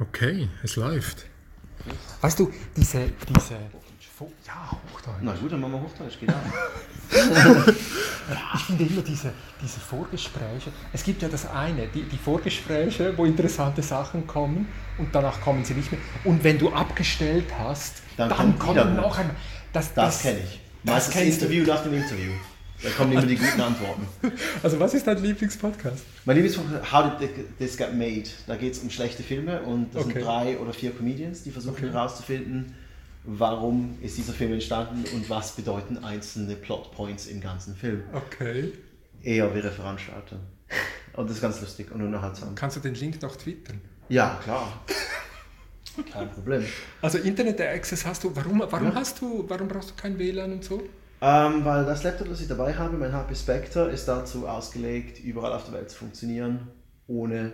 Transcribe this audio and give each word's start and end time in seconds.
Okay, 0.00 0.48
es 0.62 0.76
läuft. 0.76 1.26
Weißt 2.20 2.38
du, 2.38 2.50
diese, 2.76 3.10
diese, 3.28 3.54
ja, 4.46 4.70
Hochdeutsch. 4.92 5.16
Na 5.22 5.32
gut, 5.34 5.52
dann 5.52 5.60
machen 5.60 5.72
wir 5.72 5.82
Hochdeutsch, 5.82 6.18
genau. 6.20 6.34
Ich 8.54 8.60
finde 8.62 8.84
immer 8.84 9.02
diese, 9.02 9.32
diese 9.60 9.80
Vorgespräche, 9.80 10.70
es 10.92 11.02
gibt 11.02 11.22
ja 11.22 11.28
das 11.28 11.48
eine, 11.48 11.88
die, 11.88 12.02
die 12.04 12.16
Vorgespräche, 12.16 13.16
wo 13.16 13.24
interessante 13.24 13.82
Sachen 13.82 14.26
kommen 14.26 14.68
und 14.98 15.12
danach 15.12 15.40
kommen 15.40 15.64
sie 15.64 15.74
nicht 15.74 15.90
mehr. 15.90 16.00
Und 16.24 16.44
wenn 16.44 16.56
du 16.58 16.72
abgestellt 16.72 17.46
hast, 17.58 18.02
Dann 18.16 18.28
dann, 18.28 18.54
wieder 18.62 18.84
noch 18.84 19.18
einmal. 19.18 19.34
Das, 19.72 19.92
Das 19.94 20.22
kenne 20.22 20.38
ich. 20.38 20.60
Das 20.84 21.10
du. 21.10 21.18
Interview 21.18 21.64
nach 21.64 21.82
dem 21.82 21.94
Interview. 21.94 22.32
Da 22.82 22.88
kommen 22.90 23.12
immer 23.12 23.26
die 23.26 23.36
guten 23.36 23.60
Antworten. 23.60 24.06
Also 24.62 24.80
was 24.80 24.94
ist 24.94 25.06
dein 25.06 25.22
Lieblingspodcast? 25.22 26.02
Mein 26.24 26.36
Lieblingspunkt 26.36 26.92
How 26.92 27.18
Did 27.18 27.58
This 27.58 27.76
Get 27.76 27.94
Made? 27.94 28.24
Da 28.46 28.56
geht 28.56 28.72
es 28.72 28.78
um 28.80 28.90
schlechte 28.90 29.22
Filme 29.22 29.60
und 29.62 29.94
das 29.94 30.04
Okay. 30.04 30.14
sind 30.14 30.24
drei 30.24 30.58
oder 30.58 30.72
vier 30.72 30.92
Comedians, 30.92 31.42
die 31.42 31.50
versuchen 31.50 31.74
Okay. 31.84 31.92
herauszufinden, 31.92 32.74
warum 33.24 33.98
ist 34.00 34.16
dieser 34.16 34.32
Film 34.32 34.52
entstanden 34.54 35.04
und 35.14 35.28
was 35.28 35.52
bedeuten 35.56 36.02
einzelne 36.04 36.54
Plotpoints 36.56 37.26
im 37.26 37.40
ganzen 37.40 37.74
Film. 37.76 38.02
Okay. 38.14 38.72
Eher 39.22 39.54
wäre 39.54 39.70
Veranstalter. 39.70 40.40
Und 41.12 41.28
das 41.28 41.36
ist 41.36 41.42
ganz 41.42 41.60
lustig 41.60 41.90
und 41.92 42.00
unterhaltsam. 42.00 42.54
Kannst 42.54 42.76
du 42.76 42.80
den 42.80 42.94
Link 42.94 43.20
noch 43.20 43.36
twittern? 43.36 43.80
Ja, 44.08 44.40
klar. 44.42 44.72
Kein 46.12 46.30
Problem. 46.30 46.64
Also 47.02 47.18
Internet 47.18 47.60
Access 47.60 48.06
hast 48.06 48.24
du, 48.24 48.34
warum, 48.34 48.60
warum 48.70 48.94
hast 48.94 49.20
du, 49.20 49.44
warum 49.48 49.68
brauchst 49.68 49.90
du 49.90 49.94
kein 49.96 50.18
WLAN 50.18 50.52
und 50.52 50.64
so? 50.64 50.82
Ähm, 51.22 51.64
weil 51.64 51.84
das 51.84 52.02
Laptop, 52.02 52.28
das 52.28 52.40
ich 52.40 52.48
dabei 52.48 52.74
habe, 52.74 52.96
mein 52.96 53.12
HP 53.12 53.34
Spectre, 53.34 53.90
ist 53.90 54.06
dazu 54.08 54.48
ausgelegt, 54.48 55.20
überall 55.22 55.52
auf 55.52 55.64
der 55.64 55.74
Welt 55.74 55.90
zu 55.90 55.98
funktionieren, 55.98 56.68
ohne 57.06 57.52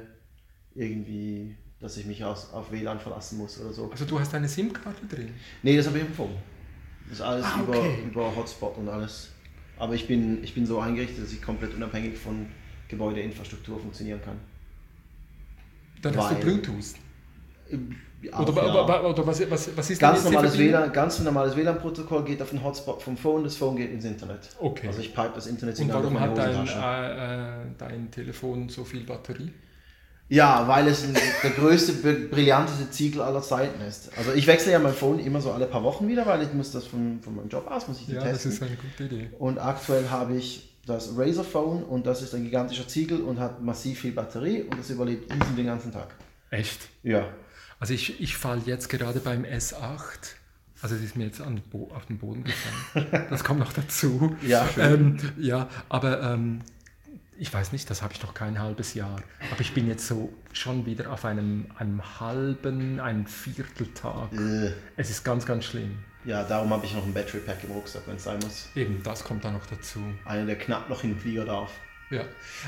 irgendwie, 0.75 1.57
dass 1.81 1.97
ich 1.97 2.07
mich 2.07 2.25
aus, 2.25 2.53
auf 2.53 2.71
WLAN 2.71 3.01
verlassen 3.01 3.39
muss 3.39 3.61
oder 3.61 3.73
so. 3.73 3.91
Also 3.91 4.05
du 4.05 4.21
hast 4.21 4.33
eine 4.35 4.49
SIM-Karte 4.49 5.07
drin? 5.07 5.31
Nee, 5.63 5.77
das 5.77 5.87
habe 5.89 5.99
ich 5.99 6.05
Phone. 6.17 6.31
Das 7.09 7.19
ist 7.19 7.23
alles 7.23 7.45
Ah, 7.45 7.61
über, 7.63 7.79
okay. 7.79 7.99
über 8.07 8.37
Hotspot 8.37 8.77
und 8.79 8.89
alles. 8.89 9.31
Aber 9.79 9.95
ich 9.95 10.07
bin, 10.07 10.43
ich 10.45 10.55
bin 10.55 10.65
so 10.67 10.79
eingerichtet, 10.81 11.25
dass 11.25 11.33
ich 11.33 11.43
komplett 11.43 11.75
unabhängig 11.75 12.17
von 12.17 12.47
Gebäudeinfrastruktur 12.89 13.79
funktionieren 13.81 14.21
kann. 14.23 14.39
Dann 16.03 16.17
hast 16.17 16.31
du 16.31 16.35
Weil- 16.37 16.43
Bluetooth. 16.43 16.95
Auch, 18.33 18.41
Oder, 18.49 18.67
ja. 18.67 18.89
wa- 18.89 19.01
oder 19.03 19.27
was, 19.27 19.51
was, 19.51 19.77
was 19.77 19.91
ist 19.91 20.01
Ganz 20.01 20.25
normales? 20.25 20.59
WLAN, 20.59 20.93
ganz 20.93 21.21
normales 21.21 21.55
WLAN-Protokoll 21.55 22.25
geht 22.25 22.41
auf 22.43 22.51
den 22.51 22.63
Hotspot 22.65 23.03
vom 23.03 23.17
Phone, 23.17 23.45
das 23.45 23.57
Phone 23.57 23.77
geht 23.77 23.93
ins 23.93 24.05
Internet. 24.05 24.41
Okay. 24.59 24.89
Also 24.89 25.01
ich 25.01 25.15
pipe 25.15 25.33
das 25.35 25.47
Und 25.47 25.53
Internetsignal 25.53 26.03
warum 26.03 26.19
hat 26.19 26.37
dein, 26.37 26.49
Hosentasche. 26.63 26.79
äh, 26.79 27.63
äh, 27.63 27.67
dein 27.79 28.11
Telefon 28.11 28.69
so 28.69 28.85
viel 28.85 29.05
Batterie? 29.05 29.53
Ja, 30.29 30.67
weil 30.67 30.89
es 30.89 31.05
der 31.43 31.51
größte, 31.53 31.93
br- 31.93 32.29
brillanteste 32.35 32.91
Ziegel 32.91 33.21
aller 33.21 33.43
Zeiten 33.43 33.81
ist. 33.83 34.11
Also 34.19 34.33
ich 34.33 34.47
wechsle 34.49 34.73
ja 34.73 34.81
mein 34.81 34.93
Phone 34.95 35.21
immer 35.21 35.41
so 35.41 35.53
alle 35.53 35.67
paar 35.67 35.85
Wochen 35.85 36.09
wieder, 36.09 36.27
weil 36.27 36.43
ich 36.43 36.53
muss 36.53 36.73
das 36.73 36.85
von, 36.87 37.21
von 37.23 37.37
meinem 37.37 37.49
Job 37.49 37.71
aus, 37.71 37.87
muss 37.87 38.01
ich 38.01 38.07
die 38.07 38.13
Ja, 38.15 38.21
das 38.25 38.43
testen. 38.43 38.51
ist 38.53 38.63
eine 38.63 38.77
gute 38.77 39.05
Idee. 39.05 39.31
Und 39.39 39.59
aktuell 39.59 40.09
habe 40.11 40.35
ich 40.37 40.73
das 40.85 41.17
Razer 41.17 41.45
Phone 41.45 41.85
und 41.85 42.07
das 42.07 42.23
ist 42.23 42.35
ein 42.35 42.43
gigantischer 42.45 42.89
Ziegel 42.89 43.21
und 43.21 43.39
hat 43.39 43.63
massiv 43.63 44.01
viel 44.01 44.13
Batterie 44.13 44.63
und 44.63 44.79
das 44.81 44.91
überlebt 44.91 45.31
easy 45.33 45.55
den 45.57 45.67
ganzen 45.67 45.93
Tag. 45.93 46.09
Echt? 46.51 46.89
Ja. 47.05 47.27
Also 47.79 47.95
ich, 47.95 48.21
ich 48.21 48.37
falle 48.37 48.63
jetzt 48.65 48.89
gerade 48.89 49.21
beim 49.21 49.45
S8. 49.45 50.35
Also 50.83 50.95
es 50.95 51.03
ist 51.03 51.17
mir 51.17 51.25
jetzt 51.25 51.43
Bo 51.71 51.91
auf 51.95 52.07
den 52.07 52.19
Boden 52.19 52.45
gefallen. 52.45 53.27
Das 53.31 53.45
kommt 53.45 53.61
noch 53.61 53.73
dazu. 53.73 54.37
Ja, 54.43 54.69
schön. 54.69 55.19
ähm, 55.19 55.33
ja 55.39 55.69
aber 55.89 56.23
ähm, 56.23 56.61
ich 57.39 57.53
weiß 57.53 57.73
nicht, 57.73 57.89
das 57.91 58.03
habe 58.03 58.15
ich 58.15 58.23
noch 58.23 58.35
kein 58.35 58.59
halbes 58.59 58.95
Jahr. 58.95 59.17
Aber 59.51 59.61
ich 59.61 59.73
bin 59.75 59.89
jetzt 59.89 60.07
so 60.07 60.33
schon 60.53 60.87
wieder 60.87 61.13
auf 61.13 61.25
einem, 61.25 61.67
einem 61.77 62.21
halben, 62.21 62.99
einem 63.01 63.27
Vierteltag. 63.27 64.33
Äh, 64.33 64.73
Es 64.97 65.11
ist 65.11 65.25
ganz, 65.25 65.45
ganz 65.45 65.65
schlimm. 65.65 65.99
Ja, 66.25 66.43
darum 66.45 66.71
habe 66.71 66.85
ich 66.87 66.95
noch 66.95 67.05
ein 67.05 67.15
Battery 67.15 67.39
Pack 67.41 67.63
im 67.65 67.71
Rucksack, 67.71 68.03
wenn 68.07 68.17
es 68.17 68.25
sein 68.25 68.39
muss. 68.43 68.69
Eben, 68.75 69.03
das 69.03 69.23
kommt 69.23 69.45
da 69.45 69.51
noch 69.51 69.65
dazu. 69.67 70.01
Einer, 70.25 70.45
der 70.47 70.57
knapp 70.59 70.89
noch 70.89 71.05
in 71.05 71.11
den 71.11 71.19
Flieger 71.21 71.45
darf. 71.45 71.71
Ja, 72.11 72.23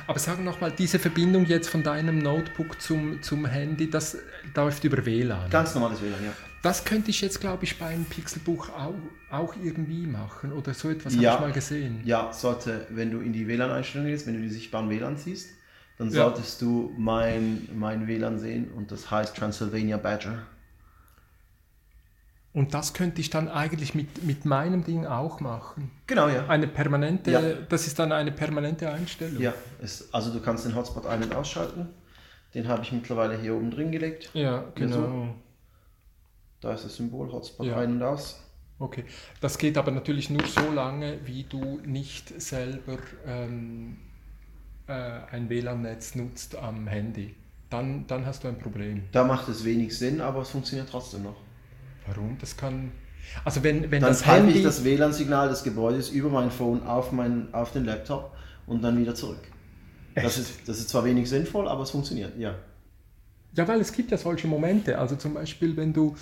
aber 0.09 0.19
sag 0.19 0.41
nochmal, 0.43 0.73
diese 0.77 0.99
Verbindung 0.99 1.47
jetzt 1.47 1.69
von 1.69 1.83
deinem 1.85 2.19
Notebook 2.19 2.81
zum, 2.81 3.23
zum 3.23 3.47
Handy, 3.47 3.89
das 3.89 4.19
läuft 4.55 4.83
über 4.85 5.05
WLAN. 5.07 5.49
Ganz 5.51 5.75
normales 5.75 6.03
WLAN, 6.03 6.25
ja. 6.25 6.33
Das 6.63 6.85
könnte 6.85 7.11
ich 7.11 7.21
jetzt, 7.21 7.41
glaube 7.41 7.63
ich, 7.65 7.79
beim 7.79 8.05
Pixelbuch 8.05 8.69
auch, 8.71 8.95
auch 9.31 9.55
irgendwie 9.63 10.07
machen 10.09 10.53
oder 10.53 10.75
so 10.75 10.91
etwas 10.91 11.13
habe 11.15 11.23
Ja. 11.23 11.35
ich 11.35 11.41
mal 11.41 11.53
gesehen. 11.53 12.01
Ja, 12.05 12.33
sollte, 12.33 12.87
wenn 12.91 13.13
du 13.13 13.21
in 13.21 13.33
die 13.33 13.47
WLAN-Einstellungen 13.47 14.11
gehst, 14.13 14.27
wenn 14.27 14.35
du 14.35 14.41
die 14.41 14.49
sichtbaren 14.49 14.91
WLAN 14.91 15.17
siehst, 15.17 15.51
dann 15.99 16.09
Ja. 16.11 16.25
solltest 16.25 16.61
du 16.61 16.93
mein, 16.99 17.69
mein 17.75 18.09
WLAN 18.09 18.41
sehen 18.41 18.73
und 18.73 18.91
das 18.91 19.09
heißt 19.09 19.37
Transylvania 19.37 19.99
Badger. 19.99 20.43
Und 22.55 22.75
das 22.75 22.95
könnte 22.95 23.21
ich 23.21 23.31
dann 23.31 23.49
eigentlich 23.49 23.95
mit, 23.95 24.25
mit 24.25 24.45
meinem 24.45 24.83
Ding 24.85 25.07
auch 25.07 25.41
machen. 25.41 25.91
Genau, 26.07 26.29
ja. 26.29 26.47
Eine 26.49 26.67
permanente, 26.67 27.31
Ja. 27.31 27.41
das 27.69 27.87
ist 27.87 27.99
dann 27.99 28.11
eine 28.11 28.33
permanente 28.33 28.91
Einstellung. 28.91 29.41
Ja, 29.41 29.53
es, 29.81 30.13
also 30.13 30.33
du 30.33 30.41
kannst 30.41 30.65
den 30.65 30.75
Hotspot 30.75 31.07
ein- 31.07 31.23
und 31.23 31.35
ausschalten. 31.35 31.89
Den 32.55 32.67
habe 32.67 32.83
ich 32.83 32.91
mittlerweile 32.93 33.39
hier 33.39 33.55
oben 33.55 33.71
drin 33.71 33.93
gelegt. 33.93 34.31
Ja, 34.33 34.65
genau. 34.75 35.35
Da 36.61 36.73
ist 36.73 36.85
das 36.85 36.97
Symbol 36.97 37.31
Hotspot 37.31 37.67
Ja. 37.67 37.77
ein 37.77 37.93
und 37.93 38.03
aus. 38.03 38.43
Okay. 38.81 39.05
Das 39.41 39.59
geht 39.59 39.77
aber 39.77 39.91
natürlich 39.91 40.31
nur 40.31 40.45
so 40.47 40.71
lange, 40.73 41.19
wie 41.27 41.45
du 41.45 41.81
nicht 41.85 42.41
selber 42.41 42.99
ähm, 43.27 43.99
äh, 44.87 44.93
ein 44.93 45.49
WLAN-Netz 45.51 46.15
nutzt 46.15 46.57
am 46.57 46.87
Handy. 46.87 47.35
Dann, 47.71 48.07
dann 48.07 48.25
hast 48.25 48.45
du 48.45 48.49
ein 48.49 48.59
Problem. 48.59 49.05
Da 49.13 49.25
macht 49.25 49.49
es 49.49 49.65
wenig 49.65 49.97
Sinn, 49.99 50.21
aber 50.21 50.41
es 50.43 50.51
funktioniert 50.51 50.89
trotzdem 50.91 51.25
noch. 51.25 51.37
Warum? 52.09 52.37
Das 52.41 52.57
kann. 52.57 52.93
Also 53.45 53.63
wenn, 53.63 53.91
wenn 53.91 54.01
Dann 54.01 54.11
das 54.11 54.23
pipe 54.23 54.37
Handy. 54.37 54.59
ich 54.59 54.63
das 54.63 54.85
WLAN-Signal 54.85 55.49
des 55.49 55.63
Gebäudes 55.63 56.09
über 56.11 56.31
mein 56.31 56.51
Phone 56.51 56.83
auf, 56.85 57.13
mein, 57.13 57.53
auf 57.53 57.73
den 57.73 57.85
Laptop 57.85 58.35
und 58.67 58.83
dann 58.83 58.99
wieder 58.99 59.15
zurück. 59.15 59.41
Das 60.15 60.39
ist, 60.39 60.67
das 60.67 60.79
ist 60.79 60.89
zwar 60.89 61.05
wenig 61.05 61.29
sinnvoll, 61.29 61.69
aber 61.69 61.83
es 61.83 61.91
funktioniert, 61.91 62.37
ja. 62.39 62.55
Ja, 63.53 63.69
weil 63.69 63.81
es 63.81 63.93
gibt 63.93 64.11
ja 64.11 64.19
solche 64.19 64.49
Momente. 64.49 64.99
Also 64.99 65.17
zum 65.17 65.35
Beispiel, 65.35 65.77
wenn 65.77 65.93
du, 65.93 66.17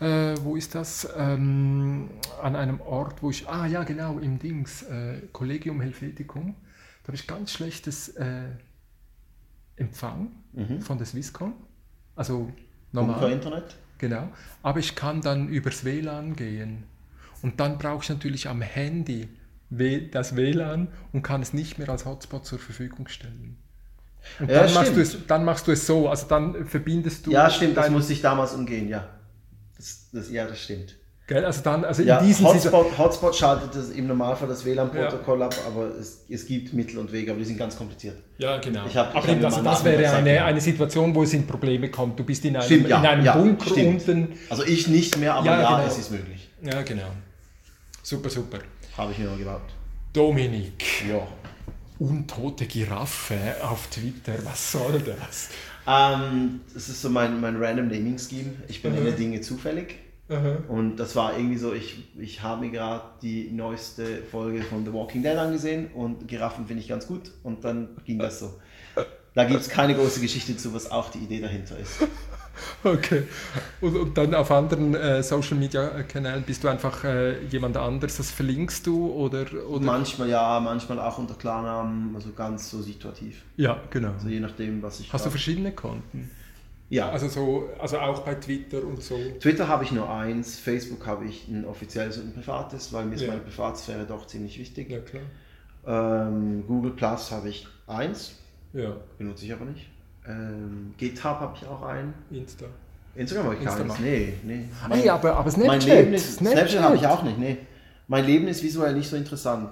äh, 0.00 0.34
wo 0.42 0.56
ist 0.56 0.74
das? 0.74 1.08
Ähm, 1.16 2.10
an 2.42 2.56
einem 2.56 2.80
Ort, 2.80 3.22
wo 3.22 3.30
ich, 3.30 3.48
ah 3.48 3.66
ja, 3.66 3.84
genau, 3.84 4.18
im 4.18 4.38
Dings, 4.38 4.82
äh, 4.82 5.20
Collegium 5.32 5.80
Helveticum, 5.80 6.54
da 7.02 7.08
habe 7.08 7.16
ich 7.16 7.26
ganz 7.26 7.52
schlechtes 7.52 8.08
äh, 8.16 8.48
Empfang 9.76 10.30
von 10.80 10.98
der 10.98 11.06
Swisscom. 11.06 11.54
Also 12.14 12.50
normal. 12.92 13.30
Internet. 13.30 13.76
Genau. 13.98 14.28
Aber 14.62 14.78
ich 14.78 14.94
kann 14.94 15.20
dann 15.20 15.48
übers 15.48 15.84
WLAN 15.84 16.36
gehen. 16.36 16.84
Und 17.42 17.60
dann 17.60 17.78
brauche 17.78 18.02
ich 18.02 18.08
natürlich 18.08 18.48
am 18.48 18.62
Handy 18.62 19.28
das 20.10 20.36
WLAN 20.36 20.88
und 21.12 21.22
kann 21.22 21.42
es 21.42 21.52
nicht 21.52 21.78
mehr 21.78 21.88
als 21.88 22.04
Hotspot 22.04 22.46
zur 22.46 22.58
Verfügung 22.58 23.08
stellen. 23.08 23.56
Und 24.38 24.50
Ja, 24.50 24.64
dann, 24.64 24.74
machst 24.74 24.96
es, 24.96 25.26
dann 25.26 25.44
machst 25.44 25.66
du 25.66 25.72
es 25.72 25.86
so, 25.86 26.08
also 26.08 26.26
dann 26.26 26.66
verbindest 26.66 27.26
du. 27.26 27.32
Ja, 27.32 27.50
stimmt, 27.50 27.76
das 27.76 27.90
musste 27.90 28.12
ich 28.12 28.20
damals 28.20 28.54
umgehen, 28.54 28.88
ja. 28.88 29.08
Das, 29.76 30.08
das, 30.12 30.30
ja, 30.30 30.46
das 30.46 30.60
stimmt. 30.62 30.96
Gell? 31.28 31.44
Also 31.44 31.60
dann, 31.62 31.84
also 31.84 32.02
Ja, 32.04 32.18
in 32.18 32.26
diesen 32.26 32.46
Hotspot, 32.46 32.96
Hotspot 32.96 33.34
schaltet 33.34 33.74
das 33.74 33.90
im 33.90 34.06
Normalfall 34.06 34.46
das 34.48 34.64
WLAN-Protokoll 34.64 35.42
ab, 35.42 35.54
aber 35.66 35.86
es, 35.98 36.24
es 36.28 36.46
gibt 36.46 36.72
Mittel 36.72 36.98
und 36.98 37.10
Wege, 37.10 37.32
aber 37.32 37.40
die 37.40 37.46
sind 37.46 37.58
ganz 37.58 37.76
komkompliziert. 37.76 38.16
Ja, 38.38 38.58
genau. 38.58 38.86
Ich 38.86 38.96
hab- 38.96 39.14
Aber 39.16 39.28
eben, 39.28 39.44
also 39.44 39.60
das 39.60 39.82
wäre 39.84 40.08
eine, 40.12 40.30
genommen. 40.30 40.46
eine 40.46 40.60
Situation, 40.60 41.12
wo 41.14 41.24
es 41.24 41.32
in 41.34 41.44
Probleme 41.44 41.90
kommt. 41.90 42.16
Du 42.18 42.22
bist 42.24 42.44
in 42.44 42.54
einem, 42.56 42.64
Stimmt, 42.64 42.88
ja. 42.88 43.00
in 43.00 43.06
einem 43.06 43.24
ja, 43.24 43.36
Bunker 43.36 43.70
stimmt. 43.70 44.08
unten. 44.08 44.38
Also 44.48 44.62
ich 44.62 44.86
nicht 44.86 45.16
mehr, 45.18 45.34
aber 45.34 45.46
Ja, 45.46 45.60
ja, 45.62 45.76
genau. 45.78 45.88
es 45.88 45.98
ist 45.98 46.10
möglich. 46.12 46.48
Ja, 46.62 46.82
genau. 46.82 47.08
Super, 48.04 48.30
super. 48.30 48.58
Habe 48.96 49.10
ich 49.10 49.18
mir 49.18 49.26
mal 49.28 49.36
gebaut. 49.38 49.62
Dominik. 50.12 50.84
Ja. 51.10 51.26
Untote 51.98 52.66
Giraffe 52.66 53.36
auf 53.62 53.88
Twitter, 53.88 54.34
was 54.44 54.72
soll 54.72 55.00
das? 55.00 55.48
Ähm, 55.88 56.60
das 56.72 56.88
ist 56.88 57.02
so 57.02 57.08
mein, 57.10 57.40
mein 57.40 57.56
random 57.56 57.88
Naming 57.88 58.18
Scheme. 58.18 58.50
Ich 58.68 58.82
benenne 58.82 59.10
Mhm. 59.10 59.16
Dinge 59.16 59.40
zufällig. 59.40 59.96
Und 60.68 60.96
das 60.96 61.14
war 61.14 61.36
irgendwie 61.36 61.56
so, 61.56 61.72
ich, 61.72 62.04
ich 62.18 62.42
habe 62.42 62.62
mir 62.62 62.72
gerade 62.72 63.04
die 63.22 63.50
neueste 63.52 64.22
Folge 64.30 64.62
von 64.62 64.84
The 64.84 64.92
Walking 64.92 65.22
Dead 65.22 65.36
angesehen 65.36 65.88
und 65.94 66.26
Giraffen 66.26 66.66
finde 66.66 66.82
ich 66.82 66.88
ganz 66.88 67.06
gut 67.06 67.30
und 67.44 67.64
dann 67.64 67.90
ging 68.04 68.18
das 68.18 68.40
so. 68.40 68.54
Da 69.34 69.44
gibt 69.44 69.60
es 69.60 69.68
keine 69.68 69.94
große 69.94 70.20
Geschichte 70.20 70.56
zu, 70.56 70.74
was 70.74 70.90
auch 70.90 71.10
die 71.10 71.18
Idee 71.18 71.40
dahinter 71.40 71.78
ist. 71.78 72.02
Okay. 72.82 73.24
Und, 73.82 73.96
und 73.96 74.16
dann 74.16 74.34
auf 74.34 74.50
anderen 74.50 74.94
äh, 74.94 75.22
Social 75.22 75.56
Media 75.56 76.02
Kanälen 76.04 76.42
bist 76.42 76.64
du 76.64 76.68
einfach 76.68 77.04
äh, 77.04 77.44
jemand 77.48 77.76
anderes, 77.76 78.16
das 78.16 78.30
verlinkst 78.30 78.86
du 78.86 79.10
oder. 79.12 79.44
oder 79.68 79.84
Manchmal 79.84 80.30
ja, 80.30 80.58
manchmal 80.60 80.98
auch 81.00 81.18
unter 81.18 81.34
Klarnamen, 81.34 82.14
also 82.14 82.32
ganz 82.32 82.70
so 82.70 82.80
situativ. 82.80 83.42
ja, 83.56 83.78
genau. 83.90 84.12
Also 84.12 84.28
je 84.28 84.40
nachdem, 84.40 84.82
was 84.82 85.00
ich. 85.00 85.12
Hast 85.12 85.26
du 85.26 85.30
verschiedene 85.30 85.72
Konten? 85.72 86.30
Ja, 86.88 87.10
Also, 87.10 87.28
so, 87.28 87.68
also 87.80 87.98
auch 87.98 88.20
bei 88.20 88.34
Twitter 88.36 88.84
und 88.84 89.02
so. 89.02 89.16
Twitter 89.40 89.66
habe 89.66 89.82
ich 89.84 89.90
nur 89.92 90.08
eins, 90.08 90.58
Facebook 90.58 91.04
habe 91.06 91.24
ich 91.24 91.48
ein 91.48 91.64
offizielles 91.64 92.18
und 92.18 92.28
ein 92.28 92.32
privates, 92.34 92.92
weil 92.92 93.06
mir 93.06 93.16
ist 93.16 93.22
Ja. 93.22 93.28
meine 93.28 93.40
Privatsphäre 93.40 94.04
doch 94.06 94.26
ziemlich 94.26 94.58
wichtig. 94.58 94.90
Ja, 94.90 95.00
klar. 95.00 95.22
Ähm, 95.86 96.64
Google 96.66 96.92
Plus 96.92 97.30
habe 97.32 97.48
ich 97.48 97.66
eins, 97.86 98.36
Ja, 98.72 98.96
benutze 99.18 99.44
ich 99.46 99.52
aber 99.52 99.64
nicht. 99.64 99.88
Ähm, 100.28 100.94
GitHub 100.98 101.40
habe 101.40 101.56
ich 101.60 101.66
auch 101.66 101.82
einen. 101.82 102.12
Insta. 102.30 102.66
Instagram 103.14 103.46
habe 103.46 103.54
ich 103.56 103.64
gar 103.64 103.78
Instagram. 103.80 104.02
nicht. 104.04 104.44
Nee, 104.44 104.58
nee. 104.58 104.68
Hey, 104.90 105.08
aber, 105.08 105.32
aber 105.36 105.44
mein 105.44 105.80
Snapchat. 105.80 105.88
Leben 105.88 106.14
ist, 106.14 106.36
Snapchat, 106.36 106.82
habe 106.82 106.96
ich 106.96 107.06
auch 107.06 107.22
nicht, 107.22 107.38
nee. 107.38 107.56
Mein 108.08 108.26
Leben 108.26 108.46
ist 108.48 108.62
visuell 108.62 108.94
nicht 108.94 109.08
so 109.08 109.16
interessant. 109.16 109.70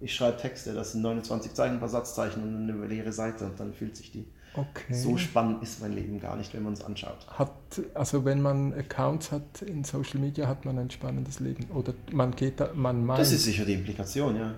Ich 0.00 0.14
schreibe 0.14 0.36
Texte, 0.36 0.74
das 0.74 0.92
sind 0.92 1.02
29 1.02 1.54
Zeichen, 1.54 1.74
ein 1.74 1.80
paar 1.80 1.88
Satzzeichen 1.88 2.42
und 2.42 2.68
eine 2.70 2.86
leere 2.86 3.12
Seite 3.12 3.44
und 3.46 3.58
dann 3.58 3.72
fühlt 3.72 3.96
sich 3.96 4.10
die. 4.12 4.24
Okay. 4.56 4.94
So 4.94 5.16
spannend 5.16 5.62
ist 5.64 5.80
mein 5.80 5.92
Leben 5.94 6.20
gar 6.20 6.36
nicht, 6.36 6.54
wenn 6.54 6.62
man 6.62 6.74
es 6.74 6.84
anschaut. 6.84 7.26
hat, 7.28 7.50
also 7.94 8.24
wenn 8.24 8.40
man 8.40 8.72
Accounts 8.72 9.32
hat 9.32 9.62
in 9.62 9.82
Social 9.82 10.20
Media, 10.20 10.46
hat 10.46 10.64
man 10.64 10.78
ein 10.78 10.90
spannendes 10.90 11.40
Leben. 11.40 11.66
Oder 11.74 11.92
man 12.12 12.30
geht 12.36 12.60
da, 12.60 12.70
man 12.74 13.04
meint. 13.04 13.18
Das 13.20 13.32
ist 13.32 13.44
sicher 13.44 13.64
die 13.64 13.74
Implikation, 13.74 14.36
ja. 14.36 14.54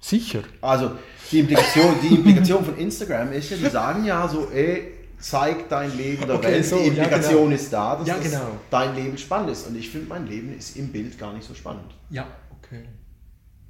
sicher. 0.00 0.40
Also 0.60 0.90
die 1.32 1.40
Implikation, 1.40 1.94
die 2.02 2.14
Implikation 2.16 2.62
von 2.64 2.76
Instagram 2.76 3.32
ist 3.32 3.50
ja, 3.50 3.56
die 3.56 3.66
sagen 3.70 4.04
ja 4.04 4.28
so, 4.28 4.48
ey, 4.50 4.92
zeig 5.18 5.68
dein 5.70 5.96
Leben 5.96 6.26
der 6.26 6.36
Okay, 6.36 6.52
Welt. 6.52 6.66
so, 6.66 6.76
die 6.76 6.82
ja, 6.82 6.88
Implikation 7.04 7.44
genau. 7.44 7.54
ist 7.54 7.72
da, 7.72 7.96
dass 7.96 8.06
Ja, 8.06 8.16
das 8.16 8.24
genau. 8.30 8.50
dein 8.70 8.94
Leben 8.94 9.16
spannend 9.16 9.50
ist. 9.50 9.66
Und 9.66 9.76
ich 9.76 9.88
finde, 9.90 10.08
mein 10.08 10.26
Leben 10.26 10.56
ist 10.56 10.76
im 10.76 10.88
Bild 10.92 11.18
gar 11.18 11.32
nicht 11.32 11.46
so 11.48 11.54
spannend. 11.54 11.94
Ja, 12.10 12.26
okay. 12.62 12.84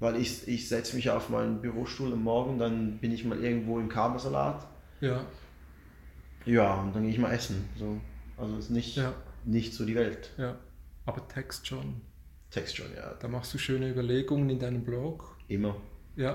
Weil 0.00 0.16
ich, 0.16 0.46
ich 0.48 0.68
setze 0.68 0.96
mich 0.96 1.08
auf 1.10 1.28
meinen 1.28 1.60
Bürostuhl 1.60 2.12
am 2.12 2.22
Morgen, 2.24 2.58
dann 2.58 2.98
bin 2.98 3.12
ich 3.12 3.24
mal 3.24 3.38
irgendwo 3.42 3.78
im 3.78 3.88
Kabersalat. 3.88 4.66
Ja, 5.00 5.20
Ja, 6.48 6.80
und 6.80 6.94
dann 6.94 7.02
gehe 7.02 7.12
ich 7.12 7.18
mal 7.18 7.30
essen. 7.32 7.68
So. 7.78 8.00
Also 8.36 8.56
ist 8.58 8.70
nicht, 8.70 8.96
Ja. 8.96 9.12
nicht 9.44 9.74
so 9.74 9.84
die 9.84 9.94
Welt. 9.94 10.30
ja. 10.38 10.56
Aber 11.06 11.26
Text 11.28 11.66
schon. 11.66 12.02
Text 12.50 12.76
schon, 12.76 12.86
ja. 12.94 13.14
Da 13.14 13.28
machst 13.28 13.52
du 13.54 13.58
schöne 13.58 13.88
Überlegungen 13.90 14.48
in 14.50 14.58
deinem 14.58 14.84
Blog. 14.84 15.36
Immer. 15.48 15.76
Ja. 16.16 16.34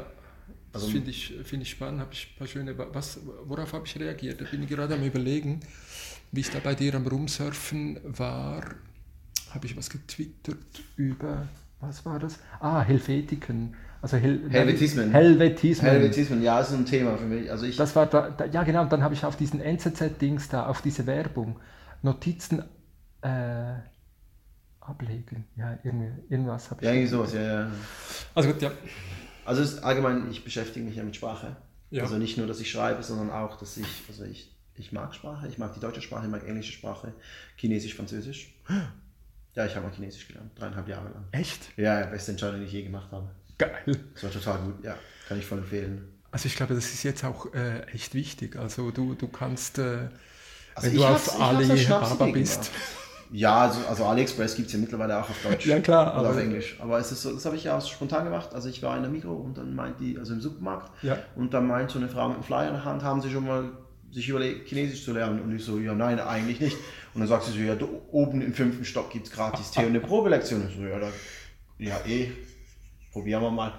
Das 0.72 0.82
Also- 0.84 0.88
finde 0.94 1.12
ich, 1.12 1.34
finde 1.44 1.64
ich 1.64 1.70
spannend. 1.70 2.00
Habe 2.02 2.12
ich 2.14 2.32
ein 2.34 2.38
paar 2.40 2.48
schöne. 2.48 2.76
Was, 2.78 3.20
worauf 3.46 3.74
habe 3.74 3.86
ich 3.86 4.00
reagiert? 4.00 4.42
Da 4.42 4.46
bin 4.46 4.64
ich 4.64 4.70
gerade 4.70 4.96
am 4.96 5.04
Überlegen, 5.04 5.60
wie 6.32 6.40
ich 6.42 6.50
da 6.50 6.60
bei 6.60 6.74
dir 6.74 6.96
am 6.96 7.06
Rumsurfen 7.06 8.00
war. 8.04 8.64
Habe 9.52 9.68
ich 9.68 9.78
was 9.78 9.90
getwittert 9.92 10.58
über. 10.96 11.48
Was 11.80 12.04
war 12.06 12.18
das? 12.18 12.40
Ah, 12.60 12.82
Helvetiken. 12.82 13.76
Also 14.04 14.18
Hel 14.18 14.50
Helvetismen. 14.50 15.12
Helvetismen. 15.12 15.90
Helvetismen, 15.90 16.44
ja, 16.44 16.60
ist 16.60 16.74
ein 16.74 16.86
Thema 16.86 17.18
für 17.18 17.24
mich. 17.24 17.50
Also 17.50 17.66
ich, 17.66 17.78
Das 17.78 17.96
war 17.96 18.06
da, 18.06 18.32
da, 18.32 18.44
ja 18.44 18.64
genau, 18.64 18.82
und 18.82 18.92
dann 18.92 19.02
habe 19.02 19.14
ich 19.14 19.24
auf 19.24 19.38
diesen 19.38 19.62
NZZ-Dings 19.62 20.50
da, 20.50 20.66
auf 20.66 20.82
diese 20.82 21.08
Werbung, 21.08 21.58
Notizen 22.02 22.66
äh, 23.22 23.76
ablegen. 24.82 25.46
Ja, 25.56 25.80
irgendwie, 25.84 26.12
irgendwas 26.28 26.70
habe 26.70 26.82
ich. 26.82 26.86
ja, 26.86 26.92
irgendwie 26.92 27.08
sowas, 27.08 27.34
ja, 27.34 27.42
ja. 27.42 27.72
Also 28.36 28.50
gut, 28.52 28.62
ja. 28.62 28.72
Also 29.46 29.62
ist 29.62 29.82
allgemein, 29.82 30.30
ich 30.30 30.44
beschäftige 30.44 30.86
mich 30.86 30.98
ja 30.98 31.04
mit 31.04 31.16
Sprache. 31.16 31.56
Ja. 31.90 32.04
Also 32.04 32.18
nicht 32.18 32.38
nur, 32.38 32.46
dass 32.46 32.60
ich 32.60 32.70
schreibe, 32.70 33.02
sondern 33.04 33.30
auch, 33.30 33.58
dass 33.58 33.78
ich, 33.78 33.88
also 34.10 34.26
ich, 34.26 34.54
ich 34.76 34.92
mag 34.92 35.16
Sprache, 35.16 35.48
ich 35.48 35.58
mag 35.58 35.74
die 35.76 35.80
deutsche 35.80 36.02
Sprache, 36.02 36.26
ich 36.26 36.32
mag 36.32 36.46
englische 36.46 36.74
Sprache, 36.74 37.14
Chinesisch, 37.56 37.96
Französisch. 37.96 38.54
Ja, 39.56 39.66
ich 39.66 39.78
habe 39.78 39.88
mal 39.88 39.94
Chinesisch 39.94 40.28
gelernt, 40.28 40.52
dreieinhalb 40.60 40.90
Jahre 40.90 41.06
lang. 41.06 41.24
Echt? 41.32 41.78
Ja, 41.78 42.02
ja, 42.02 42.06
beste 42.08 42.32
Entscheidung, 42.32 42.60
die 42.60 42.66
ich 42.66 42.74
je 42.74 42.84
gemacht 42.84 43.10
habe. 43.14 43.30
Geil. 43.58 44.00
Das 44.14 44.24
war 44.24 44.32
total 44.32 44.60
gut, 44.60 44.84
ja, 44.84 44.96
kann 45.28 45.40
ich 45.40 45.46
voll 45.46 45.60
empfehlen. 45.60 46.08
Also 46.32 46.48
ich 46.48 46.56
glaube, 46.56 46.74
das 46.74 46.86
ist 46.86 47.04
jetzt 47.04 47.24
auch 47.24 47.54
äh, 47.54 47.82
echt 47.94 48.16
wichtig. 48.16 48.56
Also 48.56 48.90
du, 48.92 49.14
du 49.14 49.28
kannst, 49.28 49.78
äh, 49.78 50.10
Also 50.74 50.90
wenn 50.90 50.96
du 50.98 51.06
auf 51.06 51.40
Alibaba 51.42 51.78
Schnapsidee 51.78 52.32
bist. 52.32 52.72
Ja, 53.32 53.62
also, 53.62 53.80
also 53.88 54.06
AliExpress 54.06 54.56
gibt 54.56 54.68
es 54.68 54.74
ja 54.74 54.80
mittlerweile 54.80 55.18
auch 55.18 55.30
auf 55.30 55.42
Deutsch. 55.44 55.66
Ja, 55.68 55.80
klar, 55.80 56.20
Oder 56.20 56.30
auf 56.32 56.38
Englisch. 56.38 56.78
Aber 56.80 57.00
es 57.00 57.12
ist 57.12 57.24
so, 57.24 57.34
das 57.34 57.46
habe 57.46 57.56
ich 57.56 57.64
ja 57.64 57.78
auch 57.78 57.88
spontan 57.88 58.26
gemacht. 58.26 58.54
Also 58.54 58.70
ich 58.70 58.82
war 58.84 58.96
in 58.96 59.02
der 59.02 59.12
Migro 59.12 59.34
und 59.34 59.58
dann 59.58 59.74
meint 59.76 60.00
die, 60.00 60.18
also 60.20 60.34
im 60.34 60.42
Supermarkt, 60.42 60.92
Ja. 61.04 61.18
und 61.36 61.54
dann 61.54 61.68
meint 61.68 61.90
so 61.90 61.98
eine 62.00 62.10
Frau 62.10 62.28
mit 62.28 62.36
einem 62.38 62.44
Flyer 62.44 62.68
in 62.68 62.74
der 62.74 62.86
Hand, 62.86 63.02
haben 63.04 63.22
sie 63.22 63.32
schon 63.32 63.46
mal 63.46 63.72
sich 64.12 64.30
überlegt, 64.30 64.68
Chinesisch 64.70 65.04
zu 65.04 65.14
lernen? 65.14 65.42
Und 65.42 65.56
ich 65.56 65.64
so, 65.66 65.80
ja, 65.80 65.96
nein, 65.96 66.20
eigentlich 66.20 66.60
nicht. 66.60 66.78
Und 67.16 67.22
dann 67.22 67.28
sagt 67.28 67.46
sie 67.46 67.52
so, 67.54 67.58
ja, 67.60 67.76
oben 68.12 68.42
im 68.42 68.54
fünften 68.54 68.86
Stock 68.86 69.10
gibt 69.10 69.26
es 69.28 69.34
gratis 69.34 69.72
Tee 69.72 69.82
und 69.82 69.88
eine 69.88 70.00
Probelektion. 70.00 70.68
Ich 70.70 70.76
so, 70.76 70.84
ja, 70.84 71.00
da, 71.00 71.10
ja, 71.80 72.00
eh, 72.06 72.32
probieren 73.14 73.42
wir 73.42 73.52
mal. 73.52 73.74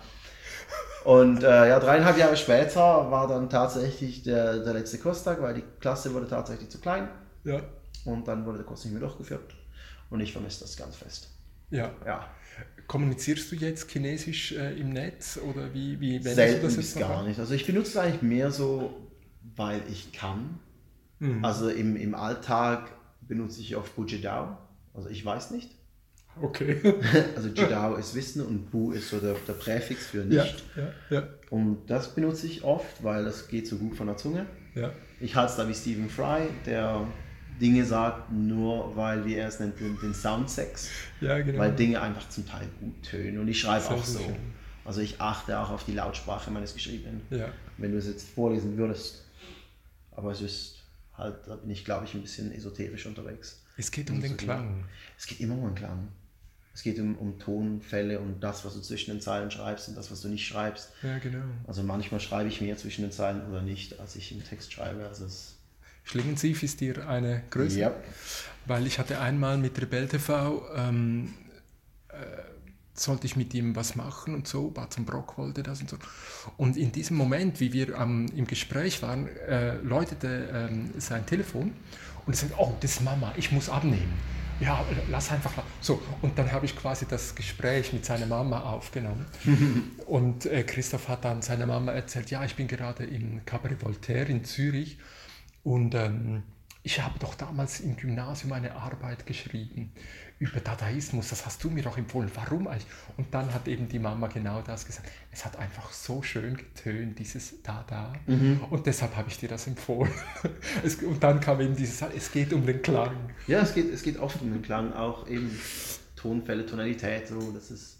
Und 1.04 1.42
äh, 1.42 1.68
ja, 1.68 1.78
dreieinhalb 1.78 2.16
Jahre 2.16 2.36
später 2.36 3.10
war 3.10 3.28
dann 3.28 3.50
tatsächlich 3.50 4.22
der, 4.22 4.60
der 4.60 4.72
letzte 4.72 4.98
Kurstag, 4.98 5.42
weil 5.42 5.54
die 5.54 5.64
Klasse 5.80 6.14
wurde 6.14 6.26
tatsächlich 6.26 6.70
zu 6.70 6.80
klein. 6.80 7.08
Ja. 7.44 7.60
Und 8.06 8.26
dann 8.26 8.46
wurde 8.46 8.58
der 8.58 8.66
Kurs 8.66 8.84
nicht 8.84 8.92
mehr 8.92 9.02
durchgeführt. 9.02 9.54
Und 10.08 10.20
ich 10.20 10.32
vermisse 10.32 10.60
das 10.60 10.76
ganz 10.76 10.96
fest. 10.96 11.28
ja. 11.70 11.90
Ja, 12.06 12.26
Kommunizierst 12.86 13.50
du 13.50 13.56
jetzt 13.56 13.90
Chinesisch 13.90 14.52
äh, 14.52 14.78
im 14.78 14.90
Netz 14.90 15.38
oder 15.38 15.72
wie, 15.72 15.98
wie 16.00 16.16
wendest 16.16 16.36
selten 16.36 16.60
du 16.60 16.66
das 16.66 16.76
jetzt 16.76 16.98
gar 16.98 17.18
an? 17.18 17.26
nicht. 17.26 17.40
Also 17.40 17.54
ich 17.54 17.66
benutze 17.66 17.90
es 17.90 17.96
eigentlich 17.96 18.22
mehr 18.22 18.50
so, 18.50 18.94
weil 19.56 19.82
ich 19.90 20.12
kann. 20.12 20.60
Mhm. 21.18 21.44
Also 21.44 21.68
im, 21.70 21.96
im 21.96 22.14
Alltag 22.14 22.90
benutze 23.22 23.60
ich 23.60 23.76
oft 23.76 23.96
Bujidao. 23.96 24.58
Also 24.92 25.08
ich 25.08 25.24
weiß 25.24 25.50
nicht. 25.50 25.70
Okay. 26.40 26.80
Also 27.36 27.48
Jidao 27.48 27.96
ist 27.96 28.14
Wissen 28.14 28.44
und 28.44 28.70
Bu 28.70 28.92
ist 28.92 29.08
so 29.10 29.18
der, 29.18 29.34
der 29.46 29.52
Präfix 29.54 30.06
für 30.06 30.24
ja, 30.24 30.44
nicht. 30.44 30.64
ja, 30.76 30.92
ja, 31.10 31.28
Und 31.50 31.86
das 31.86 32.14
benutze 32.14 32.46
ich 32.46 32.64
oft, 32.64 33.02
weil 33.02 33.24
das 33.24 33.48
geht 33.48 33.66
so 33.66 33.76
gut 33.76 33.96
von 33.96 34.06
der 34.06 34.16
Zunge. 34.16 34.46
ja. 34.74 34.92
Ich 35.20 35.36
halte 35.36 35.52
es 35.52 35.56
da 35.56 35.68
wie 35.68 35.74
Stephen 35.74 36.10
Fry, 36.10 36.48
der 36.66 37.06
Dinge 37.60 37.84
sagt, 37.84 38.32
nur 38.32 38.94
weil, 38.96 39.24
wie 39.24 39.36
er 39.36 39.48
es 39.48 39.60
nennt, 39.60 39.78
den, 39.78 39.98
den 40.00 40.12
Soundsex. 40.12 40.90
Ja, 41.20 41.40
genau. 41.40 41.60
weil 41.60 41.72
Dinge 41.72 42.00
einfach 42.02 42.28
zum 42.28 42.46
Teil 42.46 42.66
gut 42.80 43.02
tönen 43.02 43.38
und 43.38 43.48
ich 43.48 43.60
schreibe 43.60 43.88
auch 43.90 44.04
so. 44.04 44.18
schön. 44.18 44.34
Also 44.84 45.00
ich 45.00 45.20
achte 45.20 45.58
auch 45.58 45.70
auf 45.70 45.84
die 45.84 45.92
Lautsprache 45.92 46.50
meines 46.50 46.74
Geschriebenen. 46.74 47.22
Ja. 47.30 47.48
Wenn 47.78 47.92
du 47.92 47.98
es 47.98 48.06
jetzt 48.06 48.28
vorlesen 48.28 48.76
würdest. 48.76 49.24
Aber 50.10 50.32
es 50.32 50.42
ist 50.42 50.82
halt, 51.16 51.36
da 51.46 51.56
bin 51.56 51.70
ich 51.70 51.84
glaube 51.84 52.04
ich 52.04 52.14
ein 52.14 52.22
bisschen 52.22 52.52
esoterisch 52.52 53.06
unterwegs. 53.06 53.62
Es 53.76 53.90
geht 53.90 54.10
um 54.10 54.20
den 54.20 54.36
Klang. 54.36 54.84
Es 55.16 55.26
geht 55.26 55.40
immer 55.40 55.54
um 55.54 55.66
einen 55.66 55.74
Klang. 55.74 56.08
Es 56.74 56.82
geht 56.82 56.98
um, 56.98 57.16
um 57.16 57.38
Tonfälle 57.38 58.18
und 58.18 58.40
das, 58.40 58.64
was 58.64 58.74
du 58.74 58.80
zwischen 58.80 59.12
den 59.12 59.20
Zeilen 59.20 59.50
schreibst 59.50 59.88
und 59.88 59.96
das, 59.96 60.10
was 60.10 60.22
du 60.22 60.28
nicht 60.28 60.46
schreibst. 60.46 60.90
Ja, 61.02 61.18
genau. 61.18 61.44
Also 61.68 61.84
manchmal 61.84 62.18
schreibe 62.18 62.48
ich 62.48 62.60
mehr 62.60 62.76
zwischen 62.76 63.02
den 63.02 63.12
Zeilen 63.12 63.46
oder 63.48 63.62
nicht, 63.62 64.00
als 64.00 64.16
ich 64.16 64.32
im 64.32 64.42
Text 64.42 64.72
schreibe. 64.72 65.06
Also 65.06 65.24
es, 65.24 65.54
Schlingensief 66.02 66.62
ist 66.62 66.80
dir 66.80 67.08
eine 67.08 67.42
Größe. 67.50 67.78
ja. 67.78 67.94
Weil 68.66 68.86
ich 68.86 68.98
hatte 68.98 69.20
einmal 69.20 69.56
mit 69.56 69.80
Rebell 69.80 70.08
TV, 70.08 70.62
ähm, 70.74 71.34
äh, 72.08 72.14
sollte 72.94 73.26
ich 73.26 73.36
mit 73.36 73.52
ihm 73.54 73.74
was 73.76 73.96
machen 73.96 74.34
und 74.34 74.46
so, 74.46 74.70
Batzen 74.70 75.04
Brock 75.04 75.36
wollte 75.38 75.62
das 75.62 75.80
und 75.80 75.90
so. 75.90 75.96
Und 76.56 76.76
in 76.76 76.92
diesem 76.92 77.16
Moment, 77.16 77.60
wie 77.60 77.72
wir 77.72 77.94
ähm, 77.98 78.26
im 78.34 78.46
Gespräch 78.46 79.02
waren, 79.02 79.28
äh, 79.28 79.76
läutete 79.76 80.48
ähm, 80.52 80.90
sein 80.98 81.26
Telefon 81.26 81.72
und 82.26 82.32
er 82.32 82.36
sagte, 82.36 82.54
oh, 82.58 82.74
das 82.80 82.92
ist 82.92 83.02
Mama, 83.02 83.32
ich 83.36 83.50
muss 83.52 83.68
abnehmen. 83.68 84.12
Ja, 84.60 84.84
lass 85.10 85.30
einfach. 85.32 85.52
So, 85.80 86.00
und 86.22 86.38
dann 86.38 86.52
habe 86.52 86.66
ich 86.66 86.76
quasi 86.76 87.06
das 87.06 87.34
Gespräch 87.34 87.92
mit 87.92 88.04
seiner 88.04 88.26
Mama 88.26 88.60
aufgenommen. 88.60 89.26
und 90.06 90.46
äh, 90.46 90.62
Christoph 90.62 91.08
hat 91.08 91.24
dann 91.24 91.42
seiner 91.42 91.66
Mama 91.66 91.92
erzählt, 91.92 92.30
ja, 92.30 92.44
ich 92.44 92.54
bin 92.54 92.68
gerade 92.68 93.04
im 93.04 93.44
Cabaret 93.44 93.82
Voltaire 93.82 94.28
in 94.28 94.44
Zürich 94.44 94.98
und 95.64 95.94
ähm, 95.94 96.42
ich 96.86 97.00
habe 97.00 97.18
doch 97.18 97.34
damals 97.34 97.80
im 97.80 97.96
Gymnasium 97.96 98.52
eine 98.52 98.74
Arbeit 98.76 99.24
geschrieben 99.24 99.90
über 100.38 100.60
Dadaismus. 100.60 101.30
Das 101.30 101.46
hast 101.46 101.64
du 101.64 101.70
mir 101.70 101.82
doch 101.82 101.96
empfohlen. 101.96 102.30
Warum 102.34 102.68
eigentlich? 102.68 102.86
Und 103.16 103.32
dann 103.32 103.52
hat 103.54 103.66
eben 103.68 103.88
die 103.88 103.98
Mama 103.98 104.26
genau 104.26 104.60
das 104.60 104.84
gesagt. 104.84 105.08
Es 105.32 105.46
hat 105.46 105.56
einfach 105.58 105.90
so 105.92 106.22
schön 106.22 106.58
getönt, 106.58 107.18
dieses 107.18 107.62
Dada. 107.62 108.12
Und 108.68 108.84
deshalb 108.84 109.16
habe 109.16 109.30
ich 109.30 109.38
dir 109.38 109.48
das 109.48 109.66
empfohlen. 109.66 110.12
Es, 110.84 110.96
und 110.96 111.22
dann 111.22 111.40
kam 111.40 111.60
eben 111.62 111.74
dieses, 111.74 112.02
es 112.14 112.30
geht 112.30 112.52
um 112.52 112.66
den 112.66 112.82
Klang. 112.82 113.30
Ja, 113.46 113.60
es 113.60 113.72
geht, 113.74 113.90
es 113.92 114.02
geht 114.02 114.18
oft 114.18 114.42
um 114.42 114.52
den 114.52 114.60
Klang, 114.60 114.92
auch 114.92 115.26
eben 115.26 115.58
Tonfälle, 116.16 116.66
Tonalität, 116.66 117.28
so, 117.28 117.50
das 117.52 117.70
ist 117.70 117.98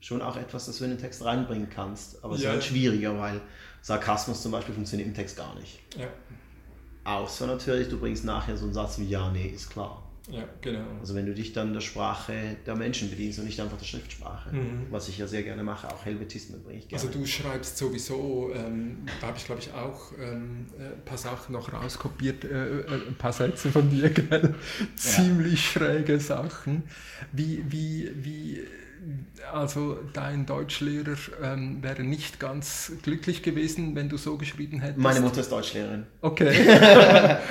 schon 0.00 0.22
auch 0.22 0.36
etwas, 0.38 0.64
das 0.66 0.78
du 0.78 0.84
in 0.84 0.90
den 0.90 0.98
Text 0.98 1.22
reinbringen 1.22 1.68
kannst. 1.68 2.24
Aber 2.24 2.34
es 2.34 2.40
Ja. 2.42 2.48
ist 2.48 2.52
halt 2.54 2.64
schwieriger, 2.64 3.18
weil 3.18 3.42
Sarkasmus 3.82 4.40
zum 4.40 4.52
Beispiel 4.52 4.74
funktioniert 4.74 5.06
im 5.08 5.14
Text 5.14 5.36
gar 5.36 5.54
nicht. 5.56 5.80
Ja, 5.98 6.06
Außer 7.04 7.46
natürlich, 7.46 7.88
du 7.88 7.98
bringst 7.98 8.24
nachher 8.24 8.56
so 8.56 8.64
einen 8.64 8.74
Satz 8.74 8.98
wie 8.98 9.08
Ja, 9.08 9.30
nee, 9.30 9.46
ist 9.54 9.70
klar. 9.70 10.02
ja 10.30 10.44
genau. 10.60 10.84
Also 11.00 11.16
wenn 11.16 11.26
du 11.26 11.34
dich 11.34 11.52
dann 11.52 11.72
der 11.72 11.80
Sprache 11.80 12.32
der 12.64 12.76
Menschen 12.76 13.10
bedienst 13.10 13.40
und 13.40 13.46
nicht 13.46 13.60
einfach 13.60 13.76
der 13.76 13.84
Schriftsprache, 13.86 14.54
Mhm. 14.54 14.86
was 14.90 15.08
ich 15.08 15.18
ja 15.18 15.26
sehr 15.26 15.42
gerne 15.42 15.64
mache, 15.64 15.88
auch 15.92 16.04
Helvetismen 16.04 16.62
bringe 16.62 16.78
ich 16.78 16.88
gerne. 16.88 17.02
Also 17.02 17.18
du 17.18 17.26
schreibst 17.26 17.76
sowieso, 17.76 18.52
ähm, 18.54 18.98
da 19.20 19.26
habe 19.28 19.36
ich 19.38 19.44
glaube 19.46 19.60
ich 19.60 19.72
auch 19.72 20.12
ähm, 20.20 20.66
äh, 20.78 20.94
ein 20.94 21.04
paar 21.04 21.18
Sachen 21.18 21.52
noch 21.54 21.72
rauskopiert, 21.72 22.44
äh, 22.44 22.82
äh, 22.82 23.08
ein 23.08 23.16
paar 23.16 23.32
Sätze 23.32 23.72
von 23.72 23.90
dir, 23.90 24.10
gell? 24.10 24.54
ziemlich 24.94 25.60
schräge 25.72 26.20
Sachen. 26.20 26.84
Wie, 27.32 27.64
wie, 27.68 28.10
wie, 28.14 28.60
also 29.52 29.98
dein 30.12 30.46
Deutschlehrer 30.46 31.16
ähm, 31.42 31.82
wäre 31.82 32.02
nicht 32.02 32.38
ganz 32.38 32.92
glücklich 33.02 33.42
gewesen, 33.42 33.94
wenn 33.96 34.08
du 34.08 34.16
so 34.16 34.36
geschrieben 34.36 34.80
hättest. 34.80 34.98
Meine 34.98 35.20
Mutter 35.20 35.40
ist 35.40 35.50
Deutschlehrerin. 35.50 36.06
Okay. 36.20 36.52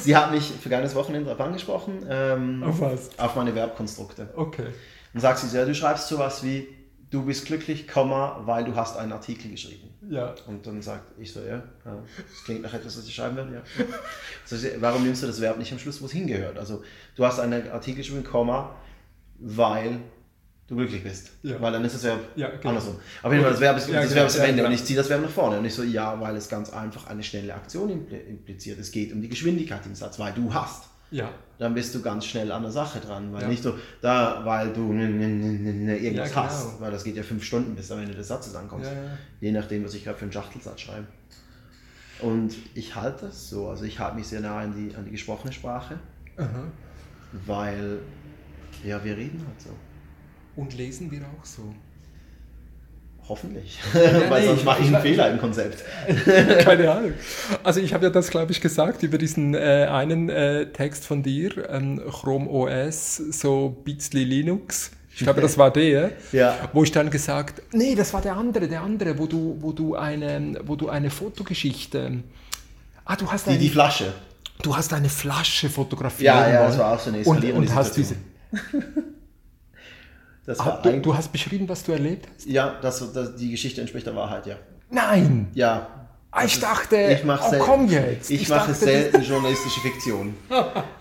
Sie 0.00 0.16
hat 0.16 0.30
mich 0.30 0.52
vergangenes 0.60 0.94
Wochenende 0.94 1.30
darauf 1.30 1.44
angesprochen, 1.44 2.04
ähm, 2.08 2.62
Auf 2.62 2.80
was? 2.80 3.18
auf 3.18 3.34
meine 3.36 3.52
Verbkonstrukte. 3.52 4.28
Okay. 4.36 4.66
Dann 5.12 5.22
sagt 5.22 5.40
sie 5.40 5.48
so, 5.48 5.56
ja, 5.56 5.64
du 5.64 5.74
schreibst 5.74 6.08
sowas 6.08 6.44
wie 6.44 6.68
du 7.10 7.24
bist 7.24 7.46
glücklich, 7.46 7.88
Komma, 7.88 8.40
weil 8.44 8.64
du 8.64 8.76
hast 8.76 8.96
einen 8.96 9.12
Artikel 9.12 9.50
geschrieben. 9.50 9.88
Ja. 10.08 10.34
Und 10.46 10.66
dann 10.66 10.80
sagt 10.80 11.18
ich 11.18 11.32
so, 11.32 11.40
ja, 11.40 11.62
ja, 11.84 12.02
das 12.16 12.44
klingt 12.44 12.62
nach 12.62 12.72
etwas, 12.72 12.96
was 12.96 13.06
ich 13.06 13.14
schreiben 13.14 13.36
werde, 13.36 13.54
ja. 13.54 13.62
Also, 14.48 14.68
warum 14.78 15.02
nimmst 15.02 15.22
du 15.22 15.26
das 15.26 15.40
Verb 15.40 15.58
nicht 15.58 15.72
am 15.72 15.78
Schluss, 15.78 16.00
wo 16.00 16.06
es 16.06 16.12
hingehört? 16.12 16.58
Also 16.58 16.82
du 17.16 17.24
hast 17.24 17.40
einen 17.40 17.68
Artikel 17.70 17.98
geschrieben, 17.98 18.24
Komma, 18.24 18.76
weil 19.38 20.00
du 20.70 20.76
glücklich 20.76 21.02
bist. 21.02 21.30
Ja. 21.42 21.60
Weil 21.60 21.72
dann 21.72 21.84
ist 21.84 21.96
das 21.96 22.04
Verb 22.04 22.20
Ja, 22.36 22.48
genau. 22.48 22.68
andersrum. 22.70 22.96
Auf 23.22 23.30
jeden 23.30 23.42
Fall, 23.44 23.52
das 23.52 23.60
Verb 23.60 23.76
ist, 23.76 23.88
Ja, 23.88 23.94
das 24.00 24.04
genau. 24.04 24.14
Verb 24.16 24.26
ist 24.28 24.36
am 24.36 24.42
Ja, 24.42 24.48
Ende 24.48 24.56
genau. 24.62 24.68
und 24.68 24.74
ich 24.74 24.84
ziehe 24.84 24.96
das 24.96 25.08
Verb 25.10 25.20
nach 25.22 25.28
vorne. 25.30 25.58
Und 25.58 25.64
ich 25.66 25.74
so, 25.74 25.82
ja, 25.82 26.18
weil 26.20 26.36
es 26.36 26.48
ganz 26.48 26.70
einfach 26.72 27.06
eine 27.08 27.22
schnelle 27.22 27.54
Aktion 27.54 27.90
impl- 27.90 28.26
impliziert. 28.26 28.78
Es 28.78 28.90
geht 28.90 29.12
um 29.12 29.20
die 29.20 29.28
Geschwindigkeit 29.28 29.84
im 29.84 29.94
Satz, 29.94 30.18
weil 30.18 30.32
du 30.32 30.54
hast. 30.54 30.84
Ja. 31.10 31.28
Dann 31.58 31.74
bist 31.74 31.92
du 31.94 32.00
ganz 32.02 32.24
schnell 32.24 32.52
an 32.52 32.62
der 32.62 32.70
Sache 32.70 33.00
dran, 33.00 33.32
weil 33.32 33.48
nicht 33.48 33.62
so, 33.64 33.74
da, 34.00 34.42
weil 34.44 34.72
du 34.72 34.92
irgendwas 34.92 36.00
Ja, 36.02 36.24
genau. 36.28 36.34
hast, 36.36 36.80
weil 36.80 36.90
das 36.92 37.02
geht 37.04 37.16
ja 37.16 37.22
fünf 37.24 37.42
Stunden, 37.44 37.74
bis 37.74 37.88
du 37.88 37.94
am 37.94 38.00
Ende 38.00 38.14
des 38.14 38.28
Satzes 38.28 38.54
ankommst. 38.54 38.88
Je 39.40 39.50
nachdem, 39.52 39.84
was 39.84 39.92
ich 39.94 40.04
gerade 40.04 40.16
für 40.16 40.22
einen 40.22 40.32
Schachtelsatz 40.32 40.80
schreibe. 40.80 41.06
Und 42.22 42.54
ich 42.74 42.94
halte 42.94 43.26
das 43.26 43.48
so, 43.50 43.68
also 43.68 43.84
ich 43.84 43.98
halte 43.98 44.16
mich 44.16 44.26
sehr 44.28 44.40
nah 44.40 44.58
an 44.60 44.72
die, 44.74 44.94
an 44.94 45.04
die 45.04 45.10
gesprochene 45.10 45.52
Sprache, 45.52 45.98
Aha. 46.36 46.64
weil, 47.46 47.98
ja, 48.84 49.02
wir 49.02 49.16
reden 49.16 49.42
halt 49.46 49.60
so. 49.60 49.70
Und 50.56 50.76
lesen 50.76 51.10
wir 51.10 51.20
auch 51.20 51.44
so. 51.44 51.62
Hoffentlich. 53.28 53.78
Ja, 53.94 54.00
weil 54.30 54.40
nee, 54.40 54.46
sonst 54.48 54.58
ich- 54.60 54.64
mache 54.64 54.80
ich 54.82 54.88
ich- 54.88 54.94
einen 54.94 55.02
Fehler 55.02 55.30
im 55.30 55.38
Konzept. 55.38 55.84
Keine 56.64 56.90
Ahnung. 56.90 57.12
Also 57.62 57.80
ich 57.80 57.94
habe 57.94 58.04
ja 58.06 58.10
das, 58.10 58.30
glaube 58.30 58.50
ich, 58.52 58.60
gesagt 58.60 59.02
über 59.04 59.18
diesen 59.18 59.54
äh, 59.54 59.86
einen 59.90 60.28
äh, 60.28 60.66
Text 60.72 61.06
von 61.06 61.22
dir, 61.22 61.70
ähm, 61.70 62.00
Chrome 62.10 62.48
OS, 62.50 63.16
so 63.16 63.76
Bitsli 63.84 64.24
Linux. 64.24 64.90
Ich 65.14 65.24
glaube, 65.24 65.40
das 65.42 65.58
war 65.58 65.70
der, 65.72 66.12
Ja. 66.32 66.56
wo 66.72 66.82
ich 66.82 66.90
dann 66.92 67.10
gesagt, 67.10 67.62
nee, 67.72 67.94
das 67.94 68.12
war 68.14 68.20
der 68.22 68.36
andere, 68.36 68.66
der 68.68 68.80
andere, 68.80 69.18
wo 69.18 69.26
du, 69.26 69.56
wo 69.60 69.72
du 69.72 69.94
eine, 69.94 70.60
wo 70.64 70.74
du 70.76 70.88
eine 70.88 71.10
Fotogeschichte, 71.10 72.22
ah, 73.04 73.16
du 73.16 73.30
hast 73.30 73.46
Die, 73.46 73.50
eine, 73.50 73.58
die 73.60 73.68
Flasche. 73.68 74.12
du 74.62 74.74
hast 74.76 74.92
eine 74.92 75.08
Flasche 75.08 75.68
fotografiert. 75.68 76.26
Ja, 76.34 76.48
ja, 76.50 76.66
das 76.66 76.78
war 76.78 76.94
auch 76.94 76.98
so 76.98 77.10
eine 77.10 77.18
und, 77.18 77.22
eskalierende 77.36 77.68
und 77.70 77.74
hast 77.76 77.96
diese, 77.96 78.14
Das 80.50 80.58
ah, 80.58 80.66
war 80.66 80.82
du, 80.82 81.00
du 81.00 81.16
hast 81.16 81.30
beschrieben, 81.30 81.68
was 81.68 81.84
du 81.84 81.92
erlebt 81.92 82.26
hast? 82.34 82.44
ja, 82.46 82.74
das, 82.82 83.12
das, 83.12 83.36
die 83.36 83.52
Geschichte 83.52 83.80
entspricht 83.80 84.04
der 84.04 84.16
Wahrheit, 84.16 84.46
ja. 84.48 84.56
Nein! 84.90 85.46
Ja. 85.54 85.86
Ah, 86.32 86.44
ich 86.44 86.58
dachte, 86.60 86.96
Ich 86.96 87.24
mache 87.24 87.56
oh, 87.56 87.58
komm 87.58 87.88
jetzt. 87.88 88.30
Ich, 88.30 88.42
Ich 88.42 88.48
mache 88.48 88.70
dachte, 88.70 88.74
selten 88.74 89.22
journalistische 89.22 89.80
Fiktion. 89.80 90.34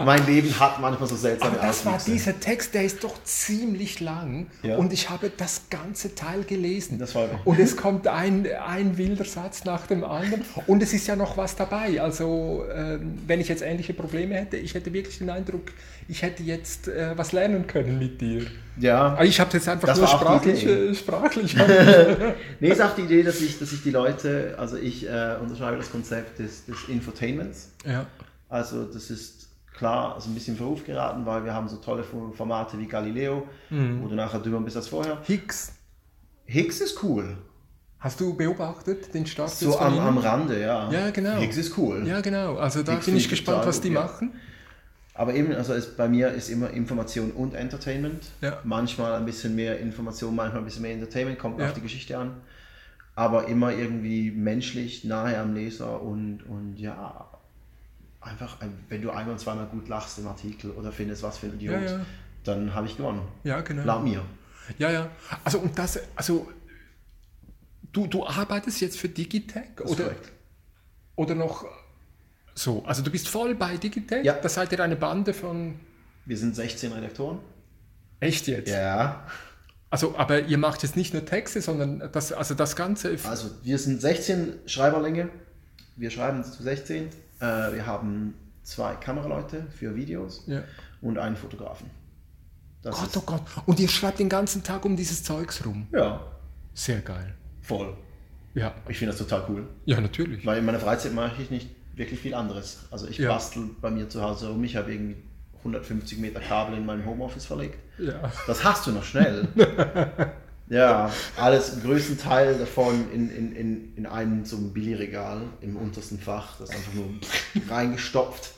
mein 0.04 0.26
Leben 0.26 0.60
hat 0.60 0.80
manchmal 0.80 1.08
so 1.08 1.16
seltsame 1.16 1.52
Aber 1.52 1.68
das 1.68 1.86
war 1.86 1.96
Auswüchse. 1.96 2.12
dieser 2.32 2.40
Text, 2.40 2.74
der 2.74 2.84
ist 2.84 3.04
doch 3.04 3.24
ziemlich 3.24 4.00
lang 4.00 4.48
Ja. 4.64 4.78
und 4.78 4.92
ich 4.92 5.10
habe 5.12 5.32
das 5.36 5.64
ganze 5.70 6.16
Teil 6.16 6.44
gelesen. 6.44 6.98
Das 6.98 7.14
mich. 7.14 7.26
Und 7.46 7.60
es 7.60 7.78
kommt 7.78 8.08
ein, 8.08 8.48
ein 8.68 8.98
wilder 8.98 9.26
Satz 9.26 9.66
nach 9.66 9.86
dem 9.86 10.04
anderen 10.04 10.44
und 10.66 10.82
es 10.82 10.94
ist 10.94 11.06
ja 11.06 11.16
noch 11.16 11.38
was 11.38 11.56
dabei. 11.56 12.02
Also 12.02 12.66
ähm, 12.76 13.20
wenn 13.28 13.40
ich 13.40 13.50
jetzt 13.50 13.62
ähnliche 13.62 13.94
Probleme 13.94 14.34
hätte, 14.36 14.58
ich 14.58 14.74
hätte 14.74 14.94
wirklich 14.94 15.20
den 15.20 15.30
Eindruck, 15.30 15.72
ich 16.10 16.24
hätte 16.24 16.42
jetzt 16.44 16.88
äh, 16.88 17.16
was 17.16 17.32
lernen 17.32 17.68
können 17.68 18.00
mit 18.00 18.20
dir. 18.20 18.46
Ja. 18.78 19.10
Aber 19.10 19.26
ich 19.26 19.40
habe 19.40 19.52
jetzt 19.54 19.70
einfach 19.70 19.96
nur 19.96 20.08
sprachlich, 20.08 20.66
äh, 20.66 20.96
sprachlich. 20.96 21.56
Nee, 22.60 22.70
ist 22.70 22.82
auch 22.82 22.96
die 22.96 23.04
Idee, 23.04 23.24
dass 23.24 23.40
ich, 23.42 23.60
dass 23.60 23.72
ich 23.72 23.84
die 23.84 23.92
Leute, 23.92 24.56
also 24.58 24.76
ich 24.76 25.08
äh, 25.08 25.36
unterschreibe 25.40 25.78
das 25.78 25.92
Konzept 25.92 26.40
des, 26.40 26.66
des 26.66 26.78
Infotainments. 26.90 27.72
ja. 27.86 28.06
Also 28.52 28.86
das 28.86 29.12
ist 29.12 29.48
klar, 29.78 30.16
also 30.16 30.32
ein 30.32 30.34
bisschen 30.34 30.56
in 30.56 30.58
Verruf 30.58 30.84
geraten, 30.84 31.24
weil 31.24 31.46
wir 31.46 31.54
haben 31.54 31.70
so 31.70 31.76
tolle 31.78 32.04
Formate 32.04 32.80
wie 32.80 32.88
Galileo, 32.88 33.48
wo 33.70 34.08
du 34.08 34.16
nachher 34.16 34.40
drüber 34.40 34.60
bist 34.60 34.76
als 34.76 34.88
vorher. 34.88 35.20
Higgs, 35.24 35.74
Higgs 36.46 36.82
ist 36.82 37.04
cool. 37.04 37.38
hast 38.00 38.20
du 38.20 38.36
beobachtet 38.36 39.14
den 39.14 39.28
Start 39.28 39.52
So 39.52 39.78
am, 39.78 40.00
am 40.00 40.18
Rande, 40.18 40.60
ja. 40.60 40.90
Ja, 40.92 41.12
genau. 41.12 41.36
Higgs 41.38 41.58
ist 41.58 41.78
cool. 41.78 42.08
Ja, 42.08 42.22
genau. 42.22 42.56
Also 42.56 42.82
da 42.82 42.94
Higgs 42.94 43.06
bin 43.06 43.18
ich 43.18 43.30
gespannt, 43.30 43.68
was 43.68 43.80
die 43.82 43.90
ja. 43.90 44.02
machen. 44.02 44.34
Aber 45.20 45.34
eben, 45.36 45.54
also 45.54 45.74
es, 45.74 45.98
bei 45.98 46.08
mir 46.08 46.30
ist 46.30 46.48
immer 46.50 46.70
Information 46.70 47.32
und 47.32 47.54
Entertainment. 47.54 48.24
Ja. 48.40 48.60
Manchmal 48.64 49.16
ein 49.16 49.26
bisschen 49.26 49.54
mehr 49.54 49.78
Information, 49.78 50.34
manchmal 50.34 50.62
ein 50.62 50.66
bisschen 50.66 50.82
mehr 50.84 50.94
Entertainment, 50.94 51.38
kommt 51.38 51.60
Ja. 51.60 51.66
auf 51.68 51.74
die 51.74 51.82
Geschichte 51.82 52.18
an. 52.18 52.38
Aber 53.16 53.50
immer 53.50 53.74
irgendwie 53.74 54.32
menschlich, 54.32 55.04
nahe 55.04 55.38
am 55.38 55.54
Leser 55.56 56.02
und, 56.02 56.44
und 56.44 56.78
ja, 56.78 57.30
einfach, 58.22 58.62
ein- 58.62 58.72
wenn 58.88 59.02
du 59.02 59.10
einmal, 59.12 59.38
zweimal 59.38 59.66
gut 59.66 59.90
lachst 59.90 60.20
im 60.20 60.28
Artikel 60.28 60.72
oder 60.72 60.94
findest, 60.94 61.22
was 61.22 61.38
für 61.40 61.48
ein 61.48 61.56
Idiot, 61.56 61.82
Ja, 61.82 62.00
dann 62.46 62.74
habe 62.74 62.88
ich 62.88 62.96
gewonnen. 62.96 63.24
Ja, 63.44 63.60
genau. 63.60 63.84
Glaub 63.84 64.04
mir. 64.06 64.22
Ja, 64.78 64.90
ja. 64.90 65.10
Also 65.44 65.60
und 65.60 65.78
das, 65.78 66.00
also 66.16 66.48
du, 67.92 68.08
du 68.08 68.26
arbeitest 68.26 68.80
jetzt 68.80 68.98
für 68.98 69.10
Digitech 69.10 69.66
oder, 69.84 70.04
korrekt. 70.06 70.32
oder 71.18 71.36
noch 71.36 71.66
so? 72.60 72.84
Also 72.86 73.02
du 73.04 73.10
bist 73.12 73.28
voll 73.28 73.56
bei 73.56 73.78
Digitech? 73.78 74.26
Ja. 74.26 74.34
Da 74.34 74.50
seid 74.50 74.72
ihr 74.72 74.80
eine 74.82 74.96
Bande 74.96 75.34
von 75.34 75.76
Wir 76.26 76.38
sind 76.38 76.56
16 76.56 76.92
Redaktoren. 76.92 77.40
echt 78.20 78.48
jetzt? 78.48 78.70
Ja. 78.70 79.26
Also, 79.92 80.16
aber 80.18 80.42
ihr 80.42 80.58
macht 80.60 80.84
jetzt 80.84 80.96
nicht 80.96 81.14
nur 81.14 81.26
Texte, 81.26 81.62
sondern 81.62 82.10
das, 82.12 82.32
also 82.32 82.54
das 82.54 82.76
Ganze. 82.76 83.18
Also 83.24 83.50
wir 83.64 83.78
sind 83.80 84.02
16 84.02 84.54
Schreiberlinge. 84.68 85.30
Wir 85.96 86.12
schreiben 86.12 86.44
zu 86.44 86.62
16. 86.62 87.06
Äh, 87.06 87.10
wir 87.74 87.86
haben 87.88 88.36
zwei 88.64 88.94
Kameraleute 88.96 89.66
für 89.76 89.96
Videos 89.96 90.44
Ja. 90.46 90.62
und 91.02 91.18
einen 91.18 91.36
Fotografen. 91.36 91.90
Das 92.84 92.96
Gott, 92.96 93.10
oh 93.18 93.22
Gott. 93.26 93.42
Und 93.66 93.80
ihr 93.80 93.90
schreibt 93.90 94.20
den 94.20 94.30
ganzen 94.30 94.64
Tag 94.64 94.86
um 94.86 94.96
dieses 94.96 95.24
Zeugs 95.24 95.66
rum. 95.66 95.88
Ja, 95.92 96.22
Sehr 96.74 97.00
geil. 97.02 97.34
voll. 97.62 97.98
Ja. 98.54 98.74
Ich 98.88 98.98
finde 99.00 99.14
das 99.14 99.20
total 99.20 99.46
cool. 99.50 99.68
Ja, 99.86 100.00
natürlich. 100.00 100.46
Weil 100.46 100.60
in 100.60 100.66
meiner 100.66 100.80
Freizeit 100.80 101.14
mache 101.14 101.42
ich 101.42 101.50
nicht 101.50 101.68
wirklich 102.00 102.20
viel 102.20 102.34
anderes. 102.34 102.80
Also 102.90 103.08
ich 103.08 103.18
Ja. 103.20 103.34
bastel 103.34 103.70
bei 103.82 103.92
mir 103.92 104.10
zu 104.10 104.22
Hause 104.24 104.48
rum. 104.50 104.64
Ich 104.64 104.76
habe 104.76 104.92
irgendwie 104.92 105.18
150 105.60 106.18
Meter 106.18 106.40
Kabel 106.40 106.78
in 106.78 106.86
meinem 106.86 107.06
Homeoffice 107.06 107.46
verlegt. 107.46 107.78
Ja. 108.00 108.32
Das 108.48 108.64
hast 108.64 108.88
du 108.88 108.92
noch 108.92 109.04
schnell. 109.04 109.48
ja, 110.70 111.12
alles, 111.38 111.72
den 111.72 111.84
größten 111.84 112.18
Teil 112.18 112.58
davon 112.58 113.12
in, 113.14 113.30
in, 113.30 113.56
in, 113.56 113.96
in 113.98 114.06
einem 114.06 114.46
so 114.46 114.56
einem 114.56 114.72
Billigregal 114.74 115.42
im 115.62 115.76
untersten 115.76 116.18
Fach. 116.18 116.58
Das 116.60 116.70
ist 116.70 116.76
einfach 116.78 116.94
nur 116.94 117.10
reingestopft. 117.70 118.54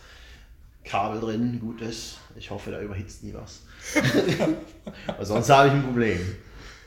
Kabel 0.84 1.20
drin, 1.22 1.60
gut 1.60 1.82
ist. 1.82 2.18
Ich 2.36 2.50
hoffe, 2.52 2.72
da 2.72 2.82
überhitzt 2.82 3.24
nie 3.24 3.34
was. 3.34 3.62
Weil 5.18 5.26
sonst 5.26 5.50
habe 5.50 5.68
ich 5.68 5.74
ein 5.74 5.84
Problem. 5.84 6.20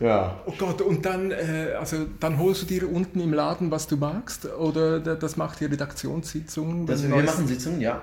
Ja. 0.01 0.41
Oh 0.47 0.53
Gott, 0.59 0.81
und 0.83 1.05
dann, 1.07 1.31
äh, 1.31 1.75
also 1.79 2.07
dann 2.21 2.39
holst 2.39 2.63
du 2.63 2.67
dir 2.67 2.91
unten 2.91 3.21
im 3.21 3.33
Laden, 3.33 3.71
was 3.71 3.87
du 3.87 3.97
magst, 3.97 4.45
oder 4.47 4.99
da- 5.01 5.15
das 5.15 5.37
macht 5.37 5.61
die 5.61 5.67
Redaktionssitzung? 5.67 6.89
Wenn 6.89 7.03
wir 7.13 7.23
machen 7.23 7.47
Sitzungen, 7.47 7.81
ja. 7.81 8.03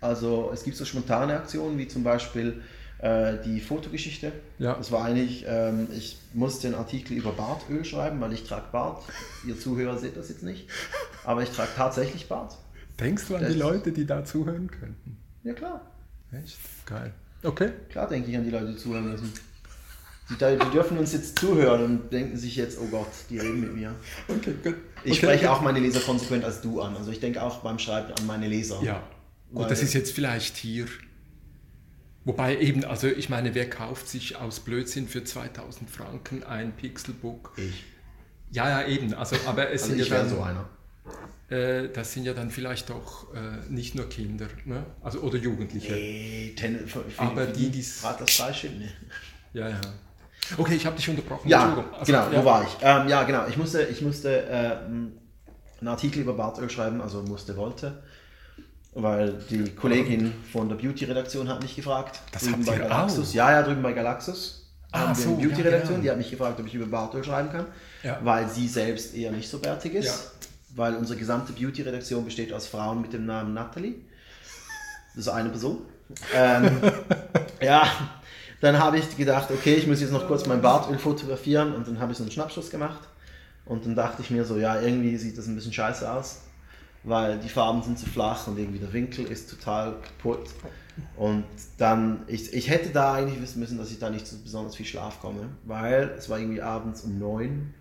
Also 0.00 0.50
es 0.52 0.64
gibt 0.64 0.76
so 0.76 0.84
spontane 0.84 1.34
Aktionen, 1.36 1.78
wie 1.78 1.86
zum 1.86 2.02
Beispiel 2.02 2.60
äh, 2.98 3.36
die 3.44 3.60
Fotogeschichte. 3.60 4.32
Ja. 4.58 4.74
Das 4.74 4.90
war 4.92 5.04
eigentlich, 5.04 5.44
ähm, 5.48 5.88
ich 5.96 6.18
musste 6.34 6.68
einen 6.68 6.76
Artikel 6.76 7.16
über 7.16 7.32
Bartöl 7.32 7.84
schreiben, 7.84 8.20
weil 8.20 8.32
ich 8.32 8.44
trage 8.44 8.66
Bart. 8.72 9.02
Ihr 9.46 9.58
Zuhörer 9.58 9.98
seht 9.98 10.16
das 10.16 10.28
jetzt 10.28 10.42
nicht. 10.42 10.68
Aber 11.24 11.42
ich 11.42 11.50
trage 11.50 11.70
tatsächlich 11.76 12.28
Bart. 12.28 12.56
Denkst 13.00 13.24
du 13.28 13.36
an 13.36 13.42
Das- 13.42 13.52
die 13.52 13.58
Leute, 13.58 13.92
die 13.92 14.06
da 14.06 14.24
zuhören 14.24 14.68
könnten? 14.70 15.16
Ja 15.44 15.52
klar. 15.52 15.80
Echt? 16.32 16.58
Geil. 16.86 17.12
Okay. 17.42 17.70
Klar 17.90 18.08
denke 18.08 18.30
ich 18.30 18.36
an 18.36 18.44
die 18.44 18.50
Leute, 18.50 18.66
die 18.72 18.76
zuhören 18.76 19.10
müssen. 19.10 19.32
Die, 20.40 20.58
die 20.58 20.70
dürfen 20.70 20.98
uns 20.98 21.12
jetzt 21.12 21.38
zuhören 21.38 21.84
und 21.84 22.12
denken 22.12 22.36
sich 22.36 22.56
jetzt, 22.56 22.78
oh 22.80 22.86
Gott, 22.90 23.08
die 23.30 23.38
reden 23.38 23.60
mit 23.60 23.74
mir. 23.74 23.94
Okay, 24.28 24.54
gut. 24.62 24.76
Ich 25.04 25.12
okay, 25.12 25.14
spreche 25.20 25.44
okay. 25.44 25.48
auch 25.48 25.60
meine 25.62 25.80
Leser 25.80 26.00
konsequent 26.00 26.44
als 26.44 26.60
du 26.60 26.80
an. 26.80 26.96
Also 26.96 27.10
ich 27.10 27.20
denke 27.20 27.42
auch 27.42 27.58
beim 27.60 27.78
Schreiben 27.78 28.12
an 28.12 28.26
meine 28.26 28.48
Leser. 28.48 28.80
Ja. 28.82 29.02
Gut, 29.52 29.70
das 29.70 29.82
ist 29.82 29.92
jetzt 29.94 30.12
vielleicht 30.12 30.56
hier. 30.56 30.86
Wobei 32.24 32.58
eben, 32.58 32.84
also 32.84 33.08
ich 33.08 33.28
meine, 33.28 33.54
wer 33.54 33.68
kauft 33.68 34.08
sich 34.08 34.36
aus 34.36 34.60
Blödsinn 34.60 35.08
für 35.08 35.24
2000 35.24 35.90
Franken 35.90 36.44
ein 36.44 36.72
Pixelbook? 36.76 37.52
Ich. 37.56 37.84
Ja, 38.52 38.68
ja, 38.82 38.86
eben. 38.86 39.12
Also, 39.14 39.36
aber 39.46 39.70
es 39.70 39.82
Also 39.82 39.94
sind 39.94 40.02
ich 40.02 40.08
ja 40.08 40.18
dann, 40.18 40.28
so 40.28 40.40
einer. 40.40 40.68
äh, 41.48 41.88
das 41.88 42.12
sind 42.12 42.24
ja 42.24 42.32
dann 42.32 42.50
vielleicht 42.50 42.90
doch 42.90 43.34
äh, 43.34 43.68
nicht 43.68 43.94
nur 43.96 44.08
Kinder, 44.08 44.46
ne? 44.64 44.86
Also 45.00 45.20
oder 45.20 45.36
Jugendliche. 45.36 45.94
Ey, 45.96 46.54
ten, 46.56 46.86
für, 46.86 47.02
für, 47.02 47.20
Aber 47.20 47.46
für 47.46 47.52
die, 47.52 47.84
Rat 48.02 48.20
das 48.20 48.30
falsche? 48.30 48.68
Nee. 48.68 48.88
Ja, 49.52 49.68
ja. 49.68 49.80
Okay, 50.58 50.74
ich 50.74 50.86
habe 50.86 50.96
dich 50.96 51.08
unterbrochen. 51.08 51.48
Ja. 51.48 51.84
Also, 51.98 52.12
genau, 52.12 52.30
ja. 52.30 52.40
wo 52.40 52.44
war 52.44 52.62
ich? 52.64 52.76
Ähm, 52.82 53.08
ja, 53.08 53.22
genau, 53.22 53.46
ich 53.48 53.56
musste, 53.56 53.82
ich 53.84 54.02
musste 54.02 54.46
äh, 54.46 54.76
einen 55.80 55.88
Artikel 55.88 56.20
über 56.22 56.34
Bartöl 56.34 56.68
schreiben, 56.68 57.00
also 57.00 57.22
musste, 57.22 57.56
wollte, 57.56 58.02
weil 58.94 59.34
die 59.50 59.70
Kollegin 59.74 60.32
von 60.52 60.68
der 60.68 60.76
Beauty-Redaktion 60.76 61.48
hat 61.48 61.62
mich 61.62 61.74
gefragt. 61.76 62.20
Das 62.32 62.42
drüben 62.42 62.56
habt 62.56 62.66
bei 62.66 62.72
ihr 62.74 62.88
Galaxus. 62.88 63.30
auch? 63.30 63.34
Ja, 63.34 63.50
ja, 63.52 63.62
drüben 63.62 63.82
bei 63.82 63.92
Galaxus. 63.92 64.70
Ah, 64.90 65.14
so, 65.14 65.30
eine 65.30 65.42
ja, 65.42 65.48
Beauty-Redaktion, 65.48 65.88
genau. 65.94 66.02
die 66.02 66.10
hat 66.10 66.18
mich 66.18 66.30
gefragt, 66.30 66.60
ob 66.60 66.66
ich 66.66 66.74
über 66.74 66.86
Bartöl 66.86 67.24
schreiben 67.24 67.50
kann, 67.50 67.66
Ja. 68.02 68.18
weil 68.22 68.48
sie 68.48 68.68
selbst 68.68 69.14
eher 69.14 69.32
nicht 69.32 69.48
so 69.48 69.58
bärtig 69.58 69.94
ist, 69.94 70.32
weil 70.74 70.94
unsere 70.96 71.18
gesamte 71.18 71.52
Beauty-Redaktion 71.52 72.24
besteht 72.24 72.52
aus 72.52 72.66
Frauen 72.66 73.00
mit 73.00 73.12
dem 73.14 73.24
Namen 73.24 73.54
Natalie. 73.54 73.94
Das 75.14 75.26
ist 75.26 75.32
eine 75.32 75.48
Person. 75.48 75.78
ähm, 76.34 76.78
ja, 77.62 77.86
dann 78.62 78.78
habe 78.78 78.96
ich 78.96 79.16
gedacht, 79.16 79.50
okay, 79.50 79.74
ich 79.74 79.88
muss 79.88 80.00
jetzt 80.00 80.12
noch 80.12 80.28
kurz 80.28 80.46
mein 80.46 80.62
Bartöl 80.62 80.96
fotografieren 80.96 81.74
und 81.74 81.88
dann 81.88 81.98
habe 81.98 82.12
ich 82.12 82.18
so 82.18 82.24
einen 82.24 82.30
Schnappschuss 82.30 82.70
gemacht. 82.70 83.00
Und 83.66 83.84
dann 83.84 83.96
dachte 83.96 84.22
ich 84.22 84.30
mir 84.30 84.44
so, 84.44 84.56
ja, 84.56 84.80
irgendwie 84.80 85.16
sieht 85.16 85.36
das 85.36 85.48
ein 85.48 85.56
bisschen 85.56 85.72
scheiße 85.72 86.10
aus, 86.10 86.42
weil 87.02 87.38
die 87.38 87.48
Farben 87.48 87.82
sind 87.82 87.98
zu 87.98 88.06
flach 88.06 88.46
und 88.46 88.56
irgendwie 88.58 88.78
der 88.78 88.92
Winkel 88.92 89.24
ist 89.26 89.50
total 89.50 89.96
kaputt. 90.00 90.48
Und 91.16 91.44
dann, 91.76 92.22
ich, 92.28 92.52
ich 92.52 92.70
hätte 92.70 92.90
da 92.90 93.14
eigentlich 93.14 93.42
wissen 93.42 93.58
müssen, 93.58 93.78
dass 93.78 93.90
ich 93.90 93.98
da 93.98 94.10
nicht 94.10 94.26
so 94.26 94.36
besonders 94.42 94.76
viel 94.76 94.86
Schlaf 94.86 95.20
komme, 95.20 95.48
weil 95.64 96.14
es 96.16 96.30
war 96.30 96.38
irgendwie 96.38 96.62
abends 96.62 97.02
um 97.02 97.18
neun 97.18 97.74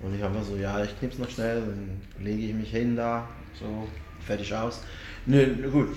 und 0.00 0.16
ich 0.16 0.22
habe 0.22 0.36
mir 0.36 0.42
so, 0.42 0.56
ja, 0.56 0.82
ich 0.82 0.98
knips 0.98 1.18
noch 1.18 1.30
schnell, 1.30 1.60
dann 1.60 2.00
lege 2.24 2.46
ich 2.46 2.54
mich 2.54 2.70
hin 2.70 2.96
da, 2.96 3.28
so, 3.56 3.86
fertig 4.26 4.52
aus. 4.52 4.80
Nö 5.26 5.70
gut. 5.70 5.96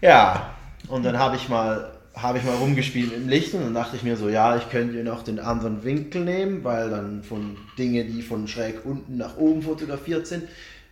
Ja, 0.00 0.54
und 0.88 1.04
dann 1.04 1.18
habe 1.18 1.36
ich 1.36 1.48
mal 1.50 1.99
habe 2.14 2.38
ich 2.38 2.44
mal 2.44 2.56
rumgespielt 2.56 3.12
im 3.12 3.28
Licht 3.28 3.54
und 3.54 3.62
dann 3.62 3.74
dachte 3.74 3.96
ich 3.96 4.02
mir 4.02 4.16
so, 4.16 4.28
ja, 4.28 4.56
ich 4.56 4.68
könnte 4.70 5.02
noch 5.04 5.22
den 5.22 5.38
anderen 5.38 5.84
Winkel 5.84 6.24
nehmen, 6.24 6.64
weil 6.64 6.90
dann 6.90 7.22
von 7.22 7.56
Dinge, 7.78 8.04
die 8.04 8.22
von 8.22 8.48
schräg 8.48 8.84
unten 8.84 9.16
nach 9.16 9.36
oben 9.36 9.62
fotografiert 9.62 10.26
sind, 10.26 10.44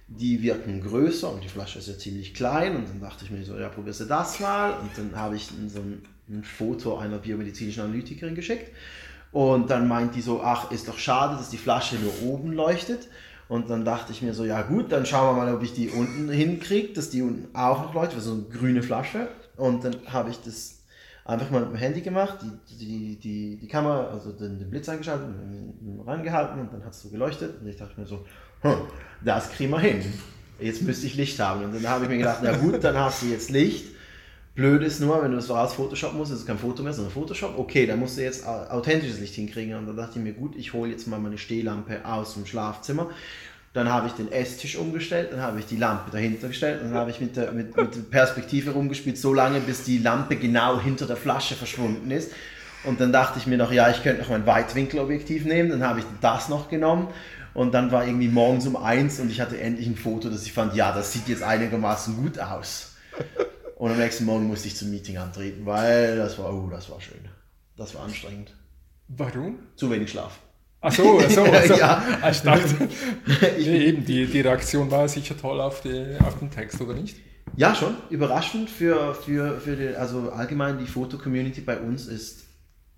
die 0.06 0.42
wirken 0.42 0.80
größer 0.82 1.30
und 1.30 1.44
die 1.44 1.48
Flasche 1.48 1.80
ist 1.80 1.88
ja 1.88 1.98
ziemlich 1.98 2.34
klein. 2.34 2.76
Und 2.76 2.88
dann 2.88 3.00
dachte 3.00 3.24
ich 3.24 3.30
mir 3.30 3.44
so, 3.44 3.58
ja, 3.58 3.68
probierst 3.68 4.00
du 4.00 4.04
das 4.06 4.40
mal? 4.40 4.72
Und 4.72 4.90
dann 4.96 5.20
habe 5.20 5.36
ich 5.36 5.46
so 5.46 5.80
ein, 5.80 6.02
ein 6.28 6.44
Foto 6.44 6.96
einer 6.96 7.18
biomedizinischen 7.18 7.82
Analytikerin 7.82 8.34
geschickt. 8.34 8.72
Und 9.30 9.68
dann 9.68 9.86
meint 9.86 10.14
die 10.14 10.22
so, 10.22 10.40
ach, 10.42 10.70
ist 10.70 10.88
doch 10.88 10.98
schade, 10.98 11.36
dass 11.36 11.50
die 11.50 11.58
Flasche 11.58 11.96
nur 11.96 12.22
oben 12.22 12.52
leuchtet. 12.52 13.08
Und 13.48 13.68
dann 13.68 13.84
dachte 13.84 14.12
ich 14.12 14.22
mir 14.22 14.32
so, 14.32 14.44
ja 14.44 14.62
gut, 14.62 14.92
dann 14.92 15.04
schauen 15.04 15.36
wir 15.36 15.44
mal, 15.44 15.54
ob 15.54 15.62
ich 15.62 15.74
die 15.74 15.90
unten 15.90 16.30
hinkriege, 16.30 16.94
dass 16.94 17.10
die 17.10 17.22
unten 17.22 17.54
auch 17.54 17.82
noch 17.82 17.94
leuchtet, 17.94 18.22
so 18.22 18.32
eine 18.32 18.42
grüne 18.42 18.82
Flasche. 18.82 19.28
Und 19.56 19.84
dann 19.84 19.96
habe 20.06 20.30
ich 20.30 20.40
das 20.40 20.77
einfach 21.28 21.50
mal 21.50 21.60
mit 21.60 21.70
dem 21.70 21.76
Handy 21.76 22.00
gemacht, 22.00 22.38
die, 22.42 22.76
die, 22.76 23.16
die, 23.16 23.56
die 23.58 23.68
Kamera, 23.68 24.08
also 24.08 24.32
den, 24.32 24.58
den 24.58 24.70
Blitz 24.70 24.88
eingeschaltet, 24.88 25.28
rangehalten 26.06 26.58
und 26.58 26.72
dann 26.72 26.82
hat 26.84 26.92
es 26.92 27.02
so 27.02 27.10
geleuchtet 27.10 27.60
und 27.60 27.68
ich 27.68 27.76
dachte 27.76 28.00
mir 28.00 28.06
so, 28.06 28.24
hm, 28.62 28.78
das 29.22 29.50
kriegen 29.50 29.70
wir 29.70 29.78
hin. 29.78 30.02
Jetzt 30.58 30.82
müsste 30.82 31.06
ich 31.06 31.14
Licht 31.14 31.38
haben. 31.38 31.62
Und 31.62 31.74
dann 31.74 31.86
habe 31.88 32.04
ich 32.04 32.10
mir 32.10 32.18
gedacht, 32.18 32.40
na 32.42 32.56
gut, 32.56 32.82
dann 32.82 32.96
hast 32.96 33.22
du 33.22 33.26
jetzt 33.26 33.50
Licht. 33.50 33.94
Blöd 34.56 34.82
ist 34.82 35.00
nur, 35.00 35.22
wenn 35.22 35.30
du 35.30 35.36
das 35.36 35.46
voraus 35.46 35.74
Photoshop 35.74 36.14
musst, 36.14 36.32
ist 36.32 36.44
kein 36.44 36.58
Foto 36.58 36.82
mehr, 36.82 36.92
sondern 36.92 37.12
Photoshop. 37.12 37.56
Okay, 37.56 37.86
dann 37.86 38.00
musst 38.00 38.18
du 38.18 38.22
jetzt 38.22 38.44
authentisches 38.44 39.20
Licht 39.20 39.34
hinkriegen. 39.34 39.76
Und 39.76 39.86
dann 39.86 39.96
dachte 39.96 40.18
ich 40.18 40.24
mir, 40.24 40.32
gut, 40.32 40.56
ich 40.56 40.72
hole 40.72 40.90
jetzt 40.90 41.06
mal 41.06 41.20
meine 41.20 41.38
Stehlampe 41.38 42.04
aus 42.04 42.34
dem 42.34 42.44
Schlafzimmer 42.44 43.10
dann 43.78 43.90
habe 43.90 44.08
ich 44.08 44.12
den 44.12 44.30
Esstisch 44.30 44.76
umgestellt, 44.76 45.32
dann 45.32 45.40
habe 45.40 45.60
ich 45.60 45.66
die 45.66 45.76
Lampe 45.76 46.10
dahinter 46.10 46.48
gestellt, 46.48 46.80
dann 46.82 46.94
habe 46.94 47.10
ich 47.10 47.20
mit 47.20 47.36
der, 47.36 47.52
mit, 47.52 47.76
mit 47.76 47.94
der 47.94 48.00
Perspektive 48.02 48.72
rumgespielt, 48.72 49.16
so 49.16 49.32
lange, 49.32 49.60
bis 49.60 49.84
die 49.84 49.98
Lampe 49.98 50.36
genau 50.36 50.80
hinter 50.80 51.06
der 51.06 51.16
Flasche 51.16 51.54
verschwunden 51.54 52.10
ist. 52.10 52.32
Und 52.84 53.00
dann 53.00 53.12
dachte 53.12 53.38
ich 53.38 53.46
mir 53.46 53.56
noch, 53.56 53.72
ja, 53.72 53.88
ich 53.90 54.02
könnte 54.02 54.22
noch 54.22 54.30
mein 54.30 54.46
Weitwinkelobjektiv 54.46 55.44
nehmen, 55.44 55.70
dann 55.70 55.82
habe 55.82 56.00
ich 56.00 56.06
das 56.20 56.48
noch 56.48 56.68
genommen. 56.68 57.08
Und 57.54 57.72
dann 57.72 57.90
war 57.90 58.06
irgendwie 58.06 58.28
morgens 58.28 58.66
um 58.66 58.76
eins 58.76 59.18
und 59.20 59.30
ich 59.30 59.40
hatte 59.40 59.60
endlich 59.60 59.86
ein 59.86 59.96
Foto, 59.96 60.28
das 60.28 60.44
ich 60.44 60.52
fand, 60.52 60.74
ja, 60.74 60.92
das 60.92 61.12
sieht 61.12 61.28
jetzt 61.28 61.42
einigermaßen 61.42 62.16
gut 62.16 62.38
aus. 62.38 62.96
Und 63.76 63.92
am 63.92 63.98
nächsten 63.98 64.24
Morgen 64.24 64.46
musste 64.46 64.68
ich 64.68 64.76
zum 64.76 64.90
Meeting 64.90 65.18
antreten, 65.18 65.64
weil 65.66 66.16
das 66.16 66.38
war, 66.38 66.52
oh, 66.52 66.68
das 66.68 66.90
war 66.90 67.00
schön. 67.00 67.20
Das 67.76 67.94
war 67.94 68.02
anstrengend. 68.02 68.54
Warum? 69.08 69.60
Zu 69.76 69.90
wenig 69.90 70.10
Schlaf. 70.10 70.40
Ach 70.80 70.92
so, 70.92 71.20
ach 71.20 71.30
so, 71.30 71.44
ach 71.44 71.64
so. 71.64 71.74
ja. 71.74 72.02
Ah, 72.22 72.30
ich 72.30 72.40
dachte, 72.40 72.88
nee, 73.58 73.86
eben, 73.86 74.04
die, 74.04 74.26
die 74.26 74.40
Reaktion 74.40 74.90
war 74.90 75.08
sicher 75.08 75.36
toll 75.36 75.60
auf, 75.60 75.80
die, 75.82 76.16
auf 76.24 76.38
den 76.38 76.50
Text, 76.50 76.80
oder 76.80 76.94
nicht? 76.94 77.16
Ja, 77.56 77.74
schon. 77.74 77.96
Überraschend 78.10 78.70
für, 78.70 79.14
für, 79.14 79.60
für 79.60 79.74
die, 79.74 79.88
also 79.96 80.30
allgemein 80.30 80.78
die 80.78 80.86
Foto-Community 80.86 81.62
bei 81.62 81.78
uns 81.78 82.06
ist, 82.06 82.44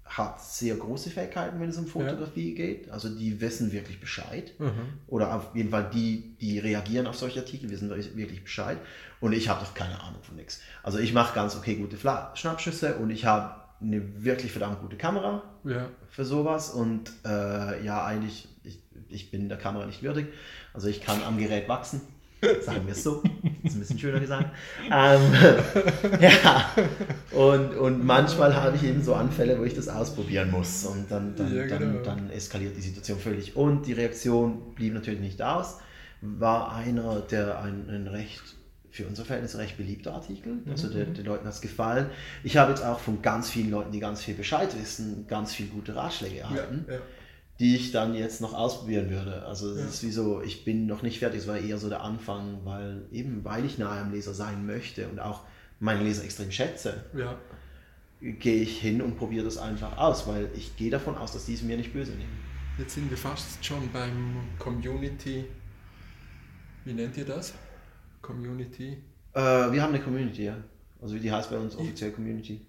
hat 0.05 0.43
sehr 0.43 0.75
große 0.75 1.09
Fähigkeiten, 1.09 1.61
wenn 1.61 1.71
es 1.71 1.79
um 1.79 1.87
Fotografie 1.87 2.51
ja. 2.51 2.57
geht. 2.57 2.91
Also 2.91 3.09
die 3.09 3.41
wissen 3.41 3.73
wirklich 3.73 4.01
Bescheid. 4.01 4.53
Mhm. 4.59 4.99
Oder 5.07 5.35
auf 5.35 5.55
jeden 5.55 5.71
Fall 5.71 5.89
die, 5.95 6.37
die 6.41 6.59
reagieren 6.59 7.07
auf 7.07 7.17
solche 7.17 7.41
Artikel, 7.41 7.71
wissen 7.71 7.89
wirklich 7.91 8.43
Bescheid. 8.43 8.79
Und 9.21 9.33
ich 9.33 9.49
habe 9.49 9.65
doch 9.65 9.73
keine 9.73 10.01
Ahnung 10.01 10.23
von 10.23 10.37
nichts. 10.37 10.61
Also 10.83 10.99
ich 10.99 11.13
mache 11.13 11.35
ganz 11.35 11.57
okay 11.57 11.77
gute 11.77 11.97
Schnappschüsse 11.97 12.97
und 12.97 13.11
ich 13.11 13.25
habe 13.25 13.55
eine 13.81 14.25
wirklich 14.25 14.53
verdammt 14.53 14.81
gute 14.81 14.97
Kamera 14.97 15.43
ja. 15.65 15.89
für 16.11 16.25
sowas 16.25 16.71
und 16.71 17.11
äh, 17.25 17.85
ja, 17.85 18.05
eigentlich, 18.05 18.49
ich, 18.63 18.83
ich 19.09 19.31
bin 19.31 19.49
der 19.49 19.59
Kamera 19.59 19.87
nicht 19.87 20.03
würdig. 20.03 20.27
Also 20.73 20.89
ich 20.89 21.01
kann 21.01 21.23
am 21.23 21.39
Gerät 21.39 21.69
wachsen, 21.69 22.03
sagen 22.61 22.87
wir 22.87 22.93
es 22.93 23.03
so. 23.03 23.23
Ist 23.63 23.75
ein 23.75 23.81
bisschen 23.81 23.99
schöner 23.99 24.21
gesagt. 24.21 24.51
Ähm, 24.91 25.33
ja, 26.21 26.71
und, 27.33 27.75
und 27.77 28.05
manchmal 28.05 28.55
habe 28.55 28.77
ich 28.77 28.85
eben 28.85 29.03
so 29.03 29.15
Anfälle, 29.15 29.59
wo 29.59 29.65
ich 29.65 29.75
das 29.75 29.89
ausprobieren 29.89 30.51
muss 30.51 30.85
und 30.85 31.11
dann, 31.11 31.35
dann, 31.37 31.55
ja, 31.55 31.67
genau. 31.67 31.79
dann, 31.79 32.03
dann 32.05 32.31
eskaliert 32.31 32.77
die 32.77 32.83
Situation 32.83 33.19
völlig. 33.19 33.57
Und 33.57 33.87
die 33.87 33.93
Reaktion 33.93 34.75
blieb 34.75 34.95
natürlich 34.95 35.21
nicht 35.21 35.43
aus. 35.43 35.79
War 36.21 36.75
einer, 36.75 37.21
der 37.21 37.61
ein, 37.61 37.89
ein 37.89 38.07
recht 38.07 38.57
für 38.91 39.07
unser 39.07 39.25
Verhältnis 39.25 39.57
recht 39.57 39.77
beliebter 39.77 40.15
Artikel. 40.15 40.59
Also 40.69 40.89
mhm. 40.89 40.93
den, 40.93 41.15
den 41.15 41.25
Leuten 41.25 41.47
hat 41.47 41.55
es 41.55 41.61
gefallen. 41.61 42.11
Ich 42.43 42.57
habe 42.57 42.71
jetzt 42.71 42.85
auch 42.85 42.99
von 42.99 43.23
ganz 43.23 43.49
vielen 43.49 43.71
Leuten, 43.71 43.93
die 43.93 44.01
ganz 44.01 44.23
viel 44.23 44.35
Bescheid 44.35 44.77
wissen, 44.79 45.27
ganz 45.29 45.55
viele 45.55 45.69
gute 45.69 45.95
Ratschläge 45.95 46.41
erhalten, 46.41 46.85
ja, 46.89 46.95
ja. 46.95 47.01
die 47.61 47.77
ich 47.77 47.93
dann 47.93 48.15
jetzt 48.15 48.41
noch 48.41 48.53
ausprobieren 48.53 49.11
würde. 49.11 49.45
Also 49.47 49.71
es 49.71 49.79
ja. 49.79 49.85
ist 49.87 50.03
wie 50.03 50.11
so, 50.11 50.43
ich 50.43 50.65
bin 50.65 50.87
noch 50.87 51.03
nicht 51.03 51.21
fertig, 51.21 51.41
es 51.41 51.47
war 51.47 51.59
eher 51.59 51.79
so 51.79 51.89
der 51.89 52.03
Anfang, 52.03 52.61
weil 52.65 53.03
eben 53.13 53.45
weil 53.45 53.65
ich 53.65 53.79
nahe 53.79 54.01
am 54.01 54.13
Leser 54.13 54.35
sein 54.35 54.67
möchte 54.67 55.09
und 55.09 55.21
auch 55.21 55.43
meinen 55.79 56.05
Leser 56.05 56.25
extrem 56.25 56.51
schätze, 56.51 57.05
gehe 58.21 58.63
ich 58.63 58.79
hin 58.79 59.01
und 59.01 59.17
probiere 59.17 59.45
das 59.45 59.57
einfach 59.57 59.97
aus, 59.97 60.27
weil 60.27 60.51
ich 60.55 60.77
gehe 60.77 60.91
davon 60.91 61.17
aus, 61.17 61.33
dass 61.33 61.47
die 61.47 61.55
es 61.55 61.63
mir 61.63 61.77
nicht 61.77 61.93
böse 61.93 62.13
nehmen. 62.13 62.39
Jetzt 62.77 62.95
sind 62.95 63.09
wir 63.09 63.17
fast 63.17 63.65
schon 63.65 63.91
beim 63.93 64.37
Community, 64.59 65.45
wie 66.85 66.93
nennt 66.93 67.17
ihr 67.17 67.25
das? 67.25 67.55
Community? 68.23 68.99
Äh, 69.33 69.41
wir 69.41 69.83
haben 69.83 69.95
eine 69.95 70.03
Community, 70.03 70.45
ja. 70.45 70.57
Also 71.01 71.19
die 71.19 71.31
heißt 71.31 71.51
bei 71.51 71.59
uns 71.59 71.77
offiziell 71.77 72.13
Community. 72.13 72.61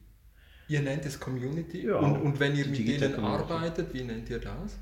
Ihr 0.67 0.81
nennt 0.81 1.05
es 1.05 1.19
Community? 1.19 1.85
Ja, 1.85 1.97
und, 1.97 2.21
und 2.21 2.39
wenn 2.39 2.55
ihr 2.55 2.65
mit 2.67 2.87
denen 2.87 3.15
arbeitet, 3.15 3.93
wie 3.93 4.03
nennt 4.03 4.29
ihr 4.29 4.39
das? 4.39 4.77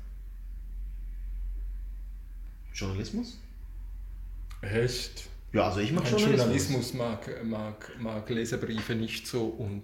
Journalismus? 2.72 3.38
Echt? 4.62 5.28
Ja, 5.52 5.66
also 5.66 5.80
ich 5.80 5.92
mag 5.92 6.04
Journalismus. 6.04 6.38
Journalismus 6.38 6.94
mag, 6.94 7.44
mag, 7.44 7.90
mag 7.98 8.30
Leserbriefe 8.30 8.94
nicht 8.94 9.26
so 9.26 9.46
und 9.46 9.82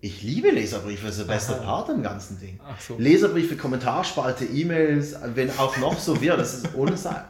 ich 0.00 0.22
liebe 0.22 0.50
Leserbriefe, 0.50 1.06
das 1.06 1.18
ist 1.18 1.26
der 1.26 1.32
beste 1.32 1.54
Aha. 1.56 1.64
Part 1.64 1.88
im 1.88 2.02
ganzen 2.02 2.38
Ding. 2.38 2.60
So. 2.78 2.96
Leserbriefe, 2.98 3.56
Kommentarspalte, 3.56 4.44
E-Mails, 4.44 5.16
wenn 5.34 5.50
auch 5.58 5.76
noch 5.78 5.98
so 5.98 6.20
wird, 6.20 6.38
das 6.38 6.54
ist 6.54 6.74
ohne 6.74 6.96
Sache. 6.96 7.24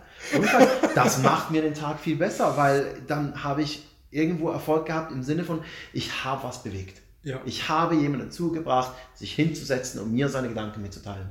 Das 0.95 1.23
macht 1.23 1.51
mir 1.51 1.63
den 1.63 1.75
Tag 1.75 2.01
viel 2.01 2.17
besser, 2.17 2.57
weil 2.57 3.01
dann 3.07 3.43
habe 3.45 3.63
ich 3.63 3.87
irgendwo 4.11 4.51
Erfolg 4.51 4.87
gehabt 4.87 5.13
im 5.13 5.23
Sinne 5.23 5.45
von, 5.45 5.61
ich 5.93 6.25
habe 6.25 6.45
was 6.45 6.63
bewegt. 6.63 7.01
Ja. 7.23 7.41
Ich 7.45 7.69
habe 7.69 7.95
jemanden 7.95 8.27
dazu 8.27 8.53
gebracht, 8.53 8.93
sich 9.15 9.35
hinzusetzen 9.35 10.01
und 10.01 10.13
mir 10.13 10.29
seine 10.29 10.49
Gedanken 10.49 10.83
mitzuteilen. 10.83 11.29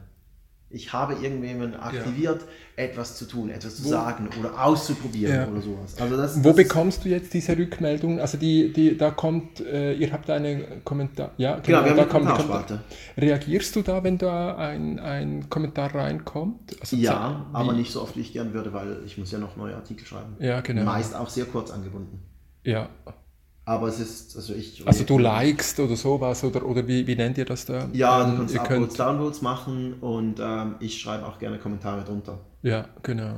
Ich 0.70 0.92
habe 0.92 1.14
irgendjemanden 1.14 1.80
aktiviert, 1.80 2.42
ja. 2.42 2.84
etwas 2.84 3.16
zu 3.16 3.26
tun, 3.26 3.50
etwas 3.50 3.78
zu 3.78 3.86
Wo? 3.86 3.90
sagen 3.90 4.28
oder 4.38 4.62
auszuprobieren 4.66 5.34
ja. 5.34 5.48
oder 5.48 5.62
sowas. 5.62 5.96
Also 5.98 6.18
das, 6.18 6.44
Wo 6.44 6.50
das 6.50 6.58
bekommst 6.58 7.06
du 7.06 7.10
jetzt 7.10 7.34
diese 7.34 7.58
Rückmeldung? 7.58 8.20
Also 8.20 8.38
die, 8.38 8.74
die, 8.74 8.98
da 8.98 9.12
kommt, 9.12 9.62
äh, 9.62 9.94
ihr 9.94 10.12
habt 10.12 10.30
einen 10.30 10.84
Kommentar, 10.84 11.32
ja, 11.38 11.60
genau, 11.60 11.84
genau 11.84 11.96
da 11.96 12.04
kommt 12.04 12.26
Kommentarspalte. 12.26 12.84
Reagierst 13.18 13.78
du 13.78 13.82
da, 13.82 14.04
wenn 14.04 14.18
da 14.18 14.58
ein, 14.58 15.00
ein 15.00 15.50
Kommentar 15.50 15.96
reinkommt? 15.96 16.76
Also 16.82 16.98
ja, 16.98 17.46
aber 17.54 17.72
nicht 17.72 17.94
so 17.94 18.02
oft, 18.02 18.18
wie 18.18 18.22
ich 18.22 18.34
gern 18.34 18.54
würde, 18.54 18.74
weil 18.74 19.04
ich 19.06 19.18
muss 19.18 19.32
ja 19.32 19.40
noch 19.40 19.56
neue 19.56 19.74
Artikel 19.74 20.06
schreiben. 20.06 20.36
Ja, 20.40 20.60
genau. 20.60 20.84
Meist 20.84 21.16
auch 21.16 21.30
sehr 21.30 21.46
kurz 21.46 21.72
angebunden. 21.72 22.20
Ja. 22.66 22.90
Aber 23.68 23.90
es 23.90 24.00
ist, 24.00 24.34
also 24.38 24.54
ich. 24.54 24.82
Also 24.88 25.04
du 25.04 25.18
likest 25.18 25.78
oder 25.82 25.98
sowas 25.98 26.42
oder, 26.42 26.66
oder 26.66 26.88
wie, 26.88 27.06
wie 27.06 27.18
nennt 27.18 27.38
ihr 27.38 27.44
das 27.44 27.66
da? 27.66 27.90
Ja, 27.92 28.24
du 28.24 28.30
ähm, 28.30 28.38
kannst 28.38 28.58
Uploads, 28.58 28.96
könnt... 28.96 29.00
Downloads 29.00 29.42
machen 29.42 29.96
und 30.00 30.40
ähm, 30.40 30.76
ich 30.80 31.02
schreibe 31.02 31.26
auch 31.26 31.38
gerne 31.38 31.58
Kommentare 31.58 32.06
drunter. 32.06 32.40
Ja, 32.62 32.86
genau. 33.04 33.36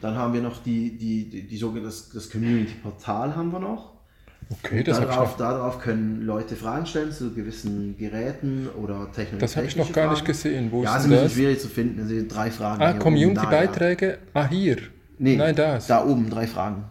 Dann 0.00 0.14
haben 0.14 0.34
wir 0.34 0.40
noch 0.40 0.62
die, 0.62 0.96
die, 0.96 1.28
die, 1.28 1.48
die 1.48 1.56
sogenannte, 1.56 1.88
das, 1.88 2.10
das 2.10 2.30
Community-Portal 2.30 3.34
haben 3.34 3.50
wir 3.50 3.58
noch. 3.58 3.90
Okay, 4.50 4.84
das 4.84 5.00
darauf, 5.00 5.36
darauf 5.36 5.80
können 5.80 6.22
Leute 6.22 6.54
Fragen 6.54 6.86
stellen 6.86 7.10
zu 7.10 7.34
gewissen 7.34 7.96
Geräten 7.98 8.68
oder 8.80 9.10
Technologien. 9.10 9.40
Das 9.40 9.56
habe 9.56 9.66
ich 9.66 9.74
noch 9.74 9.92
gar 9.92 10.04
Fragen. 10.04 10.12
nicht 10.12 10.24
gesehen. 10.24 10.70
Wo 10.70 10.84
ja, 10.84 10.96
ist 10.96 11.06
ist 11.06 11.12
ein 11.12 11.28
schwierig 11.28 11.58
zu 11.58 11.66
finden. 11.66 12.02
Es 12.02 12.08
sind 12.08 12.32
drei 12.32 12.52
Fragen. 12.52 12.80
Ah, 12.80 12.92
Community-Beiträge? 12.92 14.18
Ah, 14.32 14.46
hier. 14.48 14.76
Nee, 15.18 15.34
Nein, 15.34 15.56
das. 15.56 15.88
Da 15.88 16.04
oben 16.04 16.30
drei 16.30 16.46
Fragen. 16.46 16.84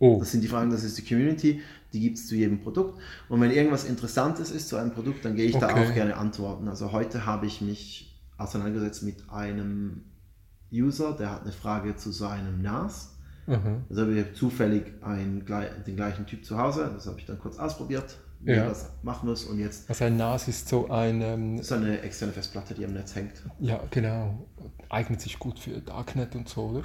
Oh. 0.00 0.18
Das 0.20 0.30
sind 0.30 0.42
die 0.42 0.48
Fragen, 0.48 0.70
das 0.70 0.84
ist 0.84 0.96
die 0.96 1.02
Community 1.02 1.60
die 1.92 2.00
gibt 2.00 2.18
es 2.18 2.26
zu 2.26 2.34
jedem 2.34 2.60
Produkt. 2.60 2.98
Und 3.28 3.40
wenn 3.40 3.50
irgendwas 3.50 3.84
Interessantes 3.84 4.50
ist 4.50 4.68
zu 4.68 4.76
einem 4.76 4.92
Produkt, 4.92 5.24
dann 5.24 5.36
gehe 5.36 5.46
ich 5.46 5.56
okay. 5.56 5.66
da 5.66 5.74
auch 5.74 5.94
gerne 5.94 6.16
antworten. 6.16 6.68
Also 6.68 6.92
heute 6.92 7.26
habe 7.26 7.46
ich 7.46 7.60
mich 7.60 8.20
auseinandergesetzt 8.36 9.02
mit 9.02 9.30
einem 9.30 10.04
User, 10.72 11.16
der 11.16 11.30
hat 11.30 11.42
eine 11.42 11.52
Frage 11.52 11.96
zu 11.96 12.12
seinem 12.12 12.62
NAS. 12.62 13.16
Mhm. 13.46 13.84
Also 13.88 14.02
habe 14.02 14.14
ich 14.14 14.34
zufällig 14.34 15.02
einen, 15.02 15.44
den 15.86 15.96
gleichen 15.96 16.26
Typ 16.26 16.44
zu 16.44 16.58
Hause, 16.58 16.90
das 16.92 17.06
habe 17.06 17.18
ich 17.18 17.26
dann 17.26 17.38
kurz 17.38 17.58
ausprobiert, 17.58 18.18
wie 18.40 18.52
ja. 18.52 18.68
das 18.68 18.90
machen 19.02 19.28
muss 19.28 19.44
und 19.44 19.58
jetzt... 19.58 19.88
Also 19.88 20.04
ein 20.04 20.16
NAS 20.18 20.48
ist 20.48 20.68
so 20.68 20.90
ein... 20.90 21.22
Ähm, 21.22 21.62
so 21.62 21.74
eine 21.74 22.00
externe 22.02 22.32
Festplatte, 22.32 22.74
die 22.74 22.84
am 22.84 22.92
Netz 22.92 23.14
hängt. 23.14 23.42
Ja, 23.58 23.80
genau. 23.90 24.46
Eignet 24.90 25.22
sich 25.22 25.38
gut 25.38 25.58
für 25.58 25.80
Darknet 25.80 26.36
und 26.36 26.48
so, 26.48 26.66
oder? 26.66 26.82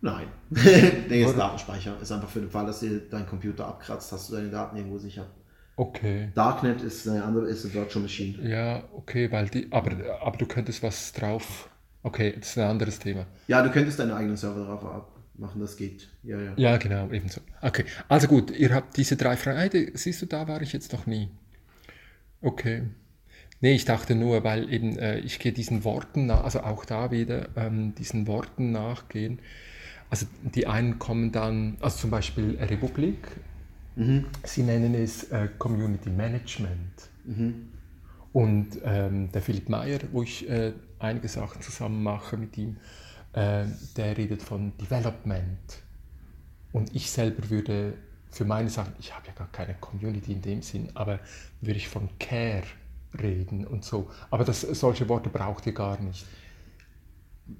Nein. 0.00 0.28
nee, 0.50 1.24
ist 1.24 1.36
Datenspeicher. 1.36 2.00
Ist 2.00 2.12
einfach 2.12 2.28
für 2.28 2.40
den 2.40 2.50
Fall, 2.50 2.66
dass 2.66 2.80
dir 2.80 3.00
dein 3.10 3.26
Computer 3.26 3.66
abkratzt, 3.66 4.12
hast 4.12 4.30
du 4.30 4.36
deine 4.36 4.50
Daten 4.50 4.76
irgendwo 4.76 4.98
sicher. 4.98 5.26
Okay. 5.76 6.30
Darknet 6.34 6.82
ist 6.82 7.06
eine 7.08 7.22
andere, 7.22 7.46
ist 7.46 7.64
eine 7.64 7.74
Virtual 7.74 8.02
Machine. 8.02 8.48
Ja, 8.48 8.84
okay, 8.94 9.30
weil 9.30 9.48
die, 9.48 9.70
aber, 9.70 9.92
aber 10.22 10.36
du 10.38 10.46
könntest 10.46 10.82
was 10.82 11.12
drauf. 11.12 11.68
Okay, 12.02 12.34
das 12.38 12.50
ist 12.50 12.58
ein 12.58 12.70
anderes 12.70 12.98
Thema. 12.98 13.26
Ja, 13.46 13.62
du 13.62 13.70
könntest 13.70 13.98
deinen 13.98 14.12
eigenen 14.12 14.36
Server 14.36 14.64
drauf 14.64 15.06
machen, 15.34 15.60
das 15.60 15.76
geht. 15.76 16.08
Ja, 16.22 16.40
ja. 16.40 16.52
Ja, 16.56 16.76
genau, 16.78 17.10
ebenso. 17.10 17.40
Okay, 17.60 17.84
also 18.08 18.26
gut, 18.26 18.50
ihr 18.50 18.72
habt 18.72 18.96
diese 18.96 19.16
drei 19.16 19.36
Fragen. 19.36 19.90
Siehst 19.94 20.22
du, 20.22 20.26
da 20.26 20.48
war 20.48 20.62
ich 20.62 20.72
jetzt 20.72 20.92
noch 20.92 21.06
nie. 21.06 21.28
Okay. 22.40 22.84
Nee, 23.60 23.74
ich 23.74 23.84
dachte 23.84 24.14
nur, 24.14 24.44
weil 24.44 24.72
eben 24.72 24.98
äh, 24.98 25.18
ich 25.18 25.38
gehe 25.38 25.52
diesen 25.52 25.84
Worten 25.84 26.26
nach, 26.26 26.44
also 26.44 26.60
auch 26.60 26.84
da 26.84 27.10
wieder 27.10 27.48
ähm, 27.56 27.94
diesen 27.94 28.26
Worten 28.26 28.70
nachgehen. 28.70 29.40
Also 30.10 30.26
die 30.42 30.66
einen 30.66 30.98
kommen 30.98 31.32
dann, 31.32 31.76
also 31.80 31.98
zum 31.98 32.10
Beispiel 32.10 32.56
Republik, 32.60 33.28
mhm. 33.96 34.26
sie 34.44 34.62
nennen 34.62 34.94
es 34.94 35.24
äh, 35.24 35.48
Community 35.58 36.10
Management. 36.10 37.08
Mhm. 37.24 37.68
Und 38.32 38.78
ähm, 38.84 39.32
der 39.32 39.42
Philipp 39.42 39.68
Meyer, 39.68 39.98
wo 40.12 40.22
ich 40.22 40.48
äh, 40.48 40.72
einige 40.98 41.28
Sachen 41.28 41.62
zusammen 41.62 42.02
mache 42.02 42.36
mit 42.36 42.56
ihm, 42.58 42.76
äh, 43.32 43.64
der 43.96 44.16
redet 44.16 44.42
von 44.42 44.76
Development. 44.78 45.82
Und 46.72 46.94
ich 46.94 47.10
selber 47.10 47.48
würde 47.48 47.94
für 48.30 48.44
meine 48.44 48.68
Sachen, 48.68 48.92
ich 48.98 49.14
habe 49.14 49.26
ja 49.28 49.32
gar 49.32 49.48
keine 49.50 49.74
Community 49.74 50.32
in 50.32 50.42
dem 50.42 50.62
Sinn, 50.62 50.90
aber 50.94 51.20
würde 51.62 51.78
ich 51.78 51.88
von 51.88 52.10
Care 52.18 52.64
reden 53.18 53.66
und 53.66 53.84
so. 53.84 54.10
Aber 54.30 54.44
das, 54.44 54.60
solche 54.60 55.08
Worte 55.08 55.30
braucht 55.30 55.66
ihr 55.66 55.72
gar 55.72 55.98
nicht 56.00 56.26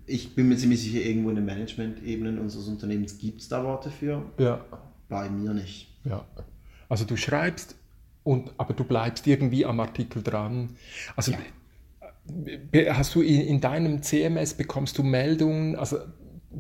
ich 0.06 0.34
bin 0.34 0.48
mir 0.48 0.56
ziemlich 0.56 0.82
sicher, 0.82 1.00
irgendwo 1.00 1.30
in 1.30 1.36
den 1.36 1.44
Management-Ebenen 1.44 2.38
unseres 2.38 2.68
Unternehmens 2.68 3.18
gibt 3.18 3.40
es 3.40 3.48
da 3.48 3.62
Worte 3.64 3.90
für. 3.90 4.22
Ja. 4.38 4.64
Bei 5.08 5.28
mir 5.28 5.54
nicht. 5.54 5.88
Ja. 6.04 6.24
Also 6.88 7.04
du 7.04 7.16
schreibst, 7.16 7.76
und, 8.24 8.52
aber 8.58 8.74
du 8.74 8.84
bleibst 8.84 9.26
irgendwie 9.26 9.64
am 9.64 9.78
Artikel 9.78 10.22
dran. 10.22 10.70
Also 11.14 11.32
ja. 12.72 12.94
hast 12.94 13.14
du 13.14 13.22
in, 13.22 13.40
in, 13.42 13.60
deinem 13.60 14.02
CMS, 14.02 14.54
bekommst 14.54 14.98
du 14.98 15.04
Meldungen, 15.04 15.76
also 15.76 15.98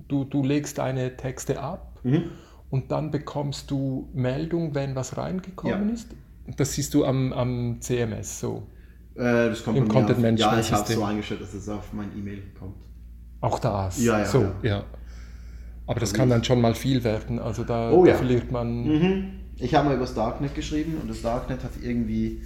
du, 0.08 0.24
du 0.24 0.44
legst 0.44 0.78
deine 0.78 1.16
Texte 1.16 1.60
ab 1.60 1.98
mhm. 2.04 2.30
und 2.70 2.92
dann 2.92 3.10
bekommst 3.10 3.70
du 3.72 4.08
Meldungen, 4.14 4.76
wenn 4.76 4.94
was 4.94 5.16
reingekommen 5.16 5.88
ja. 5.88 5.94
ist. 5.94 6.08
Das 6.56 6.74
siehst 6.74 6.94
du 6.94 7.04
am, 7.04 7.32
am 7.32 7.80
CMS 7.80 8.38
so. 8.38 8.68
Äh, 9.16 9.48
das 9.48 9.64
kommt 9.64 9.78
Im 9.78 9.88
Content 9.88 10.20
Management. 10.20 10.38
Ja, 10.38 10.60
ich 10.60 10.72
habe 10.72 10.88
es 10.88 10.94
so 10.94 11.02
eingestellt, 11.02 11.40
dass 11.40 11.54
es 11.54 11.68
auf 11.68 11.92
mein 11.92 12.16
E-Mail 12.16 12.42
kommt. 12.56 12.85
Auch 13.46 13.58
das. 13.60 14.02
Ja, 14.02 14.18
ja. 14.18 14.24
So, 14.24 14.42
ja. 14.62 14.68
ja. 14.68 14.84
Aber 15.86 16.00
das 16.00 16.12
kann 16.12 16.28
dann 16.28 16.42
schon 16.42 16.60
mal 16.60 16.74
viel 16.74 17.04
werden. 17.04 17.38
Also 17.38 17.62
da, 17.62 17.92
oh, 17.92 18.04
da 18.04 18.10
ja. 18.10 18.16
verliert 18.16 18.50
man. 18.50 18.84
Mhm. 18.84 19.26
Ich 19.58 19.74
habe 19.74 19.86
mal 19.86 19.94
über 19.94 20.04
das 20.04 20.14
Darknet 20.14 20.54
geschrieben 20.54 20.98
und 21.00 21.08
das 21.08 21.22
Darknet 21.22 21.62
hat 21.62 21.70
irgendwie 21.80 22.42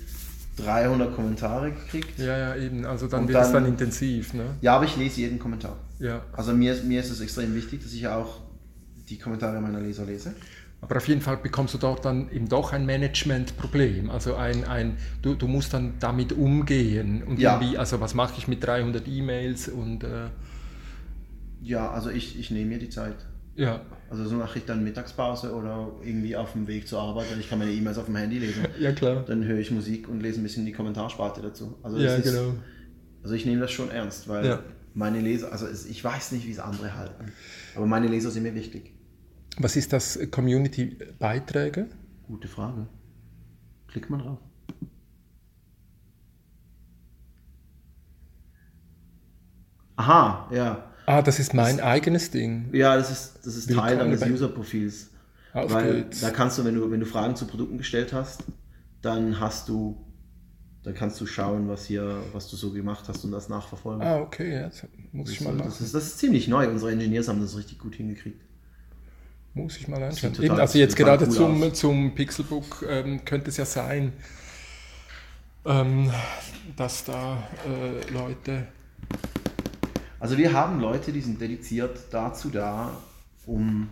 300 0.59 1.15
Kommentare 1.17 1.73
gekriegt. 1.73 2.19
Ja, 2.19 2.37
ja, 2.37 2.57
eben. 2.57 2.85
Also 2.85 3.09
dann 3.09 3.23
und 3.23 3.29
wird 3.29 3.39
dann, 3.39 3.47
es 3.47 3.53
dann 3.53 3.67
intensiv. 3.67 4.35
Ne? 4.35 4.45
Ja, 4.61 4.77
aber 4.77 4.85
ich 4.85 4.97
lese 4.97 5.23
jeden 5.23 5.39
Kommentar. 5.39 5.77
Ja. 5.99 6.21
Also 6.33 6.53
mir, 6.53 6.75
mir 6.85 7.01
ist 7.01 7.11
es 7.11 7.21
extrem 7.21 7.55
wichtig, 7.55 7.83
dass 7.83 7.95
ich 7.95 8.07
auch 8.07 8.41
die 9.09 9.19
Kommentare 9.19 9.59
meiner 9.61 9.81
Leser 9.81 10.05
lese. 10.05 10.35
Aber 10.83 10.97
auf 10.99 11.09
jeden 11.09 11.23
Fall 11.23 11.39
bekommst 11.39 11.75
du 11.75 11.79
dort 11.79 12.05
dann 12.05 12.31
eben 12.31 12.49
doch 12.49 12.73
ein 12.73 12.85
Managementproblem. 12.85 14.11
Also 14.11 14.35
ein, 14.35 14.65
ein, 14.65 14.99
du, 15.23 15.35
du 15.35 15.49
musst 15.49 15.73
dann 15.73 15.95
damit 15.99 16.33
umgehen. 16.33 17.23
Und 17.23 17.39
ja. 17.39 17.55
irgendwie, 17.55 17.79
also 17.79 18.01
was 18.01 18.15
mache 18.15 18.35
ich 18.37 18.49
mit 18.49 18.63
300 18.63 19.09
E-Mails 19.09 19.69
und... 19.69 20.05
Äh, 20.05 20.29
ja, 21.63 21.91
also 21.91 22.11
ich, 22.11 22.39
ich 22.39 22.51
nehme 22.51 22.67
mir 22.71 22.79
die 22.79 22.89
Zeit. 22.89 23.17
Ja. 23.55 23.83
Also 24.09 24.27
so 24.27 24.37
mache 24.37 24.59
ich 24.59 24.65
dann 24.65 24.83
Mittagspause 24.83 25.55
oder 25.55 25.93
irgendwie 26.03 26.35
auf 26.37 26.53
dem 26.53 26.67
Weg 26.67 26.89
zur 26.89 27.01
Arbeit, 27.01 27.31
weil 27.31 27.41
ich 27.41 27.49
kann 27.49 27.59
meine 27.59 27.73
E-Mails 27.73 27.99
auf 27.99 28.07
dem 28.07 28.17
Handy 28.17 28.39
lesen. 28.39 28.65
Ja, 28.79 28.93
klar. 28.93 29.25
Dann 29.27 29.45
höre 29.45 29.59
ich 29.59 29.71
Musik 29.71 30.09
und 30.09 30.21
lese 30.21 30.41
ein 30.41 30.43
bisschen 30.43 30.65
die 30.65 30.73
Kommentarsparte 30.73 31.43
dazu. 31.43 31.79
Also 31.83 31.99
ja, 31.99 32.17
ist, 32.17 32.25
genau. 32.25 32.55
Also 33.23 33.35
ich 33.35 33.45
nehme 33.45 33.61
das 33.61 33.71
schon 33.71 33.91
ernst, 33.91 34.29
weil 34.29 34.47
ja. 34.47 34.63
meine 34.95 35.21
Leser, 35.21 35.53
also 35.53 35.67
ich 35.69 36.03
weiß 36.03 36.33
nicht, 36.33 36.47
wie 36.47 36.53
es 36.53 36.59
andere 36.59 36.97
halten, 36.97 37.33
aber 37.77 37.87
meine 37.87 38.09
Leser 38.09 38.31
sind 38.31 38.45
mir 38.45 38.55
wichtig. 38.55 38.95
Was 39.59 39.77
ist 39.77 39.93
das 39.93 40.19
Community-Beiträge? 40.31 41.89
Gute 42.27 42.49
Frage. 42.49 42.87
Klick 43.89 44.09
mal 44.09 44.19
drauf. 44.19 44.39
Aha, 49.97 50.49
ja. 50.51 50.91
Ah, 51.07 51.23
das 51.23 51.39
ist 51.39 51.55
mein 51.55 51.79
das, 51.79 51.87
eigenes 51.87 52.31
Ding. 52.31 52.69
Ja, 52.73 52.97
das 52.97 53.11
ist, 53.11 53.39
das 53.45 53.57
ist 53.57 53.73
Teil 53.73 53.99
deines 53.99 54.23
User-Profils. 54.23 55.11
Weil 55.53 56.03
geht's. 56.05 56.21
da 56.21 56.31
kannst 56.31 56.59
du 56.59 56.65
wenn, 56.65 56.77
du, 56.77 56.91
wenn 56.91 57.01
du 57.01 57.07
Fragen 57.07 57.35
zu 57.35 57.47
Produkten 57.47 57.79
gestellt 57.79 58.13
hast, 58.13 58.45
dann 59.03 59.41
hast 59.41 59.69
du, 59.69 59.97
dann 60.85 60.95
kannst 60.95 61.21
du 61.21 61.27
schauen, 61.27 61.69
was 61.69 61.87
hier, 61.87 62.23
was 62.33 62.49
du 62.49 62.57
so 62.57 62.73
gemacht 62.73 63.05
hast 63.09 63.25
und 63.25 63.33
das 63.33 63.49
nachverfolgen. 63.49 64.03
Ah, 64.03 64.21
okay, 64.21 64.55
ja, 64.55 64.63
das 64.69 64.87
muss 65.13 65.31
ich 65.31 65.41
mal 65.41 65.53
machen. 65.53 65.69
Das 65.69 65.81
ist, 65.81 65.95
das 65.95 66.07
ist 66.07 66.19
ziemlich 66.19 66.47
neu. 66.47 66.69
Unsere 66.69 66.93
Engineers 66.93 67.29
haben 67.29 67.41
das 67.41 67.57
richtig 67.57 67.79
gut 67.79 67.97
hingekriegt. 67.97 68.41
Muss 69.55 69.77
ich 69.77 69.89
mal 69.89 70.01
anschauen. 70.03 70.33
Total, 70.33 70.61
also 70.61 70.79
jetzt 70.79 70.95
gerade 70.95 71.27
cool 71.27 71.33
zum, 71.33 71.75
zum 71.75 72.15
Pixelbook 72.15 72.87
ähm, 72.89 73.25
könnte 73.25 73.51
es 73.51 73.57
ja 73.57 73.65
sein, 73.65 74.13
ähm, 75.65 76.11
dass 76.77 77.05
da 77.05 77.49
äh, 77.67 78.13
Leute 78.13 78.69
also 80.21 80.37
wir 80.37 80.53
haben 80.53 80.81
Leute, 80.81 81.13
die 81.13 81.21
sind 81.21 81.41
dediziert 81.41 81.99
dazu 82.11 82.51
da, 82.51 82.91
um 83.47 83.89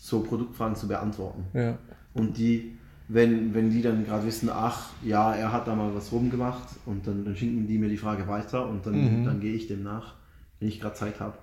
so 0.00 0.20
Produktfragen 0.20 0.74
zu 0.74 0.88
beantworten. 0.88 1.44
Ja. 1.52 1.78
Und 2.14 2.36
die, 2.38 2.78
wenn, 3.08 3.54
wenn 3.54 3.70
die 3.70 3.82
dann 3.82 4.04
gerade 4.04 4.26
wissen, 4.26 4.50
ach 4.50 4.90
ja, 5.02 5.34
er 5.34 5.52
hat 5.52 5.68
da 5.68 5.74
mal 5.74 5.94
was 5.94 6.10
rumgemacht 6.10 6.68
und 6.86 7.06
dann, 7.06 7.24
dann 7.24 7.36
schicken 7.36 7.66
die 7.66 7.78
mir 7.78 7.88
die 7.88 7.96
Frage 7.98 8.26
weiter 8.26 8.68
und 8.68 8.86
dann, 8.86 9.20
mhm. 9.20 9.24
dann 9.24 9.40
gehe 9.40 9.54
ich 9.54 9.68
dem 9.68 9.82
nach, 9.82 10.14
wenn 10.58 10.68
ich 10.68 10.80
gerade 10.80 10.94
Zeit 10.94 11.20
habe. 11.20 11.38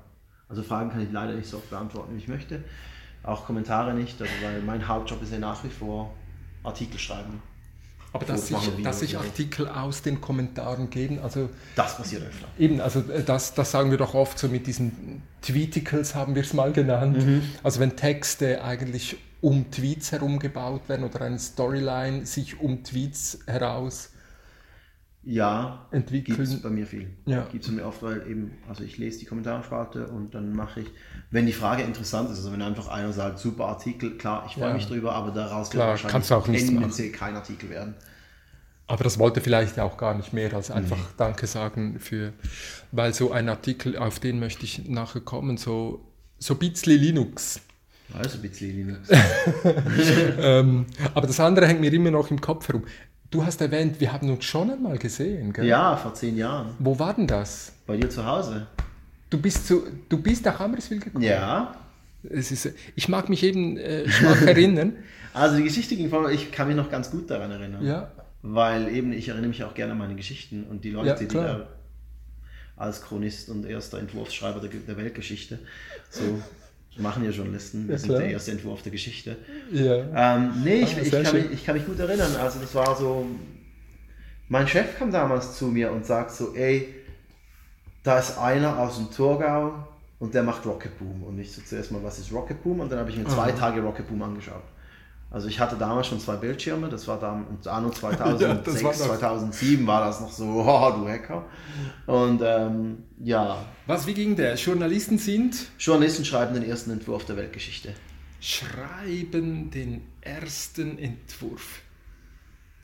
Also 0.49 0.63
Fragen 0.63 0.89
kann 0.89 1.01
ich 1.01 1.11
leider 1.11 1.35
nicht 1.35 1.47
so 1.47 1.57
oft 1.57 1.69
beantworten, 1.69 2.15
wie 2.15 2.17
ich 2.17 2.27
möchte. 2.27 2.63
Auch 3.21 3.45
Kommentare 3.45 3.93
nicht, 3.93 4.19
also 4.19 4.33
weil 4.43 4.61
mein 4.63 4.87
Hauptjob 4.87 5.21
ist 5.21 5.31
ja 5.31 5.39
nach 5.39 5.63
wie 5.63 5.69
vor 5.69 6.13
Artikel 6.63 6.97
schreiben. 6.97 7.41
Aber 8.11 8.25
dass 8.25 8.47
sich, 8.47 8.57
dass 8.83 8.99
sich 8.99 9.17
Artikel 9.17 9.67
aus 9.67 10.01
den 10.01 10.19
Kommentaren 10.19 10.89
geben, 10.89 11.19
also... 11.19 11.49
Das 11.75 11.97
passiert 11.97 12.23
öfter. 12.23 12.47
Eben, 12.57 12.81
also 12.81 13.01
äh, 13.01 13.23
das, 13.23 13.53
das 13.53 13.71
sagen 13.71 13.91
wir 13.91 13.97
doch 13.97 14.15
oft 14.15 14.39
so 14.39 14.47
mit 14.47 14.65
diesen 14.65 15.21
Tweeticles, 15.41 16.15
haben 16.15 16.35
wir 16.35 16.41
es 16.41 16.53
mal 16.53 16.71
genannt. 16.71 17.25
Mhm. 17.25 17.43
Also 17.61 17.79
wenn 17.79 17.95
Texte 17.95 18.63
eigentlich 18.63 19.17
um 19.41 19.69
Tweets 19.71 20.11
herum 20.11 20.39
gebaut 20.39 20.89
werden 20.89 21.05
oder 21.05 21.21
eine 21.21 21.39
Storyline 21.39 22.25
sich 22.25 22.59
um 22.59 22.83
Tweets 22.83 23.39
heraus 23.45 24.09
ja, 25.29 25.85
entwickeln. 25.91 26.37
Gibt 26.37 26.47
es 26.47 26.59
bei 26.59 26.69
mir 26.71 26.87
viel. 26.87 27.07
Ja. 27.27 27.47
Gibt 27.51 27.63
es 27.63 27.69
bei 27.69 27.75
mir 27.75 27.85
oft, 27.85 28.01
weil 28.01 28.27
eben, 28.27 28.57
also 28.67 28.83
ich 28.83 28.97
lese 28.97 29.19
die 29.19 29.25
Kommentarspalte 29.25 30.07
und 30.07 30.33
dann 30.33 30.53
mache 30.53 30.81
ich, 30.81 30.87
wenn 31.29 31.45
die 31.45 31.53
Frage 31.53 31.83
interessant 31.83 32.31
ist, 32.31 32.37
also 32.37 32.51
wenn 32.51 32.63
einfach 32.63 32.87
einer 32.87 33.13
sagt, 33.13 33.37
super 33.37 33.67
Artikel, 33.67 34.17
klar, 34.17 34.45
ich 34.47 34.55
freue 34.55 34.69
ja. 34.69 34.73
mich 34.73 34.87
drüber, 34.87 35.13
aber 35.13 35.29
daraus 35.29 35.69
klar, 35.69 35.93
wird 35.93 36.03
wahrscheinlich 36.03 36.31
auch 36.31 36.45
tendenziell 36.45 37.11
kein 37.11 37.35
Artikel 37.35 37.69
werden. 37.69 37.93
Aber 38.87 39.03
das 39.03 39.19
wollte 39.19 39.39
vielleicht 39.39 39.79
auch 39.79 39.97
gar 39.97 40.15
nicht 40.15 40.33
mehr 40.33 40.51
als 40.51 40.71
einfach 40.71 40.97
nee. 40.97 41.03
Danke 41.17 41.45
sagen 41.45 41.99
für, 41.99 42.33
weil 42.91 43.13
so 43.13 43.31
ein 43.31 43.49
Artikel, 43.49 43.97
auf 43.99 44.19
den 44.19 44.39
möchte 44.39 44.63
ich 44.63 44.89
nachher 44.89 45.21
kommen, 45.21 45.57
so, 45.57 46.11
so 46.39 46.55
bisschen 46.55 46.99
Linux. 46.99 47.61
Also 48.17 48.39
bisschen 48.39 48.71
Linux. 48.71 49.09
ähm, 50.39 50.87
aber 51.13 51.27
das 51.27 51.39
andere 51.39 51.67
hängt 51.67 51.81
mir 51.81 51.93
immer 51.93 52.09
noch 52.09 52.31
im 52.31 52.41
Kopf 52.41 52.67
herum. 52.67 52.83
Du 53.31 53.45
hast 53.45 53.61
erwähnt, 53.61 53.99
wir 53.99 54.11
haben 54.11 54.29
uns 54.29 54.43
schon 54.43 54.71
einmal 54.71 54.97
gesehen, 54.97 55.53
gell? 55.53 55.65
Ja, 55.65 55.95
vor 55.95 56.13
zehn 56.15 56.35
Jahren. 56.35 56.73
Wo 56.79 56.97
war 56.97 57.13
denn 57.13 57.27
das? 57.27 57.71
Bei 57.85 57.95
dir 57.95 58.09
zu 58.09 58.25
Hause. 58.25 58.65
Du 59.29 59.39
bist, 59.39 59.67
zu, 59.67 59.83
du 60.09 60.17
bist 60.19 60.45
nach 60.45 60.59
Amriswil 60.59 60.99
gekommen? 60.99 61.23
Ja. 61.23 61.75
Es 62.27 62.51
ist, 62.51 62.73
ich 62.95 63.07
mag 63.07 63.29
mich 63.29 63.43
eben 63.43 63.77
äh, 63.77 64.07
schwach 64.09 64.41
erinnern. 64.41 64.93
Also 65.31 65.57
die 65.57 65.63
Geschichte 65.63 65.95
ging 65.95 66.09
vor, 66.09 66.31
ich 66.31 66.51
kann 66.51 66.67
mich 66.67 66.75
noch 66.75 66.89
ganz 66.89 67.11
gut 67.11 67.29
daran 67.29 67.51
erinnern. 67.51 67.85
Ja. 67.85 68.09
Weil 68.41 68.89
eben, 68.89 69.13
ich 69.13 69.29
erinnere 69.29 69.49
mich 69.49 69.63
auch 69.63 69.75
gerne 69.75 69.91
an 69.91 69.99
meine 69.99 70.15
Geschichten 70.15 70.63
und 70.63 70.83
die 70.83 70.89
Leute, 70.89 71.09
ja, 71.09 71.15
die 71.15 71.27
da 71.27 71.67
als 72.75 73.03
Chronist 73.03 73.49
und 73.49 73.63
erster 73.63 73.99
Entwurfsschreiber 73.99 74.59
der, 74.59 74.71
der 74.71 74.97
Weltgeschichte 74.97 75.59
so 76.09 76.41
machen 76.99 77.23
ja 77.23 77.31
Journalisten, 77.31 77.87
wir 77.87 77.95
ja, 77.95 77.99
sind 77.99 78.11
der 78.11 78.29
erste 78.29 78.51
Entwurf 78.51 78.81
der 78.81 78.91
Geschichte. 78.91 79.37
Ja. 79.71 80.35
Ähm, 80.35 80.53
nee, 80.63 80.81
ich, 80.81 80.95
ah, 80.95 81.01
ich, 81.01 81.11
kann 81.11 81.35
mich, 81.35 81.51
ich, 81.51 81.65
kann 81.65 81.75
mich, 81.75 81.85
gut 81.85 81.99
erinnern. 81.99 82.35
Also 82.41 82.59
das 82.59 82.73
war 82.75 82.95
so, 82.95 83.25
mein 84.47 84.67
Chef 84.67 84.97
kam 84.97 85.11
damals 85.11 85.57
zu 85.57 85.67
mir 85.67 85.91
und 85.91 86.05
sagt 86.05 86.31
so, 86.31 86.53
ey, 86.55 86.93
da 88.03 88.19
ist 88.19 88.37
einer 88.37 88.79
aus 88.79 88.97
dem 88.97 89.11
Thurgau, 89.11 89.73
und 90.19 90.33
der 90.33 90.43
macht 90.43 90.65
Rocket 90.65 90.97
Boom. 90.99 91.23
Und 91.23 91.39
ich 91.39 91.51
so 91.51 91.61
zuerst 91.61 91.91
mal, 91.91 92.03
was 92.03 92.19
ist 92.19 92.31
Rocket 92.31 92.61
Boom? 92.61 92.81
Und 92.81 92.91
dann 92.91 92.99
habe 92.99 93.09
ich 93.09 93.17
mir 93.17 93.25
zwei 93.25 93.51
Tage 93.51 93.81
Rocket 93.81 94.07
Boom 94.07 94.21
angeschaut. 94.21 94.63
Also 95.31 95.47
ich 95.47 95.59
hatte 95.59 95.75
damals 95.77 96.07
schon 96.07 96.19
zwei 96.19 96.37
Bildschirme, 96.37 96.89
das 96.89 97.07
war 97.07 97.19
dann 97.19 97.45
anno 97.65 97.89
2006, 97.91 98.83
war 98.83 98.91
noch- 98.91 98.97
2007 99.19 99.85
war 99.85 100.05
das 100.05 100.21
noch 100.21 100.31
so, 100.31 100.45
oh, 100.67 100.91
du 100.97 101.07
Hacker. 101.07 101.45
Und 102.07 102.41
ähm, 102.43 103.03
ja, 103.23 103.63
Was, 103.85 104.07
wie 104.07 104.13
ging 104.15 104.35
der? 104.35 104.55
Journalisten 104.55 105.17
sind, 105.19 105.67
Journalisten 105.77 106.25
schreiben 106.25 106.55
den 106.55 106.63
ersten 106.63 106.89
Entwurf 106.91 107.25
der 107.25 107.37
Weltgeschichte. 107.37 107.93
schreiben 108.41 109.69
den 109.71 110.01
ersten 110.21 110.97
Entwurf. 110.97 111.81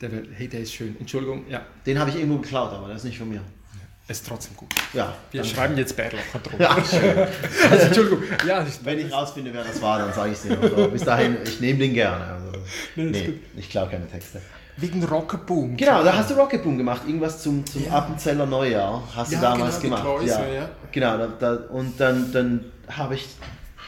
Der 0.02 0.12
Welt. 0.12 0.30
Hey, 0.34 0.48
der 0.50 0.60
ist 0.60 0.74
schön. 0.74 0.96
Entschuldigung, 1.00 1.46
ja, 1.50 1.66
Den 1.86 1.98
habe 1.98 2.10
ich 2.10 2.18
irgendwo 2.18 2.38
geklaut, 2.40 2.72
aber 2.74 2.88
der 2.88 2.98
ist 2.98 3.06
nicht 3.06 3.18
von 3.18 3.30
mir. 3.30 3.42
Ist 4.08 4.28
trotzdem 4.28 4.56
gut. 4.56 4.70
Ja, 4.94 5.14
Wir 5.32 5.42
danke. 5.42 5.56
schreiben 5.56 5.78
jetzt 5.78 5.96
Bärlocher 5.96 6.40
drunter. 6.44 6.62
Ja, 6.64 6.78
schön. 6.86 7.28
Also, 7.72 7.86
Entschuldigung. 7.88 8.24
Ja, 8.48 8.64
ich, 8.68 8.86
Wenn 8.86 9.00
ich 9.00 9.12
rausfinde, 9.12 9.52
wer 9.54 9.64
das 9.64 9.82
war, 9.82 10.00
dann 10.00 10.14
sage 10.14 10.32
ich 10.32 10.38
es 10.38 10.44
dir. 10.44 10.60
Also, 10.62 10.88
bis 10.90 11.04
dahin, 11.04 11.38
ich 11.44 11.60
nehme 11.60 11.80
den 11.80 11.94
gerne. 11.94 12.24
Also, 12.26 12.46
Nee, 12.96 13.04
nee, 13.06 13.34
ich 13.58 13.70
klaue 13.70 13.88
keine 13.90 14.08
Texte. 14.08 14.42
wegen 14.78 15.04
Rocket 15.04 15.46
Boom. 15.46 15.76
Genau, 15.78 16.04
da 16.04 16.16
hast 16.16 16.30
du 16.30 16.36
Rocket 16.36 16.64
Boom 16.64 16.78
gemacht. 16.78 17.02
Irgendwas 17.08 17.42
zum, 17.42 17.66
zum 17.66 17.90
Appenzeller 17.92 18.46
Neujahr 18.46 19.02
hast 19.16 19.32
Ja, 19.32 19.40
du 19.40 19.46
damals 19.46 19.80
genau, 19.82 19.96
gemacht. 20.04 20.18
Kläuse, 20.24 20.54
ja. 20.54 20.70
Genau, 20.92 21.18
da, 21.18 21.28
da, 21.40 21.54
und 21.72 22.00
dann, 22.00 22.32
dann 22.32 22.66
habe 22.90 23.16
ich 23.16 23.28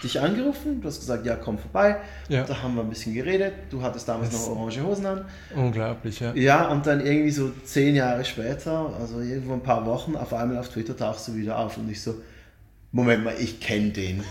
dich 0.03 0.19
angerufen. 0.21 0.81
Du 0.81 0.87
hast 0.87 0.99
gesagt, 0.99 1.25
ja, 1.25 1.35
komm 1.35 1.57
vorbei. 1.57 1.97
Ja. 2.29 2.43
Da 2.43 2.61
haben 2.61 2.75
wir 2.75 2.81
ein 2.83 2.89
bisschen 2.89 3.13
geredet. 3.13 3.53
Du 3.69 3.81
hattest 3.81 4.07
damals 4.07 4.31
noch 4.33 4.49
orange 4.49 4.81
Hosen 4.83 5.05
an. 5.05 5.25
Unglaublich, 5.55 6.19
ja. 6.19 6.33
Ja, 6.35 6.67
und 6.69 6.85
dann 6.85 7.05
irgendwie 7.05 7.31
so 7.31 7.51
zehn 7.65 7.95
Jahre 7.95 8.23
später, 8.25 8.93
also 8.99 9.19
irgendwo 9.19 9.53
ein 9.53 9.63
paar 9.63 9.85
Wochen, 9.85 10.15
auf 10.15 10.33
einmal 10.33 10.57
auf 10.57 10.69
Twitter 10.69 10.95
tauchst 10.95 11.27
du 11.27 11.35
wieder 11.35 11.57
auf 11.57 11.77
und 11.77 11.89
ich 11.89 12.01
so, 12.01 12.15
Moment 12.91 13.23
mal, 13.23 13.35
ich 13.39 13.59
kenne 13.59 13.89
den. 13.89 14.23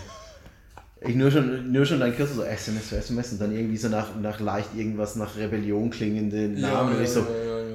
Ich 1.02 1.14
nur 1.14 1.30
schon, 1.30 1.70
nur 1.72 1.84
schon 1.84 2.00
dann 2.00 2.16
kurz 2.16 2.34
so 2.34 2.42
SMS 2.42 2.88
für 2.88 2.96
SMS 2.96 3.32
und 3.32 3.40
dann 3.40 3.54
irgendwie 3.54 3.76
so 3.76 3.88
nach, 3.88 4.16
nach 4.20 4.40
leicht 4.40 4.70
irgendwas 4.74 5.14
nach 5.16 5.36
Rebellion 5.36 5.90
klingende 5.90 6.46
Ja, 6.58 6.68
Namen. 6.68 6.92
und 6.92 6.96
ja, 6.96 7.02
ich 7.04 7.10
so, 7.10 7.20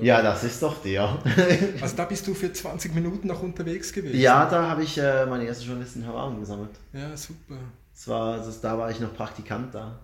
ja, 0.01 0.17
ja, 0.17 0.21
das 0.23 0.43
ist 0.43 0.61
doch 0.63 0.81
der. 0.81 1.17
Also 1.81 1.95
da 1.95 2.05
bist 2.05 2.25
du 2.27 2.33
für 2.33 2.51
20 2.51 2.95
Minuten 2.95 3.27
noch 3.27 3.43
unterwegs 3.43 3.93
gewesen. 3.93 4.19
ja, 4.19 4.47
da 4.49 4.67
habe 4.69 4.81
ich 4.83 4.97
äh, 4.97 5.25
meine 5.27 5.45
erste 5.45 5.65
Journalistenerfahrung 5.65 6.39
gesammelt. 6.39 6.71
Ja, 6.93 7.15
super. 7.15 7.59
Das 8.01 8.07
war, 8.07 8.37
das, 8.37 8.59
da 8.61 8.79
war 8.79 8.89
ich 8.89 8.99
noch 8.99 9.13
Praktikant 9.13 9.75
da. 9.75 9.99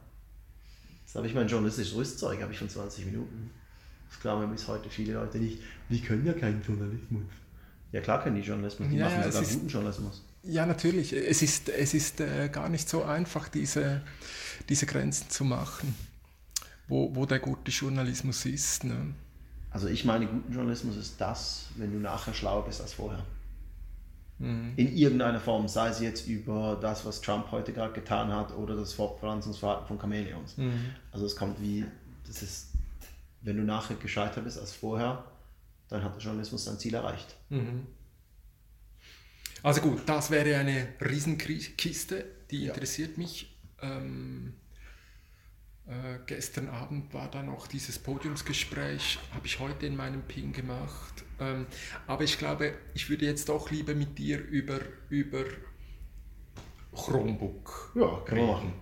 Das 1.04 1.16
habe 1.16 1.26
ich 1.26 1.34
mein 1.34 1.48
journalistisches 1.48 1.96
Rüstzeug, 1.96 2.40
habe 2.44 2.54
ich 2.54 2.60
von 2.60 2.70
20 2.70 3.08
Minuten. 3.08 3.50
Das 4.08 4.20
glauben 4.20 4.42
mir 4.44 4.48
bis 4.50 4.68
heute 4.68 4.88
viele 4.92 5.14
Leute 5.14 5.40
nicht. 5.40 5.64
Die 5.90 6.00
können 6.00 6.24
ja 6.24 6.34
keinen 6.34 6.62
Journalismus. 6.62 7.24
Ja 7.92 8.02
klar 8.02 8.22
können 8.22 8.36
die 8.36 8.44
Journalismus, 8.44 8.88
die 8.90 8.98
Ja, 8.98 9.06
machen 9.06 9.22
ja, 9.22 9.32
sogar 9.32 9.42
ist- 9.42 9.54
guten 9.56 9.68
Journalismus. 9.70 10.24
Ja, 10.44 10.68
natürlich. 10.68 11.12
Es 11.12 11.42
ist, 11.42 11.70
es 11.70 11.96
ist 11.96 12.22
äh, 12.22 12.50
gar 12.50 12.70
nicht 12.70 12.88
so 12.88 13.04
einfach, 13.04 13.50
diese, 13.50 14.04
diese 14.70 14.86
Grenzen 14.86 15.32
zu 15.32 15.44
machen, 15.44 15.96
wo, 16.88 17.16
wo 17.16 17.26
der 17.26 17.40
gute 17.40 17.72
Journalismus 17.72 18.46
ist. 18.46 18.84
Ne? 18.84 19.16
Also 19.72 19.88
ich 19.88 20.06
meine, 20.06 20.28
guten 20.28 20.54
Journalismus 20.54 20.98
ist 20.98 21.20
das, 21.20 21.66
wenn 21.78 21.92
du 21.92 21.98
nachher 21.98 22.36
schlauer 22.36 22.64
bist 22.64 22.80
als 22.80 22.94
vorher. 22.94 23.26
Mhm. 24.40 24.74
In 24.76 24.96
irgendeiner 24.96 25.40
Form, 25.40 25.68
sei 25.68 25.90
es 25.90 26.00
jetzt 26.00 26.28
über 26.28 26.78
das, 26.80 27.06
was 27.06 27.22
Trump 27.22 27.52
heute 27.52 27.74
gerade 27.74 27.94
getan 27.94 28.32
hat 28.32 28.56
oder 28.56 28.76
das 28.76 28.94
Fortpflanzungsverhalten 28.94 29.88
von 29.88 30.00
Chamäleons. 30.00 30.58
Mhm. 30.58 30.92
Also 31.12 31.26
es 31.26 31.36
kommt 31.36 31.60
wie, 31.62 31.86
das 32.26 32.44
ist, 32.44 32.70
wenn 33.42 33.58
du 33.58 33.64
nachher 33.64 33.96
gescheiter 33.96 34.42
bist 34.42 34.60
als 34.60 34.74
vorher, 34.74 35.24
dann 35.90 36.04
hat 36.04 36.16
der 36.16 36.22
Journalismus 36.22 36.66
sein 36.66 36.78
Ziel 36.78 36.94
erreicht. 36.94 37.36
Mhm. 37.50 37.88
Also 39.64 39.82
gut, 39.82 40.02
das 40.06 40.30
wäre 40.30 40.60
eine 40.60 40.88
Riesenkiste, 41.02 42.26
die 42.52 42.66
Ja. 42.66 42.74
interessiert 42.74 43.18
mich. 43.18 43.58
Ähm, 43.82 44.54
äh, 45.88 46.20
gestern 46.26 46.68
Abend 46.68 47.14
war 47.14 47.32
da 47.32 47.42
noch 47.42 47.68
dieses 47.68 47.98
Podiumsgespräch, 47.98 49.20
habe 49.34 49.46
ich 49.46 49.60
heute 49.60 49.86
in 49.86 49.96
meinem 49.96 50.22
Ping 50.22 50.52
gemacht. 50.52 51.24
Ähm, 51.40 51.66
aber 52.08 52.24
ich 52.24 52.38
glaube, 52.38 52.74
ich 52.94 53.10
würde 53.10 53.26
jetzt 53.26 53.48
doch 53.48 53.72
lieber 53.72 53.96
mit 53.96 54.18
dir 54.18 54.40
über, 54.40 54.80
über 55.10 55.44
Chromebook. 56.94 57.94
Ja, 57.96 58.22
können 58.26 58.42
wir 58.42 58.54
machen. 58.54 58.74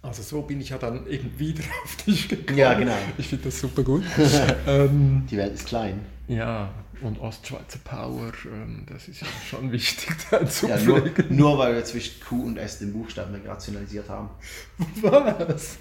Also 0.00 0.22
so 0.22 0.42
bin 0.42 0.60
ich 0.60 0.70
ja 0.70 0.78
dann 0.78 1.06
eben 1.06 1.38
wieder 1.38 1.64
auf 1.84 1.96
dich 1.96 2.28
gekommen. 2.28 2.58
Ja, 2.58 2.74
genau. 2.74 2.96
Ich 3.18 3.28
finde 3.28 3.44
das 3.44 3.60
super 3.60 3.82
gut. 3.82 4.04
ähm, 4.66 5.26
Die 5.30 5.36
Welt 5.36 5.54
ist 5.54 5.66
klein. 5.66 6.06
Ja, 6.26 6.72
und 7.02 7.20
Ostschweizer 7.20 7.80
Power, 7.84 8.32
ähm, 8.46 8.86
das 8.90 9.08
ist 9.08 9.20
ja 9.20 9.26
schon 9.50 9.70
wichtig 9.70 10.10
da 10.30 10.46
zu 10.46 10.68
Ja, 10.68 10.78
nur, 10.78 11.02
nur 11.28 11.58
weil 11.58 11.74
wir 11.74 11.84
zwischen 11.84 12.20
Q 12.20 12.44
und 12.46 12.56
S 12.56 12.78
den 12.78 12.92
Buchstaben 12.92 13.34
rationalisiert 13.46 14.08
haben. 14.08 14.30
Was? 15.02 15.76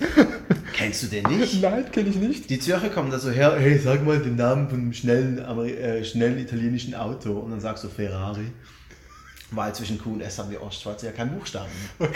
Kennst 0.74 1.04
du 1.04 1.08
den 1.08 1.24
nicht? 1.26 1.62
Nein, 1.62 1.90
kenne 1.92 2.10
ich 2.10 2.18
nicht. 2.18 2.50
Die 2.50 2.60
Zürcher 2.60 2.90
kommen 2.90 3.10
da 3.10 3.20
so 3.20 3.32
her, 3.32 3.56
hey, 3.58 3.78
sag 3.80 4.04
mal 4.04 4.20
den 4.20 4.36
Namen 4.36 4.70
von 4.70 4.80
einem 4.80 4.94
schnellen, 4.94 5.38
äh, 5.38 6.04
schnellen 6.04 6.40
italienischen 6.40 6.94
Auto. 6.94 7.40
Und 7.40 7.52
dann 7.52 7.62
sagst 7.62 7.84
du 7.84 7.90
Ferrari. 7.90 8.52
Weil 9.52 9.74
zwischen 9.76 10.00
Q 10.00 10.14
und 10.14 10.22
S 10.22 10.40
haben 10.40 10.50
wir 10.50 10.62
Ostschweizer 10.62 11.08
ja 11.08 11.14
keinen 11.14 11.38
Buchstaben. 11.38 11.70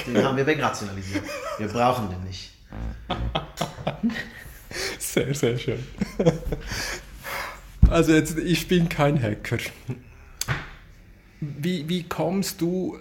Den 0.08 0.24
haben 0.24 0.36
wir 0.36 0.46
wegrationalisiert. 0.46 1.24
Wir 1.60 1.68
brauchen 1.68 2.10
den 2.10 2.24
nicht. 2.24 2.52
Sehr, 5.00 5.34
sehr 5.34 5.58
schön. 5.58 5.84
Also 7.90 8.12
jetzt, 8.14 8.38
ich 8.38 8.68
bin 8.68 8.90
kein 8.90 9.22
Hacker. 9.22 9.58
Wie, 11.40 11.88
wie 11.88 12.04
kommst 12.04 12.62
du 12.62 12.98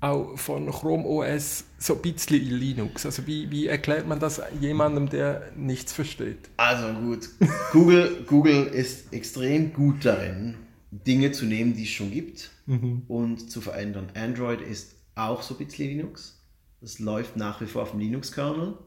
auch 0.00 0.38
von 0.38 0.70
Chrome 0.70 1.04
OS 1.04 1.64
so 1.78 1.94
ein 1.94 2.02
bisschen 2.02 2.40
in 2.40 2.54
Linux? 2.54 3.06
Also 3.06 3.26
wie, 3.26 3.50
wie 3.50 3.66
erklärt 3.66 4.06
man 4.06 4.20
das 4.20 4.40
jemandem, 4.60 5.08
der 5.08 5.50
nichts 5.56 5.92
versteht? 5.92 6.50
Also 6.58 6.92
gut, 7.00 7.28
Google, 7.72 8.24
Google 8.26 8.66
ist 8.66 9.12
extrem 9.12 9.72
gut 9.72 10.04
darin, 10.04 10.56
Dinge 10.90 11.32
zu 11.32 11.46
nehmen, 11.46 11.74
die 11.74 11.84
es 11.84 11.88
schon 11.90 12.10
gibt 12.10 12.50
und 13.08 13.50
zu 13.50 13.60
verändern. 13.60 14.12
Android 14.14 14.60
ist 14.60 14.94
auch 15.14 15.42
so 15.42 15.54
ein 15.54 15.66
bisschen 15.66 15.88
Linux. 15.88 16.40
Das 16.80 16.98
läuft 16.98 17.36
nach 17.36 17.60
wie 17.60 17.66
vor 17.66 17.82
auf 17.82 17.92
dem 17.92 18.00
Linux-Kernel. 18.00 18.78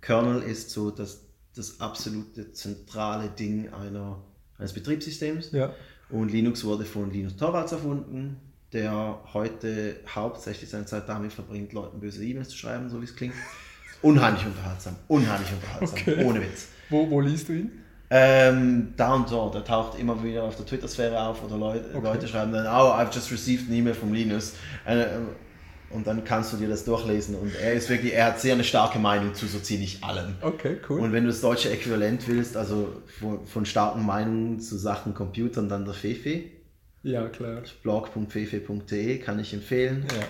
Kernel 0.00 0.42
ist 0.42 0.70
so 0.70 0.90
das, 0.90 1.26
das 1.54 1.80
absolute 1.80 2.52
zentrale 2.52 3.28
Ding 3.28 3.68
einer, 3.72 4.22
eines 4.60 4.72
Betriebssystems. 4.72 5.50
Ja. 5.52 5.72
Und 6.10 6.30
Linux 6.32 6.64
wurde 6.64 6.84
von 6.84 7.10
Linus 7.10 7.36
Torvalds 7.36 7.72
erfunden, 7.72 8.36
der 8.72 9.18
heute 9.32 9.96
hauptsächlich 10.14 10.70
seine 10.70 10.86
Zeit 10.86 11.08
damit 11.08 11.32
verbringt, 11.32 11.72
Leuten 11.72 12.00
böse 12.00 12.24
E-Mails 12.24 12.48
zu 12.50 12.56
schreiben, 12.56 12.88
so 12.88 13.00
wie 13.00 13.04
es 13.04 13.16
klingt. 13.16 13.34
Unheimlich 14.02 14.44
unterhaltsam, 14.46 14.96
unheimlich 15.08 15.50
unterhaltsam, 15.52 15.98
Okay. 16.00 16.24
ohne 16.24 16.40
Witz. 16.40 16.68
Wo, 16.88 17.08
wo 17.10 17.20
liest 17.20 17.48
du 17.48 17.52
ihn? 17.52 17.70
Ähm, 18.12 18.94
da 18.96 19.14
und 19.14 19.30
dort, 19.30 19.54
er 19.54 19.64
taucht 19.64 19.98
immer 19.98 20.20
wieder 20.24 20.42
auf 20.42 20.56
der 20.56 20.66
Twitter-Sphäre 20.66 21.20
auf 21.20 21.44
oder 21.44 21.56
Leute, 21.56 21.90
Okay. 21.94 22.04
Leute 22.04 22.26
schreiben 22.26 22.52
dann, 22.52 22.66
oh, 22.66 22.92
I've 22.92 23.14
just 23.14 23.30
received 23.30 23.68
an 23.68 23.74
email 23.74 23.94
from 23.94 24.12
Linus. 24.12 24.54
Äh, 24.84 25.06
Und 25.90 26.06
dann 26.06 26.24
kannst 26.24 26.52
du 26.52 26.56
dir 26.56 26.68
das 26.68 26.84
durchlesen. 26.84 27.34
Und 27.34 27.52
er 27.60 27.72
ist 27.72 27.88
wirklich, 27.90 28.14
er 28.14 28.26
hat 28.26 28.40
sehr 28.40 28.54
eine 28.54 28.62
starke 28.62 28.98
Meinung 29.00 29.34
zu 29.34 29.46
so 29.46 29.58
ziemlich 29.58 30.04
allem. 30.04 30.36
Okay, 30.40 30.76
cool. 30.88 31.00
Und 31.00 31.12
wenn 31.12 31.24
du 31.24 31.30
das 31.30 31.40
deutsche 31.40 31.68
Äquivalent 31.70 32.28
willst, 32.28 32.56
also 32.56 33.02
von, 33.18 33.44
von 33.46 33.66
starken 33.66 34.06
Meinungen 34.06 34.60
zu 34.60 34.78
Sachen 34.78 35.14
Computern, 35.14 35.68
dann 35.68 35.84
der 35.84 35.94
Fefe. 35.94 36.42
ja, 37.02 37.28
klar. 37.28 37.62
blog.fefe.de 37.82 39.18
kann 39.18 39.38
ich 39.40 39.52
empfehlen. 39.52 40.06
Ja. 40.12 40.26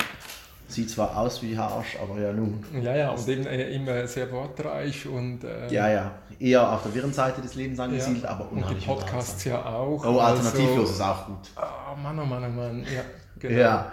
Sieht 0.69 0.89
zwar 0.89 1.17
aus 1.17 1.43
wie 1.43 1.57
Arsch, 1.57 1.99
aber 2.01 2.21
ja 2.21 2.33
nun. 2.33 2.65
Ja, 2.81 2.95
ja, 2.97 3.11
und 3.11 3.29
eben 3.29 3.45
äh, 3.45 3.71
immer 3.75 4.07
sehr 4.07 4.31
wortreich 4.31 5.05
und, 5.07 5.43
äh, 5.43 5.67
Ja, 5.69 5.91
ja. 5.91 6.15
Eher 6.39 6.73
auf 6.73 6.85
der 6.85 6.95
wirren 6.95 7.13
Seite 7.13 7.43
des 7.43 7.57
Lebens 7.57 7.79
ja. 7.79 7.85
angesiedelt, 7.85 8.25
aber 8.25 8.45
und 8.45 8.59
die 8.59 8.63
unheimlich 8.63 8.87
Podcasts 8.87 9.45
ja 9.45 9.63
auch. 9.67 10.05
Oh, 10.07 10.21
alternativlos 10.21 10.79
Also, 10.79 10.93
ist 10.93 11.01
auch 11.03 11.27
gut. 11.27 11.51
oh 11.57 11.97
Mann, 11.97 12.19
oh 12.19 12.25
Mann, 12.25 12.45
oh 12.45 12.49
Mann. 12.49 12.81
Ja, 12.85 13.03
genau. 13.39 13.59
Ja. 13.61 13.93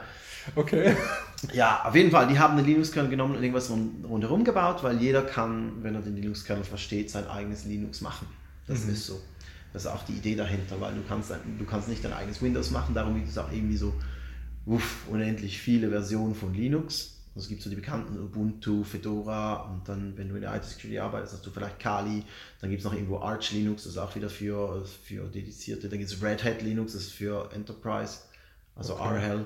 Okay. 0.56 0.96
Ja, 1.54 1.84
auf 1.86 1.96
jeden 1.96 2.10
Fall, 2.10 2.28
die 2.28 2.40
haben 2.40 2.58
den 2.58 2.66
Linux-Kernel 2.66 3.12
genommen 3.12 3.36
und 3.36 3.44
irgendwas 3.44 3.70
rund- 3.70 4.04
rundherum 4.06 4.44
gebaut, 4.44 4.84
weil 4.84 5.00
jeder 5.00 5.22
kann, 5.22 5.84
wenn 5.84 5.94
er 5.96 6.02
den 6.02 6.16
Linux-Kernel 6.16 6.64
versteht, 6.64 7.12
sein 7.12 7.28
eigenes 7.28 7.66
Linux 7.66 8.02
machen. 8.02 8.28
Das 8.66 8.86
Mhm. 8.86 8.94
ist 8.94 9.06
so. 9.06 9.22
Das 9.72 9.84
ist 9.86 9.92
auch 9.92 10.04
die 10.04 10.14
Idee 10.14 10.36
dahinter, 10.36 10.82
weil 10.82 10.96
du 10.96 11.02
kannst, 11.08 11.30
du 11.32 11.66
kannst 11.66 11.90
nicht 11.90 12.04
dein 12.04 12.14
eigenes 12.14 12.42
Windows 12.42 12.72
machen, 12.72 12.96
darum 12.96 13.16
gibt 13.16 13.30
es 13.30 13.38
auch 13.38 13.52
irgendwie 13.52 13.78
so 13.78 13.94
uff, 14.66 15.06
unendlich 15.10 15.60
viele 15.60 15.90
Versionen 15.90 16.34
von 16.34 16.54
Linux. 16.54 17.14
Also 17.36 17.46
es 17.46 17.50
gibt 17.50 17.62
so 17.62 17.70
die 17.70 17.76
bekannten 17.76 18.18
Ubuntu, 18.18 18.84
Fedora 18.84 19.58
und 19.70 19.88
dann, 19.88 20.18
wenn 20.18 20.30
du 20.30 20.36
in 20.36 20.42
der 20.42 20.56
IT-Security 20.56 20.98
arbeitest, 20.98 21.34
hast 21.34 21.46
du 21.46 21.52
vielleicht 21.52 21.80
Kali. 21.80 22.24
Dann 22.62 22.72
gibt 22.72 22.80
es 22.80 22.86
noch 22.86 22.94
irgendwo 22.94 23.20
Arch 23.20 23.52
Linux, 23.52 23.84
das 23.84 23.92
ist 23.92 23.98
auch 24.00 24.16
wieder 24.16 24.30
für, 24.30 24.84
für 25.04 25.28
dedizierte. 25.28 25.88
Dann 25.88 26.00
gibt 26.00 26.10
es 26.12 26.20
Red 26.24 26.44
Hat 26.44 26.64
Linux, 26.64 26.94
das 26.94 27.04
ist 27.04 27.12
für 27.14 27.52
Enterprise, 27.54 28.18
also 28.76 28.96
Okay. 28.96 29.18
RHEL. 29.20 29.46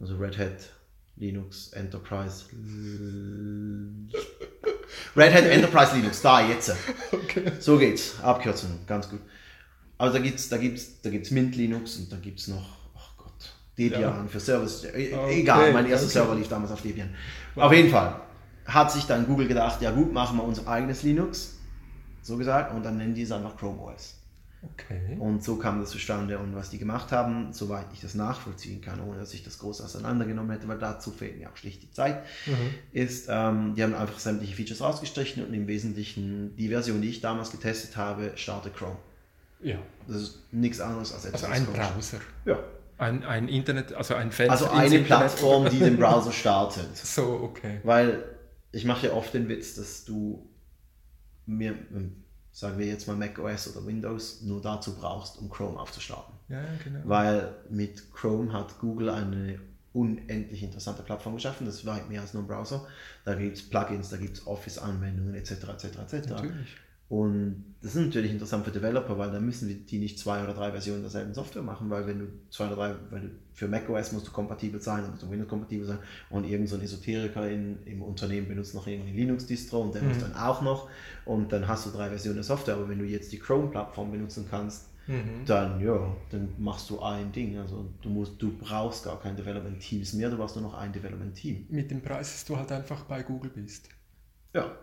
Also 0.00 0.16
Red 0.16 0.36
Hat 0.36 0.70
Linux 1.16 1.72
Enterprise. 1.72 2.44
Red 5.16 5.32
Hat 5.34 5.44
Enterprise 5.44 5.94
Linux, 5.96 6.20
da 6.22 6.46
jetzt. 6.46 6.74
okay. 7.12 7.52
So 7.58 7.78
geht's. 7.78 8.20
Abkürzung, 8.22 8.80
ganz 8.86 9.08
gut. 9.08 9.20
Aber 9.98 10.10
da 10.10 10.18
gibt's, 10.18 10.48
da 10.48 10.58
gibt's, 10.58 11.00
da 11.00 11.10
gibt's 11.10 11.30
Mint 11.30 11.56
Linux 11.56 11.96
und 11.96 12.12
da 12.12 12.16
gibt's 12.16 12.48
noch, 12.48 12.76
ach 12.94 13.16
Gott, 13.16 13.54
Debian 13.78 14.00
Ja. 14.02 14.24
für 14.28 14.40
Service. 14.40 14.84
E 14.84 15.14
Okay, 15.14 15.40
Egal, 15.40 15.72
mein 15.72 15.86
erster 15.86 16.06
okay. 16.06 16.12
Server 16.12 16.34
lief 16.34 16.48
damals 16.48 16.70
auf 16.72 16.82
Debian. 16.82 17.08
Auf 17.54 17.72
jeden 17.72 17.90
Fall 17.90 18.20
hat 18.66 18.92
sich 18.92 19.04
dann 19.04 19.26
Google 19.26 19.48
gedacht, 19.48 19.80
ja 19.80 19.90
gut, 19.92 20.12
machen 20.12 20.36
wir 20.36 20.44
unser 20.44 20.68
eigenes 20.68 21.02
Linux, 21.02 21.56
so 22.20 22.36
gesagt, 22.36 22.74
und 22.74 22.84
dann 22.84 22.98
nennen 22.98 23.14
die 23.14 23.22
es 23.22 23.32
einfach 23.32 23.56
Chrome 23.56 23.80
OS. 23.80 24.15
Okay. 24.72 25.16
Und 25.18 25.42
so 25.44 25.56
kam 25.56 25.80
das 25.80 25.90
zustande. 25.90 26.38
Und 26.38 26.54
was 26.54 26.70
die 26.70 26.78
gemacht 26.78 27.12
haben, 27.12 27.52
soweit 27.52 27.86
ich 27.92 28.00
das 28.00 28.14
nachvollziehen 28.14 28.80
kann, 28.80 29.00
ohne 29.00 29.18
dass 29.18 29.32
ich 29.34 29.42
das 29.44 29.58
groß 29.58 29.80
auseinandergenommen 29.80 30.50
hätte, 30.50 30.66
weil 30.68 30.78
dazu 30.78 31.10
fehlt 31.10 31.38
mir 31.38 31.50
auch 31.50 31.56
schlicht 31.56 31.82
die 31.82 31.90
Zeit, 31.90 32.22
Mhm. 32.46 32.52
ist, 32.92 33.26
ähm, 33.30 33.74
die 33.74 33.82
haben 33.82 33.94
einfach 33.94 34.18
sämtliche 34.18 34.54
Features 34.54 34.80
rausgestrichen 34.80 35.44
und 35.46 35.52
im 35.54 35.66
Wesentlichen 35.66 36.54
die 36.56 36.68
Version, 36.68 37.00
die 37.02 37.08
ich 37.10 37.20
damals 37.20 37.50
getestet 37.50 37.96
habe, 37.96 38.32
startet 38.36 38.74
Chrome. 38.76 38.96
Ja. 39.60 39.78
Das 40.06 40.16
ist 40.16 40.40
nichts 40.52 40.80
anderes 40.80 41.12
als 41.12 41.24
etwas. 41.24 41.44
Also 41.44 41.54
ein 41.54 41.64
Chrome 41.64 41.78
Browser. 41.94 42.18
Ja. 42.44 42.58
Ein, 42.98 43.24
ein 43.24 43.48
Internet, 43.48 43.92
also 43.92 44.14
ein 44.14 44.32
Fenster. 44.32 44.52
Also 44.52 44.70
eine 44.70 44.84
Internet. 44.86 45.06
Plattform, 45.06 45.68
die 45.68 45.78
den 45.78 45.96
Browser 45.98 46.32
startet. 46.32 46.96
So, 46.96 47.40
okay. 47.42 47.80
Weil 47.84 48.24
ich 48.72 48.84
mache 48.84 49.08
ja 49.08 49.12
oft 49.12 49.32
den 49.34 49.48
Witz, 49.48 49.74
dass 49.74 50.04
du 50.04 50.48
mir, 51.46 51.74
ähm, 51.94 52.24
sagen 52.56 52.78
wir 52.78 52.86
jetzt 52.86 53.06
mal 53.06 53.14
Mac 53.14 53.38
OS 53.38 53.76
oder 53.76 53.86
Windows, 53.86 54.40
nur 54.40 54.62
dazu 54.62 54.94
brauchst, 54.94 55.36
um 55.36 55.50
Chrome 55.50 55.78
aufzustarten. 55.78 56.32
Ja, 56.48 56.64
genau. 56.82 57.00
Weil 57.04 57.54
mit 57.68 58.10
Chrome 58.14 58.50
hat 58.50 58.78
Google 58.78 59.10
eine 59.10 59.60
unendlich 59.92 60.62
interessante 60.62 61.02
Plattform 61.02 61.34
geschaffen. 61.34 61.66
Das 61.66 61.84
weit 61.84 62.08
mehr 62.08 62.22
als 62.22 62.32
nur 62.32 62.44
ein 62.44 62.46
Browser. 62.46 62.86
Da 63.26 63.34
gibt 63.34 63.58
es 63.58 63.68
Plugins, 63.68 64.08
da 64.08 64.16
gibt 64.16 64.38
es 64.38 64.46
Office-Anwendungen 64.46 65.34
etc. 65.34 65.50
etc. 65.50 65.84
etc. 65.84 66.28
Natürlich. 66.30 66.76
Und 67.08 67.76
das 67.82 67.94
ist 67.94 68.04
natürlich 68.04 68.32
interessant 68.32 68.64
für 68.64 68.72
Developer, 68.72 69.16
weil 69.16 69.30
dann 69.30 69.44
müssen 69.46 69.86
die 69.86 69.98
nicht 69.98 70.18
zwei 70.18 70.42
oder 70.42 70.54
drei 70.54 70.72
Versionen 70.72 71.02
derselben 71.02 71.34
Software 71.34 71.62
machen, 71.62 71.88
weil 71.88 72.04
wenn 72.06 72.18
du 72.18 72.26
zwei 72.50 72.66
oder 72.66 72.74
drei, 72.74 72.94
weil 73.10 73.20
du 73.20 73.30
für 73.52 73.68
macOS 73.68 74.10
musst 74.10 74.26
du 74.26 74.32
kompatibel 74.32 74.80
sein 74.80 75.04
und 75.04 75.20
für 75.20 75.30
Windows 75.30 75.48
kompatibel 75.48 75.86
sein 75.86 75.98
und 76.30 76.44
irgend 76.44 76.68
so 76.68 76.74
ein 76.74 76.82
Esoteriker 76.82 77.48
in, 77.48 77.78
im 77.84 78.02
Unternehmen 78.02 78.48
benutzt 78.48 78.74
noch 78.74 78.88
irgendeine 78.88 79.16
Linux-Distro 79.16 79.82
und 79.82 79.94
der 79.94 80.02
muss 80.02 80.18
dann 80.18 80.34
auch 80.34 80.62
noch 80.62 80.88
und 81.24 81.52
dann 81.52 81.68
hast 81.68 81.86
du 81.86 81.90
drei 81.90 82.08
Versionen 82.08 82.36
der 82.36 82.44
Software, 82.44 82.74
aber 82.74 82.88
wenn 82.88 82.98
du 82.98 83.04
jetzt 83.04 83.30
die 83.30 83.38
Chrome-Plattform 83.38 84.10
benutzen 84.10 84.46
kannst, 84.50 84.88
Mhm. 85.08 85.44
dann 85.46 85.80
ja, 85.80 86.16
dann 86.30 86.48
machst 86.58 86.90
du 86.90 87.00
ein 87.00 87.30
Ding. 87.30 87.56
Also 87.58 87.88
du 88.02 88.08
musst, 88.08 88.42
du 88.42 88.58
brauchst 88.58 89.04
gar 89.04 89.20
kein 89.20 89.36
Development 89.36 89.78
Teams 89.78 90.12
mehr, 90.14 90.30
du 90.30 90.36
brauchst 90.36 90.56
nur 90.56 90.64
noch 90.64 90.74
ein 90.74 90.92
Development 90.92 91.32
Team. 91.32 91.64
Mit 91.68 91.92
dem 91.92 92.02
Preis, 92.02 92.32
dass 92.32 92.44
du 92.44 92.56
halt 92.56 92.72
einfach 92.72 93.04
bei 93.04 93.22
Google 93.22 93.52
bist. 93.54 93.88
Ja. 94.52 94.76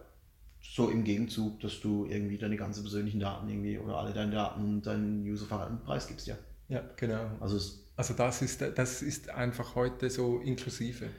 So 0.64 0.90
im 0.90 1.04
Gegenzug, 1.04 1.60
dass 1.60 1.80
du 1.82 2.06
irgendwie 2.08 2.38
deine 2.40 2.58
ganzen 2.58 2.82
persönlichen 2.84 3.20
Daten 3.20 3.48
irgendwie 3.50 3.78
oder 3.78 3.98
alle 3.98 4.14
deine 4.14 4.32
Daten 4.32 4.62
und 4.64 4.82
dein 4.88 5.22
Userverhalten 5.24 5.82
preisgibst, 5.84 6.26
ja. 6.28 6.38
Ja, 6.68 6.82
genau. 6.98 7.38
Also 7.40 7.58
Also 7.96 8.14
das 8.14 8.42
ist, 8.42 8.62
das 8.62 9.02
ist 9.02 9.30
einfach 9.30 9.76
heute 9.76 10.10
so 10.10 10.40
inklusive. 10.40 11.12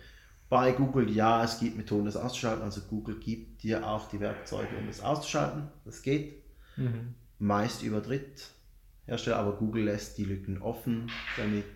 bei 0.49 0.73
Google, 0.73 1.11
ja, 1.11 1.45
es 1.45 1.59
gibt 1.59 1.77
Methoden, 1.77 2.05
das 2.07 2.17
auszuschalten. 2.17 2.63
Also 2.63 2.83
Google 2.83 3.19
gibt 3.19 3.63
dir 3.63 3.87
auch 3.87 4.09
die 4.09 4.21
Werkzeuge, 4.21 4.77
um 4.77 4.87
das 4.87 5.01
auszuschalten. 5.01 5.69
Das 5.85 6.03
geht. 6.03 6.43
Mhm. 6.77 7.15
Meist 7.39 7.83
über 7.83 8.01
Dritthersteller, 8.01 9.37
aber 9.37 9.57
Google 9.57 9.85
lässt 9.85 10.19
die 10.19 10.25
Lücken 10.25 10.63
offen, 10.63 11.11
damit 11.37 11.67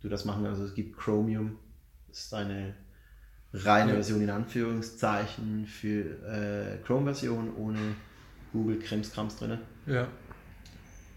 du 0.00 0.08
das 0.08 0.24
machen 0.24 0.44
kannst. 0.44 0.60
Also 0.60 0.70
es 0.70 0.74
gibt 0.74 0.96
Chromium, 0.96 1.58
das 2.08 2.24
ist 2.24 2.34
eine 2.34 2.74
reine. 3.64 3.92
Version 3.94 4.20
in 4.22 4.30
Anführungszeichen 4.30 5.66
für 5.66 6.02
äh, 6.26 6.78
Chrome-Version 6.84 7.54
ohne 7.56 7.78
Google 8.52 8.78
Krimskrams 8.78 9.36
drin. 9.36 9.58
Ja. 9.86 10.08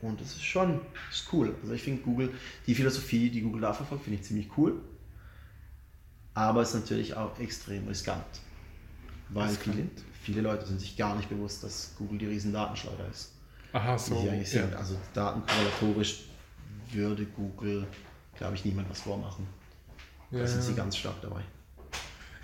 Und 0.01 0.21
das 0.21 0.27
ist 0.27 0.43
schon 0.43 0.79
das 1.09 1.19
ist 1.19 1.33
cool. 1.33 1.53
Also 1.61 1.73
ich 1.73 1.83
finde 1.83 2.01
Google, 2.03 2.31
die 2.67 2.75
Philosophie, 2.75 3.29
die 3.29 3.41
Google 3.41 3.61
da 3.61 3.73
verfolgt, 3.73 4.05
finde 4.05 4.19
ich 4.19 4.25
ziemlich 4.25 4.49
cool. 4.57 4.81
Aber 6.33 6.61
es 6.61 6.69
ist 6.73 6.81
natürlich 6.81 7.15
auch 7.15 7.37
extrem 7.39 7.87
riskant. 7.87 8.23
Weil 9.29 9.49
viele, 9.49 9.89
viele 10.21 10.41
Leute 10.41 10.65
sind 10.65 10.79
sich 10.79 10.95
gar 10.95 11.15
nicht 11.15 11.29
bewusst, 11.29 11.63
dass 11.63 11.93
Google 11.97 12.17
die 12.17 12.27
riesen 12.27 12.53
Datenschleuder 12.53 13.07
ist. 13.09 13.33
Aha, 13.73 13.97
so. 13.97 14.25
ja. 14.25 14.69
Also 14.77 14.95
datenkorrelatorisch 15.13 16.25
würde 16.91 17.25
Google, 17.25 17.85
glaube 18.35 18.55
ich, 18.55 18.65
niemand 18.65 18.89
was 18.89 19.01
vormachen. 19.01 19.45
Da 20.31 20.39
Ja, 20.39 20.47
sind 20.47 20.63
sie 20.63 20.73
ganz 20.73 20.97
stark 20.97 21.21
dabei. 21.21 21.41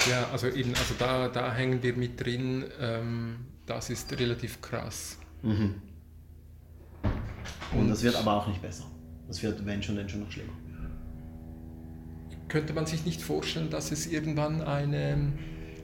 Ja, 0.10 0.28
also 0.32 0.48
eben, 0.48 0.70
also 0.72 0.94
da, 0.98 1.28
da 1.30 1.54
hängen 1.54 1.82
wir 1.84 1.96
mit 1.96 2.24
drin. 2.24 2.65
Ähm, 2.80 3.38
das 3.65 3.89
ist 3.89 4.12
relativ 4.20 4.62
krass. 4.62 5.18
Mhm. 5.41 5.76
Und, 7.74 7.80
Und- 7.80 7.89
das 7.89 8.04
wird 8.04 8.15
aber 8.15 8.34
auch 8.34 8.48
nicht 8.48 8.62
besser. 8.62 8.86
Das 9.28 9.41
wird, 9.41 9.65
wenn 9.65 9.82
schon, 9.82 9.96
dann 9.96 10.08
schon 10.08 10.22
noch 10.22 10.32
schlimmer. 10.32 10.54
Könnte 12.48 12.74
man 12.74 12.86
sich 12.86 13.06
nicht 13.06 13.22
vorstellen, 13.22 13.70
dass 13.72 13.91
es 13.91 14.06
irgendwann 14.06 14.62
eine, 14.62 15.34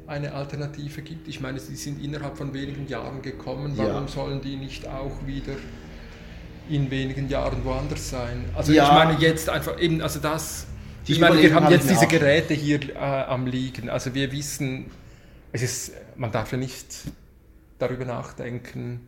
eine 0.05 0.33
Alternative 0.33 1.01
gibt? 1.01 1.27
Ich 1.27 1.41
meine, 1.41 1.59
sie 1.59 1.75
sind 1.75 2.01
innerhalb 2.01 2.37
von 2.37 2.53
wenigen 2.53 2.87
Jahren 2.87 3.21
gekommen. 3.23 3.75
Ja. 3.75 3.85
Warum 3.87 4.07
sollen 4.07 4.41
die 4.41 4.57
nicht 4.57 4.87
auch 4.87 5.25
wieder 5.25 5.53
in 6.69 6.91
wenigen 6.91 7.27
Jahren 7.29 7.65
woanders 7.65 8.11
sein? 8.11 8.45
Also 8.53 8.71
Ja. 8.73 8.85
ich 8.85 8.91
meine 8.93 9.19
jetzt 9.19 9.49
einfach 9.49 9.79
eben, 9.81 10.01
also 10.01 10.19
das. 10.19 10.67
Die 11.07 11.13
ich 11.13 11.19
meine, 11.19 11.41
wir 11.41 11.53
haben 11.53 11.65
habe 11.65 11.73
jetzt 11.75 11.89
diese. 11.89 12.07
Geräte 12.07 12.53
hier 12.53 12.95
äh, 12.95 12.97
am 12.97 13.47
liegen. 13.47 13.89
Also 13.89 14.13
wir 14.13 14.31
wissen, 14.31 14.85
es 15.51 15.61
ist, 15.61 15.91
man 16.15 16.31
darf 16.31 16.51
ja 16.51 16.57
nicht 16.57 16.85
darüber 17.79 18.05
nachdenken, 18.05 19.01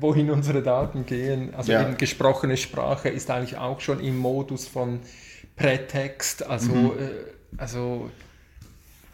wohin 0.00 0.30
unsere 0.30 0.62
Daten 0.62 1.06
gehen. 1.06 1.54
Also 1.54 1.72
Ja. 1.72 1.82
eben 1.82 1.96
gesprochene 1.96 2.56
Sprache 2.56 3.08
ist 3.08 3.30
eigentlich 3.30 3.56
auch 3.56 3.80
schon 3.80 4.00
im 4.00 4.18
Modus 4.18 4.66
von 4.68 5.00
Prätext. 5.56 6.46
Also, 6.46 6.72
Mhm. 6.72 6.90
äh, 6.98 7.10
also, 7.56 8.10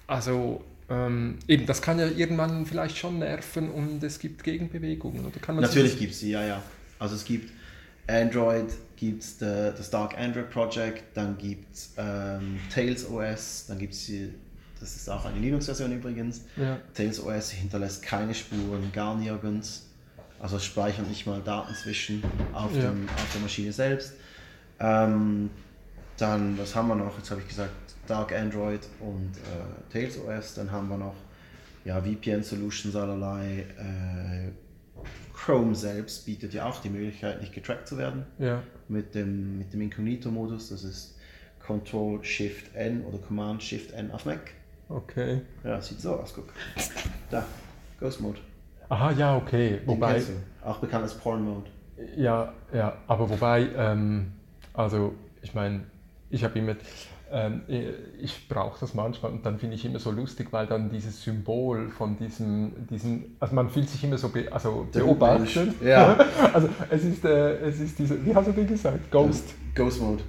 also 0.07 0.65
ähm, 0.91 1.39
eben, 1.49 1.67
das 1.67 1.81
kann 1.81 1.99
ja 1.99 2.07
irgendwann 2.07 2.67
vielleicht 2.67 2.99
schon 2.99 3.21
nerven 3.21 3.71
und 3.71 4.03
es 4.03 4.19
gibt 4.19 4.43
Gegenbewegungen. 4.45 5.25
Oder 5.25 5.39
kann 5.41 5.55
man 5.55 5.63
Natürlich 5.63 5.99
gibt 5.99 6.13
es 6.13 6.21
sie, 6.21 6.33
ja, 6.33 6.45
ja. 6.45 6.63
Also 6.99 7.15
es 7.15 7.25
gibt 7.25 7.51
Android, 8.07 8.67
gibt 9.03 9.25
es 9.25 9.37
das 9.39 9.91
Dark 9.91 10.17
Android 10.17 10.49
Project, 10.51 11.03
dann 11.15 11.37
gibt 11.37 11.75
es 11.75 11.93
ähm, 11.97 12.61
Tails 12.73 13.05
OS, 13.11 13.65
dann 13.67 13.77
gibt 13.81 13.95
es 13.95 14.09
das 14.79 14.95
ist 14.95 15.09
auch 15.09 15.25
eine 15.25 15.39
Linux-Version 15.41 15.93
übrigens. 15.93 16.43
Ja. 16.57 16.79
Tails 16.95 17.21
OS 17.21 17.51
hinterlässt 17.51 18.01
keine 18.03 18.33
Spuren, 18.33 18.93
gar 18.93 19.17
nirgends. 19.17 19.87
Also 20.39 20.57
es 20.57 20.65
speichert 20.65 21.09
nicht 21.09 21.27
mal 21.27 21.41
Daten 21.41 21.75
zwischen 21.75 22.23
auf, 22.53 22.73
Ja. 22.77 22.91
dem, 22.91 23.09
auf 23.09 23.33
der 23.33 23.41
Maschine 23.43 23.73
selbst. 23.73 24.13
Ähm, 24.79 25.51
dann, 26.17 26.57
was 26.57 26.75
haben 26.77 26.87
wir 26.89 26.95
noch? 26.95 27.17
Jetzt 27.19 27.31
habe 27.33 27.41
ich 27.41 27.49
gesagt, 27.49 27.71
Dark 28.07 28.33
Android 28.33 28.87
und 29.01 29.33
äh, 29.37 29.93
Tails 29.93 30.17
OS. 30.19 30.55
Dann 30.55 30.71
haben 30.71 30.89
wir 30.89 30.97
noch 30.99 31.15
ja, 31.85 32.01
VPN-Solutions 32.01 32.95
allerlei. 32.95 33.67
Äh, 33.79 34.51
Chrome 35.45 35.75
selbst 35.75 36.25
bietet 36.27 36.55
ja 36.55 36.67
auch 36.69 36.81
die 36.81 36.89
Möglichkeit, 36.91 37.41
nicht 37.41 37.53
getrackt 37.53 37.89
zu 37.89 37.99
werden 37.99 38.25
Ja. 38.39 38.63
mit 38.89 39.15
dem, 39.15 39.59
mit 39.59 39.73
dem 39.73 39.81
Incognito-Modus. 39.83 40.69
Das 40.71 40.85
ist 40.85 41.17
Control-Shift-N 41.67 43.05
oder 43.05 43.19
Command-Shift-N 43.19 44.11
auf 44.11 44.25
Mac. 44.25 44.41
Okay. 44.89 45.41
Ja, 45.65 45.81
sieht 45.81 46.01
so 46.01 46.15
aus, 46.17 46.33
guck. 46.35 46.53
Da, 47.31 47.45
Ghost 47.99 48.21
Mode. 48.21 48.39
Aha, 48.89 49.13
ja, 49.13 49.37
okay. 49.37 49.79
Den 49.79 49.87
Wobei, 49.87 50.19
du. 50.19 50.33
Auch 50.69 50.79
bekannt 50.79 51.05
als 51.05 51.15
Porn 51.15 51.43
Mode. 51.43 51.71
ja, 52.17 52.53
ja, 52.73 52.97
aber 53.07 53.29
wobei, 53.31 53.69
ähm, 53.77 54.33
also 54.75 55.15
ich 55.41 55.55
meine, 55.55 55.85
ich 56.31 56.45
habe 56.45 56.59
immer, 56.59 56.77
ähm, 57.33 57.63
ich 58.21 58.49
brauche 58.49 58.79
das 58.81 58.95
manchmal 58.95 59.33
und 59.33 59.45
dann 59.47 59.59
finde 59.59 59.77
ich 59.77 59.85
immer 59.85 59.99
so 59.99 60.11
lustig, 60.11 60.49
weil 60.53 60.67
dann 60.67 60.91
dieses 60.91 61.23
Symbol 61.23 61.89
von 61.91 62.17
diesem, 62.19 62.73
diesem 62.91 63.25
also 63.41 63.55
man 63.55 63.71
fühlt 63.71 63.89
sich 63.89 64.05
immer 64.05 64.19
so 64.19 64.29
be, 64.29 64.47
also 64.53 64.87
beobachtet. 64.93 65.75
Ja. 65.83 66.17
Also 66.53 66.69
es 66.91 67.05
ist, 67.05 67.25
äh, 67.25 67.57
es 67.69 67.81
ist 67.81 67.99
diese, 67.99 68.25
wie 68.25 68.35
hast 68.35 68.49
du 68.49 68.53
den 68.53 68.67
gesagt? 68.67 69.11
Ghost. 69.11 69.55
Ghost 69.75 70.01
Mode. 70.03 70.23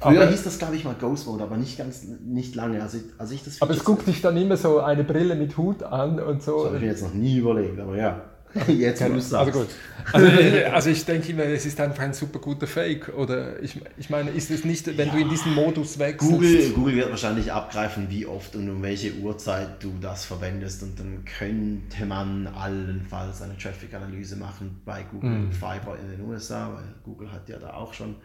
Früher 0.00 0.22
Aber- 0.22 0.30
hieß 0.30 0.42
das, 0.42 0.58
glaube 0.58 0.74
ich, 0.74 0.84
mal 0.84 0.96
Ghost 1.00 1.26
Mode, 1.28 1.44
aber 1.44 1.56
nicht 1.56 1.78
ganz, 1.78 2.04
nicht 2.24 2.56
lange. 2.56 2.82
Also, 2.82 2.98
also 3.18 3.34
ich 3.34 3.44
das 3.44 3.62
Aber 3.62 3.70
es 3.72 3.84
guckt 3.84 4.06
dich 4.08 4.20
dann 4.20 4.36
immer 4.36 4.56
so 4.56 4.80
eine 4.80 5.04
Brille 5.04 5.36
mit 5.36 5.56
Hut 5.56 5.84
an 5.84 6.18
und 6.18 6.38
Das 6.38 6.44
so. 6.46 6.64
habe 6.66 6.76
ich 6.76 6.82
mir 6.82 6.88
jetzt 6.88 7.02
noch 7.04 7.14
nie 7.14 7.36
überlegt, 7.38 7.78
aber 7.78 7.96
ja. 7.96 8.20
Jetzt, 8.68 9.02
wo 9.02 9.08
du 9.08 9.16
es 9.16 9.30
sagst. 9.30 9.54
Also 9.54 9.60
gut. 9.60 9.68
Also, 10.12 10.26
also 10.72 10.90
ich 10.90 11.04
denke 11.04 11.32
immer, 11.32 11.44
es 11.44 11.64
ist 11.64 11.80
einfach 11.80 12.02
ein 12.02 12.12
super 12.12 12.38
guter 12.38 12.66
Fake. 12.66 13.08
Oder 13.16 13.62
ich, 13.62 13.80
ich 13.96 14.10
meine, 14.10 14.30
ist 14.30 14.50
es 14.50 14.64
nicht, 14.64 14.86
wenn 14.98 15.10
du 15.10 15.18
in 15.18 15.28
diesen 15.28 15.54
Modus 15.54 15.98
wechselst? 15.98 16.30
Google, 16.32 16.70
Google 16.70 16.96
wird 16.96 17.10
wahrscheinlich 17.10 17.50
abgreifen, 17.52 18.08
wie 18.10 18.26
oft 18.26 18.54
und 18.56 18.68
um 18.68 18.82
welche 18.82 19.14
Uhrzeit 19.14 19.82
du 19.82 19.94
das 20.00 20.24
verwendest 20.24 20.82
und 20.82 20.98
dann 20.98 21.24
könnte 21.24 22.04
man 22.04 22.46
allenfalls 22.48 23.42
eine 23.42 23.56
Traffic-Analyse 23.56 24.36
machen 24.36 24.80
bei 24.84 25.02
Google 25.10 25.30
Mhm. 25.30 25.52
Fiber 25.52 25.96
in 26.02 26.10
den 26.10 26.28
USA, 26.28 26.72
weil 26.74 26.84
Google 27.04 27.30
hat 27.32 27.48
ja 27.48 27.58
da 27.58 27.74
auch 27.74 27.94
schon, 27.94 28.16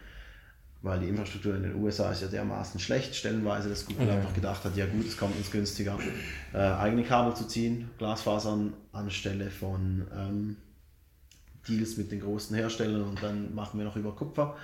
weil 0.81 0.99
die 0.99 1.07
Infrastruktur 1.09 1.55
in 1.55 1.63
den 1.63 1.75
USA 1.75 2.11
ist 2.11 2.21
ja 2.21 2.27
dermaßen 2.27 2.79
schlecht 2.79 3.15
stellenweise, 3.15 3.69
dass 3.69 3.85
Google 3.85 4.07
Ja. 4.07 4.15
einfach 4.15 4.33
gedacht 4.33 4.63
hat, 4.63 4.75
ja 4.77 4.85
gut, 4.85 5.05
es 5.07 5.17
kommt 5.17 5.35
uns 5.35 5.51
günstiger, 5.51 5.97
äh, 6.53 6.57
eigene 6.57 7.03
Kabel 7.03 7.35
zu 7.35 7.47
ziehen, 7.47 7.89
Glasfasern 7.97 8.73
anstelle 8.91 9.49
von 9.49 10.07
ähm, 10.15 10.57
Deals 11.67 11.97
mit 11.97 12.11
den 12.11 12.21
großen 12.21 12.55
Herstellern 12.55 13.01
und 13.03 13.21
dann 13.21 13.53
machen 13.55 13.77
wir 13.79 13.85
noch 13.85 13.95
über 13.95 14.15
Kupfer. 14.15 14.55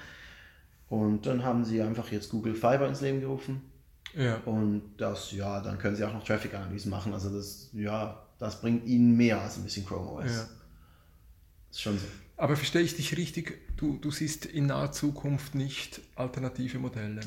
Und 0.89 1.26
dann 1.26 1.43
haben 1.43 1.66
sie 1.66 1.82
einfach 1.82 2.11
jetzt 2.11 2.30
Google 2.30 2.53
Fiber 2.53 2.88
ins 2.88 3.01
Leben 3.01 3.20
gerufen. 3.20 3.61
Ja. 4.16 4.36
Und 4.45 4.84
das, 4.97 5.32
ja, 5.32 5.59
dann 5.59 5.80
können 5.80 5.95
sie 5.95 6.03
auch 6.03 6.14
noch 6.14 6.24
Traffic-Analysen 6.24 6.91
machen. 6.91 7.14
Also 7.14 7.30
das, 7.36 7.70
ja, 7.74 8.24
das 8.38 8.61
bringt 8.61 8.86
ihnen 8.86 9.18
mehr 9.18 9.41
als 9.41 9.57
ein 9.57 9.64
bisschen 9.64 9.86
Chrome 9.86 10.11
OS. 10.11 10.32
Ja. 10.32 10.45
Ist 11.72 11.82
schon 11.82 11.97
so. 11.97 12.05
Aber 12.38 12.55
verstehe 12.55 12.82
ich 12.84 12.95
dich 12.95 13.18
richtig, 13.18 13.59
du, 13.84 13.98
du 14.02 14.12
siehst 14.12 14.46
in 14.46 14.68
naher 14.68 14.92
Zukunft 14.92 15.56
nicht 15.56 16.02
alternative 16.16 16.80
Modelle? 16.80 17.22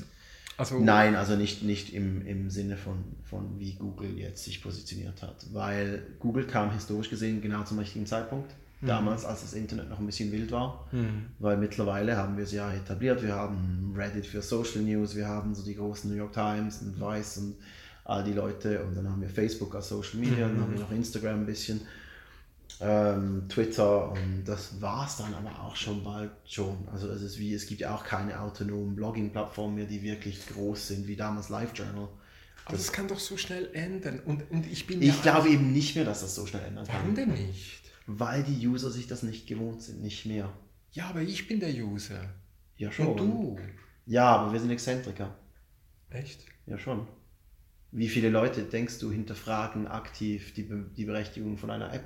Also, 0.58 0.78
Nein, 0.78 1.14
also 1.16 1.36
nicht, 1.36 1.62
nicht 1.62 1.92
im, 1.92 2.26
im 2.26 2.48
Sinne 2.48 2.78
von, 2.78 3.04
von 3.24 3.58
wie 3.60 3.74
Google 3.74 4.16
jetzt 4.18 4.44
sich 4.44 4.62
positioniert 4.62 5.22
hat. 5.22 5.46
Weil 5.52 6.02
Google 6.18 6.46
kam 6.46 6.72
historisch 6.72 7.10
gesehen 7.10 7.42
genau 7.42 7.62
zum 7.64 7.78
richtigen 7.78 8.06
Zeitpunkt. 8.06 8.50
Damals, 8.82 9.24
als 9.24 9.40
das 9.40 9.54
Internet 9.54 9.88
noch 9.88 9.98
ein 9.98 10.06
bisschen 10.06 10.30
wild 10.32 10.52
war. 10.52 10.86
Mhm. 10.92 11.26
Weil 11.38 11.56
mittlerweile 11.56 12.16
haben 12.16 12.36
wir 12.36 12.44
es 12.44 12.52
ja 12.52 12.72
etabliert. 12.72 13.22
Wir 13.22 13.34
haben 13.34 13.94
Reddit 13.96 14.26
für 14.26 14.42
Social 14.42 14.82
News, 14.82 15.16
wir 15.16 15.26
haben 15.26 15.54
so 15.54 15.64
die 15.64 15.74
großen 15.74 16.10
New 16.10 16.16
York 16.16 16.32
Times 16.32 16.82
und 16.82 17.00
Vice 17.00 17.38
und 17.38 17.56
all 18.04 18.22
die 18.22 18.34
Leute. 18.34 18.84
Und 18.84 18.94
dann 18.94 19.10
haben 19.10 19.20
wir 19.20 19.28
Facebook 19.28 19.74
als 19.74 19.88
Social 19.88 20.20
Media, 20.20 20.46
dann 20.46 20.60
haben 20.60 20.72
wir 20.72 20.80
noch 20.80 20.92
Instagram 20.92 21.40
ein 21.40 21.46
bisschen, 21.46 21.80
ähm, 22.80 23.46
Twitter 23.48 24.12
und 24.12 24.44
das 24.44 24.80
war 24.80 25.06
es 25.06 25.16
dann 25.16 25.32
aber 25.34 25.62
auch 25.62 25.76
schon 25.76 26.04
bald 26.04 26.30
schon. 26.44 26.88
Also 26.92 27.08
es 27.08 27.22
ist 27.22 27.38
wie, 27.38 27.54
es 27.54 27.66
gibt 27.66 27.80
ja 27.80 27.94
auch 27.94 28.04
keine 28.04 28.40
autonomen 28.40 28.94
Blogging-Plattformen 28.96 29.74
mehr, 29.76 29.86
die 29.86 30.02
wirklich 30.02 30.46
groß 30.48 30.88
sind, 30.88 31.06
wie 31.06 31.16
damals 31.16 31.48
LiveJournal. 31.48 32.08
aber 32.66 32.76
das 32.76 32.92
kann 32.92 33.08
doch 33.08 33.18
so 33.18 33.36
schnell 33.36 33.70
ändern. 33.72 34.20
Und, 34.20 34.50
und 34.50 34.66
ich 34.66 34.86
bin 34.86 35.00
Ich 35.00 35.08
ja 35.16 35.22
glaube 35.22 35.48
eben 35.48 35.72
nicht 35.72 35.96
mehr, 35.96 36.04
dass 36.04 36.20
das 36.20 36.34
so 36.34 36.46
schnell 36.46 36.64
ändern 36.64 36.86
Warum 36.88 37.14
kann. 37.14 37.14
denn 37.14 37.32
nicht? 37.32 37.82
Weil 38.06 38.42
die 38.44 38.66
User 38.66 38.90
sich 38.90 39.06
das 39.06 39.22
nicht 39.22 39.46
gewohnt 39.46 39.82
sind, 39.82 40.02
nicht 40.02 40.26
mehr. 40.26 40.52
Ja, 40.92 41.08
aber 41.08 41.22
ich 41.22 41.48
bin 41.48 41.60
der 41.60 41.70
User. 41.74 42.20
Ja, 42.76 42.92
schon. 42.92 43.06
Und 43.08 43.16
du. 43.18 43.58
Ja, 44.06 44.36
aber 44.36 44.52
wir 44.52 44.60
sind 44.60 44.70
Exzentriker. 44.70 45.34
Echt? 46.10 46.44
Ja, 46.66 46.78
schon. 46.78 47.06
Wie 47.90 48.08
viele 48.08 48.28
Leute, 48.28 48.62
denkst 48.64 48.98
du, 48.98 49.10
hinterfragen 49.10 49.86
aktiv 49.88 50.52
die, 50.54 50.62
Be 50.62 50.90
die 50.96 51.04
Berechtigung 51.04 51.56
von 51.58 51.70
einer 51.70 51.92
App? 51.92 52.04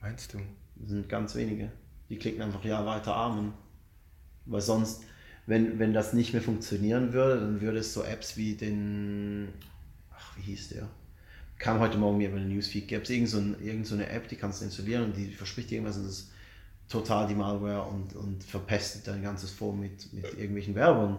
Meinst 0.00 0.34
du? 0.34 0.38
Das 0.76 0.90
sind 0.90 1.08
ganz 1.08 1.34
wenige. 1.34 1.70
Die 2.08 2.18
klicken 2.18 2.42
einfach 2.42 2.64
ja 2.64 2.84
weiter 2.86 3.14
Armen. 3.14 3.52
Weil 4.44 4.60
sonst, 4.60 5.02
wenn, 5.46 5.78
wenn 5.78 5.92
das 5.92 6.12
nicht 6.12 6.32
mehr 6.32 6.42
funktionieren 6.42 7.12
würde, 7.12 7.40
dann 7.40 7.60
würde 7.60 7.78
es 7.78 7.92
so 7.92 8.02
Apps 8.02 8.36
wie 8.36 8.54
den. 8.54 9.48
Ach, 10.10 10.36
wie 10.36 10.42
hieß 10.42 10.70
der? 10.70 10.88
Kam 11.58 11.80
heute 11.80 11.98
Morgen 11.98 12.18
mir 12.18 12.28
über 12.28 12.38
den 12.38 12.48
Newsfeed, 12.48 12.88
gab 12.88 13.02
es 13.02 13.10
irgend 13.10 13.28
so, 13.30 13.38
irgend 13.38 13.86
so 13.86 13.96
App, 13.96 14.28
die 14.28 14.36
kannst 14.36 14.60
du 14.60 14.66
installieren 14.66 15.04
und 15.04 15.16
die 15.16 15.32
verspricht 15.32 15.70
dir 15.70 15.76
irgendwas 15.76 15.96
und 15.96 16.06
das 16.06 16.30
total 16.88 17.26
die 17.26 17.34
Malware 17.34 17.82
und, 17.82 18.14
und 18.14 18.44
verpestet 18.44 19.08
dein 19.08 19.22
ganzes 19.22 19.50
Phone 19.50 19.80
mit, 19.80 20.12
mit 20.12 20.24
irgendwelchen 20.38 20.74
Werbung. 20.76 21.18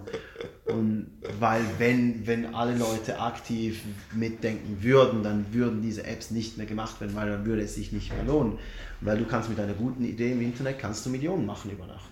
Und 0.65 1.11
weil 1.39 1.61
wenn, 1.77 2.25
wenn 2.25 2.55
alle 2.55 2.77
Leute 2.77 3.19
aktiv 3.19 3.83
mitdenken 4.13 4.81
würden, 4.81 5.23
dann 5.23 5.53
würden 5.53 5.81
diese 5.81 6.05
Apps 6.05 6.31
nicht 6.31 6.57
mehr 6.57 6.65
gemacht 6.65 7.01
werden, 7.01 7.15
weil 7.15 7.29
dann 7.29 7.45
würde 7.45 7.63
es 7.63 7.75
sich 7.75 7.91
nicht 7.91 8.13
mehr 8.13 8.23
lohnen. 8.23 8.59
Weil 9.01 9.17
du 9.17 9.25
kannst 9.25 9.49
mit 9.49 9.59
einer 9.59 9.73
guten 9.73 10.05
Idee 10.05 10.31
im 10.31 10.41
Internet 10.41 10.79
kannst 10.79 11.05
du 11.05 11.09
Millionen 11.09 11.45
machen 11.45 11.69
über 11.71 11.85
Nacht. 11.85 12.09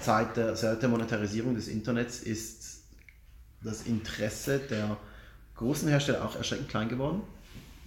Seit 0.00 0.36
der, 0.36 0.56
seit 0.56 0.82
der 0.82 0.88
Monetarisierung 0.88 1.54
des 1.54 1.68
Internets 1.68 2.20
ist 2.20 2.82
das 3.62 3.82
Interesse 3.82 4.58
der 4.58 4.96
großen 5.54 5.88
Hersteller 5.88 6.24
auch 6.24 6.36
erschreckend 6.36 6.68
klein 6.68 6.88
geworden, 6.88 7.22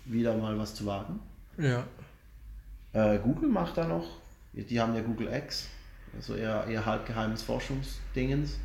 wieder 0.06 0.36
mal 0.36 0.58
was 0.58 0.74
zu 0.74 0.86
wagen. 0.86 1.20
Ja. 1.58 1.86
Äh, 2.94 3.20
Google 3.20 3.50
macht 3.50 3.78
da 3.78 3.88
noch, 3.88 4.08
die 4.54 4.80
haben 4.80 4.96
ja 4.96 5.02
Google 5.02 5.28
X, 5.32 5.68
also 6.16 6.36
eher, 6.36 6.66
eher 6.68 6.86
halbgeheimes 6.86 7.42
Forschungsdingens, 7.44 8.58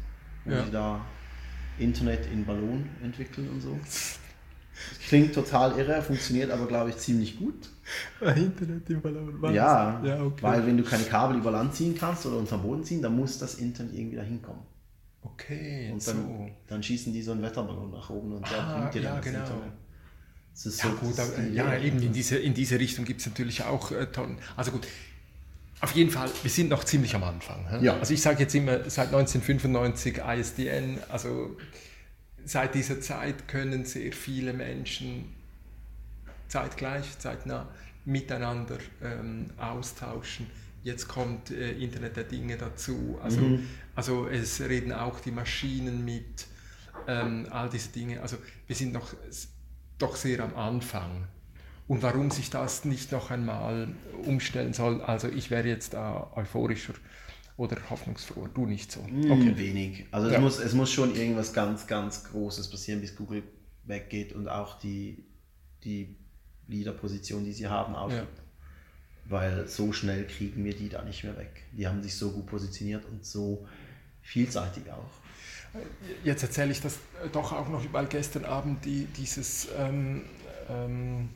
wo 0.45 0.53
Ja. 0.53 0.64
sie 0.64 0.70
da 0.70 1.01
Internet 1.79 2.27
in 2.33 2.45
Ballon 2.45 2.89
entwickeln 3.03 3.49
und 3.51 3.61
so. 3.61 3.79
Das 4.91 4.99
klingt 5.09 5.35
total 5.35 5.79
irre, 5.79 6.03
funktioniert 6.03 6.51
aber 6.51 6.66
glaube 6.66 6.91
ich 6.91 6.97
ziemlich 6.99 7.39
gut. 7.39 7.70
Internet 8.20 8.89
im 8.91 9.01
Ballon. 9.03 9.41
was? 9.41 9.53
Ja, 9.55 10.03
ja 10.05 10.22
okay. 10.22 10.43
weil 10.43 10.66
wenn 10.66 10.77
du 10.77 10.83
keine 10.85 11.05
Kabel 11.05 11.37
über 11.39 11.51
Land 11.51 11.75
ziehen 11.75 11.95
kannst 11.97 12.27
oder 12.27 12.39
unterm 12.39 12.62
Boden 12.62 12.85
ziehen, 12.85 13.03
dann 13.03 13.14
muss 13.16 13.39
das 13.39 13.57
Internet 13.57 13.95
irgendwie 13.95 14.16
da 14.16 14.22
hinkommen. 14.22 14.62
okay, 15.22 15.91
Und 15.93 16.03
so. 16.03 16.12
dann, 16.12 16.51
dann 16.66 16.83
schießen 16.83 17.12
die 17.12 17.22
so 17.22 17.33
einen 17.33 17.43
Wetterballon 17.43 17.91
nach 17.91 18.11
oben 18.11 18.33
und 18.33 18.51
der 18.51 18.59
Ah, 18.59 18.75
bringt 18.81 18.95
dir 18.95 19.03
dann 19.03 19.14
ja, 19.14 19.16
das 19.16 19.25
genau. 19.25 19.39
Internet. 19.41 19.72
Ist 20.55 20.83
Ja, 20.83 20.91
so- 20.91 20.97
gut, 20.97 21.19
aber, 21.19 21.33
die 21.43 21.55
ja, 21.55 21.77
eben 21.79 22.01
in 22.01 22.13
diese, 22.13 22.37
in 22.37 22.55
diese 22.55 22.79
Richtung 22.79 23.05
gibt 23.05 23.21
es 23.21 23.27
natürlich 23.27 23.63
auch 23.65 23.91
äh, 23.91 24.07
Tonnen. 24.07 24.39
Also 24.57 24.71
gut, 24.71 24.87
auf 25.81 25.93
jeden 25.93 26.11
Fall, 26.11 26.31
wir 26.43 26.51
sind 26.51 26.71
noch 26.71 26.85
ziemlich 26.85 27.15
am 27.15 27.25
Anfang. 27.25 27.83
Ja. 27.83 27.99
Also 27.99 28.15
ich 28.15 28.23
sage 28.23 28.41
jetzt 28.45 28.55
immer, 28.55 28.89
seit 28.89 29.09
1995 29.09 30.19
ISDN, 30.19 30.99
also 31.11 31.57
seit 32.45 32.75
dieser 32.75 33.01
Zeit 33.01 33.49
können 33.49 33.85
sehr 33.85 34.13
viele 34.13 34.53
Menschen 34.53 35.27
zeitgleich, 36.49 37.19
zeitnah 37.19 37.69
miteinander 38.05 38.79
ähm, 39.03 39.51
austauschen. 39.59 40.47
Jetzt 40.83 41.09
kommt 41.09 41.51
äh, 41.51 41.73
Internet 41.73 42.17
der 42.17 42.25
Dinge 42.25 42.57
dazu. 42.57 43.19
Also, 43.23 43.41
Mhm. 43.41 43.67
also 43.95 44.29
es 44.29 44.61
reden 44.61 44.93
auch 44.93 45.21
die 45.21 45.31
Maschinen 45.31 46.05
mit, 46.05 46.47
ähm, 47.09 47.47
all 47.51 47.69
diese 47.71 47.89
Dinge. 47.89 48.21
Also 48.21 48.37
wir 48.67 48.77
sind 48.77 48.93
noch 48.93 49.15
doch 49.99 50.16
sehr 50.16 50.40
am 50.40 50.55
Anfang. 50.57 51.28
Und 51.86 52.03
warum 52.03 52.30
sich 52.30 52.49
das 52.51 52.84
nicht 52.84 53.12
noch 53.12 53.30
einmal 53.30 53.88
umstellen 54.24 54.72
soll, 54.72 55.03
also 55.03 55.28
ich 55.28 55.51
wäre 55.51 55.68
jetzt 55.68 55.92
da 55.95 56.30
euphorischer 56.34 56.95
oder 57.57 57.76
hoffnungsfroher, 57.90 58.49
du 58.49 58.66
nicht 58.66 58.90
so. 58.90 59.01
Mm, 59.03 59.57
Wenig. 59.57 60.07
Also 60.11 60.28
Ja. 60.28 60.36
es, 60.36 60.40
muss, 60.40 60.59
es 60.59 60.72
muss 60.72 60.90
schon 60.90 61.14
irgendwas 61.14 61.53
ganz, 61.53 61.86
ganz 61.86 62.24
Großes 62.24 62.70
passieren, 62.70 63.01
bis 63.01 63.14
Google 63.14 63.42
weggeht 63.84 64.32
und 64.32 64.49
auch 64.49 64.78
die, 64.78 65.24
die 65.84 66.16
Leader-Position, 66.68 67.45
die 67.45 67.53
sie 67.53 67.68
haben, 67.68 67.95
aufgibt. 67.95 68.40
Weil 69.26 69.68
so 69.68 69.92
schnell 69.92 70.26
kriegen 70.26 70.64
wir 70.64 70.74
die 70.74 70.88
da 70.88 71.03
nicht 71.03 71.22
mehr 71.24 71.36
weg. 71.36 71.64
Die 71.72 71.86
haben 71.86 72.03
sich 72.03 72.14
so 72.16 72.30
gut 72.30 72.47
positioniert 72.47 73.05
und 73.05 73.24
so 73.24 73.66
vielseitig 74.22 74.90
auch. 74.90 75.11
Jetzt 76.22 76.43
erzähle 76.43 76.72
ich 76.72 76.81
das 76.81 76.99
doch 77.33 77.53
auch 77.53 77.68
noch, 77.68 77.85
weil 77.93 78.07
gestern 78.07 78.45
Abend 78.45 78.85
die, 78.85 79.07
dieses, 79.07 79.68
ähm, 79.77 80.22
ähm, 80.68 81.31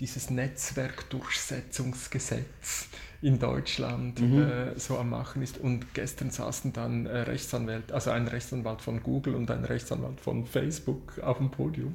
dieses 0.00 0.30
Netzwerkdurchsetzungsgesetz 0.30 2.88
in 3.22 3.38
Deutschland 3.38 4.20
äh, 4.20 4.76
so 4.76 4.98
am 4.98 5.10
Machen 5.10 5.42
ist. 5.42 5.58
Und 5.58 5.94
gestern 5.94 6.30
saßen 6.30 6.72
dann 6.72 7.06
äh, 7.06 7.18
Rechtsanwälte, 7.18 7.94
also 7.94 8.10
ein 8.10 8.26
Rechtsanwalt 8.26 8.82
von 8.82 9.02
Google 9.02 9.36
und 9.36 9.50
ein 9.50 9.64
Rechtsanwalt 9.64 10.20
von 10.20 10.44
Facebook 10.44 11.20
auf 11.20 11.38
dem 11.38 11.50
Podium. 11.50 11.94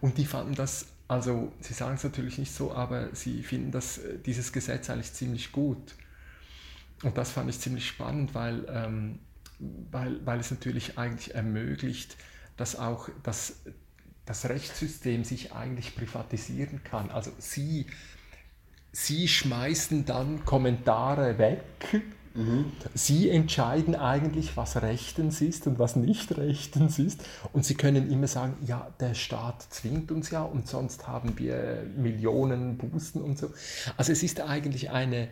Und 0.00 0.16
die 0.16 0.26
fanden 0.26 0.54
das, 0.54 0.86
also 1.08 1.52
sie 1.60 1.74
sagen 1.74 1.96
es 1.96 2.04
natürlich 2.04 2.38
nicht 2.38 2.54
so, 2.54 2.72
aber 2.72 3.08
sie 3.14 3.42
finden 3.42 3.72
das, 3.72 3.98
äh, 3.98 4.18
dieses 4.24 4.52
Gesetz 4.52 4.88
eigentlich 4.90 5.12
ziemlich 5.12 5.50
gut. 5.50 5.96
Und 7.02 7.18
das 7.18 7.32
fand 7.32 7.50
ich 7.50 7.58
ziemlich 7.58 7.88
spannend, 7.88 8.34
weil, 8.34 8.64
ähm, 8.68 9.18
weil, 9.90 10.24
weil 10.26 10.40
es 10.40 10.50
natürlich 10.50 10.98
eigentlich 10.98 11.34
ermöglicht, 11.34 12.16
dass 12.56 12.76
auch 12.76 13.08
das, 13.22 13.60
das 14.26 14.48
Rechtssystem 14.48 15.24
sich 15.24 15.52
eigentlich 15.52 15.96
privatisieren 15.96 16.82
kann. 16.84 17.10
Also 17.10 17.30
sie, 17.38 17.86
sie 18.92 19.28
schmeißen 19.28 20.04
dann 20.04 20.44
Kommentare 20.44 21.38
weg. 21.38 21.62
Sie 22.94 23.30
entscheiden 23.30 23.94
eigentlich, 23.94 24.56
was 24.56 24.82
rechtens 24.82 25.40
ist 25.40 25.68
und 25.68 25.78
was 25.78 25.94
nicht 25.94 26.36
rechtens 26.36 26.98
ist. 26.98 27.24
Und 27.52 27.64
sie 27.64 27.76
können 27.76 28.10
immer 28.10 28.26
sagen, 28.26 28.56
ja, 28.66 28.92
der 28.98 29.14
Staat 29.14 29.62
zwingt 29.70 30.10
uns 30.10 30.30
ja 30.30 30.42
und 30.42 30.66
sonst 30.66 31.06
haben 31.06 31.38
wir 31.38 31.86
Millionen 31.96 32.76
Bußen 32.76 33.22
und 33.22 33.38
so. 33.38 33.52
Also 33.96 34.10
es 34.10 34.24
ist 34.24 34.40
eigentlich 34.40 34.90
eine, 34.90 35.28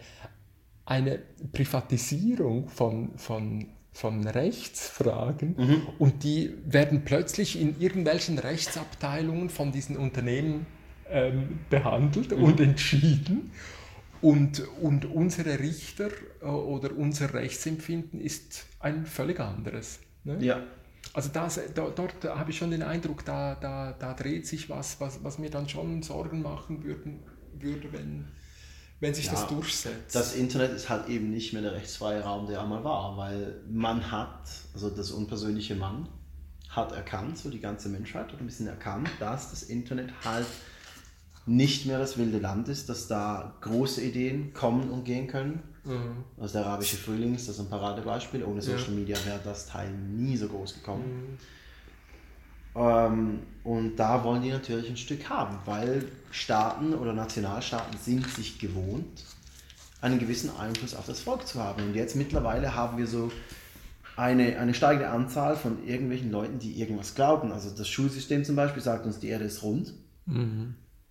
eine 0.85 1.18
Privatisierung 1.53 2.68
von, 2.68 3.18
von, 3.18 3.66
von 3.93 4.26
Rechtsfragen 4.26 5.55
und 5.99 6.24
die 6.24 6.55
werden 6.64 7.05
plötzlich 7.05 7.61
in 7.61 7.78
irgendwelchen 7.78 8.38
Rechtsabteilungen 8.38 9.51
von 9.51 9.70
diesen 9.70 9.97
Unternehmen 9.97 10.66
ähm, 11.11 11.61
behandelt 11.68 12.32
und 12.32 12.59
entschieden. 12.61 13.53
Und, 14.22 14.62
und 14.80 15.05
unsere 15.05 15.59
Richter 15.59 16.11
äh, 16.40 16.45
oder 16.45 16.97
unser 16.97 17.34
Rechtsempfinden 17.34 18.20
ist 18.20 18.66
ein 18.78 19.05
völlig 19.05 19.40
anderes. 19.40 19.99
Ne? 20.24 20.38
Ja. 20.40 20.62
Also 21.12 21.30
das, 21.32 21.61
da, 21.74 21.90
dort 21.90 22.24
habe 22.24 22.53
ich 22.53 22.57
schon 22.57 22.70
den 22.70 22.82
Eindruck, 22.82 23.24
da, 23.24 23.57
da, 23.57 23.93
da 23.93 24.14
dreht 24.14 24.47
sich 24.47 24.70
was, 24.70 25.01
was, 25.01 25.22
was 25.24 25.38
mir 25.38 25.51
dann 25.51 25.68
schon 25.68 26.03
Sorgen 26.03 26.40
machen 26.40 26.84
würden, 26.84 27.24
würde, 27.59 27.93
wenn, 27.93 28.28
wenn 29.03 29.12
sich 29.12 29.26
Ja, 29.26 29.32
das 29.32 29.48
durchsetzt. 29.48 30.14
Das 30.14 30.34
Internet 30.36 30.72
ist 30.72 30.88
halt 30.88 31.09
eben 31.09 31.30
nicht 31.30 31.53
mehr 31.53 31.61
der 31.61 31.72
rechtsfreie 31.72 32.22
Raum, 32.22 32.46
der 32.46 32.62
einmal 32.62 32.84
war, 32.84 33.16
weil 33.16 33.61
man 33.68 34.12
hat, 34.12 34.48
also 34.74 34.90
das 34.90 35.11
unpersönliche 35.11 35.74
Mann, 35.74 36.09
hat 36.68 36.92
erkannt, 36.92 37.36
so 37.36 37.50
die 37.50 37.59
ganze 37.59 37.88
Menschheit 37.88 38.32
hat 38.32 38.40
ein 38.40 38.46
bisschen 38.46 38.68
erkannt, 38.68 39.11
dass 39.18 39.50
das 39.50 39.64
Internet 39.64 40.12
halt 40.24 40.46
nicht 41.46 41.84
mehr 41.84 41.98
das 41.98 42.16
wilde 42.16 42.38
Land 42.38 42.68
ist, 42.68 42.88
dass 42.88 43.09
da 43.09 43.57
große 43.61 44.00
Ideen 44.00 44.55
kommen 44.55 44.88
und 44.88 45.05
gehen 45.05 45.26
können. 45.26 45.64
Mhm. 45.82 46.22
Also 46.38 46.59
der 46.59 46.66
arabische 46.66 46.96
Frühling 46.96 47.34
ist 47.34 47.48
das 47.48 47.59
ein 47.59 47.68
Paradebeispiel. 47.68 48.44
Ohne 48.44 48.62
Social 48.62 48.92
Media 48.92 49.16
wäre 49.26 49.40
das 49.42 49.66
Teil 49.66 49.90
nie 49.90 50.36
so 50.36 50.46
groß 50.46 50.74
gekommen. 50.74 51.36
Ähm, 52.75 53.41
und 53.64 53.97
da 53.97 54.25
wollen 54.25 54.43
die 54.43 54.51
natürlich 54.51 54.89
ein 54.89 54.97
Stück 54.97 55.29
haben, 55.29 55.59
weil 55.64 56.07
Staaten 56.31 56.95
oder 56.95 57.12
Nationalstaaten 57.12 57.99
sind 57.99 58.29
sich 58.29 58.59
gewohnt, 58.59 59.25
einen 60.01 60.18
gewissen 60.18 60.51
Einfluss 60.57 60.95
auf 60.95 61.07
das 61.07 61.20
Volk 61.20 61.47
zu 61.47 61.62
haben. 61.62 61.83
Und 61.83 61.95
jetzt 61.95 62.16
mittlerweile 62.16 62.75
haben 62.75 62.99
wir 62.99 63.07
so 63.07 63.31
eine, 64.16 64.59
eine 64.59 64.75
steigende 64.75 65.11
Anzahl 65.11 65.57
von 65.57 65.87
irgendwelchen 65.87 66.31
Leuten, 66.31 66.59
die 66.59 66.81
irgendwas 66.81 67.14
glauben. 67.14 67.53
Also 67.53 67.70
das 67.70 67.89
Schulsystem 67.89 68.45
zum 68.45 68.57
Beispiel 68.57 68.83
sagt 68.83 69.07
uns, 69.07 69.20
die 69.20 69.29
Erde 69.29 69.45
ist 69.45 69.62
rund. 69.62 69.95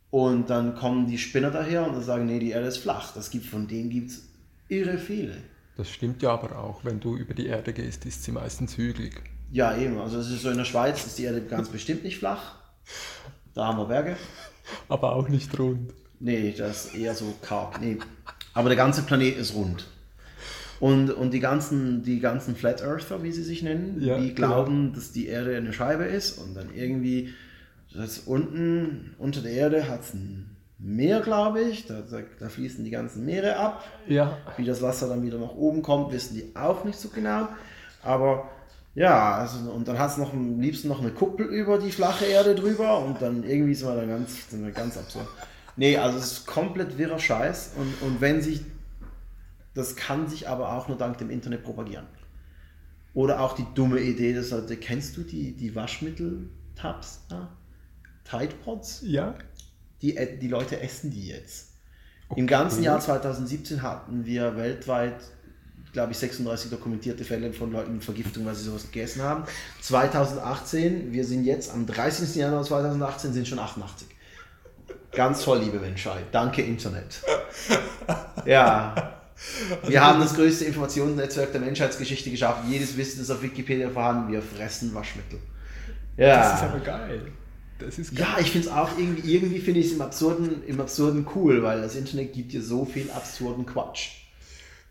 Und 0.09 0.49
dann 0.49 0.75
kommen 0.75 1.07
die 1.07 1.17
Spinner 1.17 1.51
daher 1.51 1.89
und 1.89 2.01
sagen, 2.01 2.25
nee, 2.25 2.39
die 2.39 2.51
Erde 2.51 2.67
ist 2.67 2.77
flach. 2.77 3.13
Das 3.13 3.29
gibt, 3.29 3.45
von 3.45 3.67
denen 3.67 3.89
gibt 3.89 4.11
es 4.11 4.23
irre 4.67 4.97
viele. 4.97 5.37
Das 5.77 5.89
stimmt 5.89 6.21
ja 6.21 6.31
aber 6.31 6.59
auch. 6.59 6.83
Wenn 6.83 6.99
du 6.99 7.15
über 7.15 7.33
die 7.33 7.47
Erde 7.47 7.71
gehst, 7.73 8.05
ist 8.05 8.23
sie 8.23 8.31
meistens 8.31 8.77
hügelig. 8.77 9.30
Ja, 9.51 9.75
eben. 9.75 9.99
Also 9.99 10.19
es 10.19 10.29
ist 10.29 10.41
so 10.41 10.49
in 10.49 10.57
der 10.57 10.65
Schweiz 10.65 11.05
ist 11.05 11.17
die 11.17 11.23
Erde 11.23 11.41
ganz 11.41 11.69
bestimmt 11.69 12.03
nicht 12.03 12.17
flach. 12.17 12.55
Da 13.53 13.67
haben 13.67 13.77
wir 13.77 13.85
Berge. 13.85 14.15
Aber 14.87 15.15
auch 15.15 15.27
nicht 15.27 15.57
rund. 15.59 15.93
Nee, 16.19 16.53
das 16.57 16.85
ist 16.85 16.95
eher 16.95 17.15
so 17.15 17.33
karg. 17.41 17.81
Nee. 17.81 17.97
Aber 18.53 18.69
der 18.69 18.77
ganze 18.77 19.01
Planet 19.03 19.37
ist 19.37 19.55
rund. 19.55 19.87
Und, 20.79 21.11
und 21.11 21.31
die, 21.31 21.39
ganzen, 21.39 22.03
die 22.03 22.19
ganzen 22.19 22.55
Flat 22.55 22.81
Earther, 22.81 23.21
wie 23.21 23.31
sie 23.31 23.43
sich 23.43 23.61
nennen, 23.61 24.01
Ja, 24.01 24.17
die 24.17 24.33
glauben, 24.33 24.93
dass 24.93 25.11
die 25.11 25.27
Erde 25.27 25.55
eine 25.55 25.73
Scheibe 25.73 26.05
ist 26.05 26.39
und 26.39 26.55
dann 26.55 26.73
irgendwie 26.73 27.33
das 27.93 28.19
unten 28.19 29.15
unter 29.19 29.41
der 29.41 29.51
Erde 29.51 29.87
hat 29.89 30.01
es 30.01 30.13
ein 30.13 30.55
Meer, 30.79 31.19
glaube 31.21 31.61
ich. 31.61 31.85
Da, 31.85 32.01
da, 32.01 32.21
da 32.39 32.49
fließen 32.49 32.83
die 32.83 32.89
ganzen 32.89 33.25
Meere 33.25 33.57
ab. 33.57 33.83
Ja. 34.07 34.37
Wie 34.57 34.65
das 34.65 34.81
Wasser 34.81 35.07
dann 35.07 35.21
wieder 35.23 35.37
nach 35.37 35.53
oben 35.53 35.83
kommt, 35.83 36.11
wissen 36.11 36.33
die 36.33 36.55
auch 36.55 36.83
nicht 36.83 36.97
so 36.97 37.09
genau. 37.09 37.47
Aber 38.01 38.49
ja, 38.93 39.35
also, 39.35 39.71
und 39.71 39.87
dann 39.87 39.97
hat 39.97 40.11
es 40.11 40.17
noch 40.17 40.33
am 40.33 40.59
liebsten 40.59 40.89
noch 40.89 40.99
eine 40.99 41.11
Kuppel 41.11 41.45
über 41.45 41.77
die 41.77 41.91
flache 41.91 42.25
Erde 42.25 42.55
drüber 42.55 42.99
und 42.99 43.21
dann 43.21 43.43
irgendwie 43.43 43.73
sind 43.73 43.87
wir 43.87 43.95
dann 43.95 44.09
ganz, 44.09 44.49
sind 44.49 44.63
wir 44.65 44.71
ganz 44.71 44.97
absurd. 44.97 45.27
Nee, 45.77 45.97
also 45.97 46.17
es 46.17 46.31
ist 46.31 46.45
komplett 46.47 46.97
wirrer 46.97 47.19
Scheiß 47.19 47.71
und, 47.77 48.07
und 48.07 48.21
wenn 48.21 48.41
sich, 48.41 48.61
das 49.73 49.95
kann 49.95 50.27
sich 50.27 50.49
aber 50.49 50.73
auch 50.73 50.89
nur 50.89 50.97
dank 50.97 51.17
dem 51.17 51.29
Internet 51.29 51.63
propagieren. 51.63 52.05
Oder 53.13 53.41
auch 53.41 53.55
die 53.55 53.65
dumme 53.75 53.99
Idee, 53.99 54.33
dass 54.33 54.51
Leute, 54.51 54.77
kennst 54.77 55.17
du 55.17 55.21
die, 55.21 55.53
die 55.53 55.75
Waschmittel-Tabs? 55.75 57.21
Ja? 57.29 57.49
Tide 58.23 58.55
Pods? 58.63 59.01
Ja. 59.05 59.35
die, 60.01 60.15
äh, 60.17 60.37
die 60.37 60.47
Leute 60.47 60.79
essen 60.79 61.11
die 61.11 61.27
jetzt. 61.27 61.71
Im 62.35 62.47
ganzen 62.47 62.83
Jahr 62.83 62.99
2017 62.99 63.81
hatten 63.81 64.25
wir 64.25 64.55
weltweit, 64.55 65.21
glaube 65.93 66.11
ich, 66.13 66.17
36 66.17 66.69
dokumentierte 66.69 67.23
Fälle 67.23 67.51
von 67.53 67.71
Leuten 67.71 67.93
mit 67.93 68.03
Vergiftung, 68.03 68.45
weil 68.45 68.55
sie 68.55 68.63
sowas 68.63 68.83
gegessen 68.83 69.21
haben. 69.21 69.43
2018, 69.81 71.11
wir 71.11 71.25
sind 71.25 71.43
jetzt 71.43 71.73
am 71.73 71.85
30. 71.85 72.35
Januar 72.35 72.63
2018, 72.63 73.33
sind 73.33 73.47
schon 73.47 73.59
88. 73.59 74.07
Ganz 75.11 75.43
toll, 75.43 75.59
liebe 75.59 75.79
Menschheit. 75.79 76.25
Danke, 76.31 76.61
Internet. 76.61 77.21
Ja. 78.45 79.13
Wir 79.87 80.03
haben 80.03 80.19
das 80.19 80.35
größte 80.35 80.65
Informationsnetzwerk 80.65 81.51
der 81.51 81.61
Menschheitsgeschichte 81.61 82.29
geschaffen. 82.29 82.71
Jedes 82.71 82.95
Wissen 82.95 83.21
ist 83.21 83.29
auf 83.29 83.41
Wikipedia 83.41 83.89
vorhanden. 83.89 84.31
Wir 84.31 84.41
fressen 84.41 84.93
Waschmittel. 84.93 85.39
Ja. 86.17 86.37
Das 86.37 86.55
ist 86.55 86.63
aber 86.63 86.79
geil. 86.79 87.21
Das 87.79 87.99
ist 87.99 88.15
geil. 88.15 88.27
Ja, 88.29 88.39
ich 88.39 88.51
finde 88.51 88.67
es 88.67 88.73
auch 88.73 88.89
irgendwie, 88.97 89.33
irgendwie 89.33 89.59
finde 89.59 89.79
ich 89.79 89.87
es 89.87 89.93
im 89.93 90.01
Absurden, 90.01 90.63
im 90.65 90.79
Absurden 90.79 91.27
cool, 91.35 91.63
weil 91.63 91.81
das 91.81 91.95
Internet 91.95 92.33
gibt 92.33 92.53
dir 92.53 92.61
so 92.61 92.85
viel 92.85 93.09
absurden 93.11 93.65
Quatsch. 93.65 94.20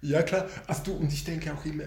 Ja, 0.02 0.22
klar. 0.22 0.48
Also 0.66 0.82
du, 0.84 0.92
und 0.94 1.12
ich 1.12 1.24
denke 1.24 1.52
auch 1.52 1.64
immer, 1.64 1.84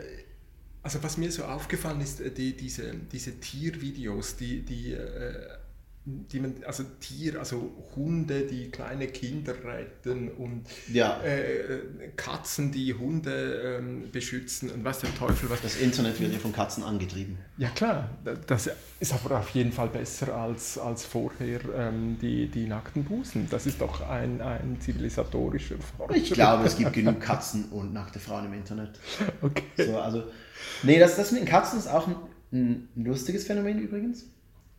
also 0.84 1.02
was 1.02 1.18
mir 1.18 1.32
so 1.32 1.46
aufgefallen 1.46 2.02
ist, 2.02 2.22
äh, 2.22 2.32
die, 2.32 2.56
diese, 2.56 2.94
diese 3.12 3.40
Tiervideos, 3.40 4.36
die, 4.38 4.62
die, 4.64 4.94
äh, 4.94 5.48
die 6.06 6.40
man, 6.42 6.54
also 6.66 6.84
Tier, 7.00 7.40
also 7.40 7.72
Hunde, 7.96 8.42
die 8.42 8.70
kleine 8.70 9.08
Kinder 9.08 9.54
retten 9.64 10.30
und 10.32 10.66
Ja. 10.92 11.22
äh, 11.24 12.10
Katzen, 12.18 12.74
die 12.74 12.94
Hunde 12.94 13.78
ähm, 13.80 14.12
beschützen 14.12 14.70
und 14.70 14.84
was 14.84 15.00
der 15.00 15.16
Teufel 15.16 15.50
was. 15.50 15.62
Das 15.62 15.78
Internet 15.78 16.20
wird 16.20 16.34
ja 16.34 16.40
von 16.40 16.52
Katzen 16.52 16.84
angetrieben. 16.84 17.38
Ja 17.58 17.70
klar, 17.70 18.10
das 18.48 18.70
ist 19.00 19.14
aber 19.14 19.40
auf 19.40 19.50
jeden 19.52 19.72
Fall 19.72 19.88
besser 19.88 20.36
als, 20.36 20.78
als 20.78 21.06
vorher 21.06 21.62
ähm, 21.74 22.18
die, 22.22 22.48
die 22.48 22.68
nackten 22.68 23.06
Busen. 23.06 23.48
Das 23.50 23.66
ist 23.66 23.80
doch 23.80 24.02
ein, 24.10 24.42
ein 24.42 24.78
zivilisatorischer 24.82 25.76
Fortschritt. 25.98 26.22
Ich 26.24 26.32
glaube, 26.34 26.66
es 26.66 26.76
gibt 26.76 26.92
genug 26.92 27.22
Katzen 27.22 27.66
und 27.72 27.94
nackte 27.94 28.20
Frauen 28.20 28.46
im 28.48 28.54
Internet. 28.54 29.00
Okay. 29.42 29.64
So, 29.78 29.98
also, 30.00 30.24
nee, 30.84 31.00
das, 31.00 31.16
das 31.16 31.32
mit 31.32 31.42
den 31.42 31.48
Katzen 31.48 31.80
ist 31.80 31.88
auch 31.88 32.08
ein, 32.08 32.16
ein 32.52 32.90
lustiges 33.06 33.46
Phänomen 33.46 33.80
übrigens, 33.80 34.26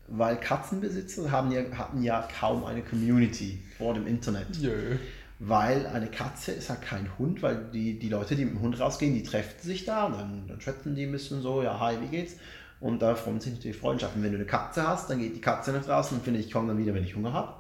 weil 0.09 0.37
Katzenbesitzer 0.37 1.31
haben 1.31 1.51
ja, 1.51 1.63
hatten 1.77 2.03
ja 2.03 2.29
kaum 2.41 2.65
eine 2.65 2.83
Community 2.83 3.59
vor 3.79 3.95
dem 3.95 4.07
Internet. 4.07 4.57
Jö. 4.57 4.97
Weil 5.39 5.87
eine 5.87 6.07
Katze 6.07 6.53
ist 6.53 6.71
halt 6.71 6.83
kein 6.83 7.19
Hund, 7.19 7.43
weil 7.43 7.71
die, 7.73 7.99
die 7.99 8.09
Leute, 8.09 8.37
die 8.37 8.45
mit 8.45 8.55
dem 8.55 8.61
Hund 8.61 8.79
rausgehen, 8.79 9.15
die 9.15 9.23
treffen 9.23 9.61
sich 9.61 9.85
da, 9.85 10.07
und 10.07 10.15
dann, 10.15 10.49
dann 10.49 10.61
schätzen 10.61 10.95
die 10.95 11.05
ein 11.05 11.13
bisschen 11.13 11.43
so, 11.43 11.63
ja, 11.63 11.81
hi, 11.81 11.97
wie 12.01 12.07
geht's? 12.07 12.37
Und 12.81 13.03
da 13.03 13.15
formen 13.15 13.41
sich 13.41 13.53
natürlich 13.53 13.77
Freundschaften. 13.77 14.23
Wenn 14.23 14.33
du 14.33 14.39
eine 14.39 14.47
Katze 14.47 14.87
hast, 14.87 15.09
dann 15.09 15.19
geht 15.19 15.35
die 15.37 15.41
Katze 15.41 15.73
nach 15.73 15.85
draußen 15.85 16.19
und 16.19 16.25
finde 16.25 16.41
ich, 16.41 16.51
komme 16.51 16.69
dann 16.69 16.79
wieder, 16.79 16.95
wenn 16.95 17.05
ich 17.05 17.17
Hunger 17.17 17.33
habe. 17.33 17.55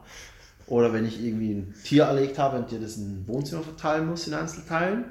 Oder 0.66 0.92
wenn 0.92 1.04
ich 1.04 1.22
irgendwie 1.22 1.52
ein 1.52 1.74
Tier 1.82 2.04
erlegt 2.04 2.38
habe 2.38 2.58
und 2.58 2.70
dir 2.70 2.80
das 2.80 2.96
in 2.96 3.22
ein 3.22 3.28
Wohnzimmer 3.28 3.62
verteilen 3.62 4.06
muss 4.06 4.26
in 4.26 4.34
Einzelteilen, 4.34 5.04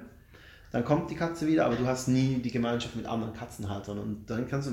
dann 0.71 0.83
kommt 0.83 1.11
die 1.11 1.15
Katze 1.15 1.47
wieder, 1.47 1.65
aber 1.65 1.75
du 1.75 1.85
hast 1.85 2.07
nie 2.07 2.39
die 2.43 2.51
Gemeinschaft 2.51 2.95
mit 2.95 3.05
anderen 3.05 3.33
Katzenhaltern. 3.33 3.99
Und 3.99 4.29
dann 4.29 4.47
kannst 4.47 4.69
du 4.69 4.71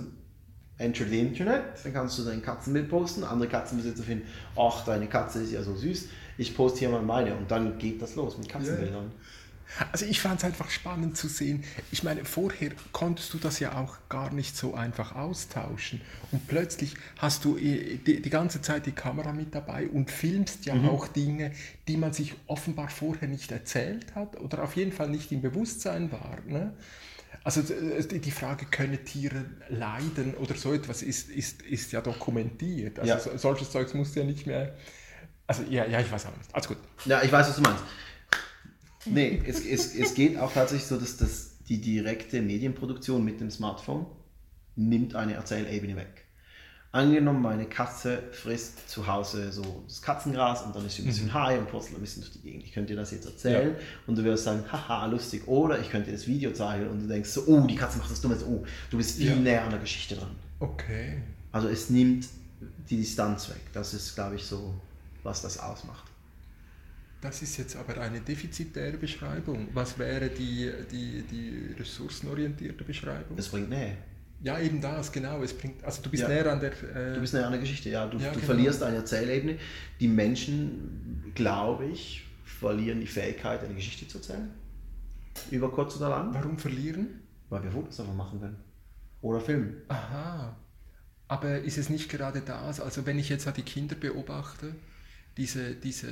enter 0.80 1.04
the 1.04 1.20
Internet, 1.20 1.62
dann 1.84 1.92
kannst 1.92 2.18
du 2.18 2.24
dein 2.24 2.42
Katzenbild 2.42 2.88
posten, 2.88 3.22
andere 3.22 3.48
Katzenbesitzer 3.48 4.02
finden, 4.02 4.26
ach, 4.56 4.84
deine 4.84 5.06
Katze 5.06 5.42
ist 5.42 5.52
ja 5.52 5.62
so 5.62 5.76
süß, 5.76 6.08
ich 6.38 6.56
poste 6.56 6.80
hier 6.80 6.88
mal 6.88 7.02
meine 7.02 7.34
und 7.36 7.50
dann 7.50 7.78
geht 7.78 8.00
das 8.00 8.16
los 8.16 8.38
mit 8.38 8.48
Katzenbildern. 8.48 9.12
Also 9.92 10.04
ich 10.04 10.20
fand 10.20 10.40
es 10.40 10.44
einfach 10.44 10.68
spannend 10.70 11.16
zu 11.16 11.28
sehen. 11.28 11.62
Ich 11.92 12.02
meine, 12.02 12.24
vorher 12.24 12.70
konntest 12.92 13.32
du 13.32 13.38
das 13.38 13.60
ja 13.60 13.78
auch 13.78 13.98
gar 14.08 14.32
nicht 14.32 14.56
so 14.56 14.74
einfach 14.74 15.14
austauschen. 15.14 16.00
Und 16.32 16.48
plötzlich 16.48 16.94
hast 17.18 17.44
du 17.44 17.56
eh 17.56 17.98
die, 17.98 18.20
die 18.20 18.30
ganze 18.30 18.62
Zeit 18.62 18.86
die 18.86 18.92
Kamera 18.92 19.32
mit 19.32 19.54
dabei 19.54 19.88
und 19.88 20.10
filmst 20.10 20.66
ja 20.66 20.74
auch 20.88 21.06
Dinge, 21.06 21.52
die 21.86 21.96
man 21.96 22.12
sich 22.12 22.34
offenbar 22.46 22.88
vorher 22.88 23.28
nicht 23.28 23.52
erzählt 23.52 24.14
hat 24.14 24.40
oder 24.40 24.64
auf 24.64 24.74
jeden 24.74 24.92
Fall 24.92 25.08
nicht 25.08 25.30
im 25.30 25.40
Bewusstsein 25.40 26.10
war. 26.10 26.38
Ne? 26.46 26.72
Also 27.42 27.60
äh, 27.72 28.02
die 28.06 28.18
die 28.20 28.30
Frage, 28.30 28.66
können 28.66 29.02
Tiere 29.04 29.44
leiden 29.68 30.34
oder 30.34 30.54
so 30.54 30.72
etwas, 30.74 31.02
ist, 31.02 31.30
ist, 31.30 31.62
ist 31.62 31.92
ja 31.92 32.00
dokumentiert. 32.00 32.98
Also 32.98 33.12
Ja. 33.12 33.18
so- 33.20 33.36
solches 33.36 33.70
Zeugs 33.70 33.94
musst 33.94 34.14
du 34.14 34.20
ja 34.20 34.26
nicht 34.26 34.46
mehr... 34.46 34.76
Also 35.46 35.62
ja, 35.68 35.86
ja, 35.86 36.00
ich 36.00 36.10
weiß 36.12 36.26
auch 36.26 36.36
nicht. 36.36 36.54
Alles 36.54 36.68
gut. 36.68 36.76
Ja, 37.06 37.22
ich 37.22 37.32
weiß, 37.32 37.48
was 37.48 37.56
du 37.56 37.62
meinst. 37.62 37.82
Nee, 39.06 39.42
es, 39.46 39.64
es, 39.64 39.94
es 39.94 40.14
geht 40.14 40.38
auch 40.38 40.52
tatsächlich 40.52 40.86
so, 40.86 40.96
dass 40.98 41.16
das, 41.16 41.58
die 41.68 41.80
direkte 41.80 42.42
Medienproduktion 42.42 43.24
mit 43.24 43.40
dem 43.40 43.50
Smartphone 43.50 44.06
nimmt 44.76 45.14
eine 45.14 45.34
Erzählebene 45.34 45.96
weg. 45.96 46.19
Angenommen, 46.92 47.40
meine 47.40 47.66
Katze 47.66 48.20
frisst 48.32 48.88
zu 48.88 49.06
Hause 49.06 49.52
so 49.52 49.84
das 49.86 50.02
Katzengras 50.02 50.62
und 50.62 50.74
dann 50.74 50.84
ist 50.86 50.96
sie 50.96 51.02
ein 51.02 51.06
bisschen 51.06 51.32
high 51.32 51.60
und 51.60 51.68
purzelt 51.70 51.96
ein 51.96 52.00
bisschen 52.00 52.22
durch 52.22 52.32
die 52.32 52.40
Gegend. 52.40 52.64
Ich 52.64 52.72
könnte 52.72 52.92
dir 52.94 52.98
das 52.98 53.12
jetzt 53.12 53.26
erzählen 53.26 53.76
und 54.08 54.18
du 54.18 54.24
wirst 54.24 54.42
sagen, 54.42 54.64
haha, 54.72 55.06
lustig. 55.06 55.46
Oder 55.46 55.78
ich 55.78 55.88
könnte 55.88 56.10
dir 56.10 56.16
das 56.16 56.26
Video 56.26 56.52
zeigen 56.52 56.88
und 56.88 57.02
du 57.02 57.06
denkst 57.06 57.28
so, 57.30 57.44
oh, 57.46 57.64
die 57.64 57.76
Katze 57.76 57.98
macht 57.98 58.10
das 58.10 58.20
Dumme. 58.20 58.36
Oh, 58.44 58.64
du 58.90 58.96
bist 58.96 59.18
viel 59.18 59.28
Ja. 59.28 59.36
näher 59.36 59.62
an 59.64 59.70
der 59.70 59.78
Geschichte 59.78 60.16
dran. 60.16 60.34
Okay. 60.58 61.22
Also 61.52 61.68
es 61.68 61.90
nimmt 61.90 62.26
die 62.88 62.96
Distanz 62.96 63.48
weg. 63.50 63.60
Das 63.72 63.94
ist, 63.94 64.16
glaube 64.16 64.34
ich, 64.34 64.42
so, 64.44 64.74
was 65.22 65.42
das 65.42 65.58
ausmacht. 65.60 66.10
Das 67.20 67.40
ist 67.42 67.56
jetzt 67.58 67.76
aber 67.76 68.00
eine 68.00 68.20
defizitäre 68.20 68.96
Beschreibung. 68.96 69.68
Was 69.74 69.96
wäre 69.98 70.28
die, 70.28 70.72
die, 70.90 71.22
die 71.22 71.74
ressourcenorientierte 71.78 72.82
Beschreibung? 72.82 73.38
Es 73.38 73.48
bringt 73.48 73.68
Nähe. 73.70 73.96
Ja, 74.42 74.58
eben 74.58 74.80
das, 74.80 75.12
genau. 75.12 75.42
Es 75.42 75.52
bringt, 75.56 75.82
also 75.84 76.02
du 76.02 76.10
bist 76.10 76.22
Ja. 76.22 76.28
näher 76.28 76.50
an 76.52 76.60
der. 76.60 76.72
Äh, 76.72 77.14
Du 77.14 77.20
bist 77.20 77.34
näher 77.34 77.46
an 77.46 77.52
der 77.52 77.60
Geschichte, 77.60 77.90
ja. 77.90 78.06
Du, 78.06 78.18
Ja, 78.18 78.28
du 78.28 78.34
genau. 78.34 78.46
verlierst 78.46 78.82
eine 78.82 78.96
Erzählebene. 78.96 79.58
Die 80.00 80.08
Menschen, 80.08 81.32
glaube 81.34 81.86
ich, 81.86 82.24
verlieren 82.44 83.00
die 83.00 83.06
Fähigkeit, 83.06 83.62
eine 83.64 83.74
Geschichte 83.74 84.06
zu 84.08 84.18
erzählen. 84.18 84.50
Über 85.50 85.70
kurz 85.70 85.96
oder 85.96 86.08
lang. 86.10 86.34
warum 86.34 86.58
verlieren? 86.58 87.20
Weil 87.48 87.62
wir 87.64 87.70
Fotos 87.72 87.96
davon 87.96 88.16
machen 88.16 88.40
können. 88.40 88.56
Oder 89.22 89.40
filmen. 89.40 89.76
Aha. 89.88 90.56
Aber 91.28 91.58
ist 91.60 91.78
es 91.78 91.88
nicht 91.90 92.08
gerade 92.10 92.40
das? 92.40 92.80
Also 92.80 93.06
wenn 93.06 93.18
ich 93.18 93.28
jetzt 93.28 93.48
die 93.56 93.62
Kinder 93.62 93.94
beobachte, 93.94 94.74
diese, 95.40 95.74
diese 95.74 96.08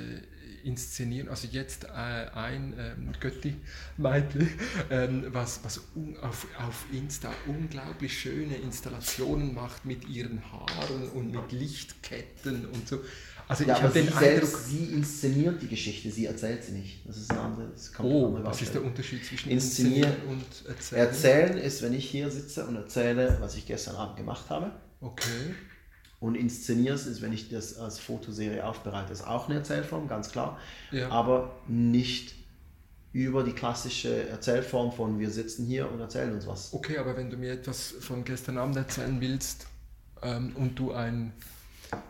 Inszenieren, 0.65 1.29
also 1.29 1.47
jetzt 1.51 1.85
äh, 1.85 1.89
ein 2.35 2.75
ähm, 2.79 3.13
Götti 3.21 3.55
Meitli, 3.97 4.49
ähm, 4.91 5.27
was, 5.29 5.61
was 5.63 5.81
auf, 6.23 6.47
auf 6.59 6.85
Insta 6.93 7.31
unglaublich 7.47 8.19
schöne 8.19 8.57
Installationen 8.57 9.55
macht 9.55 9.85
mit 9.85 10.09
ihren 10.09 10.43
Haaren 10.51 11.09
und 11.15 11.31
mit 11.31 11.53
Lichtketten 11.53 12.67
und 12.67 12.89
so. 12.89 13.01
Also 13.47 13.65
Ja, 13.65 13.77
ich 13.77 13.83
habe 13.83 13.93
sie 13.93 14.03
den 14.03 14.13
selbst, 14.13 14.55
Eindruck, 14.55 14.69
sie 14.69 14.85
inszeniert 14.93 15.63
die 15.63 15.69
Geschichte, 15.69 16.11
sie 16.11 16.27
erzählt 16.27 16.65
sie 16.65 16.73
nicht. 16.73 17.07
Das 17.07 17.17
ist 17.17 17.31
ein 17.31 17.39
anderes, 17.39 17.93
oh, 17.99 18.39
was 18.43 18.61
ist 18.61 18.75
der. 18.75 18.83
Unterschied 18.85 19.25
zwischen 19.25 19.51
Inszenieren- 19.51 20.13
Inszenieren 20.13 20.23
und 20.29 20.67
Erzählen? 20.69 21.07
Erzählen 21.07 21.59
ist, 21.59 21.83
wenn 21.83 21.95
ich 21.95 22.11
hier 22.11 22.31
sitze 22.31 22.67
und 22.67 22.77
erzähle, 22.77 23.37
was 23.41 23.55
ich 23.57 23.65
gestern 23.67 23.97
Abend 23.97 24.17
gemacht 24.17 24.51
habe. 24.51 24.71
Okay. 25.01 25.55
Und 26.21 26.35
inszenierst 26.35 27.07
ist, 27.07 27.23
wenn 27.23 27.33
ich 27.33 27.49
das 27.49 27.79
als 27.79 27.99
Fotoserie 28.01 28.65
aufbereite, 28.67 29.13
ist 29.13 29.27
auch 29.27 29.49
eine 29.49 29.59
Erzählform, 29.59 30.09
ganz 30.09 30.31
klar. 30.31 30.59
Ja. 30.91 31.09
Aber 31.11 31.55
nicht 31.69 32.35
über 33.13 33.43
die 33.45 33.53
klassische 33.53 34.29
Erzählform 34.29 34.93
von 34.93 35.19
wir 35.19 35.31
sitzen 35.31 35.65
hier 35.67 35.91
und 35.91 36.01
erzählen 36.01 36.33
uns 36.35 36.47
was. 36.47 36.73
Okay, 36.75 36.99
aber 36.99 37.17
wenn 37.17 37.31
du 37.31 37.37
mir 37.37 37.53
etwas 37.53 37.95
von 38.01 38.25
gestern 38.25 38.59
Abend 38.59 38.77
erzählen 38.77 39.21
willst 39.21 39.67
ähm, 40.23 40.55
und 40.57 40.79
du 40.79 40.93
ein 40.93 41.33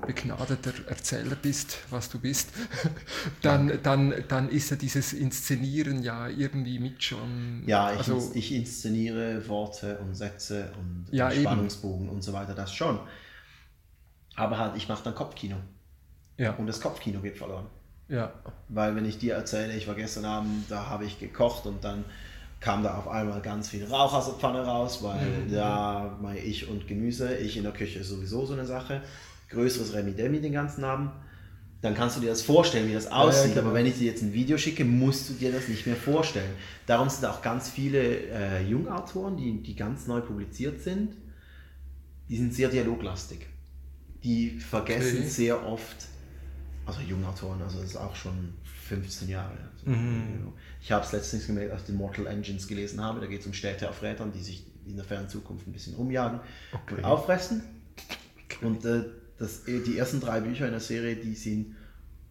begnadeter 0.07 0.73
Erzähler 0.89 1.37
bist, 1.37 1.79
was 1.91 2.09
du 2.09 2.19
bist, 2.19 2.49
dann, 3.43 3.79
dann, 3.83 4.13
dann 4.29 4.49
ist 4.49 4.71
ja 4.71 4.77
dieses 4.77 5.13
Inszenieren 5.13 6.03
ja 6.03 6.29
irgendwie 6.29 6.79
mit 6.81 7.03
schon. 7.03 7.63
Ja, 7.67 7.93
ich, 7.93 7.99
also, 7.99 8.15
ins- 8.15 8.35
ich 8.35 8.53
inszeniere 8.53 9.47
Worte 9.49 9.99
und 9.99 10.15
Sätze 10.17 10.73
und 10.79 11.07
Ja, 11.13 11.27
und 11.27 11.35
eben. 11.35 11.43
Spannungsbogen 11.43 12.09
und 12.09 12.23
so 12.23 12.33
weiter, 12.33 12.55
das 12.55 12.75
schon. 12.75 12.99
Aber 14.39 14.59
halt, 14.59 14.77
ich 14.77 14.89
mache 14.89 15.05
dann 15.05 15.15
Kopfkino. 15.15 15.57
ja, 16.37 16.55
Und 16.57 16.67
das 16.67 16.81
Kopfkino 16.81 17.21
geht 17.21 17.37
verloren. 17.37 17.67
ja, 18.09 18.33
Weil 18.69 18.95
wenn 18.97 19.05
ich 19.05 19.19
dir 19.19 19.35
erzähle, 19.35 19.75
ich 19.77 19.87
war 19.89 19.95
gestern 19.95 20.25
Abend, 20.25 20.71
da 20.71 20.87
habe 20.87 21.05
ich 21.05 21.19
gekocht 21.19 21.67
und 21.67 21.83
dann 21.85 22.05
kam 22.61 22.83
da 22.83 22.97
auf 22.99 23.09
einmal 23.09 23.41
ganz 23.41 23.69
viel 23.69 23.85
Rauch 23.87 24.13
aus 24.13 24.27
der 24.27 24.35
Pfanne 24.35 24.65
raus, 24.65 25.03
weil 25.03 25.45
Mhm. 25.47 25.53
da 25.53 26.19
mal 26.21 26.37
ich 26.37 26.69
und 26.69 26.89
Gemüse, 26.89 27.37
ich 27.37 27.57
in 27.57 27.63
der 27.63 27.73
Küche 27.73 28.01
ist 28.01 28.09
sowieso 28.09 28.47
so 28.47 28.53
eine 28.55 28.67
Sache, 28.67 29.03
größeres 29.51 29.95
Remi-Demi 29.95 30.41
den 30.41 30.53
ganzen 30.53 30.85
Abend, 30.85 31.11
dann 31.81 31.95
kannst 31.95 32.17
du 32.17 32.21
dir 32.21 32.31
das 32.31 32.43
vorstellen, 32.43 32.89
wie 32.89 32.95
das 32.95 33.11
aussieht. 33.11 33.55
genau. 33.55 33.69
Aber 33.69 33.75
wenn 33.75 33.87
ich 33.87 33.99
dir 33.99 34.07
jetzt 34.11 34.23
ein 34.23 34.33
Video 34.33 34.59
schicke, 34.59 34.85
musst 34.85 35.31
du 35.31 35.35
dir 35.35 35.53
das 35.53 35.69
nicht 35.69 35.87
mehr 35.87 35.97
vorstellen. 35.97 36.51
Darum 36.87 37.09
sind 37.09 37.25
auch 37.27 37.41
ganz 37.43 37.71
viele 37.71 38.01
äh, 38.31 38.63
Jungautoren, 38.65 39.37
die, 39.37 39.63
die 39.63 39.77
ganz 39.77 40.07
neu 40.09 40.21
publiziert 40.21 40.81
sind, 40.83 41.15
die 42.29 42.37
sind 42.37 42.55
sehr 42.55 42.69
dialoglastig. 42.69 43.47
Die 44.25 44.51
vergessen 44.59 45.19
Okay. 45.19 45.29
sehr 45.29 45.67
oft, 45.67 46.07
also 46.87 47.01
Jungautoren, 47.01 47.63
also 47.63 47.79
das 47.81 47.91
ist 47.91 47.97
auch 47.97 48.17
schon 48.17 48.55
15 48.89 49.29
Jahre. 49.29 49.53
Also, 49.73 49.91
Mhm. 49.91 50.53
Ich 50.81 50.91
habe 50.93 51.05
es 51.05 51.13
letztens 51.13 51.47
gemerkt, 51.47 51.73
als 51.73 51.83
ich 51.83 51.87
die 51.89 51.93
Mortal 51.93 52.27
Engines 52.27 52.67
gelesen 52.67 53.01
habe, 53.03 53.21
da 53.21 53.27
geht 53.27 53.41
es 53.41 53.47
um 53.47 53.53
Städte 53.53 53.89
auf 53.89 54.03
Rädern, 54.03 54.33
die 54.33 54.41
sich 54.43 54.65
in 54.87 54.97
der 54.97 55.05
fernen 55.05 55.29
Zukunft 55.29 55.67
ein 55.67 55.73
bisschen 55.73 55.95
umjagen 55.97 56.41
Okay. 56.73 56.95
und 56.97 57.05
auffressen. 57.05 57.63
Und 58.63 58.85
äh, 58.85 59.05
das, 59.39 59.65
die 59.65 59.97
ersten 59.99 60.21
drei 60.21 60.41
Bücher 60.41 60.65
in 60.67 60.73
der 60.73 60.81
Serie, 60.81 61.17
die 61.17 61.35
sind 61.35 61.77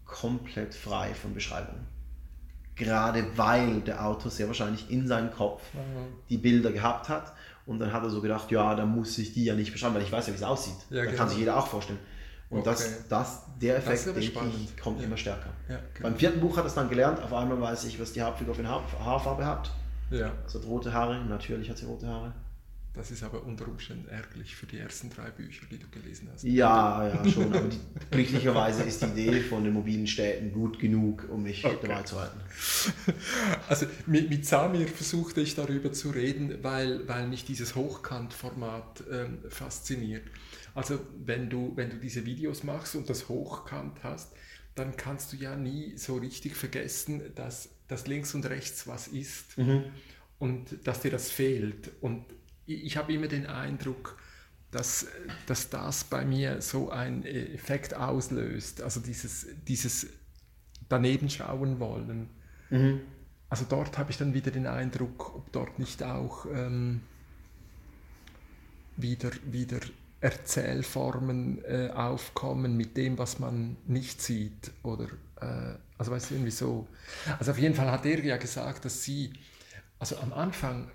komplett 0.06 0.74
frei 0.74 1.14
von 1.14 1.34
Beschreibungen. 1.34 1.86
Gerade 2.76 3.26
weil 3.38 3.82
der 3.82 4.06
Autor 4.06 4.30
sehr 4.32 4.48
wahrscheinlich 4.48 4.90
in 4.92 5.08
seinem 5.08 5.32
Kopf 5.32 5.64
die 6.30 6.38
Bilder 6.38 6.72
gehabt 6.72 7.10
hat 7.10 7.34
und 7.68 7.80
dann 7.80 7.94
hat 7.94 8.02
er 8.04 8.10
so 8.10 8.22
gedacht, 8.22 8.50
ja, 8.52 8.74
dann 8.76 8.90
muss 8.96 9.18
ich 9.20 9.34
die 9.34 9.46
ja 9.46 9.54
nicht 9.54 9.72
beschreiben, 9.72 9.94
weil 9.96 10.02
ich 10.02 10.12
weiß 10.12 10.26
ja, 10.28 10.34
wie 10.34 10.38
es 10.38 10.44
aussieht. 10.44 10.76
Ja, 10.90 10.98
da 10.98 11.06
genau. 11.06 11.18
kann 11.18 11.30
sich 11.30 11.38
jeder 11.38 11.58
auch 11.58 11.68
vorstellen. 11.68 12.00
Und 12.50 12.60
Okay. 12.62 12.70
das, 12.70 13.08
das, 13.10 13.42
der 13.62 13.76
Das 13.82 13.86
Effekt, 14.06 14.24
spannend. 14.24 14.54
ich, 14.64 14.78
kommt 14.82 15.00
Ja. 15.00 15.06
immer 15.06 15.18
stärker. 15.18 15.50
Ja, 15.68 15.78
genau. 15.94 16.10
Beim 16.10 16.18
vierten 16.18 16.40
Buch 16.40 16.56
hat 16.58 16.64
er 16.64 16.68
es 16.68 16.74
dann 16.76 16.90
gelernt, 16.90 17.22
auf 17.22 17.34
einmal 17.34 17.60
weiß 17.60 17.84
ich, 17.86 18.00
was 18.00 18.14
die 18.14 18.22
Hauptfigur 18.22 18.56
für 18.56 18.62
eine 18.62 18.70
Haar- 18.70 18.84
Haarfarbe 19.04 19.46
hat. 19.46 19.70
ja. 20.12 20.32
Sie 20.48 20.58
hat 20.58 20.66
rote 20.66 20.94
Haare, 20.94 21.24
natürlich 21.26 21.70
hat 21.70 21.78
sie 21.78 21.86
rote 21.86 22.08
Haare. 22.08 22.34
Das 22.98 23.12
ist 23.12 23.24
aber 23.24 23.44
unter 23.46 23.68
Umständen 23.68 24.08
ärgerlich 24.10 24.56
für 24.56 24.66
die 24.66 24.80
ersten 24.80 25.10
drei 25.12 25.30
Bücher, 25.30 25.66
die 25.72 25.78
du 25.78 25.88
gelesen 25.90 26.30
hast. 26.34 26.44
Ja, 26.44 27.08
ja, 27.08 27.26
schon. 27.30 27.54
Aber 27.54 27.68
die, 27.70 27.80
glücklicherweise 28.12 28.84
ist 28.84 29.02
die 29.04 29.06
Idee 29.06 29.42
von 29.42 29.64
den 29.64 29.74
mobilen 29.74 30.08
Städten 30.08 30.52
gut 30.52 30.80
genug, 30.80 31.28
um 31.30 31.44
mich 31.44 31.64
Okay. 31.64 31.78
dabei 31.88 32.04
zu 32.04 32.20
halten. 32.20 32.40
Also 33.70 33.86
mit, 34.08 34.30
mit 34.30 34.46
Samir 34.46 34.88
versuchte 34.88 35.42
ich 35.42 35.56
darüber 35.56 35.92
zu 35.94 36.10
reden, 36.10 36.64
weil, 36.64 37.08
weil 37.08 37.28
mich 37.28 37.46
dieses 37.46 37.76
Hochkant-Format 37.76 39.04
ähm, 39.12 39.40
fasziniert. 39.50 40.24
Also 40.74 41.00
wenn 41.26 41.50
du, 41.50 41.74
wenn 41.76 41.90
du 41.90 41.98
diese 41.98 42.26
Videos 42.26 42.64
machst 42.64 42.96
und 42.96 43.10
das 43.10 43.30
Hochkant 43.30 44.04
hast, 44.04 44.34
dann 44.76 44.96
kannst 44.96 45.34
du 45.34 45.38
ja 45.38 45.56
nie 45.56 45.98
so 45.98 46.18
richtig 46.18 46.56
vergessen, 46.56 47.22
dass, 47.36 47.70
dass 47.88 48.08
links 48.08 48.36
und 48.36 48.46
rechts 48.48 48.88
was 48.88 49.08
ist 49.08 49.56
und 50.40 50.88
dass 50.88 51.02
dir 51.02 51.12
das 51.12 51.32
fehlt. 51.32 51.92
Und 52.02 52.26
ich, 52.68 52.98
habe 52.98 53.14
immer 53.14 53.28
den 53.28 53.48
Eindruck, 53.48 54.18
dass, 54.72 55.08
dass 55.46 55.70
das 55.70 56.04
bei 56.04 56.26
mir 56.26 56.62
so 56.62 56.90
einen 56.90 57.24
Effekt 57.24 57.94
auslöst, 57.94 58.82
also 58.82 59.00
dieses, 59.00 59.48
dieses 59.68 60.08
daneben 60.90 61.30
schauen 61.30 61.80
wollen. 61.80 62.30
Also 63.50 63.66
dort 63.68 63.98
habe 63.98 64.12
ich 64.12 64.18
dann 64.18 64.34
wieder 64.34 64.52
den 64.52 64.68
Eindruck, 64.68 65.36
ob 65.36 65.52
dort 65.52 65.80
nicht 65.80 66.04
auch 66.04 66.46
ähm, 66.54 67.02
wieder, 68.98 69.32
wieder 69.46 69.80
Erzählformen 70.20 71.64
äh, 71.64 71.92
aufkommen 71.94 72.76
mit 72.76 72.98
dem, 72.98 73.18
was 73.18 73.40
man 73.40 73.78
nicht 73.86 74.22
sieht. 74.22 74.72
Oder, 74.84 75.06
äh, 75.40 75.78
also 75.98 76.12
weißt 76.12 76.32
du, 76.32 76.36
irgendwie 76.36 76.52
so. 76.52 76.88
Also 77.40 77.52
auf 77.52 77.60
jeden 77.60 77.76
Fall 77.76 77.92
hat 77.92 78.06
er 78.06 78.24
ja 78.24 78.38
gesagt, 78.38 78.84
dass 78.84 79.04
sie, 79.04 79.32
also 80.00 80.18
am 80.18 80.34
Anfang 80.34 80.92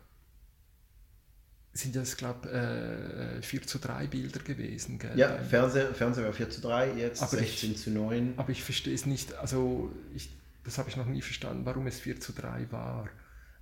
sind 1.74 1.96
das, 1.96 2.16
glaube 2.16 2.48
ich, 2.48 3.38
äh, 3.38 3.42
4 3.42 3.62
zu 3.62 3.78
3 3.78 4.06
Bilder 4.06 4.40
gewesen. 4.40 4.98
Gell? 4.98 5.12
Ja, 5.18 5.38
Fernseher, 5.38 5.94
Fernseher 5.94 6.24
war 6.26 6.32
4 6.32 6.50
zu 6.50 6.60
3, 6.60 6.92
jetzt 6.94 7.22
Aber 7.22 7.32
ich- 7.40 7.60
16 7.60 7.76
zu 7.76 7.90
9. 7.90 8.34
aber 8.36 8.50
ich 8.50 8.62
verstehe 8.62 8.94
es 8.94 9.06
nicht, 9.06 9.34
also 9.36 9.90
ich, 10.14 10.30
das 10.64 10.76
habe 10.78 10.90
ich 10.90 10.96
noch 10.96 11.06
nie 11.06 11.22
verstanden, 11.22 11.64
warum 11.64 11.86
es 11.86 11.98
4 12.00 12.20
zu 12.20 12.32
3 12.32 12.66
war. 12.70 13.08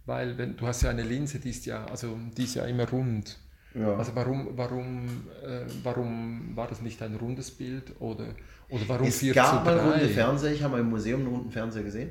Weil 0.06 0.38
wenn, 0.38 0.56
du 0.56 0.66
hast 0.66 0.82
ja 0.82 0.90
eine 0.90 1.02
Linse, 1.04 1.38
die 1.38 1.50
ist 1.50 1.66
ja, 1.66 1.84
also 1.86 2.18
die 2.36 2.44
ist 2.44 2.54
ja 2.56 2.64
immer 2.64 2.88
rund. 2.88 3.38
Ja. 3.74 3.94
Also 3.96 4.12
warum, 4.16 4.56
warum, 4.56 5.28
äh, 5.44 5.60
warum 5.84 6.56
war 6.56 6.66
das 6.66 6.80
nicht 6.80 7.00
ein 7.02 7.14
rundes 7.14 7.52
Bild 7.52 7.92
oder, 8.00 8.34
oder 8.70 8.88
warum 8.88 9.06
es 9.06 9.18
4 9.18 9.34
gab 9.34 9.58
zu 9.60 9.64
mal 9.70 9.78
runde 9.78 9.98
3? 10.06 10.08
Fernseher, 10.08 10.52
ich 10.52 10.62
habe 10.64 10.72
mal 10.72 10.80
im 10.80 10.90
Museum 10.90 11.20
einen 11.20 11.28
runden 11.28 11.50
Fernseher 11.52 11.84
gesehen. 11.84 12.10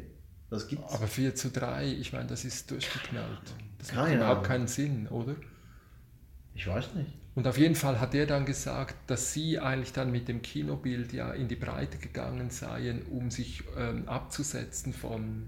Das 0.49 0.65
gibt's. 0.67 0.93
Aber 0.93 1.07
4 1.07 1.35
zu 1.35 1.49
3, 1.49 1.87
ich 1.91 2.13
meine, 2.13 2.27
das 2.27 2.45
ist 2.45 2.71
durchgeknallt. 2.71 3.41
Das 3.79 3.93
macht 3.93 4.05
Keine 4.05 4.15
überhaupt 4.17 4.37
Ahnung. 4.37 4.47
keinen 4.47 4.67
Sinn, 4.67 5.07
oder? 5.09 5.35
Ich 6.59 6.67
weiß 6.67 6.93
nicht. 6.95 7.13
Und 7.35 7.47
auf 7.47 7.57
jeden 7.57 7.75
Fall 7.75 8.01
hat 8.01 8.13
er 8.13 8.25
dann 8.25 8.45
gesagt, 8.45 8.95
dass 9.07 9.31
sie 9.31 9.59
eigentlich 9.59 9.93
dann 9.93 10.11
mit 10.11 10.27
dem 10.27 10.41
Kinobild 10.41 11.13
ja 11.13 11.31
in 11.31 11.47
die 11.47 11.55
Breite 11.55 11.97
gegangen 11.97 12.49
seien, 12.49 13.03
um 13.03 13.31
sich 13.31 13.63
ähm, 13.77 14.09
abzusetzen 14.09 14.91
von, 14.91 15.47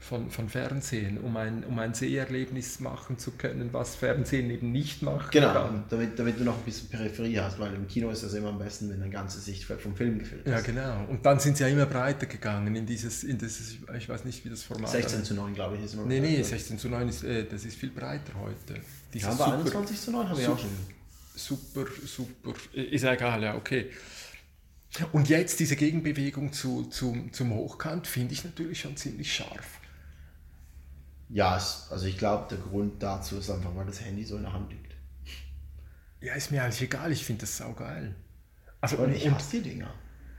von, 0.00 0.30
von 0.30 0.48
Fernsehen, 0.48 1.18
um 1.18 1.36
ein, 1.36 1.62
um 1.64 1.78
ein 1.78 1.92
Seherlebnis 1.92 2.80
machen 2.80 3.18
zu 3.18 3.32
können, 3.32 3.68
was 3.72 3.94
Fernsehen 3.94 4.50
eben 4.50 4.72
nicht 4.72 5.02
macht. 5.02 5.30
Genau, 5.30 5.52
kann. 5.52 5.84
damit, 5.90 6.18
damit 6.18 6.40
du 6.40 6.44
noch 6.44 6.56
ein 6.56 6.64
bisschen 6.64 6.88
Peripherie 6.88 7.38
hast, 7.38 7.58
weil 7.60 7.74
im 7.74 7.86
Kino 7.86 8.10
ist 8.10 8.22
das 8.22 8.32
immer 8.32 8.48
am 8.48 8.58
besten, 8.58 8.88
wenn 8.90 8.98
dein 8.98 9.10
ganzes 9.10 9.44
Sichtfeld 9.44 9.82
vom 9.82 9.94
Film 9.94 10.18
gefilmt 10.18 10.46
ist. 10.46 10.50
Ja, 10.50 10.60
genau. 10.62 11.04
Und 11.08 11.24
dann 11.24 11.38
sind 11.38 11.58
sie 11.58 11.64
ja 11.64 11.68
immer 11.68 11.84
breiter 11.84 12.24
gegangen 12.24 12.74
in 12.74 12.86
dieses, 12.86 13.24
in 13.24 13.36
dieses 13.36 13.76
ich 13.96 14.08
weiß 14.08 14.24
nicht, 14.24 14.42
wie 14.44 14.48
das 14.48 14.62
Format 14.62 14.90
16 14.90 15.22
zu 15.22 15.34
9, 15.34 15.54
glaube 15.54 15.76
ich, 15.76 15.84
ist 15.84 15.92
immer 15.94 16.06
Nee, 16.06 16.20
nee, 16.20 16.42
16 16.42 16.78
zu 16.78 16.88
9 16.88 17.08
ist, 17.08 17.22
äh, 17.22 17.44
das 17.44 17.66
ist 17.66 17.76
viel 17.76 17.90
breiter 17.90 18.32
heute. 18.40 18.80
Dieses 19.12 19.28
Ja, 19.28 19.34
aber 19.34 19.58
21 19.58 20.00
zu 20.00 20.10
9 20.12 20.28
habe 20.30 20.40
ich 20.40 20.48
auch 20.48 20.58
schon. 20.58 20.70
super, 21.34 21.84
super, 22.06 22.54
ist 22.72 23.04
ja 23.04 23.12
egal, 23.12 23.42
ja, 23.42 23.54
okay. 23.54 23.90
Und 25.12 25.28
jetzt 25.28 25.60
diese 25.60 25.76
Gegenbewegung 25.76 26.52
zu, 26.52 26.84
zum, 26.84 27.32
zum 27.32 27.54
Hochkant 27.54 28.06
finde 28.06 28.32
ich 28.32 28.44
natürlich 28.44 28.80
schon 28.80 28.96
ziemlich 28.96 29.32
scharf. 29.32 29.79
Ja, 31.32 31.56
es, 31.56 31.88
also 31.90 32.06
ich 32.06 32.18
glaube, 32.18 32.46
der 32.50 32.58
Grund 32.58 33.02
dazu 33.02 33.38
ist 33.38 33.50
einfach, 33.50 33.74
weil 33.74 33.86
das 33.86 34.00
Handy 34.04 34.24
so 34.24 34.36
in 34.36 34.42
der 34.42 34.52
Hand 34.52 34.70
liegt. 34.70 34.94
Ja, 36.20 36.34
ist 36.34 36.50
mir 36.50 36.62
eigentlich 36.62 36.82
egal, 36.82 37.12
ich 37.12 37.24
finde 37.24 37.42
das 37.42 37.56
saugeil. 37.56 38.14
Also, 38.80 38.96
Und 38.96 39.04
und, 39.04 39.14
ich 39.14 39.30
hasse 39.30 39.60
die 39.60 39.70
Dinger. 39.70 39.92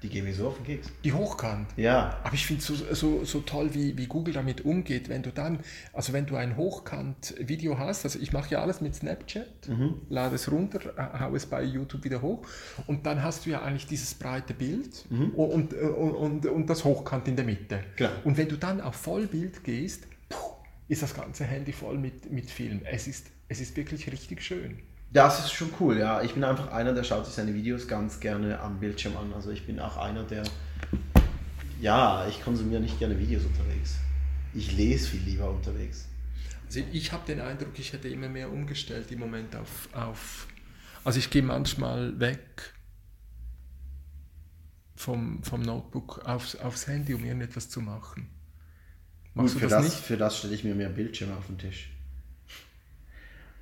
Die 0.03 0.09
gehen 0.09 0.25
mir 0.25 0.33
so 0.33 0.47
auf 0.47 0.55
den 0.55 0.65
Keks. 0.65 0.87
die 1.03 1.13
Hochkant. 1.13 1.67
Ja, 1.77 2.19
Aber 2.23 2.33
ich 2.33 2.47
finde 2.47 2.61
es 2.61 2.65
so, 2.67 2.73
so, 2.95 3.23
so 3.23 3.41
toll, 3.41 3.75
wie, 3.75 3.95
wie 3.99 4.07
Google 4.07 4.33
damit 4.33 4.61
umgeht, 4.65 5.09
wenn 5.09 5.21
du 5.21 5.31
dann, 5.31 5.59
also 5.93 6.11
wenn 6.11 6.25
du 6.25 6.35
ein 6.37 6.57
Hochkant-Video 6.57 7.77
hast, 7.77 8.03
also 8.03 8.17
ich 8.17 8.33
mache 8.33 8.49
ja 8.49 8.63
alles 8.63 8.81
mit 8.81 8.95
Snapchat, 8.95 9.69
lade 10.09 10.35
es 10.35 10.51
runter, 10.51 10.79
äh, 10.97 11.19
hau 11.19 11.35
es 11.35 11.45
bei 11.45 11.61
YouTube 11.63 12.03
wieder 12.03 12.23
hoch 12.23 12.41
und 12.87 13.05
dann 13.05 13.21
hast 13.21 13.45
du 13.45 13.51
ja 13.51 13.61
eigentlich 13.61 13.85
dieses 13.85 14.15
breite 14.15 14.55
Bild 14.55 15.05
und, 15.11 15.73
und, 15.73 15.73
und, 15.75 16.45
und 16.47 16.67
das 16.67 16.83
Hochkant 16.83 17.27
in 17.27 17.35
der 17.35 17.45
Mitte. 17.45 17.83
Klar. 17.95 18.11
Und 18.23 18.37
wenn 18.37 18.49
du 18.49 18.57
dann 18.57 18.81
auf 18.81 18.95
Vollbild 18.95 19.63
gehst, 19.63 20.07
ist 20.91 21.01
das 21.01 21.13
ganze 21.13 21.45
Handy 21.45 21.71
voll 21.71 21.97
mit, 21.97 22.29
mit 22.33 22.51
Film. 22.51 22.81
Es 22.83 23.07
ist, 23.07 23.27
es 23.47 23.61
ist 23.61 23.77
wirklich 23.77 24.11
richtig 24.11 24.41
schön. 24.43 24.79
das 25.13 25.39
ist 25.39 25.53
schon 25.53 25.69
cool, 25.79 25.97
ja. 25.97 26.21
Ich 26.21 26.33
bin 26.33 26.43
einfach 26.43 26.69
einer, 26.69 26.93
der 26.93 27.05
schaut 27.05 27.25
sich 27.25 27.33
seine 27.33 27.53
Videos 27.53 27.87
ganz 27.87 28.19
gerne 28.19 28.59
am 28.59 28.77
Bildschirm 28.77 29.15
an. 29.15 29.31
Also 29.33 29.51
ich 29.51 29.65
bin 29.65 29.79
auch 29.79 29.95
einer, 29.95 30.25
der... 30.25 30.43
Ja, 31.79 32.27
ich 32.27 32.43
konsumiere 32.43 32.81
nicht 32.81 32.99
gerne 32.99 33.17
Videos 33.17 33.45
unterwegs. 33.45 33.95
Ich 34.53 34.75
lese 34.75 35.07
viel 35.07 35.21
lieber 35.21 35.49
unterwegs. 35.49 36.09
Also 36.65 36.81
ich 36.91 37.13
habe 37.13 37.25
den 37.25 37.39
Eindruck, 37.39 37.79
ich 37.79 37.93
hätte 37.93 38.09
immer 38.09 38.27
mehr 38.27 38.51
umgestellt 38.51 39.11
im 39.13 39.19
Moment 39.19 39.55
auf, 39.55 39.87
auf 39.93 40.47
also 41.05 41.19
ich 41.19 41.29
gehe 41.29 41.41
manchmal 41.41 42.19
weg 42.19 42.73
vom, 44.97 45.41
vom 45.41 45.61
Notebook 45.61 46.19
aufs, 46.25 46.57
aufs 46.57 46.87
Handy, 46.87 47.13
um 47.13 47.23
irgendetwas 47.23 47.69
zu 47.69 47.79
machen. 47.79 48.40
Gut, 49.35 49.51
für, 49.51 49.67
das, 49.67 49.85
das 49.85 49.95
für 49.95 50.17
das 50.17 50.37
stelle 50.37 50.53
ich 50.53 50.63
mir 50.63 50.75
mehr 50.75 50.89
Bildschirme 50.89 51.35
auf 51.37 51.47
den 51.47 51.57
Tisch. 51.57 51.89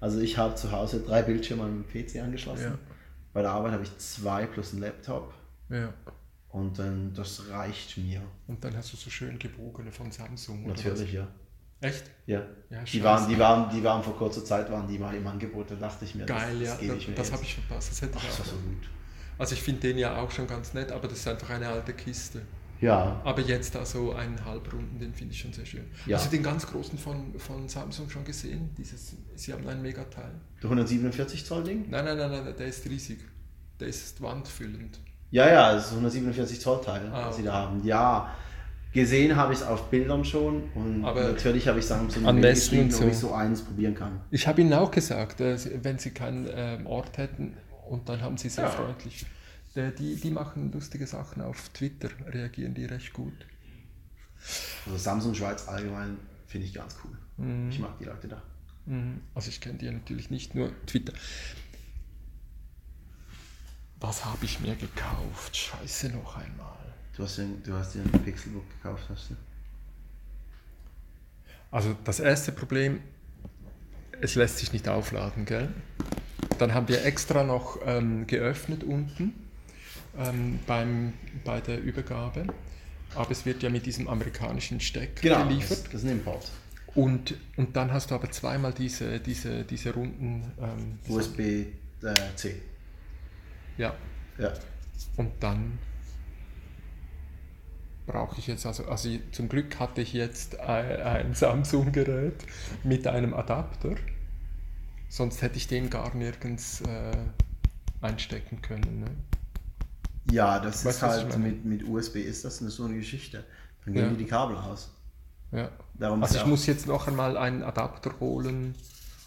Also 0.01 0.20
ich 0.20 0.38
habe 0.38 0.55
zu 0.55 0.72
Hause 0.72 1.01
drei 1.01 1.22
Bildschirme 1.22 1.63
an 1.63 1.72
meinem 1.72 1.88
PC 1.88 2.22
angeschlossen. 2.24 2.63
Ja. 2.63 2.80
Bei 3.34 3.41
der 3.41 3.51
Arbeit 3.51 3.74
habe 3.74 3.84
ich 3.84 3.97
zwei 3.97 4.45
plus 4.45 4.72
einen 4.72 4.82
Laptop. 4.82 5.34
Ja. 5.70 5.93
Und 6.49 6.80
dann, 6.80 7.13
das 7.13 7.49
reicht 7.49 7.97
mir. 7.97 8.22
Und 8.47 8.63
dann 8.63 8.76
hast 8.76 8.91
du 8.93 8.97
so 8.97 9.09
schön 9.09 9.38
gebogene 9.38 9.91
von 9.91 10.11
Samsung. 10.11 10.65
Natürlich, 10.65 11.13
ja. 11.13 11.28
Echt? 11.82 12.03
Ja. 12.26 12.41
ja 12.70 12.84
die, 12.84 13.03
waren, 13.03 13.30
die, 13.30 13.39
waren, 13.39 13.70
die 13.70 13.84
waren 13.84 14.03
vor 14.03 14.17
kurzer 14.17 14.43
Zeit 14.43 14.70
waren 14.72 14.88
die 14.88 14.97
mal 14.97 15.15
im 15.15 15.26
Angebot, 15.26 15.72
da 15.72 15.76
dachte 15.76 16.03
ich 16.03 16.15
mir, 16.15 16.26
Geil, 16.26 16.59
das, 16.59 16.78
das 16.78 16.88
ja, 16.88 16.93
das, 16.93 17.05
das 17.15 17.32
habe 17.32 17.43
ich 17.43 17.53
verpasst. 17.53 17.91
Das 17.91 18.01
hätte 18.01 18.17
ich 18.17 18.24
Ach, 18.28 18.39
auch. 18.39 18.45
So 18.45 18.55
gut. 18.55 18.89
Also 19.38 19.55
ich 19.55 19.61
finde 19.61 19.82
den 19.82 19.97
ja 19.97 20.17
auch 20.17 20.32
schon 20.32 20.47
ganz 20.47 20.74
nett, 20.74 20.91
aber 20.91 21.07
das 21.07 21.20
ist 21.20 21.28
einfach 21.28 21.49
eine 21.51 21.70
alte 21.70 21.93
Kiste. 21.93 22.41
Ja. 22.82 23.20
Aber 23.24 23.42
jetzt 23.42 23.76
da 23.76 23.86
so 23.86 24.14
einen 24.14 24.44
Halbrunden, 24.46 25.00
den 25.00 25.14
finde 25.14 25.34
ich 25.34 25.42
schon 25.42 25.54
sehr 25.54 25.66
schön. 25.66 25.86
Ja. 26.06 26.18
Hast 26.18 26.28
du 26.28 26.36
den 26.36 26.44
ganz 26.44 26.66
großen 26.66 26.98
von, 26.98 27.38
von 27.38 27.68
Samsung 27.68 28.10
schon 28.10 28.24
gesehen? 28.24 28.70
Dieses, 28.78 29.16
sie 29.36 29.54
haben 29.54 29.68
ein 29.68 29.82
Megateil. 29.82 30.32
Der 30.62 30.70
147 30.70 31.46
Zoll 31.46 31.64
Ding? 31.64 31.86
Nein, 31.90 32.06
nein, 32.06 32.18
nein, 32.18 32.32
nein, 32.32 32.54
der 32.58 32.68
ist 32.68 32.86
riesig. 32.90 33.20
Der 33.80 33.88
ist 33.88 34.22
wandfüllend. 34.22 35.00
Ja, 35.32 35.48
ja, 35.48 35.74
das 35.74 35.86
ist 35.86 35.92
147 35.92 36.60
Zoll 36.60 36.82
Teil, 36.82 37.10
ah, 37.12 37.28
was 37.28 37.38
sie 37.38 37.44
da 37.44 37.54
haben. 37.54 37.84
Ja, 37.86 38.34
gesehen 38.94 39.36
habe 39.36 39.54
ich 39.54 39.60
es 39.60 39.66
auf 39.66 39.90
Bildern 39.90 40.26
schon 40.26 40.64
und 40.74 41.06
Aber 41.06 41.22
natürlich 41.22 41.68
habe 41.68 41.80
ich 41.80 41.86
Samsung 41.86 42.26
an 42.26 42.42
geschrieben, 42.42 42.90
so. 42.90 43.04
ob 43.04 43.12
ich 43.12 43.18
so 43.18 43.34
eins 43.34 43.62
probieren 43.62 43.94
kann. 43.94 44.22
Ich 44.32 44.48
habe 44.48 44.62
ihnen 44.62 44.74
auch 44.74 44.90
gesagt, 44.90 45.42
äh, 45.42 45.58
wenn 45.84 46.00
sie 46.00 46.12
keinen 46.12 46.48
ähm, 46.52 46.88
Ort 46.88 47.18
hätten 47.18 47.56
und 47.88 48.10
dann 48.10 48.22
haben 48.22 48.38
sie 48.38 48.50
sehr 48.50 48.66
ja. 48.66 48.70
freundlich 48.72 49.26
die, 49.76 50.15
die 50.15 50.32
machen 50.32 50.72
lustige 50.72 51.05
Sachen 51.05 51.41
auf 51.41 51.70
Twitter, 51.70 52.09
reagieren 52.28 52.74
die 52.74 52.86
recht 52.86 53.13
gut. 53.13 53.45
Also 54.86 54.97
Samsung 54.97 55.36
Schweiz 55.36 55.67
allgemein 55.67 56.17
finde 56.47 56.67
ich 56.67 56.74
ganz 56.74 56.95
cool. 57.03 57.17
Mhm. 57.38 57.70
Ich 57.70 57.80
mag 57.80 57.97
die 57.99 58.05
Leute 58.05 58.28
da. 58.28 58.41
Mhm. 58.86 59.22
Also 59.36 59.49
ich 59.49 59.61
kenne 59.61 59.78
die 59.78 59.86
ja 59.86 59.91
natürlich 59.91 60.30
nicht, 60.30 60.55
nur 60.55 60.72
Twitter. 60.86 61.13
Was 63.99 64.26
habe 64.26 64.45
ich 64.45 64.59
mir 64.59 64.76
gekauft? 64.76 65.55
Scheiße 65.55 66.09
noch 66.09 66.38
einmal. 66.38 66.78
Du 67.15 67.24
hast, 67.24 67.38
den, 67.38 67.61
du 67.63 67.74
hast 67.74 67.93
dir 67.93 68.01
ein 68.01 68.24
Pixelbook 68.24 68.63
gekauft, 68.82 69.03
hast 69.09 69.32
du? 69.32 69.36
Also 71.70 71.95
das 72.05 72.20
erste 72.20 72.51
Problem, 72.51 73.01
es 74.22 74.36
lässt 74.36 74.57
sich 74.57 74.74
nicht 74.74 74.88
aufladen, 74.88 75.45
gell? 75.45 75.70
Dann 76.57 76.74
haben 76.74 76.88
wir 76.88 77.05
extra 77.05 77.43
noch 77.43 77.78
ähm, 77.86 78.26
geöffnet 78.26 78.84
unten 78.84 79.34
ähm, 80.18 80.60
beim, 80.66 81.14
bei 81.43 81.62
der 81.62 81.82
Übergabe. 81.82 82.45
Aber 83.16 83.32
es 83.32 83.45
wird 83.45 83.64
ja 83.64 83.70
mit 83.70 83.86
diesem 83.86 84.07
amerikanischen 84.07 84.80
Steck 84.80 85.22
genau, 85.22 85.43
geliefert. 85.43 85.80
Das, 85.80 85.84
das 85.84 85.93
ist 85.95 86.03
ein 86.05 86.12
Import. 86.12 86.51
Und, 86.95 87.36
und 87.55 87.76
dann 87.76 87.93
hast 87.93 88.12
du 88.12 88.16
aber 88.16 88.32
zweimal 88.32 88.74
diese, 88.74 89.20
diese, 89.20 89.64
diese 89.64 89.93
runden 89.93 90.51
ähm, 90.60 90.99
USB-C. 91.07 92.49
Äh, 92.49 92.53
ja. 93.78 93.95
ja. 94.38 94.53
Und 95.18 95.32
dann 95.39 95.78
brauche 98.05 98.39
ich 98.39 98.47
jetzt, 98.47 98.66
also, 98.66 98.86
also 98.86 99.10
zum 99.32 99.49
Glück 99.49 99.80
hatte 99.80 100.01
ich 100.01 100.14
jetzt 100.14 100.60
ein, 100.60 101.01
ein 101.01 101.34
Samsung-Gerät 101.36 102.43
mit 102.84 103.05
einem 103.05 103.34
Adapter. 103.34 103.95
Sonst 105.10 105.41
hätte 105.41 105.57
ich 105.57 105.68
den 105.68 105.89
gar 105.89 106.14
nirgends 106.16 106.82
äh, 106.82 107.18
einstecken 108.01 108.62
können. 108.62 109.01
Ne? 109.01 109.12
Ja, 110.32 110.59
das 110.59 110.86
weißt 110.86 110.97
ist 110.97 111.03
halt 111.03 111.38
mit, 111.39 111.65
mit 111.65 111.88
USB 111.88 112.17
ist 112.17 112.45
das 112.45 112.61
eine, 112.61 112.70
so 112.70 112.86
eine 112.86 112.95
Geschichte. 112.95 113.43
Dann 113.86 113.93
gehen 113.93 114.03
ja. 114.03 114.09
die 114.09 114.17
die 114.17 114.26
Kabel 114.26 114.55
aus. 114.57 114.91
Ja. 115.51 115.70
Darum 115.95 116.22
also 116.22 116.38
ich 116.38 116.45
muss 116.45 116.65
jetzt 116.65 116.88
noch 116.88 117.07
einmal 117.07 117.38
einen 117.38 117.63
Adapter 117.63 118.20
holen. 118.20 118.76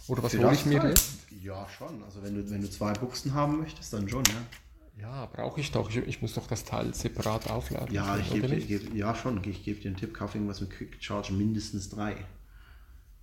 Oder 0.09 0.23
was 0.23 0.37
hole 0.37 0.53
ich 0.53 0.67
mir 0.67 0.87
jetzt? 0.89 1.15
Ja, 1.43 1.67
schon. 1.69 2.03
Also 2.05 2.23
wenn 2.23 2.35
du, 2.35 2.51
wenn 2.51 2.61
du 2.61 2.71
zwei 2.71 2.93
Buchsen 2.93 3.35
haben 3.35 3.61
möchtest, 3.61 3.93
dann 3.93 4.09
schon, 4.09 4.25
ja. 4.27 5.01
Ja, 5.01 5.27
brauche 5.27 5.61
ich 5.61 5.73
doch. 5.73 5.89
Ich, 5.91 5.97
ich, 5.97 6.23
muss 6.23 6.35
doch 6.35 6.47
das 6.47 6.65
Teil 6.65 6.95
separat 6.95 7.51
aufladen. 7.51 7.93
Ja, 7.93 8.17
ich 8.19 8.31
gebe, 8.31 8.49
geb, 8.57 8.95
ja 8.95 9.15
schon. 9.15 9.43
Ich 9.45 9.65
gebe 9.65 9.81
dir 9.81 9.89
einen 9.89 9.97
Tipp, 9.97 10.15
kauf 10.15 10.35
irgendwas 10.35 10.61
mit 10.61 10.71
Quick 10.71 10.99
Charge 11.01 11.33
mindestens 11.33 11.89
drei. 11.89 12.17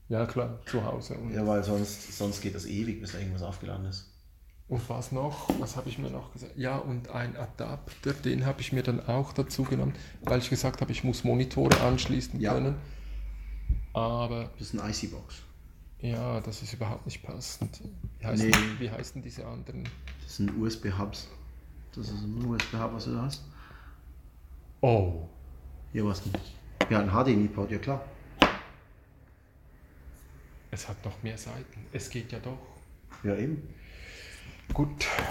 Ja, 0.10 0.26
klar, 0.26 0.60
zu 0.66 0.84
Hause. 0.84 1.18
ja, 1.34 1.46
weil 1.46 1.64
sonst, 1.64 2.18
sonst 2.18 2.42
geht 2.42 2.56
das 2.56 2.66
ewig, 2.66 3.00
bis 3.00 3.12
da 3.12 3.20
irgendwas 3.20 3.44
aufgeladen 3.44 3.86
ist. 3.86 4.09
Und 4.70 4.88
was 4.88 5.12
noch? 5.12 5.50
Was 5.60 5.76
habe 5.76 5.90
ich 5.90 5.98
mir 5.98 6.12
noch 6.12 6.32
gesagt? 6.32 6.56
Ja, 6.56 6.78
und 6.78 7.10
ein 7.10 7.36
Adapter, 7.36 8.14
den 8.14 8.46
habe 8.46 8.62
ich 8.62 8.72
mir 8.72 8.84
dann 8.84 9.06
auch 9.08 9.34
dazu 9.34 9.64
genommen, 9.64 9.94
weil 10.22 10.40
ich 10.40 10.50
gesagt 10.50 10.82
habe, 10.82 10.92
ich 10.92 11.04
muss 11.04 11.24
Monitore 11.24 11.82
anschließen 11.82 12.40
ja. 12.40 12.54
können. 12.54 12.76
Aber. 13.94 14.52
Das 14.60 14.74
ist 14.74 14.80
eine 14.80 14.92
IC-Box. 14.92 15.38
Ja, 16.02 16.40
das 16.42 16.62
ist 16.62 16.74
überhaupt 16.74 17.06
nicht 17.06 17.24
passend. 17.24 17.82
Wie 18.20 18.26
heißen, 18.26 18.50
nee. 18.50 18.56
wie 18.78 18.92
heißen 18.92 19.22
diese 19.24 19.46
anderen? 19.46 19.90
Das 20.24 20.38
sind 20.38 20.56
USB-Hubs. 20.56 21.28
Das 21.96 22.08
ist 22.08 22.22
ein 22.22 22.46
USB-Hub, 22.46 22.94
was 22.94 23.06
du 23.06 23.14
da 23.14 23.24
hast. 23.24 23.44
Oh. 24.82 25.28
Hier 25.92 26.06
was 26.06 26.24
nicht. 26.26 26.54
Ja, 26.92 27.00
ein 27.00 27.10
HDMI-Port, 27.10 27.72
ja 27.72 27.80
klar. 27.80 28.06
Es 30.72 30.88
hat 30.88 31.04
noch 31.04 31.24
mehr 31.24 31.38
Seiten. 31.38 31.86
Es 31.92 32.10
geht 32.10 32.32
ja 32.32 32.40
doch. 32.40 32.60
Ja, 33.24 33.36
eben. 33.36 33.68
Gut. 34.74 34.90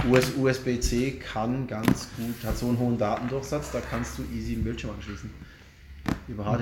US, 0.08 0.32
USB-C 0.36 1.12
kann 1.12 1.66
ganz 1.66 2.08
gut, 2.16 2.34
hat 2.44 2.58
so 2.58 2.68
einen 2.68 2.78
hohen 2.78 2.98
Datendurchsatz, 2.98 3.72
da 3.72 3.80
kannst 3.80 4.18
du 4.18 4.22
easy 4.34 4.54
einen 4.54 4.64
Bildschirm 4.64 4.94
anschließen. 4.94 5.30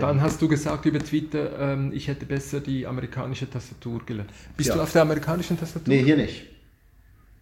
Dann 0.00 0.20
hast 0.20 0.42
du 0.42 0.48
gesagt 0.48 0.86
über 0.86 0.98
Twitter, 0.98 1.58
ähm, 1.58 1.92
ich 1.92 2.08
hätte 2.08 2.26
besser 2.26 2.60
die 2.60 2.86
amerikanische 2.86 3.48
Tastatur 3.48 4.04
gelernt. 4.04 4.30
Bist 4.56 4.68
ja. 4.68 4.76
du 4.76 4.82
auf 4.82 4.92
der 4.92 5.02
amerikanischen 5.02 5.58
Tastatur? 5.58 5.92
Nee, 5.92 6.02
hier 6.02 6.16
nicht. 6.16 6.46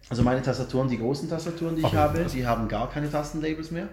Also 0.09 0.21
meine 0.21 0.41
Tastaturen, 0.41 0.87
die 0.87 0.99
großen 0.99 1.29
Tastaturen, 1.29 1.75
die 1.75 1.81
ich 1.81 1.93
habe, 1.93 2.25
die 2.31 2.45
haben 2.45 2.67
gar 2.67 2.89
keine 2.91 3.09
Tastenlabels 3.09 3.71
mehr. 3.71 3.89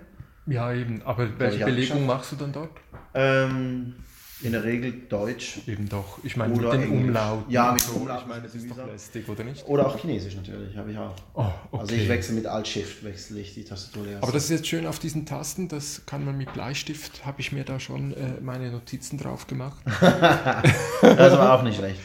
Ja, 0.47 0.73
eben. 0.73 1.03
Aber 1.03 1.29
welche 1.39 1.65
Belegung 1.65 2.05
machst 2.07 2.33
du 2.33 2.37
dann 2.37 2.53
dort? 2.53 2.71
Ähm, 3.15 3.95
in 4.43 4.53
der 4.53 4.65
Regel 4.65 4.93
Deutsch. 5.09 5.59
Eben 5.67 5.89
doch. 5.89 6.19
Ich 6.23 6.37
meine 6.37 6.55
mit 6.55 6.73
den 6.73 6.91
Umlauten. 6.91 7.51
Ja, 7.51 7.73
mit 7.73 7.89
Umlauten. 7.89 8.23
Ich 8.23 8.29
meine, 8.29 8.43
das 8.43 8.55
ist 8.55 8.71
doch 8.71 8.87
lästig, 8.87 9.29
oder 9.29 9.45
nicht? 9.45 9.67
Oder 9.67 9.87
auch 9.87 9.99
Chinesisch 9.99 10.35
natürlich, 10.37 10.77
habe 10.77 10.91
ich 10.91 10.99
auch. 10.99 11.15
Oh, 11.35 11.45
okay. 11.71 11.81
Also 11.81 11.95
ich 11.95 12.09
wechsle 12.09 12.35
mit 12.35 12.47
Alt-Shift, 12.47 13.05
wechsle 13.05 13.41
ich 13.41 13.55
die 13.55 13.65
Tastatur. 13.65 14.07
Aber 14.21 14.33
das 14.33 14.45
ist 14.45 14.51
jetzt 14.51 14.67
schön 14.67 14.87
auf 14.87 14.99
diesen 14.99 15.27
Tasten, 15.27 15.69
das 15.69 16.05
kann 16.07 16.25
man 16.25 16.37
mit 16.37 16.53
Bleistift, 16.53 17.25
habe 17.25 17.41
ich 17.41 17.53
mir 17.53 17.65
da 17.65 17.81
schon 17.81 18.13
äh, 18.13 18.41
meine 18.41 18.71
Notizen 18.71 19.19
drauf 19.19 19.47
gemacht. 19.47 19.83
das 20.01 21.33
war 21.33 21.59
auch 21.59 21.63
nicht 21.63 21.77
schlecht. 21.77 22.01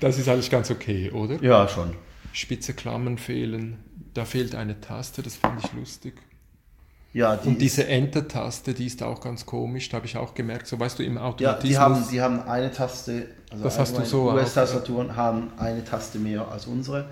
Das 0.00 0.18
ist 0.18 0.28
eigentlich 0.28 0.50
ganz 0.50 0.70
okay, 0.70 1.10
oder? 1.10 1.42
Ja, 1.42 1.68
schon. 1.68 1.94
Spitze 2.32 2.74
Klammern 2.74 3.18
fehlen, 3.18 3.78
da 4.14 4.24
fehlt 4.24 4.54
eine 4.54 4.80
Taste, 4.80 5.22
das 5.22 5.36
fand 5.36 5.64
ich 5.64 5.72
lustig. 5.72 6.14
Ja, 7.14 7.36
die 7.36 7.48
und 7.48 7.58
diese 7.62 7.86
Enter-Taste, 7.86 8.74
die 8.74 8.86
ist 8.86 9.00
auch 9.00 9.20
ganz 9.20 9.46
komisch, 9.46 9.88
da 9.88 9.98
habe 9.98 10.06
ich 10.06 10.16
auch 10.16 10.34
gemerkt, 10.34 10.66
so 10.66 10.78
weißt 10.78 10.98
du, 10.98 11.04
im 11.04 11.16
Automatismus. 11.16 11.62
Ja, 11.62 11.68
die 11.68 11.78
haben, 11.78 12.08
die 12.10 12.20
haben 12.20 12.42
eine 12.42 12.72
Taste, 12.72 13.28
also 13.50 13.62
das 13.62 13.78
hast 13.78 13.96
du 13.96 14.04
so 14.04 14.32
US-Tastaturen 14.32 15.14
haben 15.14 15.52
eine 15.56 15.84
Taste 15.84 16.18
mehr 16.18 16.48
als 16.48 16.66
unsere. 16.66 17.08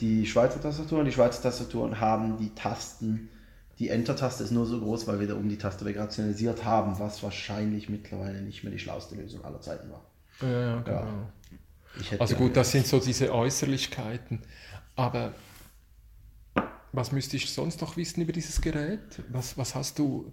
Die 0.00 0.26
Schweizer 0.26 0.62
Tastaturen, 0.62 1.04
die 1.04 1.12
Schweizer 1.12 1.42
Tastaturen 1.42 2.00
haben 2.00 2.38
die 2.38 2.54
Tasten, 2.54 3.28
die 3.78 3.90
Enter-Taste 3.90 4.44
ist 4.44 4.50
nur 4.50 4.64
so 4.64 4.80
groß, 4.80 5.06
weil 5.08 5.20
wir 5.20 5.26
da 5.26 5.34
um 5.34 5.46
die 5.46 5.58
Taste 5.58 5.84
wegrationalisiert 5.84 6.64
haben, 6.64 6.98
was 6.98 7.22
wahrscheinlich 7.22 7.90
mittlerweile 7.90 8.40
nicht 8.40 8.64
mehr 8.64 8.72
die 8.72 8.78
schlauste 8.78 9.14
Lösung 9.14 9.44
aller 9.44 9.60
Zeiten 9.60 9.90
war. 9.90 10.06
Ja, 10.40 10.60
ja 10.60 10.80
genau. 10.80 11.00
Ja. 12.10 12.18
Also 12.18 12.36
gut, 12.36 12.56
das 12.56 12.70
sind 12.70 12.86
so 12.86 12.98
diese 12.98 13.32
Äußerlichkeiten, 13.32 14.40
aber 14.96 15.34
was 16.94 17.12
müsste 17.12 17.36
ich 17.36 17.52
sonst 17.52 17.80
noch 17.80 17.96
wissen 17.96 18.20
über 18.20 18.32
dieses 18.32 18.60
Gerät? 18.60 19.22
Was, 19.28 19.58
was 19.58 19.74
hast 19.74 19.98
du, 19.98 20.32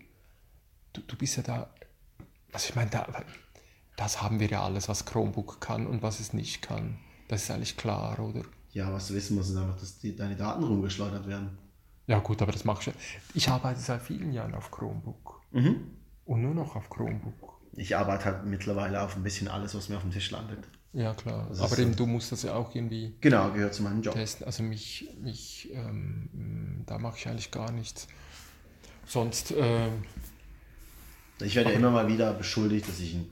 du? 0.93 1.01
Du 1.01 1.15
bist 1.15 1.37
ja 1.37 1.43
da. 1.43 1.73
Also 2.53 2.69
ich 2.69 2.75
meine, 2.75 2.89
da, 2.89 3.07
das 3.95 4.21
haben 4.21 4.39
wir 4.39 4.47
ja 4.47 4.63
alles, 4.63 4.89
was 4.89 5.05
Chromebook 5.05 5.61
kann 5.61 5.87
und 5.87 6.01
was 6.01 6.19
es 6.19 6.33
nicht 6.33 6.61
kann. 6.61 6.97
Das 7.27 7.43
ist 7.43 7.51
eigentlich 7.51 7.77
klar, 7.77 8.19
oder? 8.19 8.43
Ja, 8.71 8.91
was 8.91 9.07
du 9.07 9.13
wissen 9.13 9.35
musst, 9.35 9.51
ist 9.51 9.57
einfach, 9.57 9.79
dass 9.79 9.99
die, 9.99 10.15
deine 10.15 10.35
Daten 10.35 10.63
rumgeschleudert 10.63 11.27
werden. 11.27 11.57
Ja 12.07 12.19
gut, 12.19 12.41
aber 12.41 12.51
das 12.51 12.65
machst 12.65 12.87
du. 12.87 12.91
Ich 13.33 13.47
arbeite 13.47 13.79
seit 13.79 14.01
vielen 14.01 14.33
Jahren 14.33 14.53
auf 14.53 14.71
Chromebook. 14.71 15.41
Mhm. 15.51 15.91
Und 16.25 16.41
nur 16.41 16.53
noch 16.53 16.75
auf 16.75 16.89
Chromebook. 16.89 17.61
Ich 17.73 17.95
arbeite 17.95 18.25
halt 18.25 18.45
mittlerweile 18.45 19.01
auf 19.01 19.15
ein 19.15 19.23
bisschen 19.23 19.47
alles, 19.47 19.75
was 19.75 19.87
mir 19.87 19.95
auf 19.95 20.01
dem 20.01 20.11
Tisch 20.11 20.29
landet. 20.31 20.67
Ja, 20.93 21.13
klar. 21.13 21.45
Das 21.49 21.61
Aber 21.61 21.77
eben, 21.79 21.95
du 21.95 22.05
musst 22.05 22.31
das 22.31 22.43
ja 22.43 22.53
auch 22.53 22.75
irgendwie. 22.75 23.13
Genau, 23.21 23.51
gehört 23.51 23.73
zu 23.73 23.83
meinem 23.83 24.01
Job. 24.01 24.13
Testen. 24.13 24.45
Also 24.45 24.63
mich, 24.63 25.09
mich 25.21 25.69
ähm, 25.73 26.83
da 26.85 26.97
mache 26.97 27.17
ich 27.17 27.27
eigentlich 27.27 27.51
gar 27.51 27.71
nichts. 27.71 28.07
Sonst. 29.05 29.51
Äh, 29.51 29.87
ich 31.41 31.55
werde 31.55 31.71
ja 31.71 31.77
immer 31.77 31.91
mal 31.91 32.07
wieder 32.07 32.33
beschuldigt, 32.33 32.87
dass 32.87 32.99
ich 32.99 33.15
ein 33.15 33.27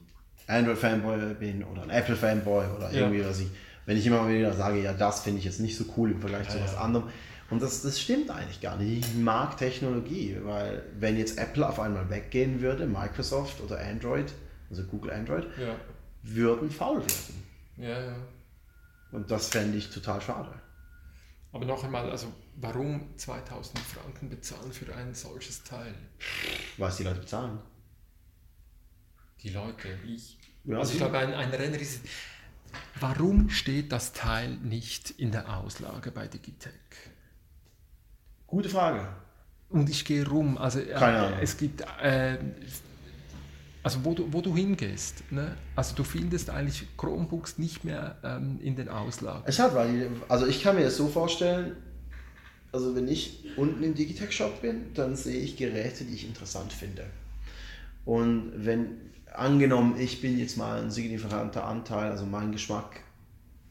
Android-Fanboy 0.48 1.36
bin 1.36 1.64
oder 1.64 1.84
ein 1.84 1.90
Apple-Fanboy 1.90 2.66
oder 2.78 2.92
irgendwie, 2.92 3.20
ja. 3.20 3.30
was 3.30 3.40
ich. 3.40 3.48
Wenn 3.86 3.98
ich 3.98 4.06
immer 4.06 4.22
mal 4.22 4.34
wieder 4.34 4.54
sage, 4.54 4.82
ja, 4.82 4.94
das 4.94 5.22
finde 5.22 5.40
ich 5.40 5.46
jetzt 5.46 5.60
nicht 5.60 5.76
so 5.76 5.84
cool 5.98 6.12
im 6.12 6.20
Vergleich 6.20 6.46
ja, 6.48 6.54
zu 6.54 6.62
was 6.62 6.74
ja. 6.74 6.80
anderem. 6.80 7.10
Und 7.50 7.62
das, 7.62 7.82
das 7.82 8.00
stimmt 8.00 8.30
eigentlich 8.30 8.62
gar 8.62 8.78
nicht. 8.78 9.06
Ich 9.06 9.16
mag 9.16 9.58
Technologie, 9.58 10.38
weil 10.44 10.84
wenn 11.00 11.18
jetzt 11.18 11.40
Apple 11.40 11.68
auf 11.68 11.80
einmal 11.80 12.10
weggehen 12.10 12.62
würde, 12.62 12.86
Microsoft 12.86 13.62
oder 13.62 13.80
Android, 13.80 14.32
also 14.70 14.84
Google 14.84 15.12
Android, 15.12 15.48
würden 16.22 16.70
faul 16.70 17.00
werden. 17.00 17.49
Ja, 17.80 18.00
ja. 18.02 18.16
Und 19.12 19.32
das 19.32 19.48
fände 19.48 19.78
ich 19.78 19.90
total 19.90 20.22
schade. 20.22 20.54
Aber 21.52 21.66
noch 21.66 21.84
einmal, 21.84 22.12
also 22.12 22.32
warum 22.58 23.18
2000 23.18 23.80
Franken 23.80 24.30
bezahlen 24.30 24.72
für 24.72 24.94
ein 24.96 25.16
solches 25.16 25.64
Teil? 25.64 25.96
Was 26.78 26.98
die 26.98 27.04
Leute 27.04 27.22
bezahlen. 27.22 27.60
Die 29.42 29.50
Leute, 29.50 29.98
ich. 30.06 30.38
Ja, 30.66 30.80
also 30.80 30.92
ich 30.92 30.98
glaube, 30.98 31.18
ein, 31.18 31.34
ein 31.34 31.50
Renner 31.50 31.80
ist. 31.80 32.02
Warum 33.00 33.50
steht 33.50 33.92
das 33.92 34.14
Teil 34.14 34.58
nicht 34.58 35.10
in 35.12 35.32
der 35.32 35.58
Auslage 35.58 36.12
bei 36.12 36.28
Digitec? 36.28 36.74
Gute 38.46 38.70
Frage. 38.70 39.08
Und 39.70 39.90
ich 39.90 40.06
gehe 40.06 40.28
rum, 40.28 40.58
also 40.58 40.80
äh, 40.80 41.42
es 41.42 41.58
gibt, 41.58 41.82
äh, 42.02 42.38
also 43.84 44.04
wo 44.04 44.14
du, 44.14 44.32
wo 44.32 44.42
du 44.42 44.56
hingehst, 44.56 45.32
ne? 45.32 45.56
also 45.76 45.96
du 45.96 46.04
findest 46.04 46.50
eigentlich 46.50 46.86
Chromebooks 46.98 47.58
nicht 47.58 47.84
mehr 47.84 48.18
ähm, 48.24 48.60
in 48.62 48.76
den 48.76 48.90
Auslagen. 48.90 49.44
Es 49.46 49.60
hat, 49.60 49.74
weil, 49.74 50.10
also 50.28 50.48
ich 50.48 50.62
kann 50.62 50.76
mir 50.76 50.84
das 50.84 50.98
so 50.98 51.08
vorstellen, 51.08 51.76
also 52.72 52.96
wenn 52.96 53.08
ich 53.08 53.46
unten 53.56 53.82
im 53.84 53.96
Digitech-Shop 53.96 54.62
bin, 54.62 54.94
dann 54.94 55.16
sehe 55.16 55.40
ich 55.40 55.58
Geräte, 55.58 56.04
die 56.04 56.14
ich 56.14 56.28
interessant 56.28 56.72
finde. 56.74 57.06
Und 58.06 58.52
wenn, 58.56 58.98
angenommen, 59.34 59.96
ich 60.00 60.22
bin 60.22 60.38
jetzt 60.38 60.58
mal 60.58 60.82
ein 60.82 60.92
signifikanter 60.92 61.66
Anteil, 61.66 62.12
also 62.12 62.26
mein 62.26 62.52
Geschmack 62.52 63.02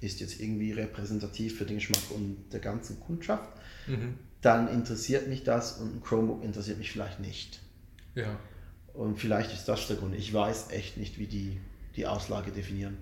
ist 0.00 0.20
jetzt 0.20 0.40
irgendwie 0.40 0.72
repräsentativ 0.72 1.58
für 1.58 1.64
den 1.64 1.76
Geschmack 1.76 2.10
und 2.10 2.44
der 2.52 2.60
ganzen 2.60 3.00
Kundschaft, 3.00 3.50
Mhm. 3.88 4.14
dann 4.42 4.68
interessiert 4.68 5.28
mich 5.28 5.44
das 5.44 5.78
und 5.78 5.96
ein 5.96 6.02
Chromebook 6.02 6.44
interessiert 6.44 6.78
mich 6.78 6.92
vielleicht 6.92 7.20
nicht. 7.20 7.60
Ja. 8.14 8.38
Und 8.98 9.16
vielleicht 9.16 9.52
ist 9.52 9.66
das 9.68 9.86
der 9.86 9.96
Grund. 9.96 10.16
Ich 10.16 10.34
weiß 10.34 10.70
echt 10.70 10.96
nicht, 10.96 11.18
wie 11.20 11.26
die 11.28 11.60
die 11.94 12.04
Auslage 12.06 12.50
definieren. 12.50 12.96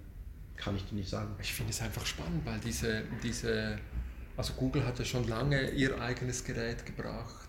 Kann 0.56 0.76
ich 0.76 0.84
dir 0.84 0.94
nicht 0.94 1.08
sagen. 1.08 1.34
Ich 1.40 1.52
finde 1.54 1.70
es 1.70 1.80
einfach 1.80 2.04
spannend, 2.06 2.44
weil 2.44 2.58
diese, 2.60 3.02
diese, 3.22 3.78
also 4.36 4.52
Google 4.54 4.84
hat 4.86 4.98
ja 4.98 5.04
schon 5.06 5.26
lange 5.28 5.70
ihr 5.70 5.98
eigenes 6.00 6.44
Gerät 6.44 6.84
gebracht. 6.84 7.48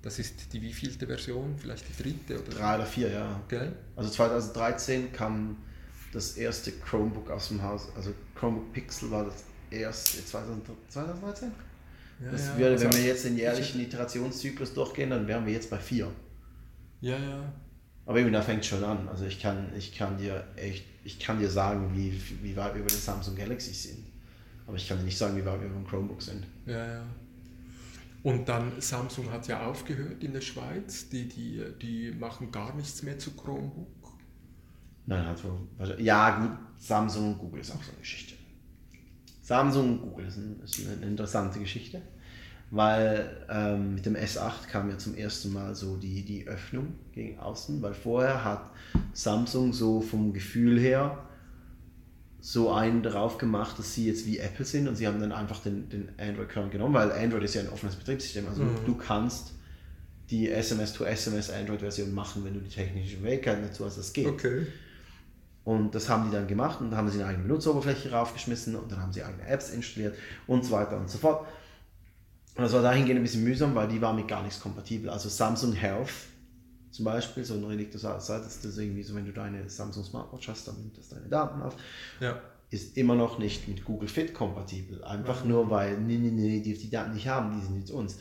Das 0.00 0.18
ist 0.18 0.52
die 0.54 0.60
wievielte 0.62 1.06
Version? 1.06 1.54
Vielleicht 1.58 1.84
die 1.88 2.02
dritte 2.02 2.42
oder? 2.42 2.50
Drei 2.50 2.74
oder 2.76 2.86
vier, 2.86 3.10
ja. 3.10 3.40
Gell? 3.48 3.74
Also 3.94 4.10
2013 4.10 5.12
kam 5.12 5.56
das 6.12 6.36
erste 6.38 6.72
Chromebook 6.72 7.30
aus 7.30 7.48
dem 7.48 7.62
Haus. 7.62 7.88
Also 7.94 8.12
Chromebook 8.34 8.72
Pixel 8.72 9.10
war 9.10 9.24
das 9.26 9.44
erste 9.70 10.24
2000 10.24 10.66
2013. 10.88 11.52
Ja, 12.24 12.30
Das 12.30 12.46
ja, 12.46 12.56
würde, 12.58 12.72
also- 12.72 12.84
wenn 12.86 12.92
wir 12.94 13.04
jetzt 13.04 13.24
den 13.26 13.36
jährlichen 13.36 13.80
Iterationszyklus 13.80 14.72
durchgehen, 14.74 15.10
dann 15.10 15.26
wären 15.26 15.44
wir 15.46 15.52
jetzt 15.52 15.68
bei 15.70 15.78
vier. 15.78 16.10
Ja, 17.00 17.18
ja. 17.18 17.52
Aber 18.06 18.18
eben, 18.18 18.32
da 18.32 18.42
fängt 18.42 18.64
schon 18.64 18.82
an. 18.82 19.08
Also 19.08 19.24
ich 19.24 19.40
kann, 19.40 19.72
ich 19.76 19.94
kann 19.94 20.18
dir 20.18 20.44
echt, 20.56 20.84
ich 21.04 21.18
kann 21.20 21.38
dir 21.38 21.50
sagen, 21.50 21.94
wie, 21.94 22.20
wie 22.42 22.56
weit 22.56 22.74
wir 22.74 22.80
über 22.80 22.90
den 22.90 22.98
Samsung 22.98 23.36
Galaxy 23.36 23.72
sind. 23.72 24.04
Aber 24.66 24.76
ich 24.76 24.88
kann 24.88 24.98
dir 24.98 25.04
nicht 25.04 25.18
sagen, 25.18 25.36
wie 25.36 25.44
weit 25.44 25.60
wir 25.60 25.68
über 25.68 25.76
den 25.76 25.86
Chromebook 25.86 26.22
sind. 26.22 26.44
Ja, 26.66 26.86
ja. 26.86 27.04
Und 28.22 28.48
dann 28.48 28.80
Samsung 28.80 29.30
hat 29.30 29.48
ja 29.48 29.66
aufgehört 29.66 30.22
in 30.22 30.32
der 30.32 30.40
Schweiz. 30.40 31.08
Die, 31.08 31.28
die, 31.28 31.64
die 31.80 32.12
machen 32.12 32.52
gar 32.52 32.74
nichts 32.74 33.02
mehr 33.02 33.18
zu 33.18 33.32
Chromebook. 33.32 34.12
Nein, 35.06 35.26
also, 35.26 35.94
ja 35.98 36.38
gut, 36.38 36.58
Samsung 36.78 37.32
und 37.32 37.38
Google 37.38 37.60
ist 37.60 37.72
auch 37.72 37.82
so 37.82 37.90
eine 37.90 38.00
Geschichte. 38.00 38.34
Samsung 39.40 39.98
und 39.98 40.02
Google 40.02 40.26
ist, 40.26 40.36
ein, 40.36 40.60
ist 40.62 40.86
eine 40.86 41.04
interessante 41.04 41.58
Geschichte, 41.58 42.00
weil 42.72 43.30
ähm, 43.50 43.96
mit 43.96 44.06
dem 44.06 44.16
S8 44.16 44.66
kam 44.70 44.88
ja 44.88 44.96
zum 44.96 45.14
ersten 45.14 45.52
Mal 45.52 45.74
so 45.74 45.98
die, 45.98 46.24
die 46.24 46.48
Öffnung 46.48 46.94
gegen 47.12 47.38
außen, 47.38 47.82
weil 47.82 47.92
vorher 47.92 48.42
hat 48.44 48.70
Samsung 49.12 49.74
so 49.74 50.00
vom 50.00 50.32
Gefühl 50.32 50.80
her 50.80 51.18
so 52.40 52.72
einen 52.72 53.02
darauf 53.02 53.36
gemacht, 53.36 53.78
dass 53.78 53.94
sie 53.94 54.06
jetzt 54.06 54.26
wie 54.26 54.38
Apple 54.38 54.64
sind 54.64 54.88
und 54.88 54.96
sie 54.96 55.06
haben 55.06 55.20
dann 55.20 55.32
einfach 55.32 55.60
den, 55.60 55.90
den 55.90 56.08
Android-Kern 56.18 56.70
genommen, 56.70 56.94
weil 56.94 57.12
Android 57.12 57.42
ist 57.44 57.54
ja 57.54 57.60
ein 57.60 57.68
offenes 57.68 57.94
Betriebssystem, 57.94 58.48
also 58.48 58.62
Mhm. 58.62 58.78
du 58.86 58.94
kannst 58.94 59.52
die 60.30 60.50
SMS-to-SMS 60.50 61.50
Android-Version 61.50 62.14
machen, 62.14 62.42
wenn 62.42 62.54
du 62.54 62.60
die 62.60 62.70
technischen 62.70 63.20
Fähigkeiten 63.22 63.62
dazu 63.62 63.84
hast, 63.84 63.98
das 63.98 64.14
geht. 64.14 64.26
Okay. 64.26 64.66
Und 65.64 65.94
das 65.94 66.08
haben 66.08 66.30
die 66.30 66.34
dann 66.34 66.48
gemacht 66.48 66.80
und 66.80 66.90
dann 66.90 66.98
haben 66.98 67.10
sie 67.10 67.18
eine 67.20 67.28
eigene 67.28 67.44
Benutzeroberfläche 67.44 68.10
raufgeschmissen 68.10 68.74
und 68.76 68.90
dann 68.90 69.00
haben 69.00 69.12
sie 69.12 69.22
eigene 69.22 69.46
Apps 69.46 69.70
installiert 69.70 70.16
und 70.46 70.64
so 70.64 70.72
weiter 70.72 70.96
und 70.96 71.10
so 71.10 71.18
fort. 71.18 71.46
Und 72.56 72.62
das 72.64 72.72
war 72.72 72.82
dahingehend 72.82 73.20
ein 73.20 73.22
bisschen 73.22 73.44
mühsam, 73.44 73.74
weil 73.74 73.88
die 73.88 74.00
war 74.00 74.12
mit 74.12 74.28
gar 74.28 74.42
nichts 74.42 74.60
kompatibel. 74.60 75.08
Also 75.08 75.28
Samsung 75.28 75.72
Health 75.72 76.10
zum 76.90 77.06
Beispiel, 77.06 77.42
so 77.44 77.54
ein 77.54 77.78
der 77.78 78.18
Zeit, 78.18 78.44
das 78.44 78.62
ist 78.62 78.78
irgendwie 78.78 79.02
so, 79.02 79.14
wenn 79.14 79.24
du 79.24 79.32
deine 79.32 79.68
Samsung 79.68 80.04
Smartwatch 80.04 80.48
hast, 80.48 80.68
dann 80.68 80.76
nimmt 80.76 80.98
das 80.98 81.08
deine 81.08 81.26
Daten 81.28 81.62
auf, 81.62 81.74
Ja. 82.20 82.38
ist 82.68 82.98
immer 82.98 83.14
noch 83.14 83.38
nicht 83.38 83.66
mit 83.66 83.84
Google 83.86 84.08
Fit 84.08 84.34
kompatibel. 84.34 85.02
Einfach 85.02 85.44
nur, 85.46 85.70
weil, 85.70 85.98
nee, 85.98 86.18
nee, 86.18 86.30
nee, 86.30 86.60
die 86.60 86.76
die 86.76 86.90
Daten 86.90 87.14
nicht 87.14 87.26
haben, 87.28 87.58
die 87.58 87.64
sind 87.64 87.78
jetzt 87.78 87.90
uns. 87.90 88.18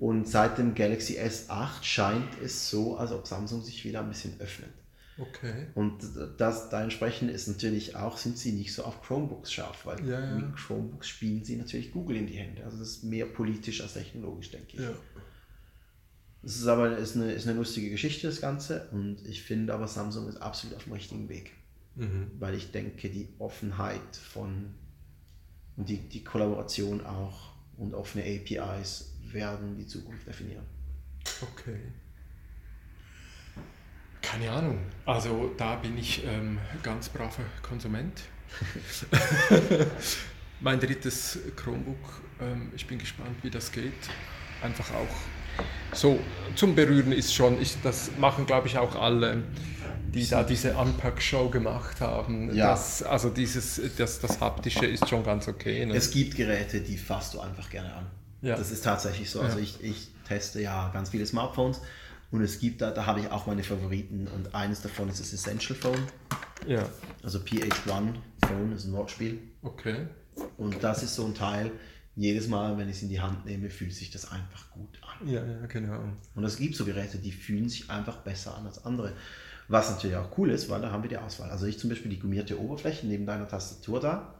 Und 0.00 0.28
seit 0.28 0.58
dem 0.58 0.74
Galaxy 0.74 1.16
S8 1.18 1.82
scheint 1.82 2.40
es 2.42 2.70
so, 2.70 2.96
als 2.96 3.12
ob 3.12 3.26
Samsung 3.26 3.62
sich 3.62 3.84
wieder 3.84 4.00
ein 4.00 4.08
bisschen 4.08 4.40
öffnet. 4.40 4.70
Okay. 5.18 5.66
Und 5.74 5.98
das, 6.38 6.68
da 6.68 6.82
entsprechend 6.82 7.30
ist 7.30 7.48
natürlich 7.48 7.96
auch, 7.96 8.18
sind 8.18 8.38
sie 8.38 8.52
nicht 8.52 8.72
so 8.72 8.84
auf 8.84 9.02
Chromebooks 9.02 9.52
scharf, 9.52 9.84
weil 9.84 10.06
Ja, 10.08 10.20
ja. 10.20 10.34
mit 10.36 10.56
Chromebooks 10.56 11.08
spielen 11.08 11.44
sie 11.44 11.56
natürlich 11.56 11.90
Google 11.90 12.16
in 12.16 12.26
die 12.26 12.34
Hände. 12.34 12.64
Also 12.64 12.78
das 12.78 12.88
ist 12.88 13.04
mehr 13.04 13.26
politisch 13.26 13.80
als 13.80 13.94
technologisch, 13.94 14.50
denke 14.50 14.76
ich. 14.76 14.80
Ja. 14.80 14.92
Das 16.42 16.56
ist 16.56 16.66
aber 16.66 16.96
ist 16.96 17.16
eine, 17.16 17.32
ist 17.32 17.48
eine 17.48 17.56
lustige 17.56 17.90
Geschichte, 17.90 18.28
das 18.28 18.40
Ganze. 18.40 18.88
Und 18.92 19.26
ich 19.26 19.42
finde 19.42 19.74
aber, 19.74 19.88
Samsung 19.88 20.28
ist 20.28 20.36
absolut 20.36 20.76
auf 20.76 20.84
dem 20.84 20.92
richtigen 20.92 21.28
Weg. 21.28 21.52
Mhm. 21.96 22.30
Weil 22.38 22.54
ich 22.54 22.70
denke, 22.70 23.10
die 23.10 23.28
Offenheit 23.38 24.16
von 24.16 24.74
und 25.76 25.88
die, 25.88 25.98
die 26.08 26.24
Kollaboration 26.24 27.06
auch 27.06 27.52
und 27.76 27.94
offene 27.94 28.24
APIs 28.24 29.12
werden 29.22 29.76
die 29.76 29.86
Zukunft 29.86 30.26
definieren. 30.26 30.64
Okay. 31.40 31.78
Keine 34.30 34.50
Ahnung. 34.50 34.78
Also 35.06 35.52
da 35.56 35.76
bin 35.76 35.96
ich 35.96 36.22
ähm, 36.26 36.58
ganz 36.82 37.08
braver 37.08 37.44
Konsument. 37.62 38.20
mein 40.60 40.80
drittes 40.80 41.38
Chromebook. 41.56 42.20
Ähm, 42.40 42.70
ich 42.76 42.86
bin 42.86 42.98
gespannt, 42.98 43.36
wie 43.42 43.50
das 43.50 43.72
geht. 43.72 43.92
Einfach 44.62 44.90
auch 44.92 45.14
so 45.94 46.20
zum 46.54 46.74
Berühren 46.74 47.12
ist 47.12 47.34
schon. 47.34 47.60
Ich, 47.60 47.76
das 47.82 48.10
machen, 48.18 48.44
glaube 48.46 48.68
ich, 48.68 48.76
auch 48.76 48.94
alle, 48.96 49.42
die 50.12 50.28
da 50.28 50.42
diese 50.42 50.76
Unpack-Show 50.76 51.48
gemacht 51.48 52.00
haben. 52.00 52.54
Ja. 52.54 52.70
Das, 52.70 53.02
also 53.02 53.30
dieses, 53.30 53.80
das, 53.96 54.20
das 54.20 54.40
haptische 54.40 54.86
ist 54.86 55.08
schon 55.08 55.24
ganz 55.24 55.48
okay. 55.48 55.86
Ne? 55.86 55.94
Es 55.94 56.10
gibt 56.10 56.36
Geräte, 56.36 56.80
die 56.80 56.98
fasst 56.98 57.34
du 57.34 57.40
einfach 57.40 57.70
gerne 57.70 57.94
an. 57.94 58.06
Ja. 58.42 58.56
Das 58.56 58.70
ist 58.70 58.84
tatsächlich 58.84 59.30
so. 59.30 59.40
Also 59.40 59.58
Ja. 59.58 59.64
ich, 59.64 59.82
ich 59.82 60.08
teste 60.26 60.60
ja 60.60 60.90
ganz 60.92 61.10
viele 61.10 61.26
Smartphones 61.26 61.80
und 62.30 62.42
es 62.42 62.58
gibt 62.58 62.80
da, 62.80 62.90
da 62.90 63.06
habe 63.06 63.20
ich 63.20 63.30
auch 63.30 63.46
meine 63.46 63.62
Favoriten 63.62 64.28
und 64.28 64.54
eines 64.54 64.82
davon 64.82 65.08
ist 65.08 65.20
das 65.20 65.32
Essential 65.32 65.78
Phone, 65.78 66.02
ja. 66.66 66.88
also 67.22 67.38
PH1 67.38 68.14
Phone 68.46 68.72
ist 68.72 68.84
ein 68.84 68.92
Wortspiel 68.92 69.38
Okay. 69.62 70.06
und 70.56 70.82
das 70.82 71.02
ist 71.02 71.14
so 71.14 71.26
ein 71.26 71.34
Teil, 71.34 71.70
jedes 72.18 72.48
Mal, 72.48 72.76
wenn 72.76 72.88
ich 72.88 72.96
es 72.96 73.02
in 73.02 73.10
die 73.10 73.20
Hand 73.20 73.46
nehme, 73.46 73.70
fühlt 73.70 73.94
sich 73.94 74.10
das 74.10 74.32
einfach 74.32 74.70
gut 74.72 74.98
an. 75.02 75.28
Ja, 75.28 75.44
ja, 75.44 75.66
genau. 75.66 76.02
Und 76.34 76.44
es 76.44 76.56
gibt 76.56 76.74
so 76.74 76.84
Geräte, 76.84 77.18
die 77.18 77.30
fühlen 77.30 77.68
sich 77.68 77.90
einfach 77.90 78.16
besser 78.18 78.56
an 78.56 78.66
als 78.66 78.84
andere. 78.84 79.12
Was 79.68 79.88
natürlich 79.90 80.16
auch 80.16 80.36
cool 80.36 80.50
ist, 80.50 80.68
weil 80.68 80.80
da 80.80 80.90
haben 80.90 81.04
wir 81.04 81.10
die 81.10 81.16
Auswahl. 81.16 81.48
Also 81.50 81.66
ich 81.66 81.78
zum 81.78 81.90
Beispiel 81.90 82.10
die 82.10 82.18
gummierte 82.18 82.58
Oberfläche 82.58 83.06
neben 83.06 83.24
deiner 83.24 83.46
Tastatur 83.46 84.00
da, 84.00 84.34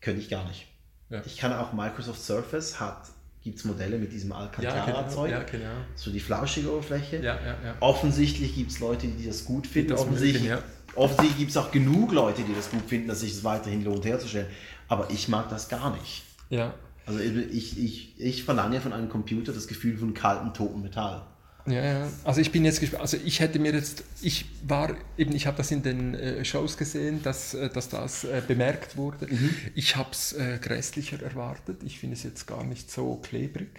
könnte 0.00 0.20
ich 0.22 0.28
gar 0.28 0.44
nicht. 0.48 0.66
Ja. 1.08 1.22
Ich 1.24 1.36
kann 1.36 1.52
auch 1.52 1.72
Microsoft 1.72 2.20
Surface 2.20 2.80
hat, 2.80 3.06
gibt 3.44 3.58
es 3.58 3.64
Modelle 3.64 3.98
mit 3.98 4.12
diesem. 4.12 4.32
Alcantara-Zeug, 4.32 5.30
Ja, 5.30 5.42
genau. 5.42 5.66
so 5.94 6.10
die 6.10 6.18
flauschige 6.20 6.72
Oberfläche. 6.72 7.18
Ja, 7.18 7.34
ja. 7.36 7.76
Offensichtlich 7.80 8.54
gibt 8.56 8.72
es 8.72 8.80
Leute, 8.80 9.06
die 9.06 9.26
das 9.26 9.44
gut 9.44 9.66
finden. 9.66 9.90
das 9.92 10.00
offensichtlich 10.00 10.50
offensichtlich 10.96 11.38
gibt 11.38 11.50
es 11.50 11.56
auch 11.56 11.70
genug 11.70 12.12
Leute, 12.12 12.42
die 12.42 12.54
das 12.54 12.70
gut 12.70 12.88
finden, 12.88 13.08
dass 13.08 13.20
sich 13.20 13.32
es 13.32 13.44
weiterhin 13.44 13.84
lohnt 13.84 14.04
herzustellen. 14.04 14.46
Aber 14.88 15.10
ich 15.10 15.28
mag 15.28 15.48
das 15.50 15.68
gar 15.68 15.94
nicht. 15.96 16.22
Ja, 16.50 16.74
Also 17.06 17.20
ich, 17.20 17.78
ich, 17.82 18.20
ich 18.20 18.44
verlange 18.44 18.80
von 18.80 18.92
einem 18.92 19.08
Computer 19.08 19.52
das 19.52 19.66
Gefühl 19.66 19.96
von 19.98 20.14
kaltem, 20.14 20.52
totem 20.54 20.82
Metall. 20.82 21.22
Ja, 21.66 21.82
ja. 21.82 22.08
Also 22.24 22.40
ich 22.40 22.52
bin 22.52 22.64
jetzt 22.64 22.80
gespannt. 22.80 23.02
Also 23.02 23.16
ich 23.24 23.40
hätte 23.40 23.58
mir 23.58 23.72
jetzt, 23.72 24.04
ich 24.20 24.46
war 24.66 24.94
eben, 25.16 25.34
ich 25.34 25.46
habe 25.46 25.56
das 25.56 25.70
in 25.70 25.82
den 25.82 26.14
äh, 26.14 26.44
Shows 26.44 26.76
gesehen, 26.76 27.22
dass, 27.22 27.54
äh, 27.54 27.70
dass 27.70 27.88
das 27.88 28.24
äh, 28.24 28.42
bemerkt 28.46 28.96
wurde. 28.96 29.28
Ich 29.74 29.96
habe 29.96 30.10
es 30.12 30.32
äh, 30.34 30.58
grässlicher 30.60 31.22
erwartet. 31.22 31.82
Ich 31.84 31.98
finde 31.98 32.16
es 32.16 32.22
jetzt 32.22 32.46
gar 32.46 32.64
nicht 32.64 32.90
so 32.90 33.16
klebrig. 33.16 33.70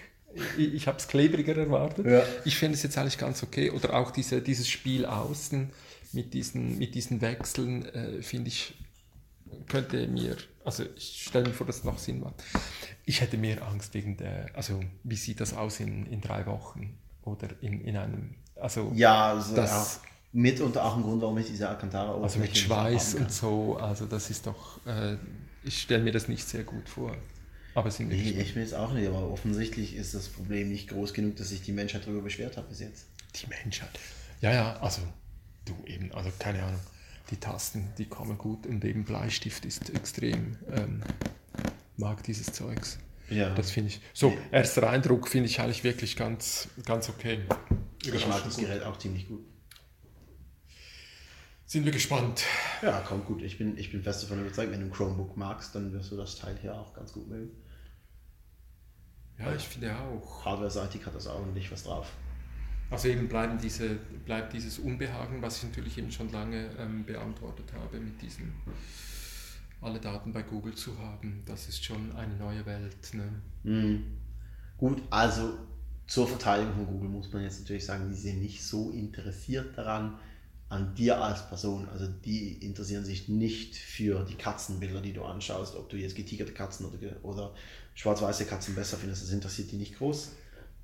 Ich, 0.57 0.73
ich 0.73 0.87
habe 0.87 0.97
es 0.97 1.07
klebriger 1.07 1.55
erwartet. 1.55 2.07
Ja. 2.07 2.23
Ich 2.43 2.57
finde 2.57 2.75
es 2.75 2.83
jetzt 2.83 2.97
eigentlich 2.97 3.17
ganz 3.17 3.43
okay. 3.43 3.69
Oder 3.69 3.93
auch 3.93 4.11
diese, 4.11 4.41
dieses 4.41 4.67
Spiel 4.67 5.05
außen 5.05 5.69
mit 6.11 6.33
diesen, 6.33 6.79
mit 6.79 6.95
diesen 6.95 7.21
Wechseln 7.21 7.85
äh, 7.85 8.21
finde 8.21 8.47
ich 8.49 8.73
könnte 9.67 10.07
mir, 10.07 10.37
also 10.63 10.83
ich 10.95 11.23
stelle 11.27 11.47
mir 11.47 11.53
vor, 11.53 11.67
dass 11.67 11.77
es 11.77 11.83
noch 11.83 11.97
Sinn 11.97 12.19
macht. 12.19 12.43
Ich 13.05 13.21
hätte 13.21 13.37
mehr 13.37 13.65
Angst 13.65 13.93
wegen 13.93 14.17
der, 14.17 14.49
also 14.53 14.79
wie 15.03 15.15
sieht 15.15 15.39
das 15.39 15.53
aus 15.53 15.79
in, 15.79 16.05
in 16.07 16.21
drei 16.21 16.45
Wochen 16.45 16.97
oder 17.25 17.49
in, 17.61 17.81
in 17.81 17.97
einem, 17.97 18.35
also 18.55 18.91
Ja, 18.95 19.33
also 19.33 19.55
das, 19.55 19.99
auch 19.99 20.05
mitunter 20.35 20.83
auch 20.83 20.97
ein 20.97 21.03
Grund, 21.03 21.21
warum 21.21 21.37
ich 21.37 21.47
diese 21.47 21.69
Alcantara 21.69 22.21
also 22.21 22.39
mit 22.39 22.57
Schweiß 22.57 23.15
und 23.15 23.31
so, 23.31 23.77
also 23.77 24.05
das 24.05 24.29
ist 24.29 24.45
doch, 24.45 24.85
äh, 24.85 25.17
ich 25.63 25.81
stelle 25.81 26.03
mir 26.03 26.11
das 26.11 26.27
nicht 26.27 26.47
sehr 26.47 26.63
gut 26.63 26.89
vor. 26.89 27.15
Aber 27.73 27.89
sind 27.89 28.09
Nee, 28.09 28.35
ich 28.39 28.55
mir 28.55 28.61
jetzt 28.61 28.73
auch 28.73 28.93
nicht, 28.93 29.07
aber 29.07 29.29
offensichtlich 29.29 29.95
ist 29.95 30.13
das 30.13 30.27
Problem 30.27 30.69
nicht 30.69 30.89
groß 30.89 31.13
genug, 31.13 31.37
dass 31.37 31.49
sich 31.49 31.61
die 31.61 31.71
Menschheit 31.71 32.03
darüber 32.05 32.21
beschwert 32.21 32.57
hat 32.57 32.69
bis 32.69 32.79
jetzt. 32.79 33.07
Die 33.35 33.47
Menschheit. 33.47 33.89
Ja, 34.41 34.53
ja, 34.53 34.77
also 34.77 35.01
du 35.65 35.73
eben, 35.85 36.11
also 36.13 36.29
keine 36.37 36.63
Ahnung. 36.63 36.79
Die 37.31 37.37
Tasten, 37.37 37.87
die 37.97 38.05
kommen 38.05 38.37
gut 38.37 38.67
und 38.67 38.85
eben 38.85 39.03
Bleistift 39.03 39.65
ist 39.65 39.89
extrem, 39.89 40.57
ähm, 40.71 41.01
mag 41.97 42.21
dieses 42.23 42.51
Zeugs. 42.51 42.99
Ja. 43.29 43.49
Das 43.55 43.71
finde 43.71 43.89
ich. 43.89 44.01
So, 44.13 44.37
erster 44.51 44.89
Eindruck 44.89 45.27
finde 45.27 45.49
ich 45.49 45.59
eigentlich 45.59 45.83
wirklich 45.83 46.15
ganz, 46.15 46.69
ganz 46.85 47.09
okay. 47.09 47.39
ich 48.03 48.27
mag 48.27 48.43
das 48.43 48.57
Gerät 48.57 48.83
auch 48.83 48.97
ziemlich 48.97 49.27
gut. 49.27 49.45
Sind 51.65 51.83
wir 51.85 51.91
gespannt. 51.91 52.43
Ja, 52.83 52.99
kommt 53.01 53.25
gut. 53.25 53.41
Ich 53.41 53.57
bin, 53.57 53.75
ich 53.77 53.91
bin 53.91 54.03
fest 54.03 54.21
davon 54.23 54.41
überzeugt, 54.41 54.71
wenn 54.71 54.81
du 54.81 54.85
ein 54.85 54.91
Chromebook 54.91 55.35
magst, 55.35 55.73
dann 55.73 55.91
wirst 55.93 56.11
du 56.11 56.17
das 56.17 56.35
Teil 56.35 56.55
hier 56.61 56.75
auch 56.75 56.93
ganz 56.93 57.11
gut 57.11 57.27
mögen. 57.27 57.49
Ja, 59.39 59.53
ich 59.53 59.63
finde 59.63 59.95
auch. 59.97 60.45
Hardware-seitig 60.45 61.05
hat 61.05 61.15
das 61.15 61.25
ordentlich 61.25 61.71
was 61.71 61.83
drauf. 61.83 62.11
Also 62.91 63.07
eben 63.07 63.27
bleiben 63.27 63.57
diese, 63.57 63.95
bleibt 64.25 64.53
dieses 64.53 64.77
Unbehagen, 64.77 65.41
was 65.41 65.57
ich 65.57 65.63
natürlich 65.63 65.97
eben 65.97 66.11
schon 66.11 66.31
lange 66.31 66.69
ähm, 66.77 67.03
beantwortet 67.03 67.65
habe, 67.73 67.99
mit 67.99 68.21
diesem 68.21 68.53
alle 69.85 69.99
Daten 69.99 70.33
bei 70.33 70.41
Google 70.41 70.75
zu 70.75 70.97
haben. 70.99 71.43
Das 71.45 71.69
ist 71.69 71.83
schon 71.83 72.15
eine 72.15 72.35
neue 72.35 72.65
Welt. 72.65 73.13
Ne? 73.13 73.41
Mhm. 73.63 74.03
Gut, 74.77 75.01
also 75.09 75.53
zur 76.07 76.27
Verteidigung 76.27 76.73
von 76.75 76.87
Google 76.87 77.09
muss 77.09 77.31
man 77.31 77.43
jetzt 77.43 77.59
natürlich 77.59 77.85
sagen, 77.85 78.09
die 78.09 78.15
sind 78.15 78.41
nicht 78.41 78.63
so 78.63 78.91
interessiert 78.91 79.77
daran, 79.77 80.19
an 80.69 80.95
dir 80.95 81.21
als 81.21 81.47
Person. 81.47 81.87
Also 81.89 82.07
die 82.07 82.53
interessieren 82.65 83.05
sich 83.05 83.29
nicht 83.29 83.75
für 83.75 84.25
die 84.25 84.35
Katzenbilder, 84.35 85.01
die 85.01 85.13
du 85.13 85.23
anschaust, 85.23 85.75
ob 85.75 85.89
du 85.89 85.97
jetzt 85.97 86.15
getigerte 86.15 86.53
Katzen 86.53 86.85
oder, 86.85 87.23
oder 87.23 87.53
schwarz-weiße 87.93 88.45
Katzen 88.45 88.75
besser 88.75 88.97
findest. 88.97 89.23
Das 89.23 89.31
interessiert 89.31 89.71
die 89.71 89.77
nicht 89.77 89.97
groß. 89.97 90.31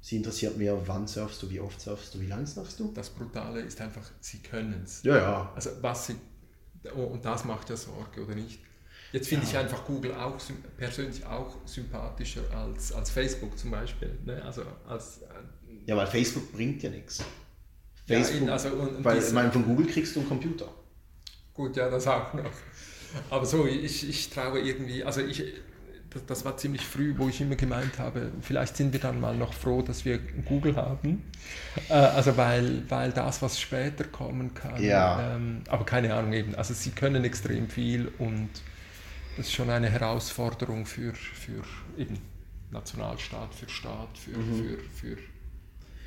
Sie 0.04 0.16
interessiert 0.16 0.58
mehr, 0.58 0.88
wann 0.88 1.08
surfst 1.08 1.44
du, 1.44 1.50
wie 1.50 1.60
oft 1.60 1.80
surfst 1.80 2.16
du, 2.16 2.22
wie 2.22 2.28
lang 2.28 2.48
surfst 2.48 2.80
du. 2.80 2.92
Das 2.92 3.10
Brutale 3.10 3.62
ist 3.62 3.80
einfach, 3.82 4.10
sie 4.20 4.40
können 4.40 4.82
es. 4.84 5.04
Ja, 5.04 5.18
ja. 5.18 5.52
Also 5.54 5.72
was 5.82 6.08
sie, 6.08 6.16
oh, 6.96 7.04
und 7.04 7.24
das 7.24 7.46
macht 7.46 7.70
ja 7.70 7.78
Sorge, 7.78 8.24
oder 8.24 8.34
nicht? 8.34 8.60
Jetzt 9.12 9.28
finde 9.28 9.46
ich 9.46 9.58
einfach 9.58 9.84
Google 9.86 10.14
auch 10.14 10.36
persönlich 10.78 11.26
auch 11.26 11.56
sympathischer 11.66 12.42
als, 12.56 12.94
als 12.94 13.10
Facebook 13.12 13.58
zum 13.58 13.72
Beispiel. 13.72 14.18
Ne? 14.26 14.42
Also 14.44 14.64
als, 14.88 15.20
äh, 15.24 15.26
Ja, 15.86 15.98
weil 15.98 16.08
Facebook 16.08 16.52
bringt 16.54 16.82
ja 16.84 16.90
nichts. 16.90 17.20
Ja, 18.08 18.18
Facebook, 18.18 18.42
in- 18.44 18.50
also 18.50 18.70
und- 18.70 18.96
und 18.98 19.04
weil 19.06 19.16
diese- 19.16 19.28
ich 19.30 19.34
meine, 19.34 19.52
von 19.52 19.66
Google 19.66 19.88
kriegst 19.88 20.16
du 20.16 20.20
einen 20.22 20.30
Computer. 20.30 20.68
Gut, 21.54 21.76
ja, 21.76 21.90
das 21.90 22.08
auch 22.08 22.34
noch. 22.34 22.50
Aber 23.30 23.46
so, 23.46 23.68
ich, 23.68 24.08
ich 24.08 24.30
traue 24.30 24.60
irgendwie, 24.62 25.04
also 25.04 25.20
ich, 25.22 25.44
das, 26.10 26.26
das 26.26 26.46
war 26.46 26.56
ziemlich 26.56 26.86
früh, 26.86 27.14
wo 27.18 27.28
ich 27.28 27.42
immer 27.42 27.56
gemeint 27.56 28.00
habe, 28.00 28.32
vielleicht 28.42 28.78
sind 28.78 28.94
wir 28.94 29.02
dann 29.02 29.20
mal 29.20 29.36
noch 29.36 29.54
froh, 29.54 29.82
dass 29.82 30.06
wir 30.06 30.18
Google 30.20 30.78
haben. 30.78 31.24
Äh, 31.90 31.94
also 31.94 32.38
weil, 32.38 32.84
weil 32.90 33.12
das, 33.12 33.42
was 33.42 33.60
später 33.60 34.06
kommen 34.06 34.54
kann, 34.54 34.82
Ja. 34.82 35.36
ähm, 35.36 35.62
aber 35.70 35.84
keine 35.86 36.14
Ahnung 36.14 36.32
eben, 36.32 36.56
also 36.56 36.74
sie 36.74 36.92
können 36.92 37.26
extrem 37.26 37.68
viel 37.70 38.10
und 38.18 38.50
das 39.38 39.48
ist 39.48 39.54
schon 39.54 39.70
eine 39.70 39.90
Herausforderung 39.90 40.86
für, 40.86 41.14
für 41.14 41.64
eben 41.98 42.20
Nationalstaat, 42.72 43.54
für 43.54 43.70
Staat, 43.70 44.18
für, 44.18 44.34
für, 44.34 44.78
für 44.94 45.18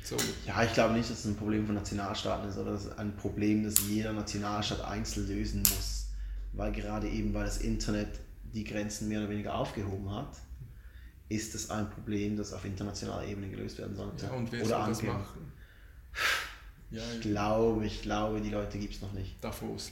so. 0.03 0.17
Ja, 0.45 0.63
ich 0.63 0.73
glaube 0.73 0.93
nicht, 0.93 1.09
dass 1.09 1.19
es 1.19 1.25
ein 1.25 1.35
Problem 1.35 1.65
von 1.65 1.75
Nationalstaaten 1.75 2.47
ist, 2.49 2.57
oder 2.57 2.73
das 2.73 2.85
ist 2.85 2.99
ein 2.99 3.15
Problem, 3.17 3.63
das 3.63 3.75
jeder 3.87 4.13
Nationalstaat 4.13 4.81
einzeln 4.85 5.27
lösen 5.27 5.61
muss. 5.61 6.07
Weil 6.53 6.71
gerade 6.71 7.09
eben, 7.09 7.33
weil 7.33 7.45
das 7.45 7.57
Internet 7.57 8.19
die 8.53 8.63
Grenzen 8.63 9.07
mehr 9.09 9.19
oder 9.19 9.29
weniger 9.29 9.55
aufgehoben 9.55 10.09
hat, 10.11 10.37
ist 11.27 11.55
es 11.55 11.69
ein 11.71 11.89
Problem, 11.89 12.37
das 12.37 12.53
auf 12.53 12.65
internationaler 12.65 13.25
Ebene 13.27 13.49
gelöst 13.49 13.77
werden 13.79 13.95
sollte. 13.95 14.27
Ja, 14.27 14.31
und 14.33 14.51
wer 14.51 14.63
oder 14.63 14.69
soll 14.69 14.85
das 14.85 14.99
angehen. 14.99 15.13
machen? 15.13 15.51
Ja, 16.91 17.01
Ich 17.13 17.21
glaube, 17.21 17.85
ich 17.85 18.01
glaube, 18.03 18.41
die 18.41 18.49
Leute 18.51 18.77
gibt 18.77 18.95
es 18.95 19.01
noch 19.01 19.11
nicht. 19.13 19.43
Davos. 19.43 19.91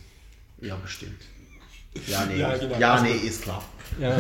Ja, 0.62 0.76
bestimmt. 0.78 1.22
Ja, 2.08 2.26
nee, 2.26 2.38
Ja, 2.38 2.58
genau. 2.58 2.78
ja 2.80 3.02
nee, 3.02 3.14
ist 3.16 3.44
klar. 3.44 3.64
Ja, 4.00 4.18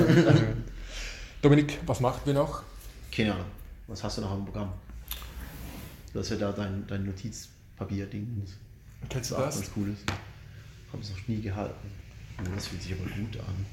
Dominik, 1.41 1.79
was 1.85 1.99
machen 1.99 2.21
wir 2.25 2.33
noch? 2.33 2.63
Keine 3.11 3.33
Ahnung. 3.33 3.45
Was 3.87 4.03
hast 4.03 4.17
du 4.17 4.21
noch 4.21 4.33
im 4.37 4.45
Programm? 4.45 4.71
Du 6.13 6.19
hast 6.19 6.29
ja 6.29 6.35
da 6.37 6.51
dein, 6.51 6.85
dein 6.87 7.05
Notizpapier-Ding. 7.05 8.45
Kennst 9.09 9.31
du 9.31 9.35
das? 9.35 9.55
ganz 9.55 9.71
cool 9.75 9.89
ist. 9.89 10.03
Habe 10.91 11.01
es 11.01 11.09
noch 11.09 11.27
nie 11.27 11.41
gehalten. 11.41 11.89
Oh, 12.39 12.43
das 12.55 12.67
fühlt 12.67 12.81
sich 12.83 12.93
aber 12.93 13.03
gut 13.09 13.37
an. 13.39 13.65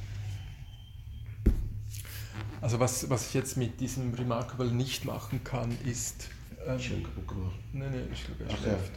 Also 2.60 2.78
was, 2.80 3.08
was 3.08 3.28
ich 3.28 3.34
jetzt 3.34 3.56
mit 3.56 3.80
diesem 3.80 4.12
Remarkable 4.14 4.70
nicht 4.70 5.04
machen 5.04 5.42
kann, 5.44 5.76
ist... 5.84 6.28
Ähm, 6.66 6.78
Schön 6.78 7.02
kaputt 7.02 7.28
gemacht. 7.28 7.54
nee, 7.72 7.88
nee, 7.90 8.02
ich 8.12 8.24
glaube, 8.24 8.44
er 8.44 8.56
schläft. 8.56 8.92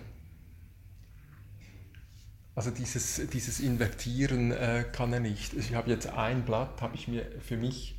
Also 2.55 2.69
dieses, 2.69 3.21
dieses 3.31 3.59
Invertieren 3.59 4.51
äh, 4.51 4.85
kann 4.91 5.11
er 5.11 5.19
nicht. 5.19 5.53
Ich 5.55 5.73
habe 5.73 5.89
jetzt 5.89 6.07
ein 6.07 6.43
Blatt, 6.43 6.81
habe 6.81 6.95
ich 6.95 7.07
mir 7.07 7.25
für 7.39 7.57
mich, 7.57 7.95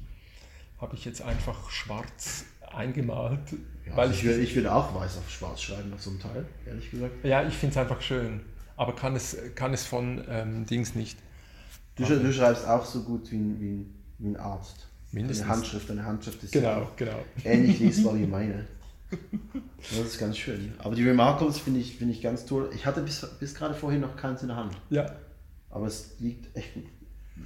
habe 0.81 0.95
ich 0.95 1.05
jetzt 1.05 1.23
einfach 1.23 1.71
schwarz 1.71 2.45
eingemalt, 2.73 3.41
Ja, 3.87 3.97
weil 3.97 4.09
also 4.09 4.15
ich, 4.15 4.25
würde, 4.25 4.41
ich 4.41 4.55
würde 4.55 4.73
auch 4.73 4.95
weiß 4.95 5.19
auf 5.19 5.29
schwarz 5.31 5.61
schreiben 5.63 5.93
auf 5.93 6.03
so 6.03 6.11
einem 6.11 6.21
Teil, 6.21 6.45
ehrlich 6.67 6.91
gesagt. 6.91 7.25
ja, 7.25 7.47
ich 7.47 7.55
finde 7.55 7.73
es 7.73 7.77
einfach 7.79 8.01
schön, 8.01 8.41
aber 8.77 8.95
kann 8.95 9.15
es, 9.17 9.37
kann 9.55 9.73
es 9.75 9.85
von 9.87 10.25
ähm, 10.29 10.67
Dings 10.67 10.95
nicht. 10.95 11.19
Du, 11.97 12.05
du 12.05 12.33
schreibst 12.33 12.67
auch 12.67 12.85
so 12.85 13.03
gut 13.03 13.31
wie 13.31 13.37
ein, 13.37 13.61
wie 13.61 13.71
ein, 13.71 13.95
wie 14.19 14.29
ein 14.29 14.37
Arzt. 14.37 14.89
Mindestens. 15.13 15.47
Deine 15.47 15.57
Handschrift, 15.57 15.91
deine 15.91 16.05
Handschrift 16.05 16.43
ist 16.43 16.53
Genau, 16.53 16.91
genau. 16.97 17.25
ähnlich 17.45 17.79
lesbar 17.79 18.17
wie 18.19 18.27
meine. 18.27 18.67
Das 19.79 19.99
ist 19.99 20.19
ganz 20.19 20.39
schön. 20.39 20.73
Aber 20.79 20.95
die 20.95 21.07
Remarkables 21.07 21.59
finde 21.59 21.81
ich, 21.81 21.97
finde 21.97 22.15
ich 22.15 22.23
ganz 22.23 22.47
toll. 22.47 22.71
Ich 22.75 22.87
hatte 22.87 23.03
bis, 23.03 23.27
bis 23.39 23.55
gerade 23.55 23.75
vorhin 23.75 24.01
noch 24.01 24.17
keins 24.17 24.43
in 24.43 24.49
der 24.49 24.57
Hand. 24.57 24.77
Ja, 24.91 25.15
Aber 25.71 25.87
es 25.87 26.15
liegt 26.21 26.57
echt 26.57 26.75
gut. 26.75 26.85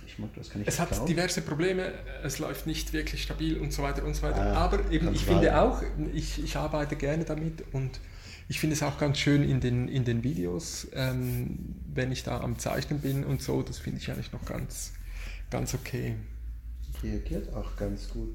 Ich 0.06 0.18
mag 0.18 0.28
das, 0.36 0.50
kann 0.50 0.60
ich 0.62 0.68
Es 0.68 0.78
hat 0.78 0.90
klauen. 0.90 1.06
diverse 1.06 1.40
Probleme, 1.40 1.92
es 2.22 2.38
läuft 2.38 2.66
nicht 2.66 2.92
wirklich 2.92 3.22
stabil 3.22 3.58
und 3.58 3.72
so 3.72 3.82
weiter 3.82 4.04
und 4.04 4.14
so 4.14 4.22
weiter. 4.22 4.42
Ah, 4.42 4.64
Aber 4.66 4.90
eben, 4.90 5.12
ich 5.14 5.24
finde 5.24 5.46
behalten. 5.48 6.04
auch, 6.06 6.12
ich, 6.14 6.42
ich 6.44 6.56
arbeite 6.56 6.94
gerne 6.96 7.24
damit 7.24 7.64
und 7.72 7.98
ich 8.48 8.60
finde 8.60 8.74
es 8.76 8.82
auch 8.82 8.98
ganz 8.98 9.18
schön 9.18 9.42
in 9.42 9.60
den, 9.60 9.88
in 9.88 10.04
den 10.04 10.22
Videos, 10.22 10.88
ähm, 10.92 11.74
wenn 11.92 12.12
ich 12.12 12.22
da 12.22 12.40
am 12.40 12.58
Zeichnen 12.58 13.00
bin 13.00 13.24
und 13.24 13.42
so, 13.42 13.62
das 13.62 13.78
finde 13.78 13.98
ich 14.00 14.10
eigentlich 14.10 14.32
noch 14.32 14.44
ganz, 14.44 14.92
ganz 15.50 15.74
okay. 15.74 16.16
Reagiert 17.02 17.52
auch 17.54 17.76
ganz 17.76 18.08
gut. 18.10 18.34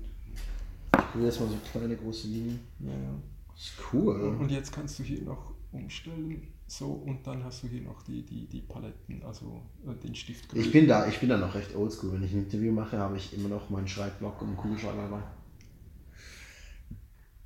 Will 1.13 1.25
erstmal 1.25 1.49
so 1.49 1.57
kleine, 1.71 1.95
große 1.95 2.27
Linien. 2.27 2.59
Ja, 2.79 2.91
ja. 2.91 3.15
Das 3.53 3.65
ist 3.65 3.73
cool. 3.93 4.37
Und 4.39 4.49
jetzt 4.49 4.71
kannst 4.71 4.99
du 4.99 5.03
hier 5.03 5.21
noch 5.21 5.53
umstellen, 5.71 6.47
so, 6.67 6.87
und 6.87 7.25
dann 7.27 7.43
hast 7.43 7.63
du 7.63 7.67
hier 7.67 7.81
noch 7.81 8.01
die, 8.03 8.23
die, 8.23 8.47
die 8.47 8.61
Paletten, 8.61 9.21
also 9.23 9.61
äh, 9.85 9.93
den 10.03 10.15
Stift. 10.15 10.53
Ich 10.53 10.71
bin 10.71 10.87
da, 10.87 11.07
ich 11.07 11.19
bin 11.19 11.29
da 11.29 11.37
noch 11.37 11.53
recht 11.53 11.75
oldschool. 11.75 12.13
Wenn 12.13 12.23
ich 12.23 12.33
ein 12.33 12.45
Interview 12.45 12.71
mache, 12.71 12.97
habe 12.97 13.17
ich 13.17 13.33
immer 13.37 13.49
noch 13.49 13.69
meinen 13.69 13.87
Schreibblock 13.87 14.41
und 14.41 14.47
einen 14.47 14.57
Kugelschreiber 14.57 15.03
dabei. 15.03 15.21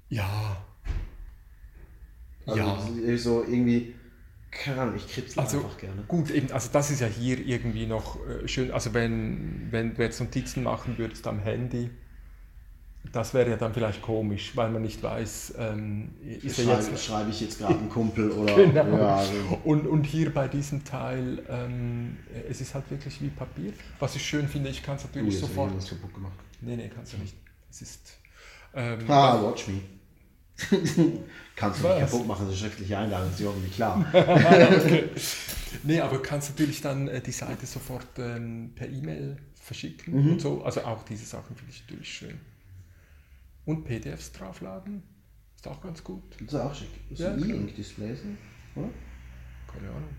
Ja. 0.10 0.66
Also 2.45 2.62
ja. 2.62 3.18
so 3.18 3.43
irgendwie, 3.43 3.95
keine 4.50 4.82
Ahnung, 4.82 4.95
ich 4.95 5.08
kritzel 5.10 5.41
Also 5.41 5.58
einfach 5.58 5.78
gerne. 5.78 6.04
gut, 6.08 6.32
eben, 6.32 6.50
also 6.52 6.70
das 6.72 6.89
ist 6.91 7.02
ja 7.02 7.08
hier 7.08 7.45
irgendwie 7.45 7.86
noch 7.86 8.26
äh, 8.26 8.48
schön. 8.48 8.72
Also 8.72 8.93
wenn, 8.93 9.68
wenn 9.72 9.95
du 9.95 10.02
jetzt 10.04 10.22
Notizen 10.22 10.64
machen 10.64 10.98
würdest 10.98 11.28
am 11.28 11.39
Handy, 11.39 11.89
das 13.12 13.34
wäre 13.34 13.49
ja 13.49 13.55
dann 13.58 13.74
vielleicht 13.74 14.01
komisch, 14.01 14.51
weil 14.55 14.70
man 14.70 14.82
nicht 14.82 15.01
weiß, 15.03 15.53
ähm, 15.58 16.10
ist 16.43 16.55
Schreibe, 16.62 16.84
jetzt. 16.84 17.03
schreibe 17.05 17.30
ich 17.30 17.41
jetzt 17.41 17.60
gerade 17.60 17.78
einen 17.80 17.89
Kumpel 17.89 18.32
oder 18.32 18.55
Genau. 18.66 18.97
ja, 18.97 19.16
also, 19.18 19.34
Und, 19.64 19.88
und 19.88 20.03
hier 20.05 20.34
bei 20.34 20.47
diesem 20.47 20.84
Teil, 20.84 21.43
ähm, 21.49 22.18
es 22.49 22.62
ist 22.62 22.74
halt 22.74 22.89
wirklich 22.91 23.22
wie 23.22 23.30
Papier. 23.30 23.74
Was 23.99 24.16
ich 24.16 24.26
schön 24.26 24.47
finde, 24.47 24.70
ich 24.70 24.84
kann 24.84 24.95
es 24.97 25.03
du 25.03 25.08
natürlich 25.10 25.34
jetzt 25.34 25.41
sofort. 25.41 25.76
was 25.76 25.89
kaputt 25.89 26.14
gemacht. 26.14 26.34
Nee, 26.62 26.76
nee, 26.76 26.89
kannst 26.93 27.14
du 27.14 27.18
nicht. 27.18 27.36
Es 27.70 27.82
ist. 27.82 28.18
Ähm, 28.74 28.99
Ah, 29.10 29.41
watch 29.41 29.68
me. 29.68 29.82
Kannst 31.55 31.84
du 31.84 31.88
nicht 31.88 32.01
Was? 32.01 32.12
kaputt 32.12 32.28
machen, 32.28 32.45
das 32.47 32.55
ist 32.55 32.62
schriftliche 32.62 32.97
Einladung, 32.97 33.30
ist 33.32 33.39
ja 33.39 33.45
irgendwie 33.47 33.70
klar. 33.70 34.05
okay. 34.14 35.03
Nee, 35.84 35.99
aber 35.99 36.20
kannst 36.22 36.49
natürlich 36.49 36.82
dann 36.82 37.08
äh, 37.08 37.22
die 37.22 37.32
Seite 37.32 37.66
sofort 37.66 38.08
ähm, 38.18 38.72
per 38.76 38.88
E-Mail 38.89 39.38
verschicken 39.55 40.14
Mhm. 40.16 40.32
und 40.34 40.41
so. 40.41 40.64
Also 40.64 40.82
auch 40.82 41.03
diese 41.03 41.26
Sachen 41.26 41.55
finde 41.55 41.72
ich 41.72 41.82
natürlich 41.88 42.12
schön. 42.12 42.39
Und 43.68 43.84
PDFs 43.86 44.32
draufladen, 44.32 45.03
ist 45.55 45.68
auch 45.68 45.82
ganz 45.82 46.03
gut. 46.03 46.24
Das 46.39 46.47
ist 46.47 46.55
auch 46.55 46.74
schick. 46.76 46.89
Das 47.09 47.20
ist 47.20 47.26
Ja, 47.26 47.34
ein 47.34 47.38
klar. 47.38 47.49
E-Ink-Display, 47.49 48.18
oder? 48.76 48.89
Keine 49.68 49.89
Ahnung. 49.89 50.15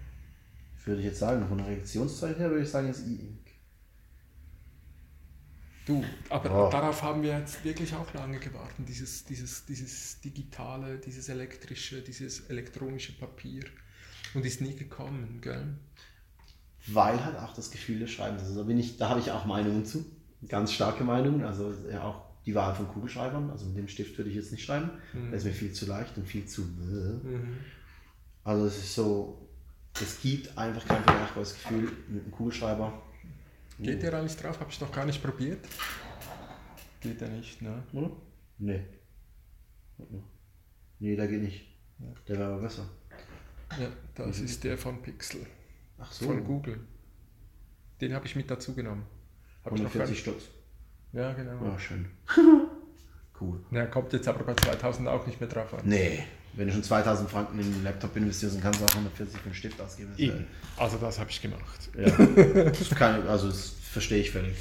Würde 0.85 1.01
ich 1.01 1.07
jetzt 1.07 1.19
sagen, 1.19 1.47
von 1.47 1.59
der 1.59 1.67
Reaktionszeit 1.67 2.39
her 2.39 2.51
würde 2.51 2.63
ich 2.63 2.71
sagen, 2.71 2.89
ist 2.89 3.07
E-Ink. 3.07 3.47
Du, 5.87 6.05
aber 6.29 6.69
Oh. 6.69 6.71
darauf 6.71 7.03
haben 7.03 7.23
wir 7.23 7.39
jetzt 7.39 7.65
wirklich 7.65 7.95
auch 7.95 8.13
lange 8.15 8.39
gewartet, 8.39 8.87
dieses, 8.89 9.25
dieses, 9.25 9.65
dieses 9.65 10.21
digitale, 10.21 10.99
dieses 10.99 11.29
elektrische, 11.31 12.03
dieses 12.03 12.41
elektronische 12.51 13.13
Papier. 13.19 13.65
Und 14.35 14.45
ist 14.45 14.61
nie 14.61 14.77
gekommen, 14.77 15.41
gell? 15.41 15.75
Weil 16.87 17.25
halt 17.25 17.37
auch 17.39 17.53
das 17.55 17.71
Gefühl 17.71 18.01
des 18.01 18.11
Schreibens. 18.11 18.43
Also 18.43 18.57
da, 18.57 18.63
bin 18.63 18.79
ich, 18.79 18.97
da 18.97 19.09
habe 19.11 19.21
ich 19.21 19.31
auch 19.31 19.45
Meinungen 19.45 19.85
zu. 19.85 20.05
Ganz 20.49 20.73
starke 20.73 21.05
Meinungen. 21.05 21.45
Also 21.45 21.73
ja, 21.91 22.05
auch 22.05 22.28
die 22.49 22.55
Wahl 22.55 22.75
von 22.75 22.89
Kugelschreibern. 22.89 23.51
Also 23.51 23.67
mit 23.67 23.77
dem 23.77 23.89
Stift 23.89 24.17
würde 24.17 24.31
ich 24.31 24.37
jetzt 24.37 24.53
nicht 24.53 24.65
schreiben. 24.65 24.91
Der 25.13 25.35
ist 25.35 25.45
mir 25.45 25.53
viel 25.53 25.73
zu 25.73 25.85
leicht 25.85 26.17
und 26.17 26.27
viel 26.27 26.47
zu. 26.47 26.67
Also 28.43 28.65
es 28.65 28.79
ist 28.79 28.95
so, 28.95 29.47
es 30.01 30.23
gibt 30.23 30.57
einfach 30.57 30.87
kein 30.87 31.03
vergleichbares 31.05 31.53
Gefühl 31.53 31.93
mit 32.09 32.23
einem 32.23 32.33
Kugelschreiber. 32.33 33.03
Geht 33.79 34.03
der 34.03 34.15
eigentlich 34.15 34.37
drauf? 34.37 34.59
Habe 34.61 34.71
ich 34.71 34.81
noch 34.81 34.91
gar 34.91 35.05
nicht 35.05 35.23
probiert. 35.23 35.61
Geht 37.01 37.21
der 37.21 37.29
nicht, 37.29 37.61
ne? 37.61 37.83
Oder? 37.93 38.11
Nee. 38.57 38.83
Nee, 40.99 41.17
der 41.17 41.29
geht 41.29 41.43
nicht. 41.43 41.67
Der 42.27 42.39
wäre 42.39 42.55
aber 42.55 42.63
besser. 42.63 42.89
Ja, 43.79 43.91
das 44.15 44.41
ist 44.41 44.65
der 44.65 44.79
von 44.79 45.03
Pixel, 45.03 45.45
Ach 45.99 46.11
so. 46.11 46.25
von 46.25 46.43
Google. 46.43 46.81
Den 48.01 48.15
habe 48.15 48.25
ich 48.25 48.35
mit 48.37 48.51
dazu 48.51 48.75
genommen. 48.75 49.05
Hab 49.65 49.75
ich 49.75 49.83
noch 49.83 49.93
gar 49.93 50.05
140 50.05 50.11
nicht. 50.11 50.21
Stutz. 50.21 50.58
Ja, 51.13 51.33
genau. 51.33 51.65
Ja, 51.65 51.79
schön. 51.79 52.07
cool. 53.41 53.61
Ja, 53.71 53.87
kommt 53.87 54.13
jetzt 54.13 54.29
aber 54.29 54.45
bei 54.45 54.55
2000 54.55 55.09
auch 55.09 55.27
nicht 55.27 55.41
mehr 55.41 55.49
drauf 55.49 55.73
an. 55.75 55.81
Nee, 55.85 56.25
wenn 56.55 56.67
du 56.67 56.73
schon 56.73 56.83
2000 56.83 57.31
Franken 57.31 57.59
in 57.59 57.73
den 57.73 57.85
Laptop 57.85 58.17
investierst, 58.17 58.57
dann 58.57 58.63
kannst 58.63 58.81
du 58.81 58.85
auch 58.85 58.91
140 58.91 59.39
für 59.39 59.45
einen 59.47 59.55
Stift 59.55 59.81
ausgeben. 59.81 60.11
Das 60.11 60.19
Eben. 60.19 60.47
Also 60.77 60.99
das 60.99 61.19
habe 61.19 61.31
ich 61.31 61.41
gemacht. 61.41 61.91
Ja. 61.97 62.09
Das 62.79 62.91
keine, 62.91 63.29
also 63.29 63.49
das 63.49 63.71
verstehe 63.81 64.21
ich 64.21 64.31
völlig. 64.31 64.57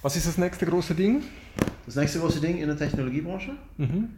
Was 0.00 0.16
ist 0.16 0.26
das 0.26 0.38
nächste 0.38 0.66
große 0.66 0.94
Ding? 0.94 1.22
Das 1.86 1.96
nächste 1.96 2.18
große 2.20 2.40
Ding 2.40 2.58
in 2.58 2.66
der 2.66 2.76
Technologiebranche? 2.76 3.52
Mhm. 3.76 4.10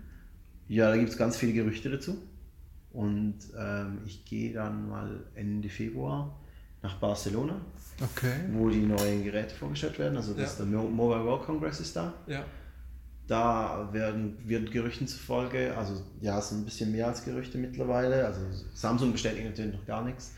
Ja, 0.69 0.91
da 0.91 0.97
gibt 0.97 1.11
es 1.11 1.17
ganz 1.17 1.37
viele 1.37 1.53
Gerüchte 1.53 1.91
dazu. 1.91 2.19
Und 2.93 3.39
ähm, 3.59 3.99
ich 4.07 4.25
gehe 4.25 4.53
dann 4.53 4.89
mal 4.89 5.25
Ende 5.35 5.69
Februar 5.69 6.39
nach 6.85 6.95
Barcelona, 6.99 7.57
Okay. 8.01 8.35
wo 8.53 8.68
die 8.68 8.82
neuen 8.82 9.24
Geräte 9.24 9.55
vorgestellt 9.55 9.99
werden. 9.99 10.16
Also 10.16 10.35
das 10.35 10.59
Ja. 10.59 10.64
der 10.64 10.72
Mo- 10.80 10.89
Mobile 10.89 11.24
World 11.24 11.43
Congress 11.45 11.80
ist 11.80 11.97
da. 11.97 12.12
Ja. 12.28 12.45
Da 13.26 13.89
werden, 13.93 14.37
wird 14.47 14.70
Gerüchten 14.70 15.09
zufolge, 15.09 15.74
also 15.76 16.03
ja, 16.20 16.39
es 16.39 16.51
sind 16.51 16.59
ein 16.61 16.64
bisschen 16.66 16.93
mehr 16.93 17.07
als 17.09 17.24
Gerüchte 17.24 17.57
mittlerweile. 17.59 18.26
Also 18.26 18.41
Samsung 18.74 19.12
bestätigt 19.12 19.47
natürlich 19.47 19.74
noch 19.74 19.87
gar 19.87 20.05
nichts. 20.05 20.32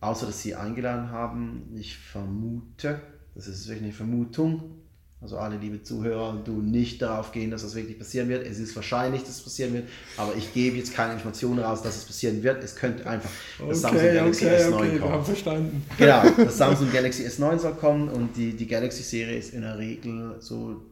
Außer 0.00 0.26
dass 0.26 0.42
sie 0.42 0.54
eingeladen 0.54 1.10
haben. 1.10 1.72
Ich 1.74 1.96
vermute, 1.96 3.00
das 3.34 3.46
ist 3.46 3.66
wirklich 3.68 3.84
eine 3.84 3.92
Vermutung. 3.92 4.81
Also 5.22 5.38
alle 5.38 5.56
liebe 5.56 5.80
Zuhörer, 5.80 6.42
du 6.44 6.60
nicht 6.60 7.00
darauf 7.00 7.30
gehen, 7.30 7.52
dass 7.52 7.62
das 7.62 7.76
wirklich 7.76 7.96
passieren 7.96 8.28
wird. 8.28 8.44
Es 8.44 8.58
ist 8.58 8.74
wahrscheinlich, 8.74 9.20
dass 9.22 9.36
es 9.36 9.42
passieren 9.42 9.72
wird, 9.72 9.88
aber 10.16 10.34
ich 10.34 10.52
gebe 10.52 10.76
jetzt 10.76 10.94
keine 10.94 11.12
Informationen 11.12 11.60
raus, 11.60 11.80
dass 11.80 11.96
es 11.96 12.04
passieren 12.04 12.42
wird. 12.42 12.62
Es 12.64 12.74
könnte 12.74 13.06
einfach 13.06 13.30
das 13.68 13.82
Samsung 13.82 14.02
Galaxy 14.02 14.46
S9 14.46 14.92
wir 14.92 14.98
kommen. 14.98 15.12
haben 15.12 15.24
verstanden. 15.24 15.86
Genau, 15.96 16.24
das 16.36 16.58
Samsung 16.58 16.90
Galaxy 16.92 17.24
S9 17.24 17.58
soll 17.60 17.74
kommen 17.74 18.08
und 18.08 18.36
die, 18.36 18.56
die 18.56 18.66
Galaxy-Serie 18.66 19.38
ist 19.38 19.54
in 19.54 19.60
der 19.60 19.78
Regel 19.78 20.40
so 20.40 20.82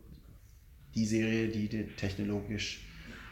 die 0.95 1.07
Serie, 1.07 1.49
die 1.49 1.69
technologisch 1.97 2.87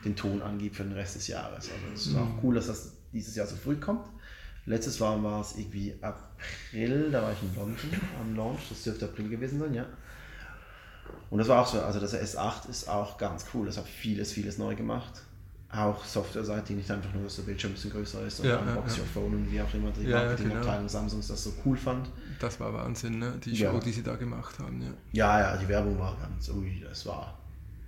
den 0.05 0.17
Ton 0.17 0.43
angibt 0.43 0.77
für 0.77 0.83
den 0.83 0.93
Rest 0.93 1.15
des 1.15 1.29
Jahres. 1.29 1.71
Also 1.71 1.95
es 1.95 2.07
ist 2.09 2.17
auch 2.17 2.43
cool, 2.43 2.57
dass 2.57 2.67
das 2.67 2.93
dieses 3.13 3.37
Jahr 3.37 3.47
so 3.47 3.55
früh 3.55 3.77
kommt. 3.77 4.09
Letztes 4.67 4.99
Mal 4.99 5.23
war 5.23 5.41
es 5.43 5.57
irgendwie 5.57 5.95
April, 6.01 7.11
da 7.13 7.23
war 7.23 7.33
ich 7.33 7.39
in 7.41 7.55
London 7.55 7.91
am 8.21 8.37
Launch, 8.37 8.61
das 8.69 8.83
dürfte 8.83 9.05
April 9.05 9.29
gewesen 9.29 9.61
sein, 9.61 9.75
ja. 9.75 9.87
Und 11.31 11.39
das 11.39 11.49
war 11.49 11.61
auch 11.63 11.67
so, 11.67 11.81
also 11.81 12.01
das 12.01 12.15
S8 12.15 12.69
ist 12.71 12.89
auch 12.89 13.19
ganz 13.19 13.47
cool, 13.53 13.67
das 13.67 13.77
hat 13.77 13.87
vieles, 13.87 14.33
vieles 14.33 14.59
neu 14.59 14.75
gemacht. 14.75 15.23
Auch 15.71 16.03
softwareseitig, 16.03 16.75
nicht 16.77 16.91
einfach 16.91 17.13
nur, 17.13 17.25
dass 17.25 17.37
der 17.37 17.43
Bildschirm 17.43 17.73
ein 17.73 17.75
bisschen 17.75 17.91
größer 17.91 18.23
ist 18.27 18.41
und 18.41 18.47
Ja, 18.47 18.65
ja, 18.65 18.75
Box 18.75 18.97
ja. 18.97 19.03
Your 19.03 19.09
Phone 19.09 19.35
und 19.35 19.53
wie 19.53 19.61
auch 19.61 19.75
immer 19.75 19.91
die 19.91 20.05
Ja, 20.05 20.23
ja, 20.23 20.27
Marketingabteilung 20.29 20.79
genau. 20.79 20.89
Samsungs 20.89 21.29
das 21.29 21.45
so 21.45 21.53
cool 21.67 21.77
fand. 21.77 22.09
Das 22.41 22.59
war 22.59 22.73
Wahnsinn, 22.73 23.19
ne? 23.19 23.35
Die 23.45 23.55
Show, 23.55 23.79
die 23.79 23.93
sie 23.93 24.03
da 24.03 24.17
gemacht 24.17 24.59
haben, 24.59 24.81
ja. 24.81 24.89
Ja, 25.13 25.41
ja, 25.41 25.57
die 25.59 25.69
Werbung 25.69 25.99
war 25.99 26.17
ganz, 26.19 26.49
ui, 26.49 26.81
das 26.83 27.05
war, 27.05 27.37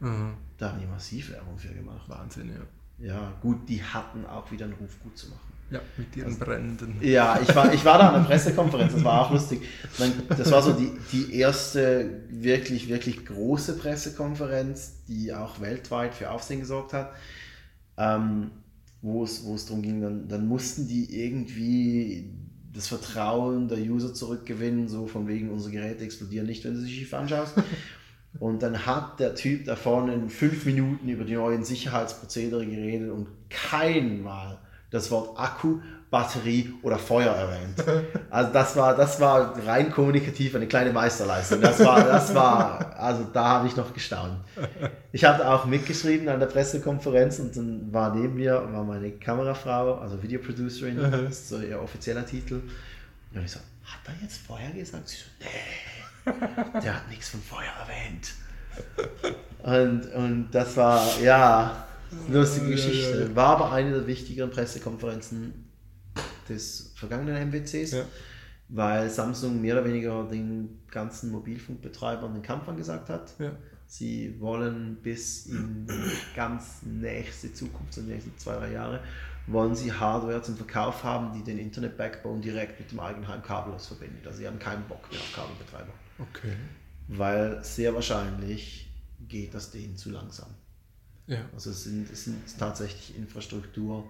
Mhm. 0.00 0.34
da 0.58 0.72
haben 0.72 0.80
die 0.80 0.86
massiv 0.86 1.30
Werbung 1.30 1.56
für 1.58 1.72
gemacht. 1.72 2.06
Wahnsinn, 2.08 2.50
ja. 2.50 3.06
Ja, 3.06 3.32
gut, 3.40 3.66
die 3.66 3.82
hatten 3.82 4.26
auch 4.26 4.50
wieder 4.50 4.66
einen 4.66 4.74
Ruf, 4.74 5.00
gut 5.02 5.16
zu 5.16 5.28
machen. 5.28 5.49
Ja, 5.70 5.80
mit 5.96 6.16
ihren 6.16 6.36
Bränden. 6.38 6.96
Ja, 7.00 7.38
ich 7.40 7.54
war, 7.54 7.72
ich 7.72 7.84
war 7.84 7.98
da 7.98 8.08
an 8.08 8.22
der 8.22 8.28
Pressekonferenz, 8.28 8.92
das 8.92 9.04
war 9.04 9.26
auch 9.26 9.30
lustig. 9.30 9.62
Das 10.28 10.50
war 10.50 10.62
so 10.62 10.72
die, 10.72 10.90
die 11.12 11.34
erste 11.34 12.22
wirklich, 12.28 12.88
wirklich 12.88 13.24
große 13.24 13.78
Pressekonferenz, 13.78 15.04
die 15.06 15.32
auch 15.32 15.60
weltweit 15.60 16.14
für 16.14 16.30
Aufsehen 16.30 16.60
gesorgt 16.60 16.92
hat. 16.92 17.12
Ähm, 17.96 18.50
wo 19.02 19.24
es, 19.24 19.44
wo 19.44 19.54
es 19.54 19.66
darum 19.66 19.82
ging, 19.82 20.00
dann, 20.00 20.28
dann 20.28 20.46
mussten 20.46 20.88
die 20.88 21.22
irgendwie 21.22 22.32
das 22.72 22.88
Vertrauen 22.88 23.68
der 23.68 23.78
User 23.78 24.14
zurückgewinnen, 24.14 24.88
so 24.88 25.06
von 25.06 25.26
wegen, 25.26 25.50
unsere 25.50 25.72
Geräte 25.72 26.04
explodieren 26.04 26.46
nicht, 26.46 26.64
wenn 26.64 26.74
du 26.74 26.80
sie 26.80 26.90
schief 26.90 27.14
anschaust. 27.14 27.54
Und 28.38 28.62
dann 28.62 28.86
hat 28.86 29.18
der 29.18 29.34
Typ 29.34 29.64
da 29.64 29.74
vorne 29.74 30.14
in 30.14 30.30
fünf 30.30 30.64
Minuten 30.64 31.08
über 31.08 31.24
die 31.24 31.34
neuen 31.34 31.64
Sicherheitsprozedere 31.64 32.64
geredet 32.64 33.10
und 33.10 33.26
kein 33.48 34.22
Mal 34.22 34.58
das 34.90 35.10
Wort 35.10 35.38
Akku, 35.38 35.80
Batterie 36.10 36.74
oder 36.82 36.98
Feuer 36.98 37.32
erwähnt. 37.32 37.84
Also 38.30 38.52
das 38.52 38.74
war, 38.76 38.96
das 38.96 39.20
war 39.20 39.54
rein 39.64 39.92
kommunikativ 39.92 40.56
eine 40.56 40.66
kleine 40.66 40.92
Meisterleistung. 40.92 41.60
Das 41.60 41.78
war, 41.84 42.02
das 42.02 42.34
war, 42.34 42.96
also 42.98 43.24
da 43.32 43.44
habe 43.44 43.68
ich 43.68 43.76
noch 43.76 43.94
gestaunt. 43.94 44.36
Ich 45.12 45.24
habe 45.24 45.48
auch 45.48 45.66
mitgeschrieben 45.66 46.28
an 46.28 46.40
der 46.40 46.46
Pressekonferenz 46.46 47.38
und 47.38 47.56
dann 47.56 47.92
war 47.92 48.14
neben 48.14 48.34
mir 48.34 48.54
war 48.72 48.82
meine 48.82 49.12
Kamerafrau, 49.12 49.98
also 49.98 50.20
Videoproducerin, 50.20 50.98
das 51.00 51.20
ist 51.30 51.48
so 51.48 51.60
ihr 51.60 51.80
offizieller 51.80 52.26
Titel. 52.26 52.60
Und 53.32 53.44
ich 53.44 53.52
so, 53.52 53.60
hat 53.84 54.00
er 54.06 54.14
jetzt 54.22 54.38
Feuer 54.38 54.70
gesagt? 54.74 55.08
Sie 55.08 55.16
so, 55.16 55.24
nee, 55.38 56.80
der 56.82 56.96
hat 56.96 57.08
nichts 57.08 57.28
von 57.28 57.40
Feuer 57.40 57.72
erwähnt. 57.80 58.32
Und, 59.62 60.12
und 60.14 60.50
das 60.50 60.76
war, 60.76 61.20
ja, 61.20 61.86
lustige 62.28 62.70
Geschichte. 62.70 63.34
War 63.34 63.56
aber 63.56 63.72
eine 63.72 63.92
der 63.92 64.06
wichtigeren 64.06 64.50
Pressekonferenzen 64.50 65.66
des 66.48 66.92
vergangenen 66.96 67.50
MWCs, 67.50 67.92
Ja. 67.92 68.04
weil 68.68 69.08
Samsung 69.10 69.60
mehr 69.60 69.74
oder 69.74 69.84
weniger 69.84 70.24
den 70.28 70.80
ganzen 70.90 71.30
Mobilfunkbetreibern 71.30 72.34
den 72.34 72.42
Kampf 72.42 72.68
angesagt 72.68 73.08
hat. 73.08 73.34
Ja. 73.38 73.52
Sie 73.86 74.36
wollen 74.40 74.96
bis 75.02 75.46
in 75.46 75.86
die 75.86 76.36
ganz 76.36 76.82
nächste 76.84 77.52
Zukunft, 77.52 77.94
so 77.94 78.02
die 78.02 78.08
nächsten 78.12 78.36
zwei, 78.38 78.54
drei 78.56 78.72
Jahre, 78.72 79.00
wollen 79.48 79.74
sie 79.74 79.92
Hardware 79.92 80.42
zum 80.42 80.56
Verkauf 80.56 81.02
haben, 81.02 81.32
die 81.32 81.42
den 81.42 81.58
Internet-Backbone 81.58 82.40
direkt 82.40 82.78
mit 82.78 82.92
dem 82.92 83.00
Eigenheim 83.00 83.42
kabellos 83.42 83.88
verbindet. 83.88 84.24
Also 84.26 84.38
sie 84.38 84.46
haben 84.46 84.60
keinen 84.60 84.84
Bock 84.84 85.10
mehr 85.10 85.18
auf 85.20 85.32
Kabelbetreiber. 85.34 85.92
Okay. 86.20 86.52
Weil 87.08 87.64
sehr 87.64 87.92
wahrscheinlich 87.94 88.88
geht 89.26 89.54
das 89.54 89.72
denen 89.72 89.96
zu 89.96 90.10
langsam. 90.10 90.48
Ja. 91.30 91.48
Also 91.54 91.70
es 91.70 91.84
sind, 91.84 92.10
es 92.10 92.24
sind 92.24 92.42
tatsächlich 92.58 93.16
Infrastruktur, 93.16 94.04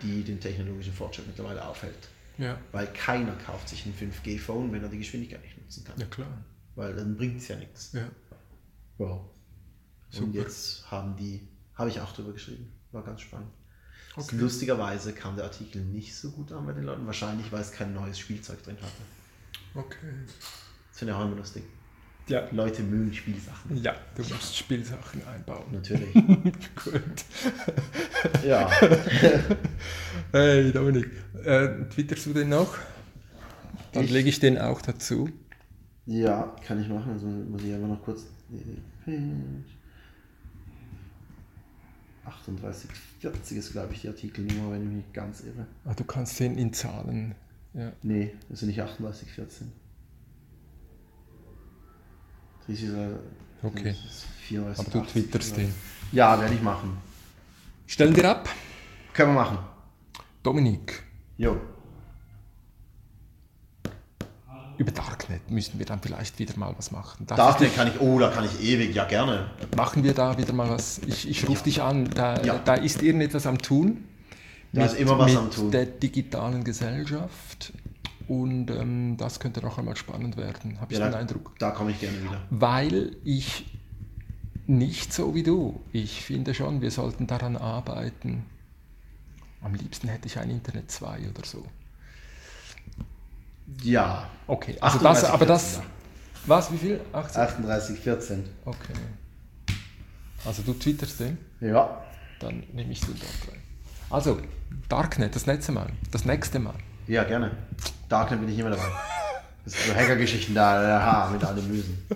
die 0.00 0.24
den 0.24 0.40
technologischen 0.40 0.94
Fortschritt 0.94 1.26
mittlerweile 1.26 1.62
aufhält. 1.64 2.08
Ja. 2.38 2.58
Weil 2.72 2.86
keiner 2.94 3.34
kauft 3.36 3.68
sich 3.68 3.84
ein 3.84 3.94
5G-Phone, 3.94 4.72
wenn 4.72 4.82
er 4.82 4.88
die 4.88 4.98
Geschwindigkeit 4.98 5.42
nicht 5.42 5.58
nutzen 5.58 5.84
kann. 5.84 6.00
Ja, 6.00 6.06
klar. 6.06 6.44
Weil 6.74 6.96
dann 6.96 7.16
bringt 7.18 7.36
es 7.42 7.48
ja 7.48 7.56
nichts. 7.56 7.92
Ja. 7.92 8.08
Wow. 8.96 9.26
Und 10.14 10.18
Super. 10.18 10.38
jetzt 10.38 10.90
haben 10.90 11.16
die, 11.16 11.46
habe 11.74 11.90
ich 11.90 12.00
auch 12.00 12.12
drüber 12.12 12.32
geschrieben. 12.32 12.72
War 12.92 13.04
ganz 13.04 13.20
spannend. 13.20 13.50
Okay. 14.16 14.36
Lustigerweise 14.36 15.12
kam 15.12 15.36
der 15.36 15.44
Artikel 15.44 15.82
nicht 15.82 16.16
so 16.16 16.30
gut 16.30 16.50
an 16.52 16.64
bei 16.64 16.72
den 16.72 16.84
Leuten. 16.84 17.04
Wahrscheinlich, 17.04 17.52
weil 17.52 17.60
es 17.60 17.72
kein 17.72 17.92
neues 17.92 18.18
Spielzeug 18.18 18.62
drin 18.62 18.76
hatte. 18.80 19.02
Okay. 19.74 20.12
Das 20.90 20.98
finde 20.98 21.12
ich 21.12 21.18
auch 21.18 21.24
immer 21.26 21.36
lustig. 21.36 21.64
Ja. 22.32 22.48
Leute 22.50 22.82
mögen 22.82 23.12
Spielsachen. 23.12 23.76
Ja, 23.82 23.94
du 24.14 24.22
musst 24.22 24.56
Spielsachen 24.56 25.20
einbauen. 25.26 25.66
Natürlich. 25.70 26.14
Gut. 26.14 27.24
ja. 28.44 28.70
Hey, 30.34 30.72
Dominik, 30.72 31.10
äh, 31.44 31.68
twitterst 31.90 32.24
du 32.24 32.32
den 32.32 32.48
noch? 32.48 32.78
Dann 33.92 34.06
lege 34.06 34.30
ich 34.30 34.40
den 34.40 34.56
auch 34.56 34.80
dazu. 34.80 35.28
Ja, 36.06 36.56
kann 36.66 36.80
ich 36.80 36.88
machen. 36.88 37.12
Also 37.12 37.26
muss 37.26 37.62
ich 37.62 37.74
aber 37.74 37.86
noch 37.86 38.02
kurz. 38.02 38.24
3840 42.24 43.58
ist, 43.58 43.72
glaube 43.72 43.92
ich, 43.92 44.00
die 44.00 44.08
Artikelnummer, 44.08 44.72
wenn 44.72 44.84
ich 44.84 44.88
mich 44.88 45.12
ganz 45.12 45.42
irre. 45.42 45.66
Ah, 45.84 45.92
du 45.92 46.04
kannst 46.04 46.40
den 46.40 46.56
in 46.56 46.72
Zahlen. 46.72 47.34
Ja. 47.74 47.92
Nee, 48.02 48.32
das 48.48 48.60
sind 48.60 48.68
nicht 48.68 48.80
3814. 48.80 49.81
Das 52.68 52.78
ist, 52.80 52.92
äh, 52.92 53.08
Okay. 53.62 53.94
das 54.02 54.12
ist 54.12 54.24
34, 54.48 54.80
Aber 54.86 54.90
du 54.98 55.00
80, 55.04 55.12
twitterst 55.12 55.56
den. 55.56 55.74
Ja, 56.12 56.40
werde 56.40 56.54
ich 56.54 56.62
machen. 56.62 56.96
Stellen 57.86 58.14
wir 58.16 58.28
ab. 58.30 58.48
Können 59.12 59.34
wir 59.34 59.40
machen. 59.42 59.58
Dominik, 60.42 61.02
Jo. 61.38 61.56
über 64.78 64.90
Darknet 64.90 65.48
müssen 65.50 65.78
wir 65.78 65.86
dann 65.86 66.00
vielleicht 66.00 66.38
wieder 66.40 66.56
mal 66.56 66.74
was 66.76 66.90
machen. 66.90 67.26
Darf 67.26 67.36
Darknet 67.36 67.76
kann 67.76 67.86
ich, 67.88 68.00
oh, 68.00 68.18
da 68.18 68.30
kann 68.30 68.44
ich 68.44 68.60
ewig, 68.60 68.94
ja 68.94 69.04
gerne. 69.04 69.50
Machen 69.76 70.02
wir 70.02 70.12
da 70.14 70.36
wieder 70.38 70.52
mal 70.52 70.68
was. 70.70 70.98
Ich, 71.06 71.28
ich 71.28 71.42
rufe 71.48 71.58
Ja. 71.60 71.64
dich 71.64 71.82
an, 71.82 72.10
da, 72.10 72.42
Ja. 72.42 72.58
da 72.58 72.74
ist 72.74 73.00
irgendetwas 73.02 73.46
am 73.46 73.58
Tun. 73.58 74.04
Da 74.72 74.86
ist 74.86 74.96
immer 74.96 75.18
was 75.18 75.30
mit 75.30 75.38
am 75.38 75.50
Tun. 75.50 75.70
der 75.70 75.84
digitalen 75.86 76.64
Gesellschaft. 76.64 77.72
Und 78.32 78.70
ähm, 78.70 79.16
das 79.18 79.40
könnte 79.40 79.60
noch 79.60 79.76
einmal 79.78 79.96
spannend 79.96 80.36
werden, 80.38 80.80
habe 80.80 80.92
ich 80.92 80.98
Ja, 80.98 81.06
den 81.08 81.14
Eindruck. 81.14 81.52
da 81.58 81.70
komme 81.70 81.90
ich 81.90 82.00
gerne 82.00 82.22
wieder. 82.22 82.40
Weil 82.50 83.16
ich 83.24 83.66
nicht 84.66 85.12
so 85.12 85.34
wie 85.34 85.42
du. 85.42 85.80
Ich 85.92 86.22
finde 86.22 86.54
schon, 86.54 86.80
wir 86.80 86.90
sollten 86.90 87.26
daran 87.26 87.56
arbeiten. 87.58 88.44
Am 89.60 89.74
liebsten 89.74 90.08
hätte 90.08 90.26
ich 90.28 90.38
ein 90.38 90.48
Internet 90.50 90.90
2 90.90 91.28
oder 91.28 91.44
so. 91.44 91.64
Ja. 93.82 94.28
Okay, 94.46 94.76
also 94.80 94.98
das, 94.98 95.24
38, 95.24 95.30
aber 95.34 95.46
das. 95.46 95.74
14, 95.74 95.90
Was, 96.46 96.72
wie 96.72 96.78
viel? 96.78 97.00
80? 97.12 97.36
38, 97.42 97.98
14. 97.98 98.44
Okay. 98.64 98.92
Also 100.44 100.62
du 100.62 100.72
twitterst 100.72 101.20
den, 101.20 101.38
Ja. 101.60 102.02
dann 102.40 102.62
nehme 102.72 102.92
ich 102.92 103.00
den 103.00 103.14
dort 103.14 103.52
rein. 103.54 103.60
Also, 104.10 104.40
Darknet, 104.88 105.36
das 105.36 105.46
nächste 105.46 105.72
Mal. 105.72 105.90
Das 106.10 106.24
nächste 106.24 106.58
Mal. 106.58 106.74
Ja, 107.06 107.24
gerne. 107.24 107.50
Darknet 108.12 108.40
bin 108.40 108.48
ich 108.50 108.58
immer 108.58 108.70
dabei. 108.70 108.82
Das 109.64 109.72
sind 109.74 109.94
so 109.94 109.94
Hackergeschichten 110.00 110.54
da, 110.54 110.86
ja, 110.86 111.30
mit 111.32 111.42
allem 111.44 111.66
Müsen. 111.68 112.06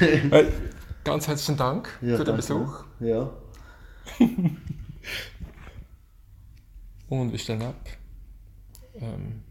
Äh, 0.00 0.46
Ganz 1.04 1.28
herzlichen 1.28 1.56
Dank 1.56 1.88
Ja, 2.00 2.16
für 2.16 2.24
den 2.24 2.36
danke. 2.36 2.42
Besuch 2.42 2.84
Ja. 3.00 3.30
und 7.08 7.30
wir 7.32 7.38
stellen 7.38 7.62
ab. 7.62 7.76
Ähm, 8.94 9.42